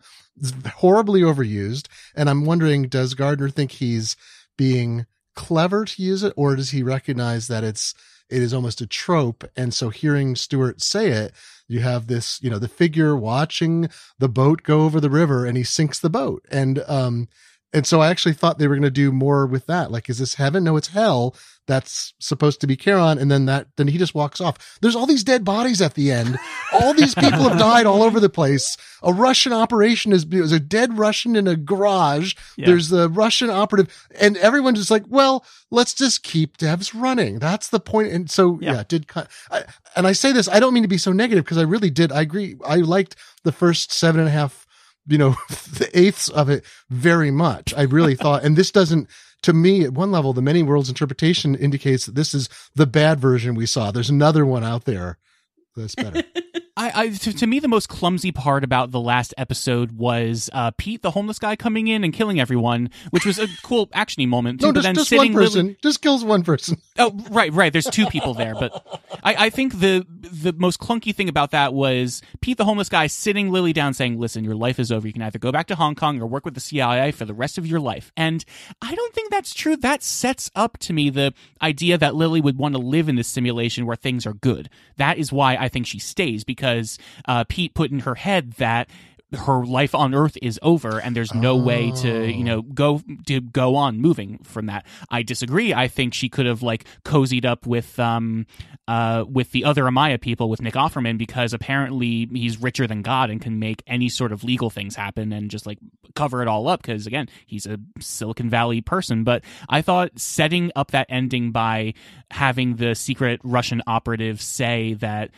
Horribly 0.76 1.22
overused, 1.22 1.89
and 2.14 2.28
I'm 2.28 2.45
wondering, 2.45 2.89
does 2.89 3.14
Gardner 3.14 3.49
think 3.49 3.72
he's 3.72 4.16
being 4.57 5.07
clever 5.34 5.84
to 5.84 6.03
use 6.03 6.22
it, 6.22 6.32
or 6.37 6.57
does 6.57 6.70
he 6.70 6.82
recognize 6.82 7.49
that 7.49 7.64
it's 7.64 7.95
it 8.28 8.43
is 8.43 8.53
almost 8.53 8.80
a 8.80 8.87
trope? 8.87 9.45
And 9.57 9.72
so 9.72 9.89
hearing 9.91 10.37
Stewart 10.37 10.82
say 10.82 11.09
it 11.09 11.32
you 11.68 11.80
have 11.80 12.07
this, 12.07 12.41
you 12.43 12.51
know, 12.51 12.59
the 12.59 12.68
figure 12.68 13.16
watching 13.16 13.89
the 14.18 14.28
boat 14.28 14.62
go 14.62 14.82
over 14.82 15.01
the 15.01 15.11
river 15.11 15.47
and 15.47 15.57
he 15.57 15.64
sinks 15.64 15.99
the 15.99 16.11
boat. 16.11 16.45
And, 16.51 16.82
um, 16.87 17.28
and 17.72 17.87
so 17.87 18.01
I 18.01 18.09
actually 18.09 18.34
thought 18.34 18.59
they 18.59 18.68
were 18.68 18.76
going 18.76 18.82
to 18.82 18.91
do 18.91 19.12
more 19.12 19.47
with 19.47 19.66
that. 19.66 19.91
Like, 19.91 20.09
is 20.09 20.18
this 20.18 20.34
heaven? 20.34 20.64
No, 20.64 20.76
it's 20.76 20.89
hell 20.89 21.34
that's 21.66 22.14
supposed 22.18 22.60
to 22.60 22.66
be 22.66 22.76
Charon, 22.76 23.18
and 23.18 23.30
then 23.30 23.46
that 23.46 23.68
then 23.76 23.88
he 23.88 23.98
just 23.98 24.14
walks 24.14 24.40
off. 24.40 24.78
There's 24.80 24.96
all 24.96 25.06
these 25.06 25.24
dead 25.24 25.44
bodies 25.44 25.80
at 25.80 25.94
the 25.94 26.10
end. 26.10 26.38
All 26.72 26.94
these 26.94 27.14
people 27.14 27.48
have 27.48 27.58
died 27.58 27.86
all 27.86 28.02
over 28.02 28.20
the 28.20 28.28
place. 28.28 28.76
A 29.02 29.12
Russian 29.12 29.52
operation 29.52 30.12
is 30.12 30.26
there's 30.26 30.52
a 30.52 30.60
dead 30.60 30.98
Russian 30.98 31.36
in 31.36 31.46
a 31.46 31.56
garage. 31.56 32.34
Yeah. 32.56 32.66
There's 32.66 32.88
the 32.88 33.08
Russian 33.08 33.50
operative, 33.50 34.08
and 34.18 34.36
everyone's 34.38 34.78
just 34.78 34.90
like, 34.90 35.04
well, 35.08 35.44
let's 35.70 35.94
just 35.94 36.22
keep 36.22 36.56
devs 36.56 36.92
running. 36.94 37.38
That's 37.38 37.68
the 37.68 37.80
point. 37.80 38.12
And 38.12 38.30
so 38.30 38.58
yeah, 38.60 38.74
yeah 38.74 38.82
did 38.86 39.06
I, 39.50 39.64
and 39.94 40.06
I 40.06 40.12
say 40.12 40.32
this, 40.32 40.48
I 40.48 40.60
don't 40.60 40.74
mean 40.74 40.84
to 40.84 40.88
be 40.88 40.98
so 40.98 41.12
negative 41.12 41.44
because 41.44 41.58
I 41.58 41.62
really 41.62 41.90
did. 41.90 42.12
I 42.12 42.22
agree. 42.22 42.56
I 42.66 42.76
liked 42.76 43.16
the 43.42 43.52
first 43.52 43.92
seven 43.92 44.20
and 44.20 44.28
a 44.28 44.32
half 44.32 44.66
you 45.08 45.18
know, 45.18 45.36
the 45.48 45.88
eighths 45.94 46.28
of 46.28 46.48
it 46.48 46.64
very 46.90 47.30
much. 47.30 47.72
I 47.76 47.82
really 47.82 48.16
thought, 48.16 48.44
and 48.44 48.56
this 48.56 48.70
doesn't, 48.70 49.08
to 49.47 49.53
me, 49.53 49.84
at 49.84 49.92
one 49.92 50.11
level, 50.11 50.32
the 50.32 50.42
many 50.42 50.64
worlds 50.64 50.88
interpretation 50.88 51.55
indicates 51.55 52.05
that 52.07 52.16
this 52.16 52.34
is 52.34 52.49
the 52.74 52.84
bad 52.84 53.20
version 53.20 53.55
we 53.55 53.64
saw. 53.64 53.92
There's 53.92 54.11
another 54.11 54.44
one 54.44 54.64
out 54.64 54.86
there 54.86 55.18
that's 55.76 55.94
better. 55.94 56.24
I, 56.78 56.92
I 56.94 57.08
to, 57.08 57.32
to, 57.32 57.46
me 57.46 57.58
the 57.58 57.68
most 57.68 57.88
clumsy 57.88 58.32
part 58.32 58.62
about 58.62 58.90
the 58.90 59.00
last 59.00 59.32
episode 59.38 59.92
was 59.92 60.50
uh, 60.52 60.72
Pete, 60.76 61.00
the 61.00 61.12
homeless 61.12 61.38
guy, 61.38 61.56
coming 61.56 61.88
in 61.88 62.04
and 62.04 62.12
killing 62.12 62.38
everyone, 62.38 62.90
which 63.10 63.24
was 63.24 63.38
a 63.38 63.48
cool 63.62 63.86
actiony 63.88 64.28
moment. 64.28 64.60
Too, 64.60 64.72
no, 64.72 64.82
just, 64.82 64.94
just 64.94 65.16
one 65.16 65.32
person, 65.32 65.66
Lily... 65.66 65.78
just 65.82 66.02
kills 66.02 66.24
one 66.24 66.42
person. 66.42 66.76
Oh, 66.98 67.14
right, 67.30 67.52
right. 67.52 67.74
There's 67.74 67.84
two 67.84 68.06
people 68.06 68.32
there, 68.32 68.54
but 68.54 68.72
I, 69.22 69.34
I 69.46 69.50
think 69.50 69.80
the 69.80 70.06
the 70.08 70.54
most 70.54 70.80
clunky 70.80 71.14
thing 71.14 71.28
about 71.28 71.50
that 71.50 71.74
was 71.74 72.22
Pete, 72.40 72.56
the 72.56 72.64
homeless 72.64 72.88
guy, 72.88 73.06
sitting 73.06 73.50
Lily 73.50 73.74
down, 73.74 73.92
saying, 73.92 74.18
"Listen, 74.18 74.44
your 74.44 74.54
life 74.54 74.78
is 74.78 74.90
over. 74.90 75.06
You 75.06 75.12
can 75.12 75.20
either 75.20 75.38
go 75.38 75.52
back 75.52 75.66
to 75.66 75.74
Hong 75.74 75.94
Kong 75.94 76.22
or 76.22 76.26
work 76.26 76.46
with 76.46 76.54
the 76.54 76.60
CIA 76.60 77.12
for 77.12 77.26
the 77.26 77.34
rest 77.34 77.58
of 77.58 77.66
your 77.66 77.80
life." 77.80 78.12
And 78.16 78.42
I 78.80 78.94
don't 78.94 79.12
think 79.12 79.30
that's 79.30 79.52
true. 79.52 79.76
That 79.76 80.02
sets 80.02 80.50
up 80.54 80.78
to 80.78 80.94
me 80.94 81.10
the 81.10 81.34
idea 81.60 81.98
that 81.98 82.14
Lily 82.14 82.40
would 82.40 82.56
want 82.56 82.74
to 82.74 82.80
live 82.80 83.10
in 83.10 83.16
this 83.16 83.28
simulation 83.28 83.84
where 83.84 83.96
things 83.96 84.24
are 84.24 84.32
good. 84.32 84.70
That 84.96 85.18
is 85.18 85.30
why 85.30 85.56
I 85.56 85.68
think 85.68 85.86
she 85.86 85.98
stays 85.98 86.44
because 86.44 86.65
uh, 87.26 87.44
Pete 87.48 87.74
put 87.74 87.90
in 87.90 88.00
her 88.00 88.14
head 88.14 88.52
that 88.54 88.88
her 89.32 89.64
life 89.64 89.94
on 89.94 90.14
earth 90.14 90.38
is 90.40 90.58
over 90.62 91.00
and 91.00 91.16
there's 91.16 91.34
no 91.34 91.52
oh. 91.52 91.62
way 91.62 91.90
to 91.90 92.30
you 92.30 92.44
know 92.44 92.62
go 92.62 93.02
to 93.26 93.40
go 93.40 93.74
on 93.74 93.98
moving 94.00 94.38
from 94.44 94.66
that. 94.66 94.86
I 95.10 95.22
disagree. 95.22 95.74
I 95.74 95.88
think 95.88 96.14
she 96.14 96.28
could 96.28 96.46
have 96.46 96.62
like 96.62 96.84
cozied 97.04 97.44
up 97.44 97.66
with 97.66 97.98
um 97.98 98.46
uh 98.86 99.24
with 99.28 99.50
the 99.50 99.64
other 99.64 99.82
amaya 99.84 100.20
people 100.20 100.48
with 100.48 100.62
nick 100.62 100.74
offerman 100.74 101.18
because 101.18 101.52
apparently 101.52 102.28
he's 102.32 102.62
richer 102.62 102.86
than 102.86 103.02
god 103.02 103.30
and 103.30 103.40
can 103.40 103.58
make 103.58 103.82
any 103.88 104.08
sort 104.08 104.30
of 104.30 104.44
legal 104.44 104.70
things 104.70 104.94
happen 104.94 105.32
and 105.32 105.50
just 105.50 105.66
like 105.66 105.78
cover 106.14 106.40
it 106.40 106.46
all 106.46 106.68
up 106.68 106.82
because 106.82 107.04
again 107.06 107.28
he's 107.46 107.66
a 107.66 107.78
silicon 107.98 108.48
valley 108.48 108.80
person. 108.80 109.24
But 109.24 109.42
i 109.68 109.82
thought 109.82 110.18
setting 110.18 110.70
up 110.76 110.92
that 110.92 111.06
ending 111.08 111.50
by 111.50 111.94
having 112.30 112.76
the 112.76 112.94
secret 112.94 113.40
russian 113.42 113.82
operative 113.88 114.40
say 114.40 114.94
that 114.94 115.30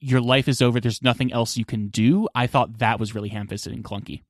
your 0.00 0.20
life 0.20 0.48
is 0.48 0.62
over. 0.62 0.80
There's 0.80 1.02
nothing 1.02 1.32
else 1.32 1.56
you 1.56 1.64
can 1.64 1.88
do. 1.88 2.28
I 2.34 2.46
thought 2.46 2.78
that 2.78 3.00
was 3.00 3.14
really 3.14 3.28
ham-fisted 3.28 3.72
and 3.72 3.84
clunky. 3.84 4.22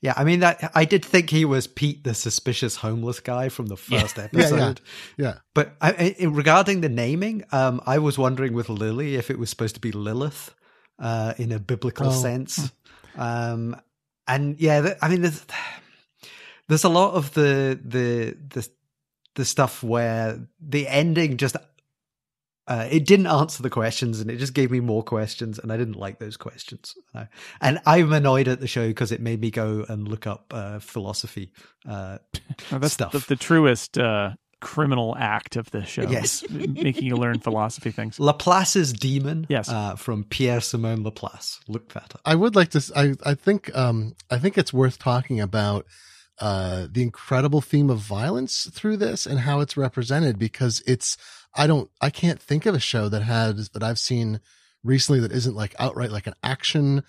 Yeah, 0.00 0.12
I 0.16 0.24
mean 0.24 0.40
that 0.40 0.70
I 0.74 0.84
did 0.84 1.04
think 1.04 1.30
he 1.30 1.44
was 1.44 1.66
Pete, 1.66 2.04
the 2.04 2.14
suspicious 2.14 2.76
homeless 2.76 3.20
guy 3.20 3.48
from 3.48 3.66
the 3.66 3.76
first 3.76 4.16
yeah. 4.18 4.24
episode. 4.24 4.80
Yeah, 5.16 5.26
yeah. 5.26 5.34
But 5.54 5.74
I, 5.80 6.14
I, 6.20 6.26
regarding 6.26 6.82
the 6.82 6.88
naming, 6.88 7.44
um, 7.52 7.80
I 7.86 7.98
was 7.98 8.18
wondering 8.18 8.52
with 8.52 8.68
Lily 8.68 9.16
if 9.16 9.30
it 9.30 9.38
was 9.38 9.48
supposed 9.48 9.74
to 9.76 9.80
be 9.80 9.92
Lilith 9.92 10.54
uh, 10.98 11.34
in 11.38 11.52
a 11.52 11.58
biblical 11.58 12.08
oh. 12.08 12.10
sense. 12.10 12.70
Um, 13.16 13.80
and 14.26 14.60
yeah, 14.60 14.94
I 15.00 15.08
mean, 15.08 15.22
there's 15.22 15.44
there's 16.68 16.84
a 16.84 16.88
lot 16.88 17.14
of 17.14 17.34
the 17.34 17.78
the 17.82 18.36
the 18.48 18.68
the 19.34 19.44
stuff 19.44 19.82
where 19.82 20.38
the 20.60 20.86
ending 20.88 21.36
just 21.36 21.56
uh, 22.68 22.86
it 22.90 23.06
didn't 23.06 23.26
answer 23.26 23.62
the 23.62 23.70
questions 23.70 24.20
and 24.20 24.30
it 24.30 24.36
just 24.36 24.54
gave 24.54 24.70
me 24.70 24.80
more 24.80 25.02
questions 25.02 25.58
and 25.58 25.72
i 25.72 25.76
didn't 25.76 25.96
like 25.96 26.18
those 26.18 26.36
questions 26.36 26.94
and 27.60 27.80
i'm 27.86 28.12
annoyed 28.12 28.48
at 28.48 28.60
the 28.60 28.66
show 28.66 28.86
because 28.86 29.12
it 29.12 29.20
made 29.20 29.40
me 29.40 29.50
go 29.50 29.84
and 29.88 30.08
look 30.08 30.26
up 30.26 30.52
uh, 30.54 30.78
philosophy 30.78 31.52
uh, 31.88 32.18
that's 32.70 32.94
stuff. 32.94 33.12
the, 33.12 33.18
the 33.28 33.36
truest 33.36 33.98
uh, 33.98 34.30
criminal 34.62 35.16
act 35.18 35.56
of 35.56 35.70
the 35.72 35.84
show. 35.84 36.02
Yes. 36.02 36.44
Making 36.50 37.04
you 37.04 37.16
learn 37.16 37.40
philosophy 37.40 37.90
things. 37.90 38.18
Laplace's 38.18 38.92
demon 38.92 39.44
yes. 39.50 39.68
uh, 39.68 39.96
from 39.96 40.24
pierre 40.24 40.60
simon 40.60 41.02
laplace. 41.02 41.60
Look 41.68 41.92
that 41.92 42.14
up. 42.14 42.20
I 42.24 42.36
would 42.36 42.54
like 42.54 42.70
to 42.70 42.92
i, 42.96 43.14
I 43.28 43.34
think 43.34 43.76
um, 43.76 44.14
i 44.30 44.38
think 44.38 44.56
it's 44.56 44.72
worth 44.72 44.98
talking 44.98 45.40
about 45.40 45.84
uh, 46.38 46.86
the 46.90 47.02
incredible 47.02 47.60
theme 47.60 47.90
of 47.90 47.98
violence 47.98 48.68
through 48.72 48.96
this 48.96 49.26
and 49.26 49.40
how 49.40 49.60
it's 49.60 49.76
represented 49.76 50.38
because 50.38 50.82
it's 50.86 51.16
I 51.54 51.66
don't, 51.66 51.90
I 52.00 52.10
can't 52.10 52.40
think 52.40 52.66
of 52.66 52.74
a 52.74 52.80
show 52.80 53.08
that 53.08 53.22
has 53.22 53.68
that 53.70 53.82
I've 53.82 53.98
seen 53.98 54.40
recently 54.82 55.20
that 55.20 55.32
isn't 55.32 55.54
like 55.54 55.74
outright 55.78 56.10
like 56.10 56.26
an 56.26 56.34
action 56.42 57.02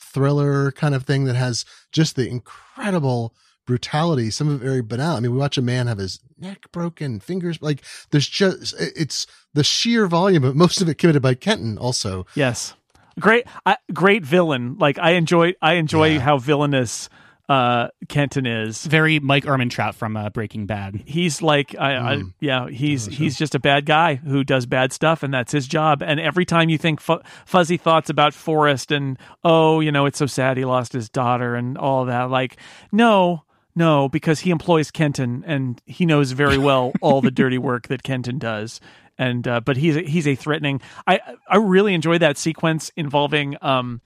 thriller 0.00 0.70
kind 0.72 0.94
of 0.94 1.04
thing 1.04 1.24
that 1.24 1.36
has 1.36 1.64
just 1.92 2.16
the 2.16 2.28
incredible 2.28 3.34
brutality, 3.66 4.30
some 4.30 4.48
of 4.48 4.62
it 4.62 4.64
very 4.64 4.80
banal. 4.82 5.16
I 5.16 5.20
mean, 5.20 5.32
we 5.32 5.38
watch 5.38 5.58
a 5.58 5.62
man 5.62 5.86
have 5.88 5.98
his 5.98 6.20
neck 6.38 6.70
broken, 6.72 7.20
fingers 7.20 7.60
like 7.60 7.82
there's 8.10 8.28
just 8.28 8.74
it's 8.78 9.26
the 9.54 9.64
sheer 9.64 10.06
volume 10.06 10.44
of 10.44 10.56
most 10.56 10.80
of 10.80 10.88
it 10.88 10.94
committed 10.96 11.20
by 11.22 11.34
Kenton 11.34 11.76
also. 11.76 12.24
Yes. 12.34 12.74
Great 13.20 13.46
I, 13.66 13.76
great 13.92 14.24
villain. 14.24 14.76
Like 14.78 14.98
I 14.98 15.12
enjoy 15.12 15.54
I 15.60 15.74
enjoy 15.74 16.12
Yeah. 16.14 16.20
how 16.20 16.38
villainous 16.38 17.08
uh 17.48 17.88
Kenton 18.08 18.46
is. 18.46 18.84
Very 18.84 19.20
Mike 19.20 19.44
Ehrmantraut 19.44 19.94
from 19.94 20.16
uh, 20.16 20.28
Breaking 20.30 20.66
Bad. 20.66 21.02
He's 21.06 21.40
like 21.40 21.74
I, 21.78 21.96
I 21.96 22.16
Mm. 22.16 22.32
yeah, 22.40 22.68
he's 22.68 23.08
Oh, 23.08 23.10
sure. 23.10 23.18
he's 23.18 23.38
just 23.38 23.54
a 23.54 23.58
bad 23.58 23.86
guy 23.86 24.16
who 24.16 24.44
does 24.44 24.66
bad 24.66 24.92
stuff 24.92 25.22
and 25.22 25.32
that's 25.32 25.52
his 25.52 25.66
job. 25.66 26.02
And 26.02 26.20
every 26.20 26.44
time 26.44 26.68
you 26.68 26.76
think 26.78 27.00
fu- 27.00 27.20
fuzzy 27.46 27.76
thoughts 27.76 28.10
about 28.10 28.34
Forrest 28.34 28.92
and 28.92 29.18
oh, 29.44 29.80
you 29.80 29.90
know, 29.92 30.04
it's 30.06 30.18
so 30.18 30.26
sad 30.26 30.56
he 30.56 30.64
lost 30.64 30.92
his 30.92 31.08
daughter 31.08 31.54
and 31.54 31.78
all 31.78 32.04
that 32.06 32.30
like 32.30 32.56
no, 32.92 33.44
no, 33.74 34.08
because 34.08 34.40
he 34.40 34.50
employs 34.50 34.90
Kenton 34.90 35.44
and 35.46 35.80
he 35.86 36.04
knows 36.04 36.32
very 36.32 36.58
well 36.58 36.92
all 37.00 37.20
the 37.20 37.30
dirty 37.30 37.58
work 37.58 37.88
that 37.88 38.02
Kenton 38.02 38.38
does. 38.38 38.80
And 39.16 39.48
uh, 39.48 39.60
but 39.60 39.76
he's 39.76 39.96
a, 39.96 40.02
he's 40.02 40.28
a 40.28 40.34
threatening. 40.36 40.80
I 41.06 41.20
I 41.48 41.56
really 41.56 41.94
enjoy 41.94 42.18
that 42.18 42.36
sequence 42.38 42.90
involving 42.94 43.56
um 43.62 44.00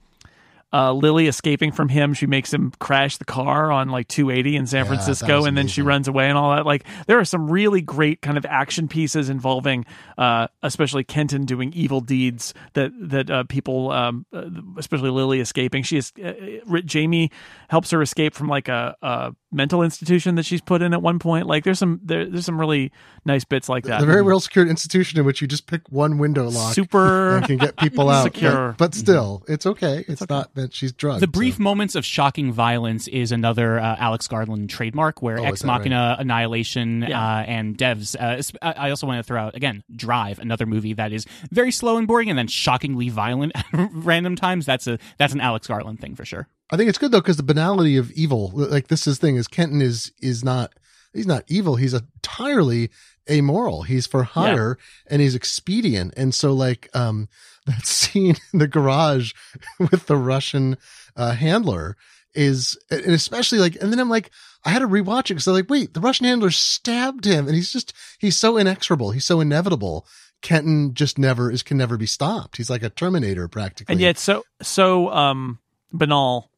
uh, 0.73 0.91
Lily 0.91 1.27
escaping 1.27 1.71
from 1.71 1.87
him. 1.87 2.13
She 2.13 2.25
makes 2.25 2.51
him 2.51 2.73
crash 2.79 3.17
the 3.17 3.25
car 3.25 3.71
on 3.71 3.89
like 3.89 4.07
280 4.07 4.55
in 4.55 4.65
San 4.67 4.85
Yeah, 4.85 4.89
Francisco, 4.89 5.45
and 5.45 5.55
then 5.55 5.67
she 5.67 5.81
runs 5.83 6.07
away 6.07 6.27
and 6.27 6.37
all 6.37 6.55
that. 6.55 6.65
Like 6.65 6.83
there 7.05 7.19
are 7.19 7.25
some 7.25 7.49
really 7.49 7.81
great 7.81 8.21
kind 8.21 8.37
of 8.37 8.45
action 8.45 8.87
pieces 8.87 9.29
involving, 9.29 9.85
uh, 10.17 10.47
especially 10.63 11.03
Kenton 11.03 11.45
doing 11.45 11.71
evil 11.73 12.01
deeds 12.01 12.53
that 12.73 12.91
that 12.99 13.29
uh, 13.29 13.43
people, 13.43 13.91
um, 13.91 14.25
uh, 14.33 14.49
especially 14.77 15.11
Lily 15.11 15.39
escaping. 15.39 15.83
She 15.83 15.97
is 15.97 16.11
uh, 16.21 16.33
uh, 16.73 16.81
Jamie 16.81 17.31
helps 17.69 17.91
her 17.91 18.01
escape 18.01 18.33
from 18.33 18.47
like 18.47 18.67
a, 18.67 18.95
a 19.01 19.35
mental 19.53 19.83
institution 19.83 20.35
that 20.35 20.45
she's 20.45 20.61
put 20.61 20.81
in 20.81 20.93
at 20.93 21.01
one 21.01 21.19
point. 21.19 21.47
Like 21.47 21.63
there's 21.63 21.79
some 21.79 21.99
there, 22.03 22.25
there's 22.25 22.45
some 22.45 22.59
really 22.59 22.91
nice 23.25 23.43
bits 23.45 23.69
like 23.69 23.85
that. 23.85 23.99
The 24.01 24.05
very 24.05 24.21
well 24.21 24.39
secured 24.39 24.67
institution 24.67 25.19
in 25.19 25.25
which 25.25 25.41
you 25.41 25.47
just 25.47 25.67
pick 25.67 25.81
one 25.89 26.17
window 26.17 26.49
lock 26.49 26.73
super 26.73 27.37
and 27.37 27.45
can 27.45 27.57
get 27.57 27.77
people 27.77 28.09
out. 28.09 28.23
secure. 28.23 28.69
But, 28.77 28.77
but 28.91 28.95
still, 28.95 29.43
it's 29.47 29.65
okay. 29.65 30.03
It's, 30.07 30.27
not 30.29 30.53
that 30.55 30.73
she's 30.73 30.91
drugged. 30.91 31.21
The 31.21 31.27
brief 31.27 31.57
so- 31.57 31.63
moments 31.63 31.95
of 31.95 32.05
shocking 32.05 32.51
violence 32.51 33.07
is 33.07 33.31
another 33.31 33.79
uh, 33.79 33.95
Alex 33.99 34.27
Garland 34.27 34.69
trademark, 34.69 35.21
where 35.21 35.39
Oh, 35.39 35.43
Ex 35.43 35.61
that 35.61 35.67
Machina, 35.67 36.15
Annihilation, 36.19 37.03
Yeah. 37.07 37.21
uh, 37.21 37.43
and 37.43 37.77
Devs. 37.77 38.15
Uh, 38.19 38.41
I 38.61 38.83
I 38.87 38.89
also 38.89 39.07
want 39.07 39.19
to 39.19 39.23
throw 39.23 39.41
out 39.41 39.55
again 39.55 39.83
Drive, 39.95 40.39
another 40.39 40.65
movie 40.65 40.93
that 40.93 41.13
is 41.13 41.25
very 41.51 41.71
slow 41.71 41.97
and 41.97 42.07
boring, 42.07 42.29
and 42.29 42.37
then 42.37 42.47
shockingly 42.47 43.09
violent 43.09 43.51
at 43.55 43.65
random 43.93 44.35
times. 44.35 44.65
That's 44.65 44.87
a 44.87 44.97
that's 45.17 45.33
an 45.33 45.41
Alex 45.41 45.67
Garland 45.67 45.99
thing 45.99 46.15
for 46.15 46.25
sure. 46.25 46.47
I 46.73 46.77
think 46.77 46.89
it's 46.89 46.97
good 46.97 47.11
though 47.11 47.21
because 47.21 47.37
the 47.37 47.43
banality 47.43 47.97
of 47.97 48.11
evil, 48.13 48.51
like 48.55 48.87
this 48.87 49.05
is 49.05 49.19
thing, 49.19 49.35
is 49.35 49.47
Kenton 49.47 49.79
is 49.79 50.11
is 50.19 50.43
not 50.43 50.73
he's 51.13 51.27
not 51.27 51.43
evil. 51.47 51.75
He's 51.75 51.93
entirely 51.93 52.89
amoral. 53.29 53.83
He's 53.83 54.07
for 54.07 54.23
hire 54.23 54.79
and 55.05 55.21
he's 55.21 55.35
expedient. 55.35 56.15
And 56.17 56.33
so 56.33 56.51
like 56.51 56.89
um 56.95 57.29
that 57.67 57.85
scene 57.85 58.37
in 58.51 58.59
the 58.59 58.67
garage 58.67 59.33
with 59.79 60.07
the 60.07 60.17
Russian 60.17 60.77
uh, 61.15 61.33
handler 61.33 61.95
is 62.33 62.75
and 62.89 63.11
especially 63.11 63.59
like 63.59 63.75
and 63.75 63.91
then 63.91 63.99
I'm 63.99 64.09
like 64.09 64.31
I 64.65 64.71
had 64.71 64.79
to 64.79 64.87
rewatch 64.87 65.25
it 65.25 65.35
because 65.35 65.47
I'm 65.47 65.53
like 65.53 65.69
wait 65.69 65.93
the 65.93 66.01
Russian 66.01 66.25
handler 66.25 66.49
stabbed 66.49 67.25
him 67.25 67.45
and 67.45 67.55
he's 67.55 67.71
just 67.71 67.93
he's 68.17 68.35
so 68.35 68.57
inexorable 68.57 69.11
he's 69.11 69.25
so 69.25 69.39
inevitable 69.39 70.07
Kenton 70.41 70.95
just 70.95 71.19
never 71.19 71.51
is 71.51 71.61
can 71.61 71.77
never 71.77 71.95
be 71.95 72.07
stopped 72.07 72.57
he's 72.57 72.71
like 72.71 72.81
a 72.81 72.89
Terminator 72.89 73.47
practically 73.47 73.93
and 73.93 74.01
yet 74.01 74.17
so 74.17 74.43
so 74.63 75.11
um 75.11 75.59
banal 75.91 76.49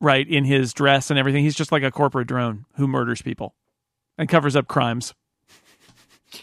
right 0.00 0.28
in 0.28 0.44
his 0.44 0.72
dress 0.72 1.10
and 1.10 1.18
everything 1.18 1.42
he's 1.44 1.54
just 1.54 1.72
like 1.72 1.82
a 1.82 1.90
corporate 1.90 2.26
drone 2.28 2.64
who 2.76 2.86
murders 2.86 3.22
people 3.22 3.54
and 4.18 4.28
covers 4.28 4.54
up 4.56 4.66
crimes 4.68 5.14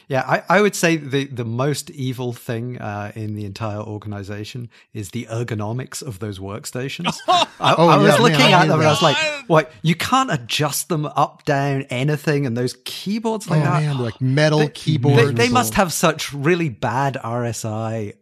Yeah, 0.08 0.24
I, 0.26 0.44
I 0.58 0.62
would 0.62 0.74
say 0.74 0.96
the, 0.96 1.26
the 1.26 1.44
most 1.44 1.90
evil 1.92 2.32
thing 2.32 2.80
uh, 2.80 3.12
in 3.14 3.36
the 3.36 3.44
entire 3.44 3.82
organization 3.82 4.70
is 4.94 5.10
the 5.12 5.26
ergonomics 5.30 6.02
of 6.02 6.20
those 6.20 6.40
workstations. 6.40 7.18
I, 7.28 7.76
Oh, 7.78 7.90
I 7.90 7.98
was 7.98 8.08
yeah, 8.14 8.16
looking 8.24 8.40
man, 8.40 8.54
at 8.54 8.68
them 8.70 8.80
and 8.80 8.88
I 8.88 8.92
was 8.92 9.02
like, 9.02 9.18
what? 9.48 9.70
You 9.82 9.96
can't 9.96 10.32
adjust 10.32 10.88
them 10.88 11.06
up, 11.06 11.44
down, 11.44 11.82
anything, 11.90 12.46
and 12.46 12.56
those 12.56 12.78
keyboards 12.86 13.48
oh 13.50 13.54
like 13.54 13.64
that. 13.64 13.82
man 13.84 13.98
like 13.98 14.22
metal 14.22 14.60
They- 14.60 14.70
keyboards 14.70 15.34
They, 15.34 15.48
they 15.48 15.50
must 15.50 15.74
have 15.74 15.92
such 15.92 16.32
really 16.34 16.70
bad 16.70 17.18
RSI 17.22 18.14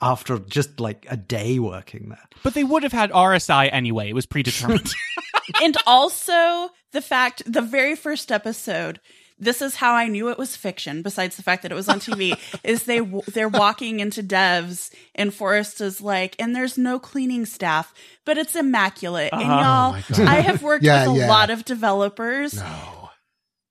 after 0.00 0.38
just 0.38 0.80
like 0.80 1.06
a 1.08 1.16
day 1.16 1.58
working 1.58 2.08
there. 2.10 2.28
But 2.42 2.54
they 2.54 2.64
would 2.64 2.82
have 2.82 2.92
had 2.92 3.10
RSI 3.12 3.68
anyway. 3.72 4.08
It 4.08 4.14
was 4.14 4.26
predetermined. 4.26 4.92
and 5.62 5.76
also 5.86 6.70
the 6.92 7.00
fact 7.02 7.42
the 7.50 7.62
very 7.62 7.94
first 7.96 8.32
episode 8.32 9.00
this 9.38 9.60
is 9.60 9.74
how 9.76 9.92
I 9.92 10.08
knew 10.08 10.30
it 10.30 10.38
was 10.38 10.56
fiction. 10.56 11.02
Besides 11.02 11.36
the 11.36 11.42
fact 11.42 11.62
that 11.62 11.70
it 11.70 11.74
was 11.74 11.90
on 11.90 12.00
TV, 12.00 12.38
is 12.64 12.84
they 12.84 13.00
they're 13.28 13.50
walking 13.50 14.00
into 14.00 14.22
Devs, 14.22 14.90
and 15.14 15.34
Forrest 15.34 15.82
is 15.82 16.00
like, 16.00 16.34
and 16.38 16.56
there's 16.56 16.78
no 16.78 16.98
cleaning 16.98 17.44
staff, 17.44 17.92
but 18.24 18.38
it's 18.38 18.56
immaculate. 18.56 19.34
And 19.34 19.42
Uh-huh. 19.42 19.60
y'all, 19.60 19.88
Oh 19.88 19.92
my 19.92 20.04
God. 20.08 20.26
I 20.26 20.40
have 20.40 20.62
worked 20.62 20.84
Yeah, 20.86 21.06
with 21.08 21.16
a 21.16 21.20
yeah. 21.20 21.28
lot 21.28 21.50
of 21.50 21.66
developers, 21.66 22.54
no 22.54 23.10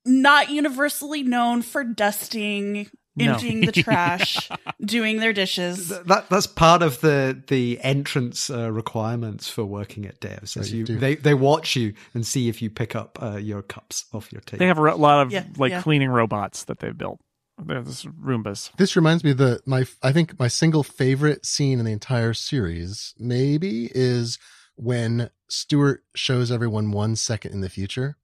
not 0.06 0.52
universally 0.52 1.24
known 1.24 1.64
for 1.64 1.84
dusting, 1.84 2.88
No. 3.18 3.34
emptying 3.34 3.62
the 3.62 3.72
trash, 3.84 4.50
doing 4.84 5.20
their 5.20 5.34
dishes. 5.34 5.90
That 5.90 6.26
that's 6.30 6.48
part 6.48 6.82
of 6.82 7.00
the 7.02 7.42
the 7.48 7.80
entrance 7.82 8.50
uh, 8.50 8.72
requirements 8.72 9.50
for 9.50 9.64
working 9.64 10.06
at 10.06 10.20
devs. 10.20 10.58
Is 10.58 10.74
you 10.74 10.86
you, 10.86 10.98
they 10.98 11.16
they 11.16 11.34
watch 11.34 11.76
you 11.76 11.94
and 12.14 12.26
see 12.28 12.50
if 12.50 12.62
you 12.62 12.70
pick 12.70 12.96
up 12.96 13.18
uh, 13.22 13.38
your 13.38 13.62
cups 13.62 14.06
off 14.14 14.32
your 14.34 14.42
table. 14.42 14.60
they 14.60 14.68
have 14.68 14.78
a 14.78 14.96
lot 14.96 15.26
of 15.26 15.32
Yeah, 15.32 15.46
like 15.58 15.72
yeah. 15.72 15.82
cleaning 15.82 16.10
robots 16.10 16.66
that 16.66 16.80
they've 16.80 16.98
built 16.98 17.20
there's 17.58 18.04
roombas 18.04 18.72
This 18.76 18.98
reminds 18.98 19.24
me 19.24 19.32
of 19.32 19.38
the 19.38 19.62
my 19.66 19.86
I 20.04 20.12
think 20.12 20.38
my 20.38 20.50
single 20.50 20.84
favorite 20.84 21.46
scene 21.46 21.80
in 21.80 21.86
the 21.86 21.94
entire 21.94 22.34
series 22.34 23.14
maybe 23.18 23.90
is 23.96 24.38
when 24.76 25.30
Stewart 25.48 26.04
shows 26.16 26.52
everyone 26.52 26.92
one 26.92 27.16
second 27.16 27.54
in 27.54 27.62
the 27.62 27.70
future. 27.70 28.18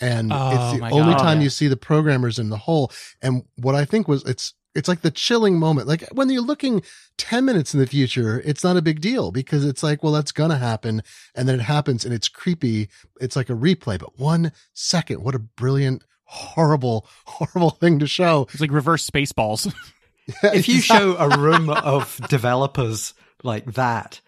And 0.00 0.32
Oh, 0.32 0.50
it's 0.72 0.80
the 0.80 0.90
only 0.90 1.14
God. 1.14 1.22
time 1.22 1.40
you 1.40 1.50
see 1.50 1.66
the 1.68 1.76
programmers 1.76 2.38
in 2.38 2.50
the 2.50 2.56
hole. 2.58 2.92
And 3.22 3.42
what 3.56 3.74
I 3.74 3.84
think 3.84 4.06
was 4.08 4.22
it's 4.24 4.54
it's 4.74 4.86
like 4.88 5.00
the 5.00 5.10
chilling 5.10 5.58
moment. 5.58 5.88
Like 5.88 6.06
when 6.12 6.28
you're 6.30 6.40
looking 6.42 6.82
10 7.16 7.44
minutes 7.44 7.74
in 7.74 7.80
the 7.80 7.86
future, 7.86 8.40
it's 8.44 8.62
not 8.62 8.76
a 8.76 8.82
big 8.82 9.00
deal 9.00 9.32
because 9.32 9.64
it's 9.64 9.82
like, 9.82 10.02
well, 10.04 10.12
that's 10.12 10.30
gonna 10.30 10.58
happen. 10.58 11.02
And 11.34 11.48
then 11.48 11.58
it 11.58 11.62
happens 11.64 12.04
and 12.04 12.14
it's 12.14 12.28
creepy. 12.28 12.88
It's 13.20 13.34
like 13.34 13.50
a 13.50 13.54
replay. 13.54 13.98
But 13.98 14.18
one 14.18 14.52
second, 14.74 15.24
what 15.24 15.34
a 15.34 15.40
brilliant, 15.40 16.04
horrible, 16.24 17.08
horrible 17.26 17.70
thing 17.70 17.98
to 17.98 18.06
show. 18.06 18.46
it's 18.52 18.60
like 18.60 18.70
reverse 18.70 19.08
Spaceballs. 19.08 19.72
if 20.44 20.68
you 20.68 20.80
show 20.80 21.16
a 21.16 21.38
room 21.38 21.70
of 21.70 22.20
developers 22.28 23.14
like 23.42 23.64
that, 23.74 24.20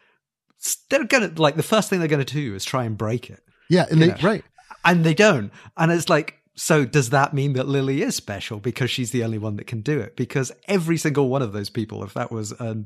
they're 0.89 1.05
gonna 1.05 1.33
like 1.37 1.55
the 1.57 1.63
first 1.63 1.91
thing 1.91 2.01
they're 2.01 2.09
gonna 2.09 2.25
do 2.25 2.55
is 2.55 2.65
try 2.65 2.85
and 2.85 2.99
break 2.99 3.31
it, 3.31 3.41
Yeah, 3.69 3.87
and 3.91 4.01
they 4.03 4.09
know. 4.09 4.17
right. 4.23 4.45
And 4.85 5.05
they 5.05 5.15
don't. 5.15 5.53
And 5.77 5.93
it's 5.93 6.09
like, 6.09 6.39
so 6.55 6.85
does 6.85 7.11
that 7.11 7.33
mean 7.33 7.55
that 7.55 7.69
Lily 7.69 8.03
is 8.03 8.15
special 8.15 8.59
because 8.59 8.91
she's 8.91 9.13
the 9.13 9.25
only 9.25 9.39
one 9.39 9.57
that 9.57 9.67
can 9.67 9.81
do 9.81 9.99
it? 9.99 10.17
Because 10.17 10.53
every 10.69 10.97
single 10.97 11.29
one 11.29 11.43
of 11.43 11.53
those 11.53 11.71
people, 11.71 12.05
if 12.05 12.15
that 12.15 12.31
was 12.31 12.53
a, 12.53 12.85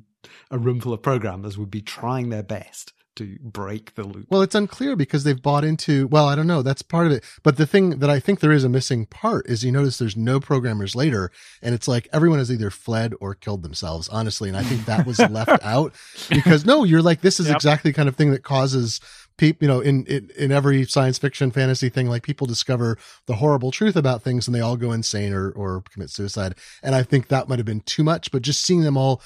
a 0.51 0.59
room 0.59 0.81
full 0.81 0.93
of 0.93 1.03
programmers, 1.03 1.59
would 1.59 1.71
be 1.71 1.83
trying 1.83 2.29
their 2.29 2.43
best 2.43 2.93
to 3.17 3.39
break 3.41 3.95
the 3.95 4.05
loop. 4.05 4.27
Well, 4.31 4.43
it's 4.43 4.55
unclear 4.55 4.97
because 4.97 5.25
they've 5.25 5.41
bought 5.41 5.65
into, 5.65 6.07
well, 6.09 6.27
I 6.27 6.35
don't 6.35 6.47
know. 6.47 6.63
That's 6.63 6.83
part 6.83 7.07
of 7.07 7.13
it. 7.13 7.25
But 7.43 7.57
the 7.57 7.67
thing 7.67 7.99
that 8.01 8.11
I 8.11 8.21
think 8.21 8.41
there 8.41 8.53
is 8.53 8.65
a 8.65 8.69
missing 8.69 9.07
part 9.07 9.47
is 9.49 9.65
you 9.65 9.73
notice 9.73 9.99
there's 9.99 10.17
no 10.17 10.41
programmers 10.41 10.95
later 10.97 11.31
and 11.63 11.75
it's 11.75 11.87
like 11.89 12.09
everyone 12.13 12.39
has 12.39 12.51
either 12.51 12.71
fled 12.71 13.15
or 13.21 13.35
killed 13.35 13.63
themselves, 13.63 14.09
honestly. 14.09 14.49
And 14.49 14.59
I 14.59 14.63
think 14.63 14.85
that 14.87 15.07
was 15.07 15.19
left 15.19 15.63
out 15.65 15.93
because 16.31 16.65
no, 16.65 16.85
you're 16.85 17.03
like, 17.03 17.21
this 17.21 17.39
is 17.41 17.47
Yep. 17.47 17.57
exactly 17.57 17.91
the 17.91 17.97
kind 17.97 18.09
of 18.09 18.17
thing 18.17 18.31
that 18.33 18.43
causes 18.43 19.01
people, 19.37 19.65
you 19.65 19.69
know, 19.69 19.81
in, 19.81 20.07
in, 20.07 20.31
in 20.39 20.53
every 20.53 20.85
science 20.85 21.19
fiction 21.19 21.51
fantasy 21.51 21.89
thing, 21.89 22.09
like 22.09 22.23
people 22.23 22.47
discover 22.47 22.97
the 23.27 23.35
horrible 23.37 23.71
truth 23.71 23.97
about 23.97 24.23
things 24.23 24.47
and 24.47 24.55
they 24.55 24.61
all 24.61 24.77
go 24.77 24.93
insane 24.93 25.33
or, 25.33 25.51
or 25.51 25.83
commit 25.93 26.11
suicide. 26.11 26.55
And 26.83 26.95
I 26.95 27.03
think 27.03 27.29
that 27.29 27.49
might 27.49 27.59
have 27.59 27.67
been 27.67 27.81
too 27.81 28.05
much, 28.05 28.31
but 28.31 28.43
just 28.43 28.63
seeing 28.63 28.83
them 28.83 28.97
all 28.97 29.21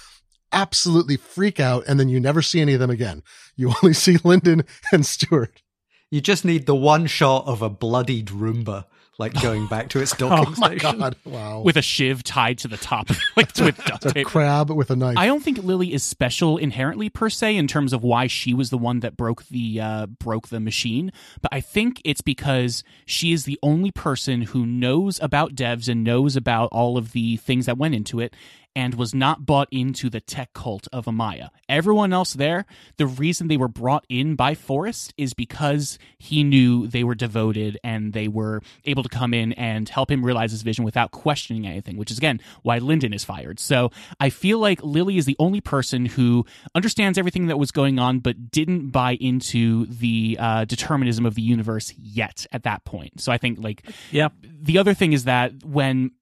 absolutely 0.52 1.16
freak 1.16 1.60
out 1.60 1.84
and 1.86 1.98
then 2.00 2.08
you 2.08 2.20
never 2.20 2.42
see 2.42 2.60
any 2.60 2.74
of 2.74 2.80
them 2.80 2.90
again. 2.90 3.22
You 3.56 3.72
only 3.82 3.94
see 3.94 4.16
Lyndon 4.24 4.64
and 4.92 5.04
Stewart. 5.04 5.62
You 6.10 6.20
just 6.20 6.44
need 6.44 6.66
the 6.66 6.74
one 6.76 7.06
shot 7.06 7.46
of 7.46 7.60
a 7.60 7.68
bloodied 7.68 8.28
Roomba, 8.28 8.86
like 9.18 9.38
going 9.42 9.66
back 9.66 9.90
to 9.90 10.00
its 10.00 10.12
docking 10.16 10.54
Oh 10.56 10.60
my 10.60 10.78
station. 10.78 10.98
god! 11.00 11.16
Wow. 11.26 11.60
with 11.60 11.76
a 11.76 11.82
shiv 11.82 12.22
tied 12.24 12.56
to 12.58 12.68
the 12.68 12.78
top, 12.78 13.10
like 13.36 13.54
with 13.58 13.76
duct 13.84 14.04
tape. 14.04 14.16
a 14.16 14.24
crab 14.24 14.70
with 14.70 14.90
a 14.90 14.96
knife. 14.96 15.18
I 15.18 15.26
don't 15.26 15.42
think 15.42 15.58
Lily 15.58 15.92
is 15.92 16.02
special 16.02 16.56
inherently 16.56 17.10
per 17.10 17.28
se 17.28 17.56
in 17.56 17.66
terms 17.66 17.92
of 17.92 18.02
why 18.02 18.26
she 18.26 18.54
was 18.54 18.70
the 18.70 18.78
one 18.78 19.00
that 19.00 19.18
broke 19.18 19.44
the 19.48 19.80
uh, 19.82 20.06
broke 20.06 20.48
the 20.48 20.60
machine, 20.60 21.12
but 21.42 21.52
I 21.52 21.60
think 21.60 22.00
it's 22.06 22.22
because 22.22 22.84
she 23.04 23.32
is 23.34 23.44
the 23.44 23.58
only 23.62 23.90
person 23.90 24.42
who 24.42 24.64
knows 24.64 25.20
about 25.20 25.54
devs 25.54 25.88
and 25.90 26.02
knows 26.04 26.36
about 26.36 26.70
all 26.72 26.96
of 26.96 27.12
the 27.12 27.36
things 27.36 27.66
that 27.66 27.76
went 27.76 27.94
into 27.94 28.18
it. 28.20 28.34
And 28.78 28.94
was 28.94 29.12
not 29.12 29.44
bought 29.44 29.66
into 29.72 30.08
the 30.08 30.20
tech 30.20 30.52
cult 30.52 30.86
of 30.92 31.06
Amaya. 31.06 31.48
Everyone 31.68 32.12
else 32.12 32.34
there, 32.34 32.64
the 32.96 33.08
reason 33.08 33.48
they 33.48 33.56
were 33.56 33.66
brought 33.82 34.04
in 34.08 34.36
by 34.36 34.54
Forrest 34.54 35.12
is 35.16 35.34
because 35.34 35.98
he 36.16 36.44
knew 36.44 36.86
they 36.86 37.02
were 37.02 37.16
devoted 37.16 37.76
and 37.82 38.12
they 38.12 38.28
were 38.28 38.62
able 38.84 39.02
to 39.02 39.08
come 39.08 39.34
in 39.34 39.52
and 39.54 39.88
help 39.88 40.12
him 40.12 40.24
realize 40.24 40.52
his 40.52 40.62
vision 40.62 40.84
without 40.84 41.10
questioning 41.10 41.66
anything, 41.66 41.96
which 41.96 42.12
is 42.12 42.18
again 42.18 42.38
why 42.62 42.78
Lyndon 42.78 43.12
is 43.12 43.24
fired. 43.24 43.58
So 43.58 43.90
I 44.20 44.30
feel 44.30 44.60
like 44.60 44.80
Lily 44.84 45.16
is 45.18 45.24
the 45.26 45.34
only 45.40 45.60
person 45.60 46.06
who 46.06 46.46
understands 46.72 47.18
everything 47.18 47.48
that 47.48 47.58
was 47.58 47.72
going 47.72 47.98
on 47.98 48.20
but 48.20 48.52
didn't 48.52 48.90
buy 48.90 49.14
into 49.20 49.86
the 49.86 50.36
uh, 50.38 50.64
determinism 50.66 51.26
of 51.26 51.34
the 51.34 51.42
universe 51.42 51.92
yet 51.98 52.46
at 52.52 52.62
that 52.62 52.84
point. 52.84 53.20
So 53.20 53.32
I 53.32 53.38
think 53.38 53.58
like 53.58 53.82
Yeah. 54.12 54.28
the 54.42 54.78
other 54.78 54.94
thing 54.94 55.12
is 55.12 55.24
that 55.24 55.64
when 55.64 56.12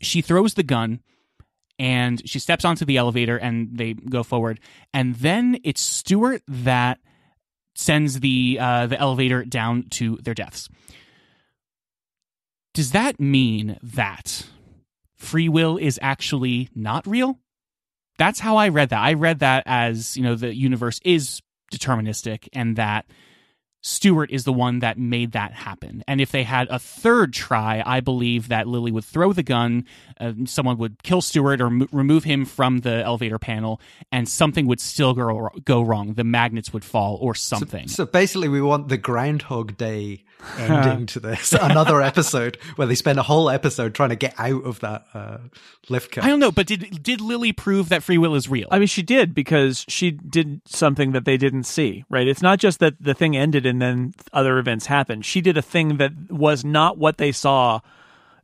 she 0.00 0.22
throws 0.22 0.54
the 0.54 0.64
gun 0.64 1.02
and 1.78 2.28
she 2.28 2.38
steps 2.38 2.64
onto 2.64 2.84
the 2.84 2.96
elevator 2.96 3.36
and 3.36 3.76
they 3.76 3.94
go 3.94 4.22
forward 4.22 4.60
and 4.92 5.14
then 5.16 5.58
it's 5.64 5.80
Stewart 5.80 6.42
that 6.48 6.98
sends 7.74 8.20
the 8.20 8.58
uh, 8.60 8.86
the 8.86 8.98
elevator 8.98 9.44
down 9.44 9.84
to 9.90 10.16
their 10.22 10.34
deaths. 10.34 10.68
Does 12.74 12.92
that 12.92 13.18
mean 13.18 13.78
that 13.82 14.46
free 15.16 15.48
will 15.48 15.76
is 15.76 15.98
actually 16.02 16.68
not 16.74 17.06
real? 17.06 17.38
That's 18.18 18.40
how 18.40 18.56
I 18.56 18.68
read 18.68 18.90
that. 18.90 19.00
I 19.00 19.14
read 19.14 19.40
that 19.40 19.62
as, 19.66 20.16
you 20.16 20.22
know, 20.22 20.34
the 20.34 20.54
universe 20.54 21.00
is 21.04 21.40
deterministic 21.72 22.48
and 22.52 22.76
that 22.76 23.06
Stewart 23.80 24.30
is 24.30 24.44
the 24.44 24.52
one 24.52 24.80
that 24.80 24.98
made 24.98 25.32
that 25.32 25.52
happen. 25.52 26.02
And 26.08 26.20
if 26.20 26.32
they 26.32 26.42
had 26.42 26.68
a 26.68 26.78
third 26.78 27.32
try, 27.32 27.82
I 27.84 28.00
believe 28.00 28.48
that 28.48 28.66
Lily 28.66 28.90
would 28.90 29.04
throw 29.04 29.32
the 29.32 29.42
gun, 29.42 29.84
uh, 30.20 30.32
someone 30.46 30.78
would 30.78 31.02
kill 31.02 31.20
Stewart 31.20 31.60
or 31.60 31.66
m- 31.66 31.88
remove 31.92 32.24
him 32.24 32.44
from 32.44 32.78
the 32.78 33.04
elevator 33.04 33.38
panel, 33.38 33.80
and 34.10 34.28
something 34.28 34.66
would 34.66 34.80
still 34.80 35.14
go, 35.14 35.50
go 35.64 35.80
wrong. 35.82 36.14
The 36.14 36.24
magnets 36.24 36.72
would 36.72 36.84
fall 36.84 37.18
or 37.20 37.34
something. 37.34 37.86
So, 37.88 38.04
so 38.04 38.06
basically, 38.06 38.48
we 38.48 38.60
want 38.60 38.88
the 38.88 38.98
Groundhog 38.98 39.76
Day 39.76 40.24
ending 40.58 41.06
to 41.06 41.20
this. 41.20 41.52
Another 41.60 42.00
episode 42.02 42.56
where 42.76 42.86
they 42.86 42.94
spend 42.94 43.18
a 43.18 43.22
whole 43.22 43.48
episode 43.50 43.94
trying 43.94 44.10
to 44.10 44.16
get 44.16 44.34
out 44.38 44.64
of 44.64 44.80
that 44.80 45.06
uh, 45.14 45.38
lift 45.88 46.12
car. 46.12 46.24
I 46.24 46.28
don't 46.28 46.40
know, 46.40 46.52
but 46.52 46.66
did 46.66 47.02
did 47.02 47.20
Lily 47.20 47.52
prove 47.52 47.88
that 47.90 48.02
free 48.02 48.18
will 48.18 48.34
is 48.34 48.48
real? 48.48 48.68
I 48.70 48.78
mean, 48.78 48.88
she 48.88 49.02
did 49.02 49.34
because 49.34 49.84
she 49.88 50.10
did 50.10 50.62
something 50.66 51.12
that 51.12 51.24
they 51.24 51.36
didn't 51.36 51.64
see, 51.64 52.04
right? 52.08 52.26
It's 52.26 52.42
not 52.42 52.58
just 52.58 52.80
that 52.80 52.94
the 53.00 53.14
thing 53.14 53.36
ended 53.36 53.66
and 53.68 53.80
then 53.80 54.14
other 54.32 54.58
events 54.58 54.86
happened. 54.86 55.24
She 55.24 55.40
did 55.40 55.56
a 55.56 55.62
thing 55.62 55.98
that 55.98 56.12
was 56.30 56.64
not 56.64 56.98
what 56.98 57.18
they 57.18 57.30
saw 57.30 57.80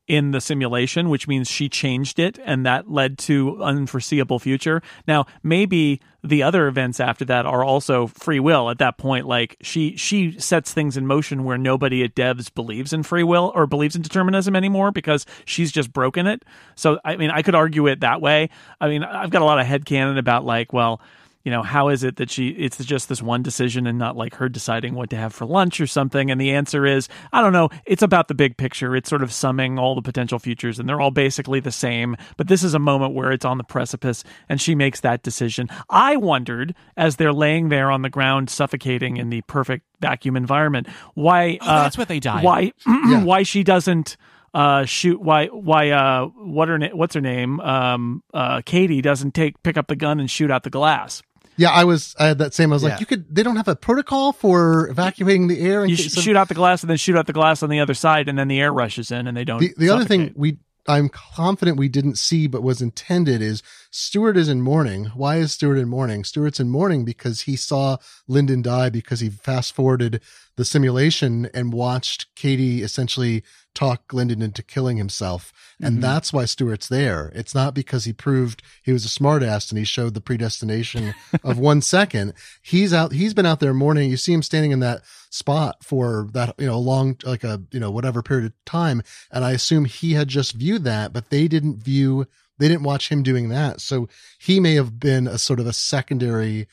in 0.07 0.33
the 0.33 0.41
simulation, 0.41 1.09
which 1.09 1.27
means 1.27 1.49
she 1.49 1.68
changed 1.68 2.18
it 2.18 2.39
and 2.45 2.66
that 2.66 2.91
led 2.91 3.16
to 3.16 3.62
unforeseeable 3.62 4.39
future. 4.39 4.83
Now, 5.09 5.25
maybe 5.43 6.01
the 6.22 6.43
other 6.43 6.66
events 6.66 7.01
after 7.01 7.25
that 7.25 7.47
are 7.47 7.64
also 7.64 8.07
free 8.07 8.41
will 8.41 8.70
at 8.70 8.79
that 8.79 8.97
point 8.97 9.27
like 9.27 9.57
she 9.61 9.95
she 9.97 10.39
sets 10.41 10.72
things 10.72 10.97
in 10.97 11.07
motion 11.07 11.45
where 11.45 11.59
nobody 11.59 12.03
at 12.03 12.14
devs 12.14 12.53
believes 12.53 12.95
in 12.95 13.03
free 13.03 13.22
will 13.22 13.53
or 13.55 13.66
believes 13.66 13.95
in 13.95 14.01
determinism 14.01 14.57
anymore 14.57 14.91
because 14.91 15.27
she's 15.45 15.70
just 15.70 15.93
broken 15.93 16.27
it 16.27 16.43
so 16.77 16.99
i 17.05 17.14
mean 17.16 17.31
i 17.31 17.43
could 17.43 17.55
argue 17.55 17.87
it 17.87 18.01
that 18.01 18.22
way 18.22 18.49
i 18.81 18.89
mean 18.89 19.05
i've 19.05 19.29
got 19.29 19.43
a 19.43 19.45
lot 19.45 19.61
of 19.61 19.66
head 19.66 19.85
headcanon 19.85 20.16
about 20.16 20.47
like 20.47 20.72
well 20.72 20.99
you 21.45 21.51
know, 21.51 21.62
how 21.62 21.88
is 21.88 22.03
it 22.05 22.16
that 22.16 22.30
she, 22.30 22.49
it's 22.49 22.82
just 22.84 23.09
this 23.11 23.20
one 23.22 23.42
decision 23.42 23.86
and 23.86 23.99
not 23.99 24.16
like 24.16 24.34
her 24.36 24.49
deciding 24.49 24.95
what 24.95 25.11
to 25.11 25.16
have 25.16 25.34
for 25.34 25.45
lunch 25.45 25.78
or 25.80 25.86
something? 25.86 26.30
And 26.30 26.40
the 26.40 26.53
answer 26.53 26.86
is, 26.86 27.09
I 27.32 27.42
don't 27.42 27.53
know. 27.53 27.68
It's 27.84 28.03
about 28.03 28.28
the 28.28 28.34
big 28.34 28.57
picture. 28.57 28.97
It's 28.97 29.11
sort 29.11 29.22
of 29.22 29.30
summing 29.32 29.78
all 29.78 29.95
the 29.95 30.01
potential 30.03 30.38
futures 30.38 30.78
and 30.78 30.88
they're 30.88 31.01
all 31.03 31.11
basically 31.11 31.61
the 31.61 31.70
same. 31.70 32.16
But 32.38 32.49
this 32.49 32.62
is 32.64 32.72
a 32.72 32.78
moment 32.78 33.12
where 33.14 33.30
it's 33.30 33.45
on 33.45 33.59
the 33.59 33.64
precipice 33.64 34.24
and 34.49 34.59
she 34.61 34.74
makes 34.74 35.01
that 35.01 35.22
decision. 35.22 35.68
I 35.90 36.16
wondered 36.16 36.74
as 36.97 37.16
they're 37.16 37.32
laying 37.32 37.68
there 37.68 37.90
on 37.90 38.01
the 38.03 38.11
ground, 38.11 38.49
suffocating 38.49 39.18
in 39.18 39.28
the 39.28 39.42
perfect 39.42 39.84
vacuum 40.01 40.36
environment, 40.36 40.88
why, 41.12 41.59
Oh, 41.61 41.66
uh, 41.66 41.82
that's 41.84 41.99
what 41.99 42.09
they 42.09 42.20
die. 42.20 42.42
why, 42.42 42.72
why 42.86 43.42
she 43.42 43.62
doesn't, 43.62 44.16
uh, 44.55 44.84
shoot 44.84 45.20
why 45.20 45.47
why 45.49 45.90
uh 45.90 46.26
what 46.26 46.68
her 46.68 46.78
na- 46.78 46.90
what's 46.95 47.12
her 47.16 47.20
name 47.20 47.59
um 47.59 48.22
uh 48.32 48.62
Katie 48.64 49.03
doesn't 49.03 49.34
take 49.34 49.61
pick 49.64 49.76
up 49.76 49.88
the 49.88 49.97
gun 49.97 50.20
and 50.20 50.30
shoot 50.30 50.49
out 50.49 50.62
the 50.62 50.70
glass. 50.70 51.22
Yeah, 51.57 51.71
I 51.71 51.85
was. 51.85 52.15
I 52.19 52.27
had 52.27 52.39
that 52.39 52.53
same. 52.55 52.73
I 52.73 52.77
was 52.77 52.83
Yeah. 52.83 52.91
like, 52.91 53.01
you 53.01 53.07
could. 53.07 53.33
They 53.35 53.43
don't 53.43 53.57
have 53.57 53.69
a 53.69 53.77
protocol 53.77 54.33
for 54.33 54.89
evacuating 54.89 55.47
the 55.49 55.61
air. 55.61 55.85
You 55.85 55.97
case 55.97 56.13
sh- 56.13 56.17
of- 56.19 56.23
shoot 56.25 56.37
out 56.37 56.49
the 56.49 56.55
glass 56.55 56.83
and 56.83 56.91
then 56.91 56.97
shoot 56.97 57.17
out 57.17 57.27
the 57.27 57.33
glass 57.33 57.63
on 57.63 57.69
the 57.71 57.81
other 57.81 57.95
side, 57.95 58.29
and 58.29 58.39
then 58.39 58.49
the 58.49 58.61
air 58.61 58.73
rushes 58.73 59.11
in, 59.11 59.27
and 59.27 59.37
they 59.37 59.45
don't. 59.45 59.61
the, 59.61 59.73
the 59.77 59.89
other 59.91 60.05
thing 60.05 60.33
we 60.37 60.59
I'm 60.87 61.09
confident 61.09 61.79
we 61.79 61.89
didn't 61.89 62.17
see 62.19 62.47
but 62.47 62.63
was 62.63 62.83
intended 62.83 63.41
is 63.41 63.63
Stewart 63.97 64.36
is 64.36 64.49
in 64.49 64.61
mourning. 64.61 65.05
Why 65.14 65.36
is 65.36 65.53
Stewart 65.53 65.78
in 65.78 65.88
mourning? 65.88 66.24
Stewart's 66.24 66.59
in 66.59 66.68
mourning 66.68 67.05
because 67.05 67.42
he 67.42 67.55
saw 67.55 67.99
Lyndon 68.26 68.61
die 68.61 68.90
because 68.90 69.20
he 69.20 69.30
fast 69.30 69.72
forwarded 69.72 70.20
the 70.57 70.64
simulation 70.64 71.49
and 71.55 71.72
watched 71.72 72.26
Katie 72.34 72.82
essentially 72.82 73.45
talk 73.72 74.12
Lyndon 74.12 74.42
into 74.42 74.64
killing 74.64 74.97
himself. 74.97 75.53
And 75.80 75.95
mm-hmm. 75.95 76.01
that's 76.01 76.32
why 76.32 76.45
Stewart's 76.45 76.88
there. 76.88 77.30
It's 77.36 77.55
not 77.55 77.72
because 77.72 78.05
he 78.05 78.12
proved 78.12 78.64
he 78.82 78.90
was 78.92 79.05
a 79.05 79.09
smartass 79.09 79.70
and 79.70 79.78
he 79.78 79.84
showed 79.84 80.14
the 80.14 80.20
predestination 80.20 81.14
of 81.45 81.61
one 81.61 81.80
second. 81.80 82.34
He's 82.62 82.92
out, 82.92 83.12
he's 83.12 83.32
been 83.32 83.47
out 83.47 83.61
there 83.61 83.74
mourning. 83.74 84.11
You 84.11 84.16
see 84.16 84.32
him 84.32 84.42
standing 84.42 84.72
in 84.72 84.80
that 84.80 85.03
spot 85.30 85.84
for 85.84 86.28
that, 86.32 86.55
you 86.59 86.66
know, 86.66 86.80
long, 86.80 87.16
like 87.24 87.45
a, 87.45 87.62
you 87.70 87.78
know, 87.78 87.92
whatever 87.92 88.22
period 88.22 88.47
of 88.47 88.64
time. 88.64 89.03
And 89.30 89.45
I 89.45 89.53
assume 89.53 89.84
he 89.84 90.14
had 90.14 90.26
just 90.26 90.53
viewed 90.55 90.82
that, 90.82 91.12
but 91.12 91.30
they 91.30 91.47
didn't 91.47 91.76
view, 91.76 92.26
they 92.59 92.69
didn't 92.69 92.85
watch 92.85 93.09
him 93.09 93.23
doing 93.23 93.49
that. 93.49 93.81
So 93.81 94.09
he 94.39 94.61
may 94.61 94.75
have 94.75 94.99
been 94.99 95.27
a 95.27 95.39
sort 95.39 95.61
of 95.61 95.67
a 95.67 95.73
secondary 95.73 96.67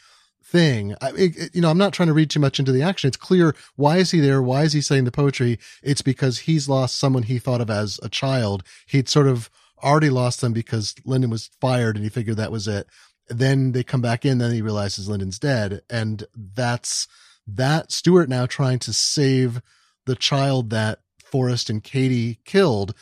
thing. 0.44 0.96
I, 1.02 1.12
it, 1.16 1.56
you 1.56 1.62
know, 1.62 1.70
I'm 1.70 1.78
not 1.78 1.94
trying 1.94 2.08
to 2.08 2.14
read 2.14 2.30
too 2.30 2.40
much 2.40 2.60
into 2.60 2.72
the 2.72 2.84
action. 2.84 3.08
It's 3.08 3.18
clear 3.18 3.56
why 3.76 3.98
is 3.98 4.12
he 4.12 4.20
there? 4.20 4.42
Why 4.42 4.64
is 4.64 4.74
he 4.74 4.82
saying 4.82 5.06
the 5.06 5.12
poetry? 5.12 5.60
It's 5.82 6.02
because 6.02 6.40
he's 6.40 6.70
lost 6.70 7.00
someone 7.00 7.24
he 7.24 7.40
thought 7.40 7.62
of 7.62 7.70
as 7.70 8.00
a 8.04 8.10
child. 8.10 8.64
He'd 8.86 9.10
sort 9.10 9.28
of 9.28 9.50
already 9.82 10.10
lost 10.10 10.42
them 10.42 10.54
because 10.54 10.94
Lyndon 11.06 11.30
was 11.30 11.50
fired 11.60 11.96
and 11.96 12.04
he 12.04 12.10
figured 12.10 12.38
that 12.38 12.52
was 12.52 12.68
it. 12.68 12.88
Then 13.30 13.72
they 13.72 13.84
come 13.84 14.02
back 14.02 14.26
in, 14.26 14.38
then 14.38 14.52
he 14.52 14.62
realizes 14.62 15.08
Lyndon's 15.08 15.40
dead. 15.40 15.82
And 15.90 16.26
that's 16.36 17.08
that 17.48 17.92
Stewart 17.92 18.30
now 18.30 18.46
trying 18.46 18.80
to 18.80 18.94
save 18.94 19.62
the 20.06 20.16
child 20.16 20.70
that 20.72 21.00
Forrest 21.24 21.70
and 21.70 21.84
Katie 21.84 22.40
killed. 22.46 22.94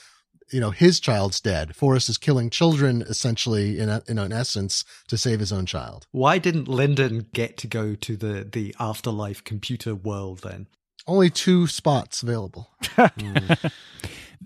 You 0.52 0.60
know, 0.60 0.72
his 0.72 1.00
child's 1.00 1.40
dead. 1.40 1.76
Forrest 1.76 2.10
is 2.10 2.18
killing 2.18 2.50
children 2.50 3.02
essentially 3.04 3.80
in, 3.80 3.90
a, 3.90 4.02
in 4.08 4.18
an 4.18 4.32
essence 4.32 4.84
to 5.08 5.18
save 5.18 5.40
his 5.40 5.52
own 5.52 5.66
child. 5.66 6.08
Why 6.12 6.38
didn't 6.38 6.68
Lyndon 6.68 7.28
get 7.34 7.58
to 7.58 7.68
go 7.68 7.96
to 7.96 8.16
the, 8.16 8.48
the 8.52 8.76
afterlife 8.80 9.44
computer 9.44 9.94
world 9.96 10.42
then? 10.44 10.68
Only 11.08 11.30
two 11.30 11.68
spots 11.68 12.24
available. 12.24 12.70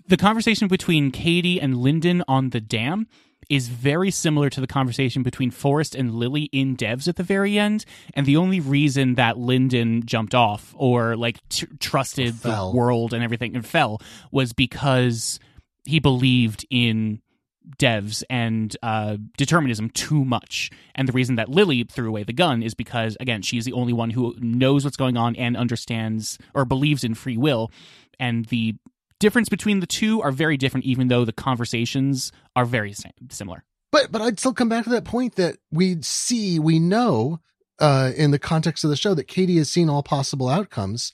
the 0.06 0.16
conversation 0.18 0.68
between 0.68 1.10
Katie 1.10 1.60
and 1.60 1.76
Lyndon 1.76 2.22
on 2.28 2.50
the 2.50 2.60
dam 2.60 3.06
is 3.50 3.68
very 3.68 4.10
similar 4.10 4.50
to 4.50 4.60
the 4.60 4.66
conversation 4.66 5.22
between 5.22 5.50
Forrest 5.50 5.94
and 5.94 6.14
Lily 6.14 6.44
in 6.44 6.76
Devs 6.76 7.08
at 7.08 7.16
the 7.16 7.22
very 7.22 7.58
end. 7.58 7.84
And 8.14 8.26
the 8.26 8.36
only 8.36 8.60
reason 8.60 9.14
that 9.14 9.38
Lyndon 9.38 10.06
jumped 10.06 10.34
off 10.34 10.74
or 10.76 11.16
like 11.16 11.46
t- 11.48 11.66
trusted 11.78 12.38
the 12.40 12.70
world 12.72 13.12
and 13.12 13.22
everything 13.22 13.54
and 13.54 13.66
fell 13.66 14.00
was 14.30 14.52
because 14.52 15.38
he 15.84 16.00
believed 16.00 16.66
in 16.70 17.20
devs 17.78 18.22
and 18.28 18.76
uh, 18.82 19.16
determinism 19.36 19.90
too 19.90 20.24
much. 20.24 20.70
And 20.94 21.08
the 21.08 21.12
reason 21.12 21.36
that 21.36 21.48
Lily 21.48 21.84
threw 21.84 22.08
away 22.08 22.22
the 22.22 22.32
gun 22.32 22.62
is 22.62 22.74
because, 22.74 23.16
again, 23.20 23.42
she's 23.42 23.64
the 23.64 23.72
only 23.72 23.92
one 23.92 24.10
who 24.10 24.34
knows 24.38 24.84
what's 24.84 24.96
going 24.96 25.16
on 25.16 25.36
and 25.36 25.56
understands 25.56 26.38
or 26.54 26.64
believes 26.64 27.04
in 27.04 27.14
free 27.14 27.36
will. 27.36 27.70
And 28.18 28.44
the 28.46 28.74
difference 29.18 29.48
between 29.48 29.80
the 29.80 29.86
two 29.86 30.20
are 30.22 30.30
very 30.30 30.56
different, 30.56 30.86
even 30.86 31.08
though 31.08 31.24
the 31.24 31.32
conversations 31.32 32.32
are 32.54 32.64
very 32.64 32.94
similar. 33.30 33.64
But 33.90 34.10
but 34.10 34.20
I'd 34.20 34.38
still 34.38 34.52
come 34.52 34.68
back 34.68 34.84
to 34.84 34.90
that 34.90 35.04
point 35.04 35.36
that 35.36 35.56
we 35.70 36.02
see, 36.02 36.58
we 36.58 36.78
know 36.78 37.40
uh 37.80 38.12
in 38.16 38.30
the 38.30 38.38
context 38.38 38.84
of 38.84 38.90
the 38.90 38.96
show 38.96 39.14
that 39.14 39.24
Katie 39.26 39.56
has 39.56 39.68
seen 39.68 39.88
all 39.88 40.02
possible 40.02 40.48
outcomes 40.48 41.12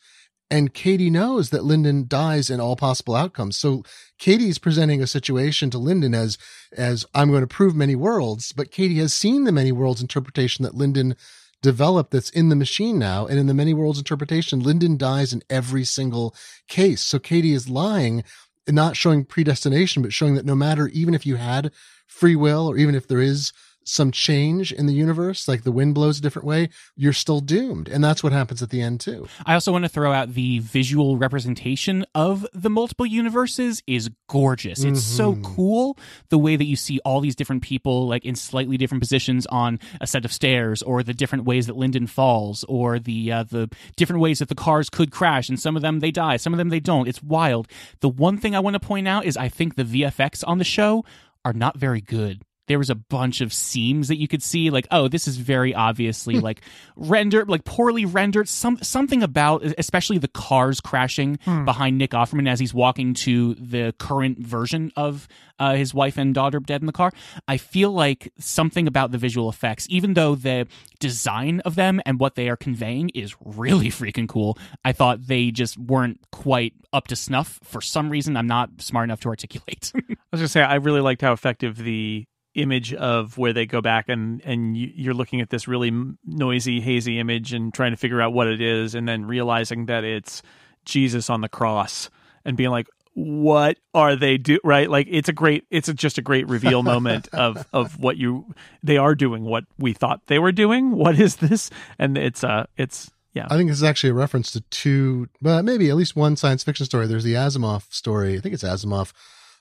and 0.50 0.74
Katie 0.74 1.10
knows 1.10 1.50
that 1.50 1.64
Lyndon 1.64 2.06
dies 2.08 2.50
in 2.50 2.60
all 2.60 2.76
possible 2.76 3.14
outcomes. 3.14 3.56
So 3.56 3.84
Katie's 4.18 4.58
presenting 4.58 5.02
a 5.02 5.06
situation 5.06 5.70
to 5.70 5.78
Lyndon 5.78 6.14
as 6.14 6.38
as 6.76 7.06
I'm 7.14 7.30
going 7.30 7.42
to 7.42 7.46
prove 7.46 7.74
many 7.74 7.94
worlds, 7.94 8.52
but 8.52 8.70
Katie 8.70 8.98
has 8.98 9.14
seen 9.14 9.44
the 9.44 9.52
many 9.52 9.72
worlds 9.72 10.00
interpretation 10.00 10.64
that 10.64 10.74
Lyndon 10.74 11.16
developed 11.62 12.10
that's 12.10 12.30
in 12.30 12.48
the 12.48 12.56
machine 12.56 12.98
now. 12.98 13.26
And 13.26 13.38
in 13.38 13.46
the 13.46 13.54
many 13.54 13.74
worlds 13.74 13.98
interpretation, 13.98 14.60
Lyndon 14.60 14.96
dies 14.96 15.32
in 15.32 15.42
every 15.50 15.84
single 15.84 16.34
case. 16.68 17.02
So 17.02 17.18
Katie 17.18 17.52
is 17.52 17.68
lying, 17.68 18.24
and 18.66 18.76
not 18.76 18.96
showing 18.96 19.24
predestination, 19.24 20.02
but 20.02 20.12
showing 20.12 20.34
that 20.34 20.46
no 20.46 20.54
matter, 20.54 20.88
even 20.88 21.14
if 21.14 21.26
you 21.26 21.36
had 21.36 21.72
free 22.06 22.36
will 22.36 22.68
or 22.68 22.76
even 22.76 22.94
if 22.94 23.06
there 23.06 23.20
is 23.20 23.52
some 23.90 24.10
change 24.12 24.72
in 24.72 24.86
the 24.86 24.92
universe, 24.94 25.48
like 25.48 25.64
the 25.64 25.72
wind 25.72 25.94
blows 25.94 26.18
a 26.18 26.22
different 26.22 26.46
way, 26.46 26.68
you're 26.96 27.12
still 27.12 27.40
doomed. 27.40 27.88
And 27.88 28.02
that's 28.04 28.22
what 28.22 28.32
happens 28.32 28.62
at 28.62 28.70
the 28.70 28.80
end 28.80 29.00
too. 29.00 29.26
I 29.44 29.54
also 29.54 29.72
want 29.72 29.84
to 29.84 29.88
throw 29.88 30.12
out 30.12 30.34
the 30.34 30.60
visual 30.60 31.16
representation 31.18 32.04
of 32.14 32.46
the 32.52 32.70
multiple 32.70 33.06
universes 33.06 33.82
is 33.86 34.10
gorgeous. 34.28 34.84
It's 34.84 35.02
so 35.02 35.34
Mhm. 35.34 35.42
cool 35.42 35.98
the 36.28 36.38
way 36.38 36.56
that 36.56 36.66
you 36.66 36.76
see 36.76 37.00
all 37.04 37.20
these 37.20 37.34
different 37.34 37.62
people 37.62 38.06
like 38.06 38.24
in 38.24 38.34
slightly 38.36 38.76
different 38.76 39.02
positions 39.02 39.46
on 39.46 39.78
a 40.00 40.06
set 40.06 40.24
of 40.24 40.32
stairs, 40.32 40.82
or 40.82 41.02
the 41.02 41.14
different 41.14 41.44
ways 41.44 41.66
that 41.66 41.76
Lyndon 41.76 42.06
falls, 42.06 42.64
or 42.68 42.98
the 42.98 43.32
uh, 43.32 43.42
the 43.44 43.68
different 43.96 44.20
ways 44.22 44.38
that 44.38 44.48
the 44.48 44.54
cars 44.54 44.88
could 44.88 45.10
crash, 45.10 45.48
and 45.48 45.58
some 45.58 45.76
of 45.76 45.82
them 45.82 46.00
they 46.00 46.10
die, 46.10 46.36
some 46.36 46.52
of 46.52 46.58
them 46.58 46.68
they 46.68 46.80
don't. 46.80 47.08
It's 47.08 47.22
wild. 47.22 47.66
The 48.00 48.08
one 48.08 48.38
thing 48.38 48.54
I 48.54 48.60
want 48.60 48.74
to 48.74 48.80
point 48.80 49.08
out 49.08 49.24
is 49.24 49.36
I 49.36 49.48
think 49.48 49.74
the 49.74 49.84
VFX 49.84 50.44
on 50.46 50.58
the 50.58 50.64
show 50.64 51.04
are 51.44 51.52
not 51.52 51.78
very 51.78 52.00
good. 52.00 52.42
There 52.70 52.78
was 52.78 52.88
a 52.88 52.94
bunch 52.94 53.40
of 53.40 53.52
seams 53.52 54.06
that 54.06 54.18
you 54.18 54.28
could 54.28 54.44
see, 54.44 54.70
like, 54.70 54.86
oh, 54.92 55.08
this 55.08 55.26
is 55.26 55.36
very 55.36 55.74
obviously 55.74 56.38
like 56.38 56.60
rendered, 56.94 57.50
like 57.50 57.64
poorly 57.64 58.04
rendered. 58.04 58.48
Some 58.48 58.78
something 58.80 59.24
about, 59.24 59.64
especially 59.76 60.18
the 60.18 60.28
cars 60.28 60.80
crashing 60.80 61.40
behind 61.64 61.98
Nick 61.98 62.12
Offerman 62.12 62.48
as 62.48 62.60
he's 62.60 62.72
walking 62.72 63.14
to 63.14 63.54
the 63.54 63.92
current 63.98 64.38
version 64.38 64.92
of 64.94 65.26
uh, 65.58 65.74
his 65.74 65.92
wife 65.92 66.16
and 66.16 66.32
daughter 66.32 66.60
dead 66.60 66.80
in 66.80 66.86
the 66.86 66.92
car. 66.92 67.10
I 67.48 67.56
feel 67.56 67.90
like 67.90 68.32
something 68.38 68.86
about 68.86 69.10
the 69.10 69.18
visual 69.18 69.48
effects, 69.48 69.86
even 69.90 70.14
though 70.14 70.36
the 70.36 70.68
design 71.00 71.60
of 71.60 71.74
them 71.74 72.00
and 72.06 72.20
what 72.20 72.36
they 72.36 72.48
are 72.48 72.56
conveying 72.56 73.08
is 73.10 73.34
really 73.44 73.88
freaking 73.88 74.28
cool. 74.28 74.56
I 74.84 74.92
thought 74.92 75.26
they 75.26 75.50
just 75.50 75.76
weren't 75.76 76.20
quite 76.30 76.74
up 76.92 77.08
to 77.08 77.16
snuff 77.16 77.58
for 77.64 77.80
some 77.80 78.10
reason. 78.10 78.36
I'm 78.36 78.46
not 78.46 78.70
smart 78.78 79.04
enough 79.04 79.20
to 79.20 79.28
articulate. 79.28 79.92
I 79.96 80.16
was 80.32 80.40
gonna 80.40 80.48
say 80.48 80.62
I 80.62 80.76
really 80.76 81.00
liked 81.00 81.22
how 81.22 81.32
effective 81.32 81.76
the 81.76 82.24
image 82.54 82.92
of 82.94 83.38
where 83.38 83.52
they 83.52 83.66
go 83.66 83.80
back 83.80 84.08
and 84.08 84.40
and 84.44 84.76
you, 84.76 84.90
you're 84.94 85.14
looking 85.14 85.40
at 85.40 85.50
this 85.50 85.68
really 85.68 85.92
noisy, 86.24 86.80
hazy 86.80 87.18
image 87.18 87.52
and 87.52 87.72
trying 87.72 87.92
to 87.92 87.96
figure 87.96 88.20
out 88.20 88.32
what 88.32 88.46
it 88.46 88.60
is, 88.60 88.94
and 88.94 89.08
then 89.08 89.24
realizing 89.24 89.86
that 89.86 90.04
it's 90.04 90.42
Jesus 90.84 91.30
on 91.30 91.40
the 91.40 91.48
cross 91.48 92.10
and 92.44 92.56
being 92.56 92.70
like, 92.70 92.88
"What 93.14 93.78
are 93.94 94.16
they 94.16 94.36
do?" 94.36 94.58
Right? 94.64 94.90
Like 94.90 95.06
it's 95.10 95.28
a 95.28 95.32
great, 95.32 95.64
it's 95.70 95.88
a, 95.88 95.94
just 95.94 96.18
a 96.18 96.22
great 96.22 96.48
reveal 96.48 96.82
moment 96.82 97.28
of 97.32 97.66
of 97.72 97.98
what 97.98 98.16
you 98.16 98.54
they 98.82 98.96
are 98.96 99.14
doing, 99.14 99.44
what 99.44 99.64
we 99.78 99.92
thought 99.92 100.26
they 100.26 100.38
were 100.38 100.52
doing. 100.52 100.92
What 100.92 101.18
is 101.18 101.36
this? 101.36 101.70
And 101.98 102.18
it's 102.18 102.42
uh, 102.42 102.66
it's 102.76 103.10
yeah. 103.32 103.46
I 103.48 103.56
think 103.56 103.70
this 103.70 103.78
is 103.78 103.84
actually 103.84 104.10
a 104.10 104.14
reference 104.14 104.50
to 104.52 104.60
two, 104.62 105.28
but 105.40 105.64
maybe 105.64 105.88
at 105.88 105.96
least 105.96 106.16
one 106.16 106.36
science 106.36 106.64
fiction 106.64 106.84
story. 106.84 107.06
There's 107.06 107.24
the 107.24 107.34
Asimov 107.34 107.92
story. 107.92 108.36
I 108.36 108.40
think 108.40 108.54
it's 108.54 108.64
Asimov 108.64 109.12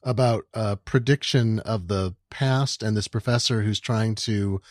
about 0.04 0.46
a 0.54 0.78
prediction 0.78 1.60
of 1.60 1.88
the 1.88 2.16
past 2.30 2.84
and 2.84 2.96
this 2.96 3.08
professor 3.08 3.62
who's 3.62 3.80
trying 3.80 4.16
to. 4.16 4.62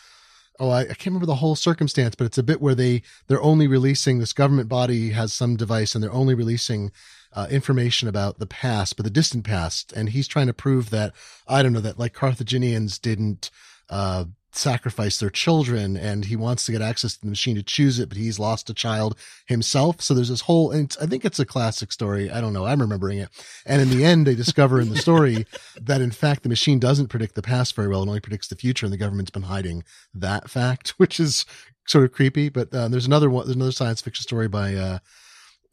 Oh, 0.61 0.69
I, 0.69 0.81
I 0.81 0.85
can't 0.87 1.07
remember 1.07 1.25
the 1.25 1.35
whole 1.35 1.55
circumstance, 1.55 2.15
but 2.15 2.25
it's 2.25 2.37
a 2.37 2.43
bit 2.43 2.61
where 2.61 2.75
they 2.75 3.01
they're 3.27 3.41
only 3.41 3.67
releasing 3.67 4.19
this 4.19 4.33
government 4.33 4.67
body 4.67 5.11
has 5.11 5.31
some 5.31 5.55
device 5.55 5.95
and 5.95 6.03
they're 6.03 6.11
only 6.11 6.35
releasing 6.35 6.91
uh, 7.31 7.47
information 7.49 8.07
about 8.07 8.39
the 8.39 8.47
past, 8.47 8.97
but 8.97 9.03
the 9.03 9.09
distant 9.09 9.45
past, 9.45 9.93
and 9.93 10.09
he's 10.09 10.27
trying 10.27 10.47
to 10.47 10.53
prove 10.53 10.89
that 10.89 11.13
I 11.47 11.63
don't 11.63 11.73
know 11.73 11.79
that 11.79 11.99
like 11.99 12.13
Carthaginians 12.13 12.99
didn't 12.99 13.51
uh, 13.89 14.25
sacrifice 14.51 15.19
their 15.19 15.29
children 15.29 15.95
and 15.95 16.25
he 16.25 16.35
wants 16.35 16.65
to 16.65 16.71
get 16.71 16.81
access 16.81 17.13
to 17.13 17.21
the 17.21 17.29
machine 17.29 17.55
to 17.55 17.63
choose 17.63 17.99
it 17.99 18.09
but 18.09 18.17
he's 18.17 18.39
lost 18.39 18.69
a 18.69 18.73
child 18.73 19.17
himself 19.45 20.01
so 20.01 20.13
there's 20.13 20.29
this 20.29 20.41
whole 20.41 20.71
and 20.71 20.95
i 21.01 21.05
think 21.05 21.23
it's 21.23 21.39
a 21.39 21.45
classic 21.45 21.91
story 21.91 22.31
i 22.31 22.41
don't 22.41 22.53
know 22.53 22.65
i'm 22.65 22.81
remembering 22.81 23.19
it 23.19 23.29
and 23.65 23.81
in 23.81 23.89
the 23.89 24.03
end 24.03 24.25
they 24.25 24.35
discover 24.35 24.81
in 24.81 24.89
the 24.89 24.97
story 24.97 25.45
that 25.81 26.01
in 26.01 26.11
fact 26.11 26.43
the 26.43 26.49
machine 26.49 26.79
doesn't 26.79 27.07
predict 27.07 27.35
the 27.35 27.41
past 27.41 27.75
very 27.75 27.87
well 27.87 28.01
it 28.01 28.07
only 28.07 28.19
predicts 28.19 28.47
the 28.47 28.55
future 28.55 28.85
and 28.85 28.93
the 28.93 28.97
government's 28.97 29.31
been 29.31 29.43
hiding 29.43 29.83
that 30.13 30.49
fact 30.49 30.89
which 30.97 31.19
is 31.19 31.45
sort 31.87 32.05
of 32.05 32.11
creepy 32.11 32.49
but 32.49 32.73
uh, 32.73 32.87
there's 32.87 33.05
another 33.05 33.29
one 33.29 33.45
there's 33.45 33.55
another 33.55 33.71
science 33.71 34.01
fiction 34.01 34.23
story 34.23 34.47
by 34.47 34.73
uh 34.73 34.99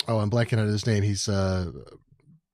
oh 0.09 0.19
i'm 0.19 0.31
blanking 0.31 0.59
out 0.59 0.67
his 0.67 0.87
name 0.87 1.03
he's 1.03 1.29
uh 1.29 1.71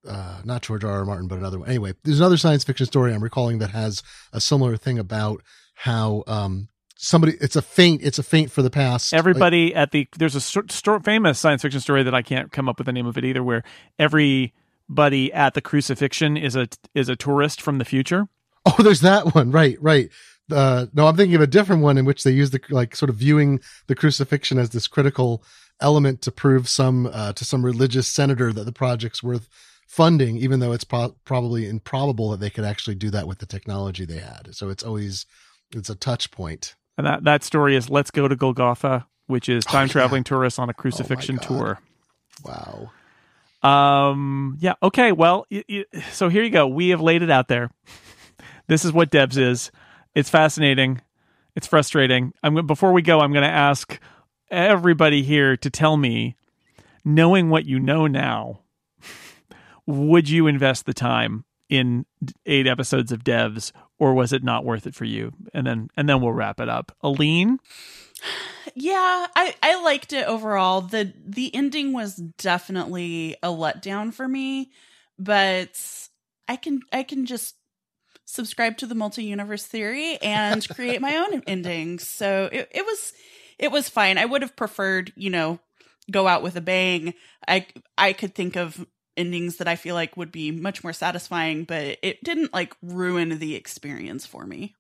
uh, 0.09 0.41
not 0.45 0.63
George 0.63 0.83
R. 0.83 0.91
R. 0.91 1.05
Martin, 1.05 1.29
but 1.29 1.39
another 1.39 1.61
one. 1.61 1.69
Anyway, 1.69 1.95
there's 2.03 2.19
another 2.19 2.37
science 2.37 2.65
fiction 2.65 2.87
story 2.87 3.15
I'm 3.15 3.23
recalling 3.23 3.59
that 3.59 3.71
has 3.71 4.03
a 4.33 4.41
similar 4.41 4.77
thing 4.77 4.99
about 4.99 5.43
how 5.75 6.25
um 6.27 6.69
somebody 6.97 7.35
it's 7.41 7.57
a 7.57 7.63
feint 7.63 8.03
it's 8.03 8.19
a 8.19 8.23
feint 8.23 8.51
for 8.51 8.63
the 8.63 8.71
past. 8.71 9.13
Everybody 9.13 9.75
at 9.75 9.91
the 9.91 10.09
there's 10.17 10.35
a 10.35 10.41
sto- 10.41 10.67
sto- 10.69 11.01
famous 11.01 11.39
science 11.39 11.63
fiction 11.63 11.81
story 11.81 12.03
that 12.03 12.15
I 12.15 12.23
can't 12.23 12.53
come 12.53 12.69
up 12.69 12.79
with 12.79 12.87
the 12.87 12.93
name 12.93 13.07
of 13.07 13.19
it 13.19 13.25
either, 13.25 13.43
where 13.43 13.65
everybody 13.99 15.33
at 15.33 15.55
the 15.55 15.61
crucifixion 15.61 16.37
is 16.37 16.57
a 16.57 16.69
is 16.95 17.09
a 17.09 17.17
tourist 17.17 17.61
from 17.61 17.79
the 17.79 17.85
future. 17.85 18.29
Oh, 18.65 18.81
there's 18.81 19.01
that 19.01 19.35
one. 19.35 19.51
Right, 19.51 19.77
right. 19.83 20.09
Uh, 20.49 20.87
no, 20.93 21.09
I'm 21.09 21.17
thinking 21.17 21.35
of 21.35 21.41
a 21.41 21.49
different 21.49 21.83
one 21.83 21.99
in 21.99 22.05
which 22.05 22.23
they 22.23 22.31
use 22.31 22.51
the 22.51 22.61
like 22.71 22.95
sort 22.95 23.11
of 23.11 23.17
viewing 23.17 23.59
the 23.89 23.97
crucifixion 23.97 24.57
as 24.57 24.71
this 24.71 24.87
critical 24.87 25.43
element 25.81 26.23
to 26.23 26.31
prove 26.31 26.69
some 26.69 27.07
uh, 27.13 27.33
to 27.33 27.45
some 27.45 27.65
religious 27.65 28.07
senator 28.07 28.53
that 28.53 28.63
the 28.63 28.73
project's 28.73 29.21
worth 29.21 29.49
funding, 29.89 30.37
even 30.37 30.61
though 30.61 30.71
it's 30.71 30.85
pro- 30.85 31.17
probably 31.25 31.69
improbable 31.69 32.31
that 32.31 32.41
they 32.41 32.51
could 32.51 32.65
actually 32.65 32.95
do 32.95 33.11
that 33.11 33.27
with 33.27 33.39
the 33.39 33.47
technology 33.47 34.05
they 34.05 34.19
had. 34.19 34.55
So 34.55 34.69
it's 34.69 34.85
always 34.85 35.27
it's 35.75 35.91
a 35.91 35.95
touch 35.95 36.31
point. 36.31 36.75
And 36.99 37.07
that 37.07 37.25
that 37.25 37.43
story 37.45 37.77
is 37.77 37.89
Let's 37.91 38.11
Go 38.11 38.29
to 38.29 38.37
Golgotha, 38.37 39.07
which 39.27 39.49
is 39.49 39.65
time 39.65 39.83
Oh, 39.83 39.85
yeah. 39.85 39.93
traveling 39.93 40.25
tourists 40.25 40.59
on 40.59 40.69
a 40.69 40.75
crucifixion 40.75 41.37
God. 41.37 41.43
tour. 41.47 41.81
Wow. 42.45 42.91
Um. 43.63 44.57
Yeah. 44.61 44.75
Okay. 44.83 45.13
Well. 45.13 45.47
Y- 45.51 45.65
y- 45.69 45.85
so 46.11 46.29
here 46.29 46.43
you 46.43 46.51
go. 46.51 46.67
We 46.67 46.89
have 46.91 47.01
laid 47.01 47.23
it 47.23 47.31
out 47.31 47.49
there. 47.49 47.71
this 48.69 48.85
is 48.85 48.93
what 48.93 49.11
Devs 49.11 49.37
is. 49.39 49.71
It's 50.15 50.29
fascinating. 50.31 51.01
It's 51.55 51.67
frustrating. 51.67 52.33
I'm 52.43 52.67
before 52.67 52.93
we 52.93 53.03
go. 53.03 53.21
I'm 53.21 53.33
going 53.33 53.45
to 53.45 53.49
ask 53.49 53.99
everybody 54.51 55.23
here 55.23 55.57
to 55.59 55.71
tell 55.71 55.97
me, 55.97 56.37
knowing 57.05 57.51
what 57.51 57.65
you 57.67 57.79
know 57.79 58.07
now, 58.07 58.61
would 59.87 60.29
you 60.29 60.47
invest 60.47 60.87
the 60.87 60.95
time 60.95 61.45
in 61.69 62.05
eight 62.47 62.67
episodes 62.67 63.13
of 63.13 63.25
Devs, 63.25 63.73
or 64.03 64.15
was 64.15 64.33
it 64.33 64.43
not 64.43 64.65
worth 64.65 64.85
it 64.89 64.97
for 64.97 65.05
you? 65.05 65.33
And 65.55 65.65
then 65.65 65.89
and 65.97 66.09
then 66.09 66.21
we'll 66.21 66.33
wrap 66.33 66.59
it 66.59 66.69
up. 66.69 66.91
Aleen. 67.05 67.59
Yeah, 68.75 69.27
I 69.37 69.55
I 69.63 69.81
liked 69.81 70.13
it 70.13 70.27
overall. 70.27 70.81
The 70.81 71.13
the 71.25 71.55
ending 71.55 71.93
was 71.93 72.17
definitely 72.17 73.37
a 73.45 73.49
letdown 73.49 74.13
for 74.13 74.27
me, 74.27 74.73
but 75.21 75.81
I 76.49 76.57
can 76.57 76.81
I 76.93 77.05
can 77.05 77.27
just 77.27 77.55
subscribe 78.25 78.77
to 78.79 78.87
the 78.87 78.97
multi-universe 78.97 79.67
theory 79.67 80.19
and 80.21 80.69
create 80.71 81.01
my 81.01 81.19
own 81.19 81.41
endings. 81.47 82.09
So 82.09 82.49
it, 82.51 82.69
it 82.73 82.85
was 82.85 83.13
it 83.57 83.71
was 83.71 83.89
fine. 83.89 84.19
I 84.19 84.25
would 84.25 84.43
have 84.43 84.57
preferred, 84.57 85.13
you 85.15 85.31
know, 85.31 85.61
go 86.11 86.27
out 86.27 86.43
with 86.43 86.57
a 86.57 86.61
bang. 86.61 87.15
I 87.47 87.67
I 87.97 88.15
could 88.15 88.35
think 88.35 88.57
of 88.57 88.85
endings 89.17 89.57
that 89.57 89.69
I 89.69 89.77
feel 89.77 89.95
like 89.95 90.17
would 90.17 90.33
be 90.33 90.51
much 90.51 90.83
more 90.83 90.93
satisfying, 90.93 91.65
but 91.65 91.99
it 92.03 92.23
didn't 92.25 92.53
like 92.53 92.75
ruin 92.83 93.39
the 93.39 93.55
experience 93.55 94.27
for 94.27 94.47
me. 94.47 94.75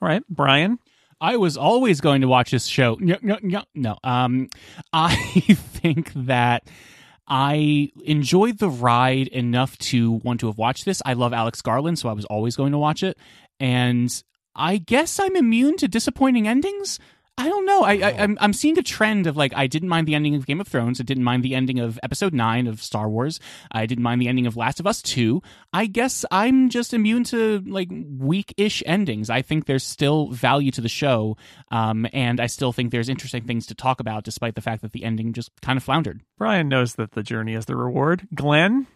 All 0.00 0.08
right, 0.08 0.22
Brian. 0.28 0.78
I 1.20 1.36
was 1.36 1.56
always 1.56 2.00
going 2.00 2.22
to 2.22 2.28
watch 2.28 2.50
this 2.50 2.66
show. 2.66 2.96
No, 2.98 3.16
no, 3.22 3.38
no, 3.42 3.62
no. 3.74 3.96
Um, 4.02 4.48
I 4.92 5.14
think 5.54 6.12
that 6.14 6.68
I 7.28 7.90
enjoyed 8.04 8.58
the 8.58 8.68
ride 8.68 9.28
enough 9.28 9.78
to 9.78 10.10
want 10.10 10.40
to 10.40 10.46
have 10.46 10.58
watched 10.58 10.84
this. 10.84 11.00
I 11.06 11.12
love 11.12 11.32
Alex 11.32 11.62
Garland, 11.62 11.98
so 11.98 12.08
I 12.08 12.12
was 12.12 12.24
always 12.24 12.56
going 12.56 12.72
to 12.72 12.78
watch 12.78 13.04
it. 13.04 13.16
And 13.60 14.12
I 14.56 14.78
guess 14.78 15.20
I'm 15.20 15.36
immune 15.36 15.76
to 15.78 15.88
disappointing 15.88 16.48
endings. 16.48 16.98
I 17.38 17.48
don't 17.48 17.64
know. 17.64 17.82
I, 17.82 17.94
I 17.94 18.10
I'm 18.18 18.36
I'm 18.40 18.52
seeing 18.52 18.78
a 18.78 18.82
trend 18.82 19.26
of 19.26 19.36
like 19.36 19.52
I 19.56 19.66
didn't 19.66 19.88
mind 19.88 20.06
the 20.06 20.14
ending 20.14 20.34
of 20.34 20.46
Game 20.46 20.60
of 20.60 20.68
Thrones. 20.68 21.00
I 21.00 21.04
didn't 21.04 21.24
mind 21.24 21.42
the 21.42 21.54
ending 21.54 21.80
of 21.80 21.98
Episode 22.02 22.34
Nine 22.34 22.66
of 22.66 22.82
Star 22.82 23.08
Wars. 23.08 23.40
I 23.72 23.86
didn't 23.86 24.04
mind 24.04 24.20
the 24.20 24.28
ending 24.28 24.46
of 24.46 24.56
Last 24.56 24.80
of 24.80 24.86
Us 24.86 25.00
Two. 25.00 25.42
I 25.72 25.86
guess 25.86 26.26
I'm 26.30 26.68
just 26.68 26.92
immune 26.92 27.24
to 27.24 27.62
like 27.66 27.88
weak-ish 27.90 28.82
endings. 28.84 29.30
I 29.30 29.40
think 29.40 29.64
there's 29.64 29.82
still 29.82 30.28
value 30.28 30.70
to 30.72 30.82
the 30.82 30.90
show, 30.90 31.38
um, 31.70 32.06
and 32.12 32.38
I 32.38 32.46
still 32.46 32.72
think 32.72 32.90
there's 32.92 33.08
interesting 33.08 33.44
things 33.44 33.66
to 33.66 33.74
talk 33.74 33.98
about, 33.98 34.24
despite 34.24 34.54
the 34.54 34.60
fact 34.60 34.82
that 34.82 34.92
the 34.92 35.04
ending 35.04 35.32
just 35.32 35.50
kind 35.62 35.78
of 35.78 35.82
floundered. 35.82 36.20
Brian 36.36 36.68
knows 36.68 36.96
that 36.96 37.12
the 37.12 37.22
journey 37.22 37.54
is 37.54 37.64
the 37.64 37.76
reward. 37.76 38.28
Glenn. 38.34 38.86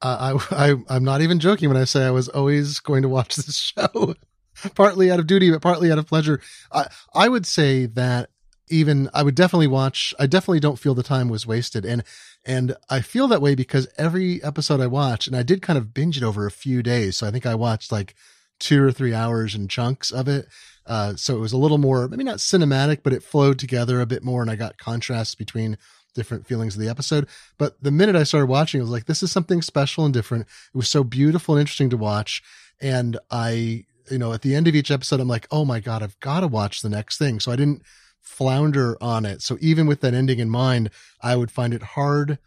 Uh, 0.00 0.38
I, 0.50 0.70
I, 0.70 0.74
I'm 0.88 1.04
not 1.04 1.22
even 1.22 1.40
joking 1.40 1.68
when 1.68 1.76
I 1.76 1.84
say 1.84 2.04
I 2.04 2.10
was 2.10 2.28
always 2.28 2.78
going 2.80 3.02
to 3.02 3.08
watch 3.08 3.36
this 3.36 3.56
show, 3.76 4.14
partly 4.74 5.10
out 5.10 5.18
of 5.18 5.26
duty, 5.26 5.50
but 5.50 5.62
partly 5.62 5.90
out 5.90 5.98
of 5.98 6.06
pleasure. 6.06 6.40
I, 6.72 6.86
I 7.14 7.28
would 7.28 7.46
say 7.46 7.86
that 7.86 8.30
even 8.68 9.08
I 9.14 9.22
would 9.22 9.34
definitely 9.34 9.68
watch. 9.68 10.12
I 10.18 10.26
definitely 10.26 10.60
don't 10.60 10.78
feel 10.78 10.94
the 10.94 11.02
time 11.02 11.28
was 11.28 11.46
wasted, 11.46 11.84
and 11.84 12.02
and 12.44 12.76
I 12.90 13.00
feel 13.00 13.28
that 13.28 13.42
way 13.42 13.54
because 13.54 13.88
every 13.96 14.42
episode 14.42 14.80
I 14.80 14.86
watch, 14.86 15.26
and 15.26 15.36
I 15.36 15.42
did 15.42 15.62
kind 15.62 15.78
of 15.78 15.94
binge 15.94 16.16
it 16.16 16.22
over 16.22 16.46
a 16.46 16.50
few 16.50 16.82
days. 16.82 17.16
So 17.16 17.26
I 17.26 17.30
think 17.30 17.46
I 17.46 17.54
watched 17.54 17.92
like 17.92 18.14
two 18.58 18.82
or 18.82 18.92
three 18.92 19.14
hours 19.14 19.54
in 19.54 19.68
chunks 19.68 20.10
of 20.10 20.28
it. 20.28 20.46
Uh, 20.86 21.16
so 21.16 21.36
it 21.36 21.40
was 21.40 21.52
a 21.52 21.58
little 21.58 21.78
more, 21.78 22.08
maybe 22.08 22.24
not 22.24 22.38
cinematic, 22.38 23.00
but 23.02 23.12
it 23.12 23.22
flowed 23.22 23.58
together 23.58 24.00
a 24.00 24.06
bit 24.06 24.22
more, 24.22 24.40
and 24.40 24.50
I 24.50 24.56
got 24.56 24.78
contrasts 24.78 25.34
between 25.34 25.76
different 26.14 26.46
feelings 26.46 26.74
of 26.74 26.80
the 26.80 26.88
episode. 26.88 27.28
But 27.58 27.80
the 27.82 27.90
minute 27.90 28.16
I 28.16 28.22
started 28.22 28.46
watching, 28.46 28.80
it 28.80 28.84
was 28.84 28.90
like, 28.90 29.06
this 29.06 29.22
is 29.22 29.30
something 29.30 29.62
special 29.62 30.04
and 30.04 30.14
different. 30.14 30.46
It 30.74 30.76
was 30.76 30.88
so 30.88 31.04
beautiful 31.04 31.54
and 31.54 31.60
interesting 31.60 31.90
to 31.90 31.96
watch. 31.96 32.42
And 32.80 33.18
I 33.30 33.84
you 34.10 34.18
know, 34.18 34.32
at 34.32 34.42
the 34.42 34.54
end 34.54 34.68
of 34.68 34.74
each 34.74 34.90
episode, 34.90 35.20
I'm 35.20 35.28
like, 35.28 35.46
oh 35.50 35.64
my 35.64 35.80
God, 35.80 36.02
I've 36.02 36.18
got 36.20 36.40
to 36.40 36.48
watch 36.48 36.82
the 36.82 36.88
next 36.88 37.18
thing. 37.18 37.40
So 37.40 37.52
I 37.52 37.56
didn't 37.56 37.82
flounder 38.20 38.96
on 39.00 39.24
it. 39.24 39.40
So 39.40 39.56
even 39.60 39.86
with 39.86 40.00
that 40.00 40.14
ending 40.14 40.40
in 40.40 40.50
mind, 40.50 40.90
I 41.22 41.36
would 41.36 41.50
find 41.50 41.72
it 41.72 41.82
hard. 41.82 42.38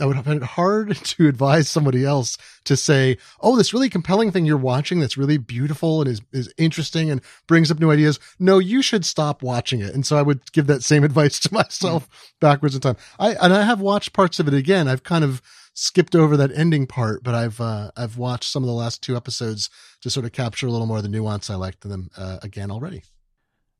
I 0.00 0.06
would 0.06 0.22
find 0.24 0.42
it 0.42 0.46
hard 0.46 0.96
to 1.02 1.28
advise 1.28 1.68
somebody 1.68 2.04
else 2.04 2.36
to 2.64 2.76
say, 2.76 3.16
"Oh, 3.40 3.56
this 3.56 3.72
really 3.72 3.88
compelling 3.88 4.32
thing 4.32 4.44
you're 4.44 4.56
watching 4.56 5.00
that's 5.00 5.16
really 5.16 5.38
beautiful 5.38 6.00
and 6.00 6.10
is 6.10 6.20
is 6.32 6.52
interesting 6.58 7.10
and 7.10 7.20
brings 7.46 7.70
up 7.70 7.78
new 7.78 7.90
ideas." 7.90 8.18
No, 8.38 8.58
you 8.58 8.82
should 8.82 9.04
stop 9.04 9.42
watching 9.42 9.80
it. 9.80 9.94
And 9.94 10.04
so 10.04 10.18
I 10.18 10.22
would 10.22 10.52
give 10.52 10.66
that 10.66 10.82
same 10.82 11.04
advice 11.08 11.38
to 11.40 11.54
myself 11.54 12.08
backwards 12.40 12.74
in 12.74 12.80
time. 12.80 12.96
I 13.18 13.34
and 13.34 13.52
I 13.52 13.62
have 13.62 13.80
watched 13.80 14.12
parts 14.12 14.40
of 14.40 14.48
it 14.48 14.54
again. 14.54 14.88
I've 14.88 15.04
kind 15.04 15.24
of 15.24 15.40
skipped 15.78 16.16
over 16.16 16.36
that 16.36 16.50
ending 16.56 16.86
part, 16.88 17.22
but 17.22 17.34
I've 17.34 17.60
uh, 17.60 17.92
I've 17.96 18.18
watched 18.18 18.50
some 18.50 18.64
of 18.64 18.66
the 18.66 18.74
last 18.74 19.00
two 19.00 19.16
episodes 19.16 19.70
to 20.02 20.10
sort 20.10 20.26
of 20.26 20.32
capture 20.32 20.66
a 20.66 20.70
little 20.70 20.86
more 20.86 20.96
of 20.96 21.04
the 21.04 21.08
nuance 21.08 21.48
I 21.48 21.54
liked 21.54 21.84
in 21.84 21.90
them 21.90 22.10
uh, 22.16 22.38
again 22.42 22.70
already. 22.70 23.04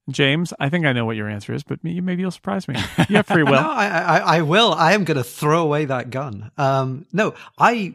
James, 0.09 0.55
I 0.59 0.71
think 0.71 0.87
I 0.87 0.93
know 0.93 1.05
what 1.05 1.17
your 1.17 1.29
answer 1.29 1.53
is, 1.53 1.63
but 1.63 1.83
maybe 1.83 2.23
you'll 2.23 2.31
surprise 2.31 2.67
me. 2.67 2.77
You 3.11 3.17
have 3.17 3.27
free 3.27 3.43
will. 3.43 3.53
no, 3.53 3.71
I, 3.71 3.87
I, 3.87 4.19
I 4.39 4.43
will. 4.43 4.73
I 4.73 4.93
am 4.93 5.05
going 5.05 5.19
to 5.19 5.25
throw 5.25 5.63
away 5.63 5.85
that 5.85 6.09
gun. 6.09 6.51
Um, 6.57 7.05
no, 7.13 7.35
I, 7.59 7.95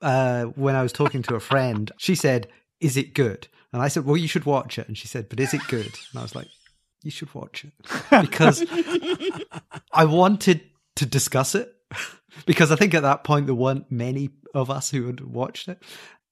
uh, 0.00 0.44
when 0.44 0.74
I 0.74 0.82
was 0.82 0.92
talking 0.92 1.22
to 1.24 1.36
a 1.36 1.40
friend, 1.40 1.92
she 1.98 2.16
said, 2.16 2.48
"Is 2.80 2.96
it 2.96 3.14
good?" 3.14 3.46
And 3.72 3.80
I 3.80 3.88
said, 3.88 4.06
"Well, 4.06 4.16
you 4.16 4.28
should 4.28 4.46
watch 4.46 4.78
it." 4.78 4.88
And 4.88 4.96
she 4.98 5.06
said, 5.06 5.28
"But 5.28 5.38
is 5.38 5.54
it 5.54 5.60
good?" 5.68 5.86
And 5.86 6.18
I 6.18 6.22
was 6.22 6.34
like, 6.34 6.48
"You 7.04 7.10
should 7.10 7.32
watch 7.34 7.64
it 7.64 7.72
because 8.22 8.64
I 9.92 10.04
wanted 10.06 10.62
to 10.96 11.06
discuss 11.06 11.54
it 11.54 11.72
because 12.46 12.72
I 12.72 12.76
think 12.76 12.94
at 12.94 13.02
that 13.02 13.24
point 13.24 13.46
there 13.46 13.54
weren't 13.54 13.90
many 13.90 14.30
of 14.54 14.70
us 14.70 14.90
who 14.90 15.06
had 15.06 15.20
watched 15.20 15.68
it. 15.68 15.82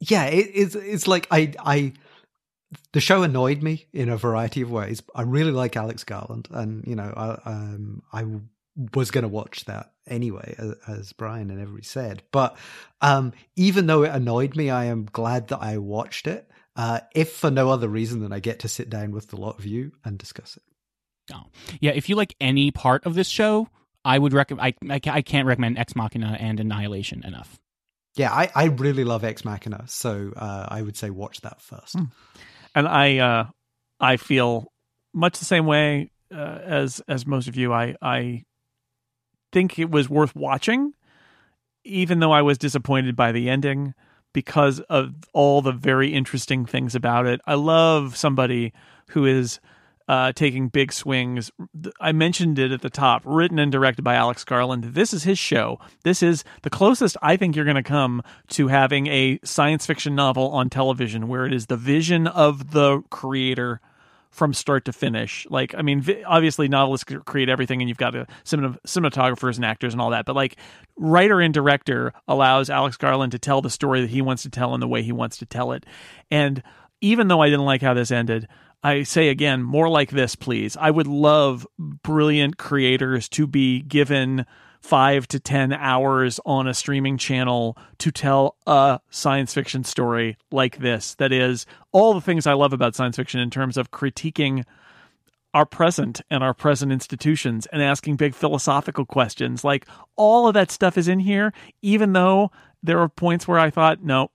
Yeah, 0.00 0.26
it, 0.26 0.50
it's 0.54 0.74
it's 0.74 1.08
like 1.08 1.26
I 1.30 1.52
I." 1.58 1.92
the 2.92 3.00
show 3.00 3.24
annoyed 3.24 3.64
me 3.64 3.88
in 3.92 4.08
a 4.08 4.16
variety 4.16 4.62
of 4.62 4.70
ways. 4.70 5.02
I 5.12 5.22
really 5.22 5.50
like 5.50 5.76
Alex 5.76 6.04
Garland, 6.04 6.46
and 6.52 6.86
you 6.86 6.94
know, 6.94 7.12
I, 7.16 7.50
um, 7.50 8.02
I 8.12 8.24
was 8.94 9.10
going 9.10 9.22
to 9.22 9.28
watch 9.28 9.64
that 9.64 9.92
anyway, 10.06 10.54
as, 10.58 10.74
as, 10.86 11.12
Brian 11.12 11.50
and 11.50 11.60
everybody 11.60 11.84
said. 11.84 12.22
But 12.32 12.56
um, 13.00 13.32
even 13.56 13.86
though 13.86 14.04
it 14.04 14.12
annoyed 14.12 14.56
me, 14.56 14.70
I 14.70 14.84
am 14.86 15.08
glad 15.12 15.48
that 15.48 15.58
I 15.60 15.78
watched 15.78 16.26
it. 16.26 16.48
Uh, 16.76 17.00
if 17.14 17.32
for 17.32 17.50
no 17.50 17.70
other 17.70 17.88
reason 17.88 18.20
than 18.20 18.32
I 18.32 18.38
get 18.38 18.60
to 18.60 18.68
sit 18.68 18.88
down 18.88 19.10
with 19.10 19.32
a 19.32 19.36
lot 19.36 19.58
of 19.58 19.66
you 19.66 19.92
and 20.04 20.16
discuss 20.16 20.56
it. 20.56 20.62
Oh. 21.34 21.46
Yeah, 21.80 21.92
if 21.92 22.08
you 22.08 22.16
like 22.16 22.36
any 22.40 22.70
part 22.70 23.04
of 23.06 23.14
this 23.14 23.28
show, 23.28 23.68
I 24.04 24.18
would 24.18 24.32
recommend. 24.32 24.74
I, 24.90 24.94
I, 24.94 25.00
I 25.10 25.22
can't 25.22 25.46
recommend 25.46 25.78
Ex 25.78 25.94
Machina 25.94 26.36
and 26.40 26.60
Annihilation 26.60 27.24
enough. 27.24 27.58
Yeah, 28.16 28.32
I, 28.32 28.50
I 28.54 28.64
really 28.64 29.04
love 29.04 29.22
Ex 29.24 29.44
Machina, 29.44 29.84
so 29.86 30.32
uh, 30.36 30.66
I 30.68 30.82
would 30.82 30.96
say 30.96 31.10
watch 31.10 31.42
that 31.42 31.60
first. 31.60 31.96
Hmm 31.96 32.04
and 32.74 32.88
I 32.88 33.18
uh, 33.18 33.44
I 33.98 34.16
feel 34.16 34.72
much 35.12 35.38
the 35.38 35.44
same 35.44 35.66
way 35.66 36.10
uh, 36.34 36.58
as 36.62 37.00
as 37.08 37.26
most 37.26 37.48
of 37.48 37.56
you. 37.56 37.72
I 37.72 37.96
I 38.00 38.44
think 39.52 39.78
it 39.78 39.90
was 39.90 40.08
worth 40.08 40.34
watching, 40.36 40.92
even 41.84 42.20
though 42.20 42.32
I 42.32 42.42
was 42.42 42.58
disappointed 42.58 43.16
by 43.16 43.32
the 43.32 43.48
ending 43.48 43.94
because 44.32 44.78
of 44.80 45.14
all 45.32 45.60
the 45.60 45.72
very 45.72 46.14
interesting 46.14 46.64
things 46.64 46.94
about 46.94 47.26
it. 47.26 47.40
I 47.46 47.54
love 47.54 48.16
somebody 48.16 48.72
who 49.08 49.26
is 49.26 49.58
uh, 50.10 50.32
taking 50.32 50.66
big 50.66 50.92
swings. 50.92 51.52
I 52.00 52.10
mentioned 52.10 52.58
it 52.58 52.72
at 52.72 52.82
the 52.82 52.90
top, 52.90 53.22
written 53.24 53.60
and 53.60 53.70
directed 53.70 54.02
by 54.02 54.16
Alex 54.16 54.42
Garland. 54.42 54.82
This 54.82 55.14
is 55.14 55.22
his 55.22 55.38
show. 55.38 55.78
This 56.02 56.20
is 56.20 56.42
the 56.62 56.68
closest 56.68 57.16
I 57.22 57.36
think 57.36 57.54
you're 57.54 57.64
going 57.64 57.76
to 57.76 57.84
come 57.84 58.20
to 58.48 58.66
having 58.66 59.06
a 59.06 59.38
science 59.44 59.86
fiction 59.86 60.16
novel 60.16 60.48
on 60.48 60.68
television 60.68 61.28
where 61.28 61.46
it 61.46 61.54
is 61.54 61.66
the 61.66 61.76
vision 61.76 62.26
of 62.26 62.72
the 62.72 63.02
creator 63.10 63.80
from 64.30 64.52
start 64.52 64.84
to 64.86 64.92
finish. 64.92 65.46
Like, 65.48 65.76
I 65.76 65.82
mean, 65.82 66.04
obviously 66.26 66.66
novelists 66.66 67.04
create 67.24 67.48
everything 67.48 67.80
and 67.80 67.88
you've 67.88 67.96
got 67.96 68.16
a 68.16 68.26
cinematographers 68.44 69.54
and 69.54 69.64
actors 69.64 69.94
and 69.94 70.02
all 70.02 70.10
that, 70.10 70.24
but 70.24 70.34
like 70.34 70.56
writer 70.96 71.40
and 71.40 71.54
director 71.54 72.12
allows 72.26 72.68
Alex 72.68 72.96
Garland 72.96 73.30
to 73.30 73.38
tell 73.38 73.62
the 73.62 73.70
story 73.70 74.00
that 74.00 74.10
he 74.10 74.22
wants 74.22 74.42
to 74.42 74.50
tell 74.50 74.74
in 74.74 74.80
the 74.80 74.88
way 74.88 75.04
he 75.04 75.12
wants 75.12 75.36
to 75.38 75.46
tell 75.46 75.70
it. 75.70 75.86
And 76.32 76.64
even 77.00 77.28
though 77.28 77.40
I 77.40 77.48
didn't 77.48 77.64
like 77.64 77.80
how 77.80 77.94
this 77.94 78.10
ended, 78.10 78.48
I 78.82 79.02
say 79.02 79.28
again, 79.28 79.62
more 79.62 79.88
like 79.88 80.10
this, 80.10 80.34
please. 80.34 80.76
I 80.76 80.90
would 80.90 81.06
love 81.06 81.66
brilliant 81.78 82.56
creators 82.56 83.28
to 83.30 83.46
be 83.46 83.82
given 83.82 84.46
five 84.80 85.28
to 85.28 85.38
10 85.38 85.72
hours 85.74 86.40
on 86.46 86.66
a 86.66 86.72
streaming 86.72 87.18
channel 87.18 87.76
to 87.98 88.10
tell 88.10 88.56
a 88.66 89.00
science 89.10 89.52
fiction 89.52 89.84
story 89.84 90.38
like 90.50 90.78
this. 90.78 91.14
That 91.16 91.32
is 91.32 91.66
all 91.92 92.14
the 92.14 92.20
things 92.20 92.46
I 92.46 92.54
love 92.54 92.72
about 92.72 92.94
science 92.94 93.16
fiction 93.16 93.40
in 93.40 93.50
terms 93.50 93.76
of 93.76 93.90
critiquing 93.90 94.64
our 95.52 95.66
present 95.66 96.20
and 96.30 96.42
our 96.42 96.54
present 96.54 96.92
institutions 96.92 97.66
and 97.66 97.82
asking 97.82 98.16
big 98.16 98.34
philosophical 98.34 99.04
questions. 99.04 99.64
Like 99.64 99.86
all 100.16 100.48
of 100.48 100.54
that 100.54 100.70
stuff 100.70 100.96
is 100.96 101.08
in 101.08 101.18
here, 101.18 101.52
even 101.82 102.12
though 102.12 102.50
there 102.82 103.00
are 103.00 103.08
points 103.08 103.46
where 103.46 103.58
I 103.58 103.68
thought, 103.68 104.02
no, 104.02 104.30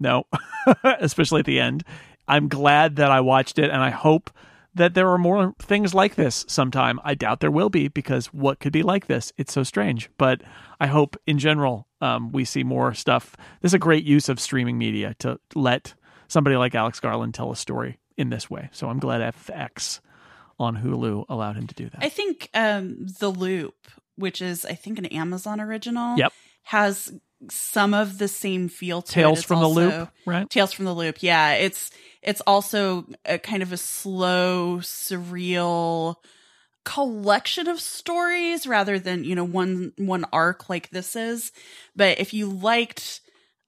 no, 0.00 0.26
especially 0.84 1.40
at 1.40 1.46
the 1.46 1.60
end. 1.60 1.84
I'm 2.26 2.48
glad 2.48 2.96
that 2.96 3.10
I 3.10 3.20
watched 3.20 3.58
it, 3.58 3.70
and 3.70 3.82
I 3.82 3.90
hope 3.90 4.30
that 4.74 4.94
there 4.94 5.08
are 5.08 5.18
more 5.18 5.54
things 5.60 5.94
like 5.94 6.16
this 6.16 6.44
sometime. 6.48 6.98
I 7.04 7.14
doubt 7.14 7.40
there 7.40 7.50
will 7.50 7.70
be 7.70 7.88
because 7.88 8.26
what 8.26 8.58
could 8.58 8.72
be 8.72 8.82
like 8.82 9.06
this? 9.06 9.32
It's 9.36 9.52
so 9.52 9.62
strange. 9.62 10.10
But 10.18 10.42
I 10.80 10.86
hope 10.88 11.16
in 11.26 11.38
general 11.38 11.86
um, 12.00 12.32
we 12.32 12.44
see 12.44 12.64
more 12.64 12.92
stuff. 12.92 13.36
This 13.62 13.70
is 13.70 13.74
a 13.74 13.78
great 13.78 14.04
use 14.04 14.28
of 14.28 14.40
streaming 14.40 14.76
media 14.76 15.14
to 15.20 15.38
let 15.54 15.94
somebody 16.28 16.56
like 16.56 16.74
Alex 16.74 16.98
Garland 16.98 17.34
tell 17.34 17.52
a 17.52 17.56
story 17.56 17.98
in 18.16 18.30
this 18.30 18.50
way. 18.50 18.68
So 18.72 18.88
I'm 18.88 18.98
glad 18.98 19.20
FX 19.34 20.00
on 20.58 20.76
Hulu 20.76 21.26
allowed 21.28 21.56
him 21.56 21.66
to 21.66 21.74
do 21.74 21.88
that. 21.88 22.02
I 22.02 22.08
think 22.08 22.50
um, 22.54 23.06
The 23.20 23.28
Loop, 23.28 23.74
which 24.16 24.42
is 24.42 24.64
I 24.64 24.74
think 24.74 24.98
an 24.98 25.06
Amazon 25.06 25.60
original, 25.60 26.16
yep. 26.16 26.32
has 26.64 27.12
some 27.50 27.94
of 27.94 28.18
the 28.18 28.28
same 28.28 28.68
feel 28.68 29.02
to 29.02 29.12
Tales 29.12 29.40
it. 29.40 29.44
from 29.46 29.58
also, 29.58 29.80
the 29.80 29.98
Loop, 29.98 30.08
right? 30.26 30.50
Tales 30.50 30.72
from 30.72 30.84
the 30.84 30.94
Loop. 30.94 31.22
Yeah, 31.22 31.54
it's 31.54 31.90
it's 32.24 32.40
also 32.42 33.06
a 33.24 33.38
kind 33.38 33.62
of 33.62 33.72
a 33.72 33.76
slow, 33.76 34.78
surreal 34.78 36.16
collection 36.84 37.68
of 37.68 37.80
stories 37.80 38.66
rather 38.66 38.98
than, 38.98 39.24
you 39.24 39.34
know, 39.34 39.44
one 39.44 39.92
one 39.96 40.24
arc 40.32 40.68
like 40.68 40.90
this 40.90 41.16
is. 41.16 41.52
But 41.94 42.18
if 42.18 42.34
you 42.34 42.46
liked 42.46 43.20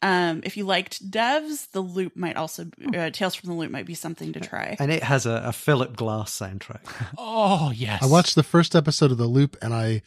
um, 0.03 0.43
if 0.45 0.57
you 0.57 0.65
liked 0.65 1.11
devs, 1.11 1.71
the 1.71 1.81
loop 1.81 2.17
might 2.17 2.37
also 2.37 2.67
uh, 2.95 3.11
Tales 3.11 3.35
from 3.35 3.49
the 3.49 3.55
Loop 3.55 3.71
might 3.71 3.87
be 3.87 3.95
something 3.95 4.33
to 4.35 4.41
try. 4.41 4.77
And 4.79 4.93
it 4.93 5.03
has 5.03 5.27
a, 5.27 5.43
a 5.47 5.53
Philip 5.53 5.97
Glass 5.97 6.39
soundtrack. 6.39 6.83
oh 7.19 7.73
yes, 7.75 8.03
I 8.03 8.07
watched 8.07 8.35
the 8.35 8.43
first 8.43 8.77
episode 8.77 9.11
of 9.11 9.19
the 9.19 9.27
Loop 9.27 9.57
and 9.63 9.73
I 9.73 10.03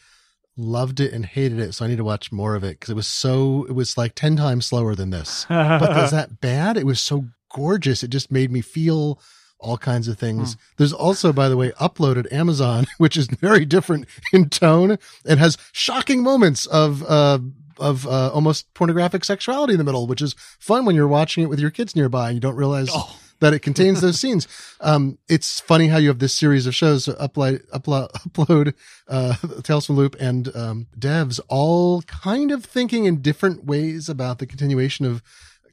loved 0.56 1.00
it 1.00 1.12
and 1.12 1.26
hated 1.26 1.58
it. 1.58 1.74
So 1.74 1.84
I 1.84 1.88
need 1.88 1.96
to 1.96 2.04
watch 2.04 2.30
more 2.30 2.54
of 2.54 2.64
it 2.64 2.78
because 2.78 2.90
it 2.90 2.96
was 2.96 3.08
so 3.08 3.64
it 3.68 3.72
was 3.72 3.98
like 3.98 4.14
ten 4.14 4.36
times 4.36 4.66
slower 4.66 4.94
than 4.94 5.10
this. 5.10 5.46
but 5.48 6.04
is 6.04 6.12
that 6.12 6.40
bad? 6.40 6.76
It 6.76 6.86
was 6.86 7.00
so 7.00 7.26
gorgeous. 7.50 8.02
It 8.02 8.08
just 8.08 8.32
made 8.32 8.50
me 8.50 8.60
feel 8.60 9.20
all 9.60 9.78
kinds 9.78 10.08
of 10.08 10.18
things. 10.18 10.54
Hmm. 10.54 10.60
There's 10.78 10.92
also, 10.92 11.32
by 11.32 11.48
the 11.48 11.56
way, 11.56 11.70
uploaded 11.72 12.32
Amazon, 12.32 12.86
which 12.98 13.16
is 13.16 13.26
very 13.26 13.64
different 13.64 14.06
in 14.32 14.48
tone 14.48 14.98
and 15.24 15.38
has 15.38 15.58
shocking 15.72 16.22
moments 16.22 16.66
of, 16.66 17.02
uh, 17.04 17.38
of 17.78 18.06
uh, 18.06 18.30
almost 18.32 18.72
pornographic 18.74 19.24
sexuality 19.24 19.74
in 19.74 19.78
the 19.78 19.84
middle, 19.84 20.06
which 20.06 20.22
is 20.22 20.34
fun 20.58 20.84
when 20.84 20.96
you're 20.96 21.08
watching 21.08 21.44
it 21.44 21.48
with 21.48 21.60
your 21.60 21.70
kids 21.70 21.94
nearby 21.94 22.28
and 22.28 22.34
you 22.36 22.40
don't 22.40 22.56
realize 22.56 22.88
oh. 22.90 23.18
that 23.40 23.54
it 23.54 23.60
contains 23.60 24.00
those 24.02 24.18
scenes. 24.18 24.48
Um, 24.80 25.18
it's 25.28 25.60
funny 25.60 25.88
how 25.88 25.98
you 25.98 26.08
have 26.08 26.18
this 26.18 26.34
series 26.34 26.66
of 26.66 26.74
shows 26.74 27.04
so 27.04 27.12
upload, 27.14 27.66
upload, 27.70 28.10
upload, 28.30 28.74
uh, 29.08 29.36
Tales 29.62 29.86
from 29.86 29.96
Loop 29.96 30.16
and, 30.18 30.54
um, 30.56 30.86
devs 30.98 31.40
all 31.48 32.02
kind 32.02 32.50
of 32.50 32.64
thinking 32.64 33.04
in 33.04 33.20
different 33.20 33.64
ways 33.64 34.08
about 34.08 34.38
the 34.38 34.46
continuation 34.46 35.04
of 35.04 35.22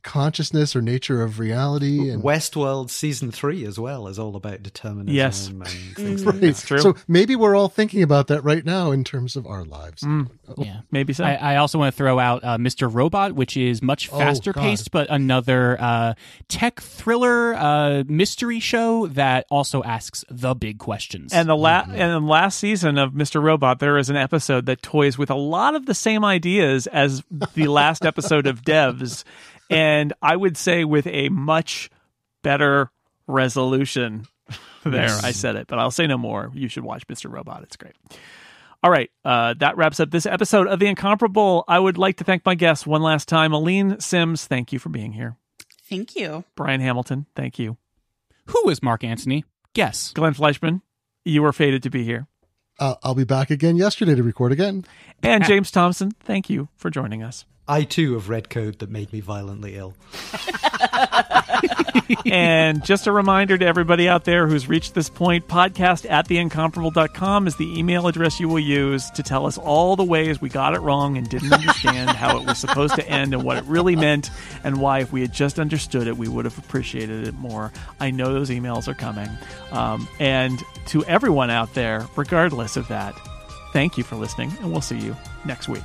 consciousness 0.07 0.73
or 0.73 0.81
nature 0.81 1.21
of 1.21 1.37
reality. 1.37 2.09
And 2.09 2.23
Westworld 2.23 2.89
season 2.89 3.29
three 3.29 3.65
as 3.65 3.77
well 3.77 4.07
is 4.07 4.17
all 4.17 4.37
about 4.37 4.63
determinism. 4.63 5.13
Yes, 5.13 5.47
and 5.49 5.67
things 5.95 6.23
mm. 6.23 6.25
like 6.25 6.41
right. 6.41 6.55
true. 6.55 6.79
So 6.79 6.95
maybe 7.09 7.35
we're 7.35 7.55
all 7.55 7.67
thinking 7.67 8.01
about 8.01 8.27
that 8.27 8.41
right 8.41 8.63
now 8.63 8.91
in 8.91 9.03
terms 9.03 9.35
of 9.35 9.45
our 9.45 9.65
lives. 9.65 10.03
Mm. 10.03 10.29
Yeah, 10.57 10.79
maybe 10.91 11.11
so. 11.11 11.25
I, 11.25 11.33
I, 11.33 11.55
also 11.57 11.77
want 11.77 11.93
to 11.93 11.97
throw 11.97 12.19
out 12.19 12.41
uh, 12.45 12.57
Mr. 12.57 12.91
Robot, 12.91 13.33
which 13.33 13.57
is 13.57 13.81
much 13.81 14.09
oh, 14.11 14.17
faster 14.17 14.53
oh, 14.55 14.59
paced, 14.59 14.91
but 14.91 15.09
another 15.09 15.75
uh, 15.77 16.13
tech 16.47 16.79
thriller 16.79 17.53
uh, 17.55 18.03
mystery 18.07 18.61
show 18.61 19.07
that 19.07 19.45
also 19.51 19.83
asks 19.83 20.23
the 20.29 20.55
big 20.55 20.79
questions. 20.79 21.33
And 21.33 21.49
the 21.49 21.57
la- 21.57 21.83
mm-hmm. 21.83 21.95
and 21.95 22.23
the 22.23 22.27
last 22.27 22.59
season 22.59 22.97
of 22.97 23.11
Mr. 23.11 23.43
Robot, 23.43 23.79
there 23.79 23.97
is 23.97 24.09
an 24.09 24.15
episode 24.15 24.67
that 24.67 24.81
toys 24.81 25.17
with 25.17 25.29
a 25.29 25.35
lot 25.35 25.75
of 25.75 25.85
the 25.85 25.93
same 25.93 26.23
ideas 26.23 26.87
as 26.87 27.23
the 27.29 27.67
last 27.67 28.05
episode 28.05 28.47
of 28.47 28.61
Devs 28.61 29.25
and 29.69 30.13
I 30.21 30.35
would 30.35 30.57
say 30.57 30.83
with 30.83 31.07
a 31.07 31.29
much 31.29 31.89
better 32.43 32.91
resolution. 33.27 34.27
there, 34.83 35.03
yes. 35.03 35.23
I 35.23 35.31
said 35.31 35.55
it, 35.57 35.67
but 35.67 35.79
I'll 35.79 35.91
say 35.91 36.07
no 36.07 36.17
more. 36.17 36.51
You 36.53 36.69
should 36.69 36.83
watch 36.83 37.05
Mr. 37.07 37.31
Robot. 37.31 37.63
It's 37.63 37.75
great. 37.75 37.93
All 38.83 38.91
right, 38.91 39.09
uh, 39.25 39.55
that 39.59 39.75
wraps 39.75 39.99
up 39.99 40.11
this 40.11 40.25
episode 40.25 40.67
of 40.67 40.79
The 40.79 40.85
Incomparable. 40.85 41.63
I 41.67 41.79
would 41.79 41.97
like 41.97 42.17
to 42.17 42.23
thank 42.23 42.45
my 42.45 42.55
guests 42.55 42.85
one 42.85 43.01
last 43.01 43.27
time. 43.27 43.51
Aleen 43.51 43.99
Simms, 44.01 44.45
thank 44.45 44.71
you 44.71 44.79
for 44.79 44.89
being 44.89 45.13
here. 45.13 45.35
Thank 45.89 46.15
you. 46.15 46.43
Brian 46.55 46.79
Hamilton, 46.79 47.25
thank 47.35 47.57
you. 47.57 47.77
Who 48.47 48.69
is 48.69 48.83
Mark 48.83 49.03
Antony? 49.03 49.45
Guess. 49.73 50.13
Glenn 50.13 50.33
Fleishman, 50.33 50.81
you 51.25 51.41
were 51.41 51.53
fated 51.53 51.83
to 51.83 51.89
be 51.89 52.03
here. 52.03 52.27
Uh, 52.79 52.95
I'll 53.03 53.15
be 53.15 53.23
back 53.23 53.49
again 53.49 53.75
yesterday 53.75 54.15
to 54.15 54.23
record 54.23 54.51
again. 54.51 54.85
And 55.23 55.43
James 55.47 55.71
Thomson, 55.71 56.11
thank 56.19 56.49
you 56.49 56.69
for 56.75 56.89
joining 56.89 57.23
us. 57.23 57.45
I 57.67 57.83
too 57.83 58.13
have 58.13 58.29
read 58.29 58.49
code 58.49 58.79
that 58.79 58.89
made 58.89 59.11
me 59.11 59.19
violently 59.19 59.75
ill. 59.75 59.93
and 62.25 62.83
just 62.83 63.07
a 63.07 63.11
reminder 63.11 63.57
to 63.57 63.65
everybody 63.65 64.07
out 64.07 64.23
there 64.23 64.47
who's 64.47 64.67
reached 64.67 64.93
this 64.93 65.09
point 65.09 65.47
podcast 65.47 66.09
at 66.09 66.27
theincomparable.com 66.27 67.47
is 67.47 67.55
the 67.57 67.77
email 67.77 68.07
address 68.07 68.39
you 68.39 68.47
will 68.47 68.59
use 68.59 69.09
to 69.11 69.23
tell 69.23 69.45
us 69.45 69.57
all 69.57 69.95
the 69.95 70.03
ways 70.03 70.39
we 70.39 70.49
got 70.49 70.73
it 70.73 70.79
wrong 70.79 71.17
and 71.17 71.29
didn't 71.29 71.51
understand 71.51 72.09
how 72.11 72.37
it 72.39 72.45
was 72.45 72.57
supposed 72.57 72.95
to 72.95 73.07
end 73.07 73.33
and 73.33 73.43
what 73.43 73.57
it 73.57 73.65
really 73.65 73.95
meant 73.95 74.29
and 74.63 74.79
why 74.79 74.99
if 74.99 75.11
we 75.11 75.21
had 75.21 75.33
just 75.33 75.59
understood 75.59 76.07
it 76.07 76.17
we 76.17 76.27
would 76.27 76.45
have 76.45 76.57
appreciated 76.57 77.27
it 77.27 77.33
more. 77.35 77.71
I 77.99 78.11
know 78.11 78.33
those 78.33 78.49
emails 78.49 78.87
are 78.87 78.93
coming. 78.93 79.29
Um, 79.71 80.07
and 80.19 80.61
to 80.87 81.03
everyone 81.05 81.49
out 81.49 81.73
there 81.73 82.07
regardless 82.15 82.77
of 82.77 82.87
that 82.87 83.13
thank 83.73 83.97
you 83.97 84.03
for 84.03 84.15
listening 84.15 84.51
and 84.61 84.71
we'll 84.71 84.81
see 84.81 84.97
you 84.97 85.15
next 85.45 85.67
week 85.67 85.83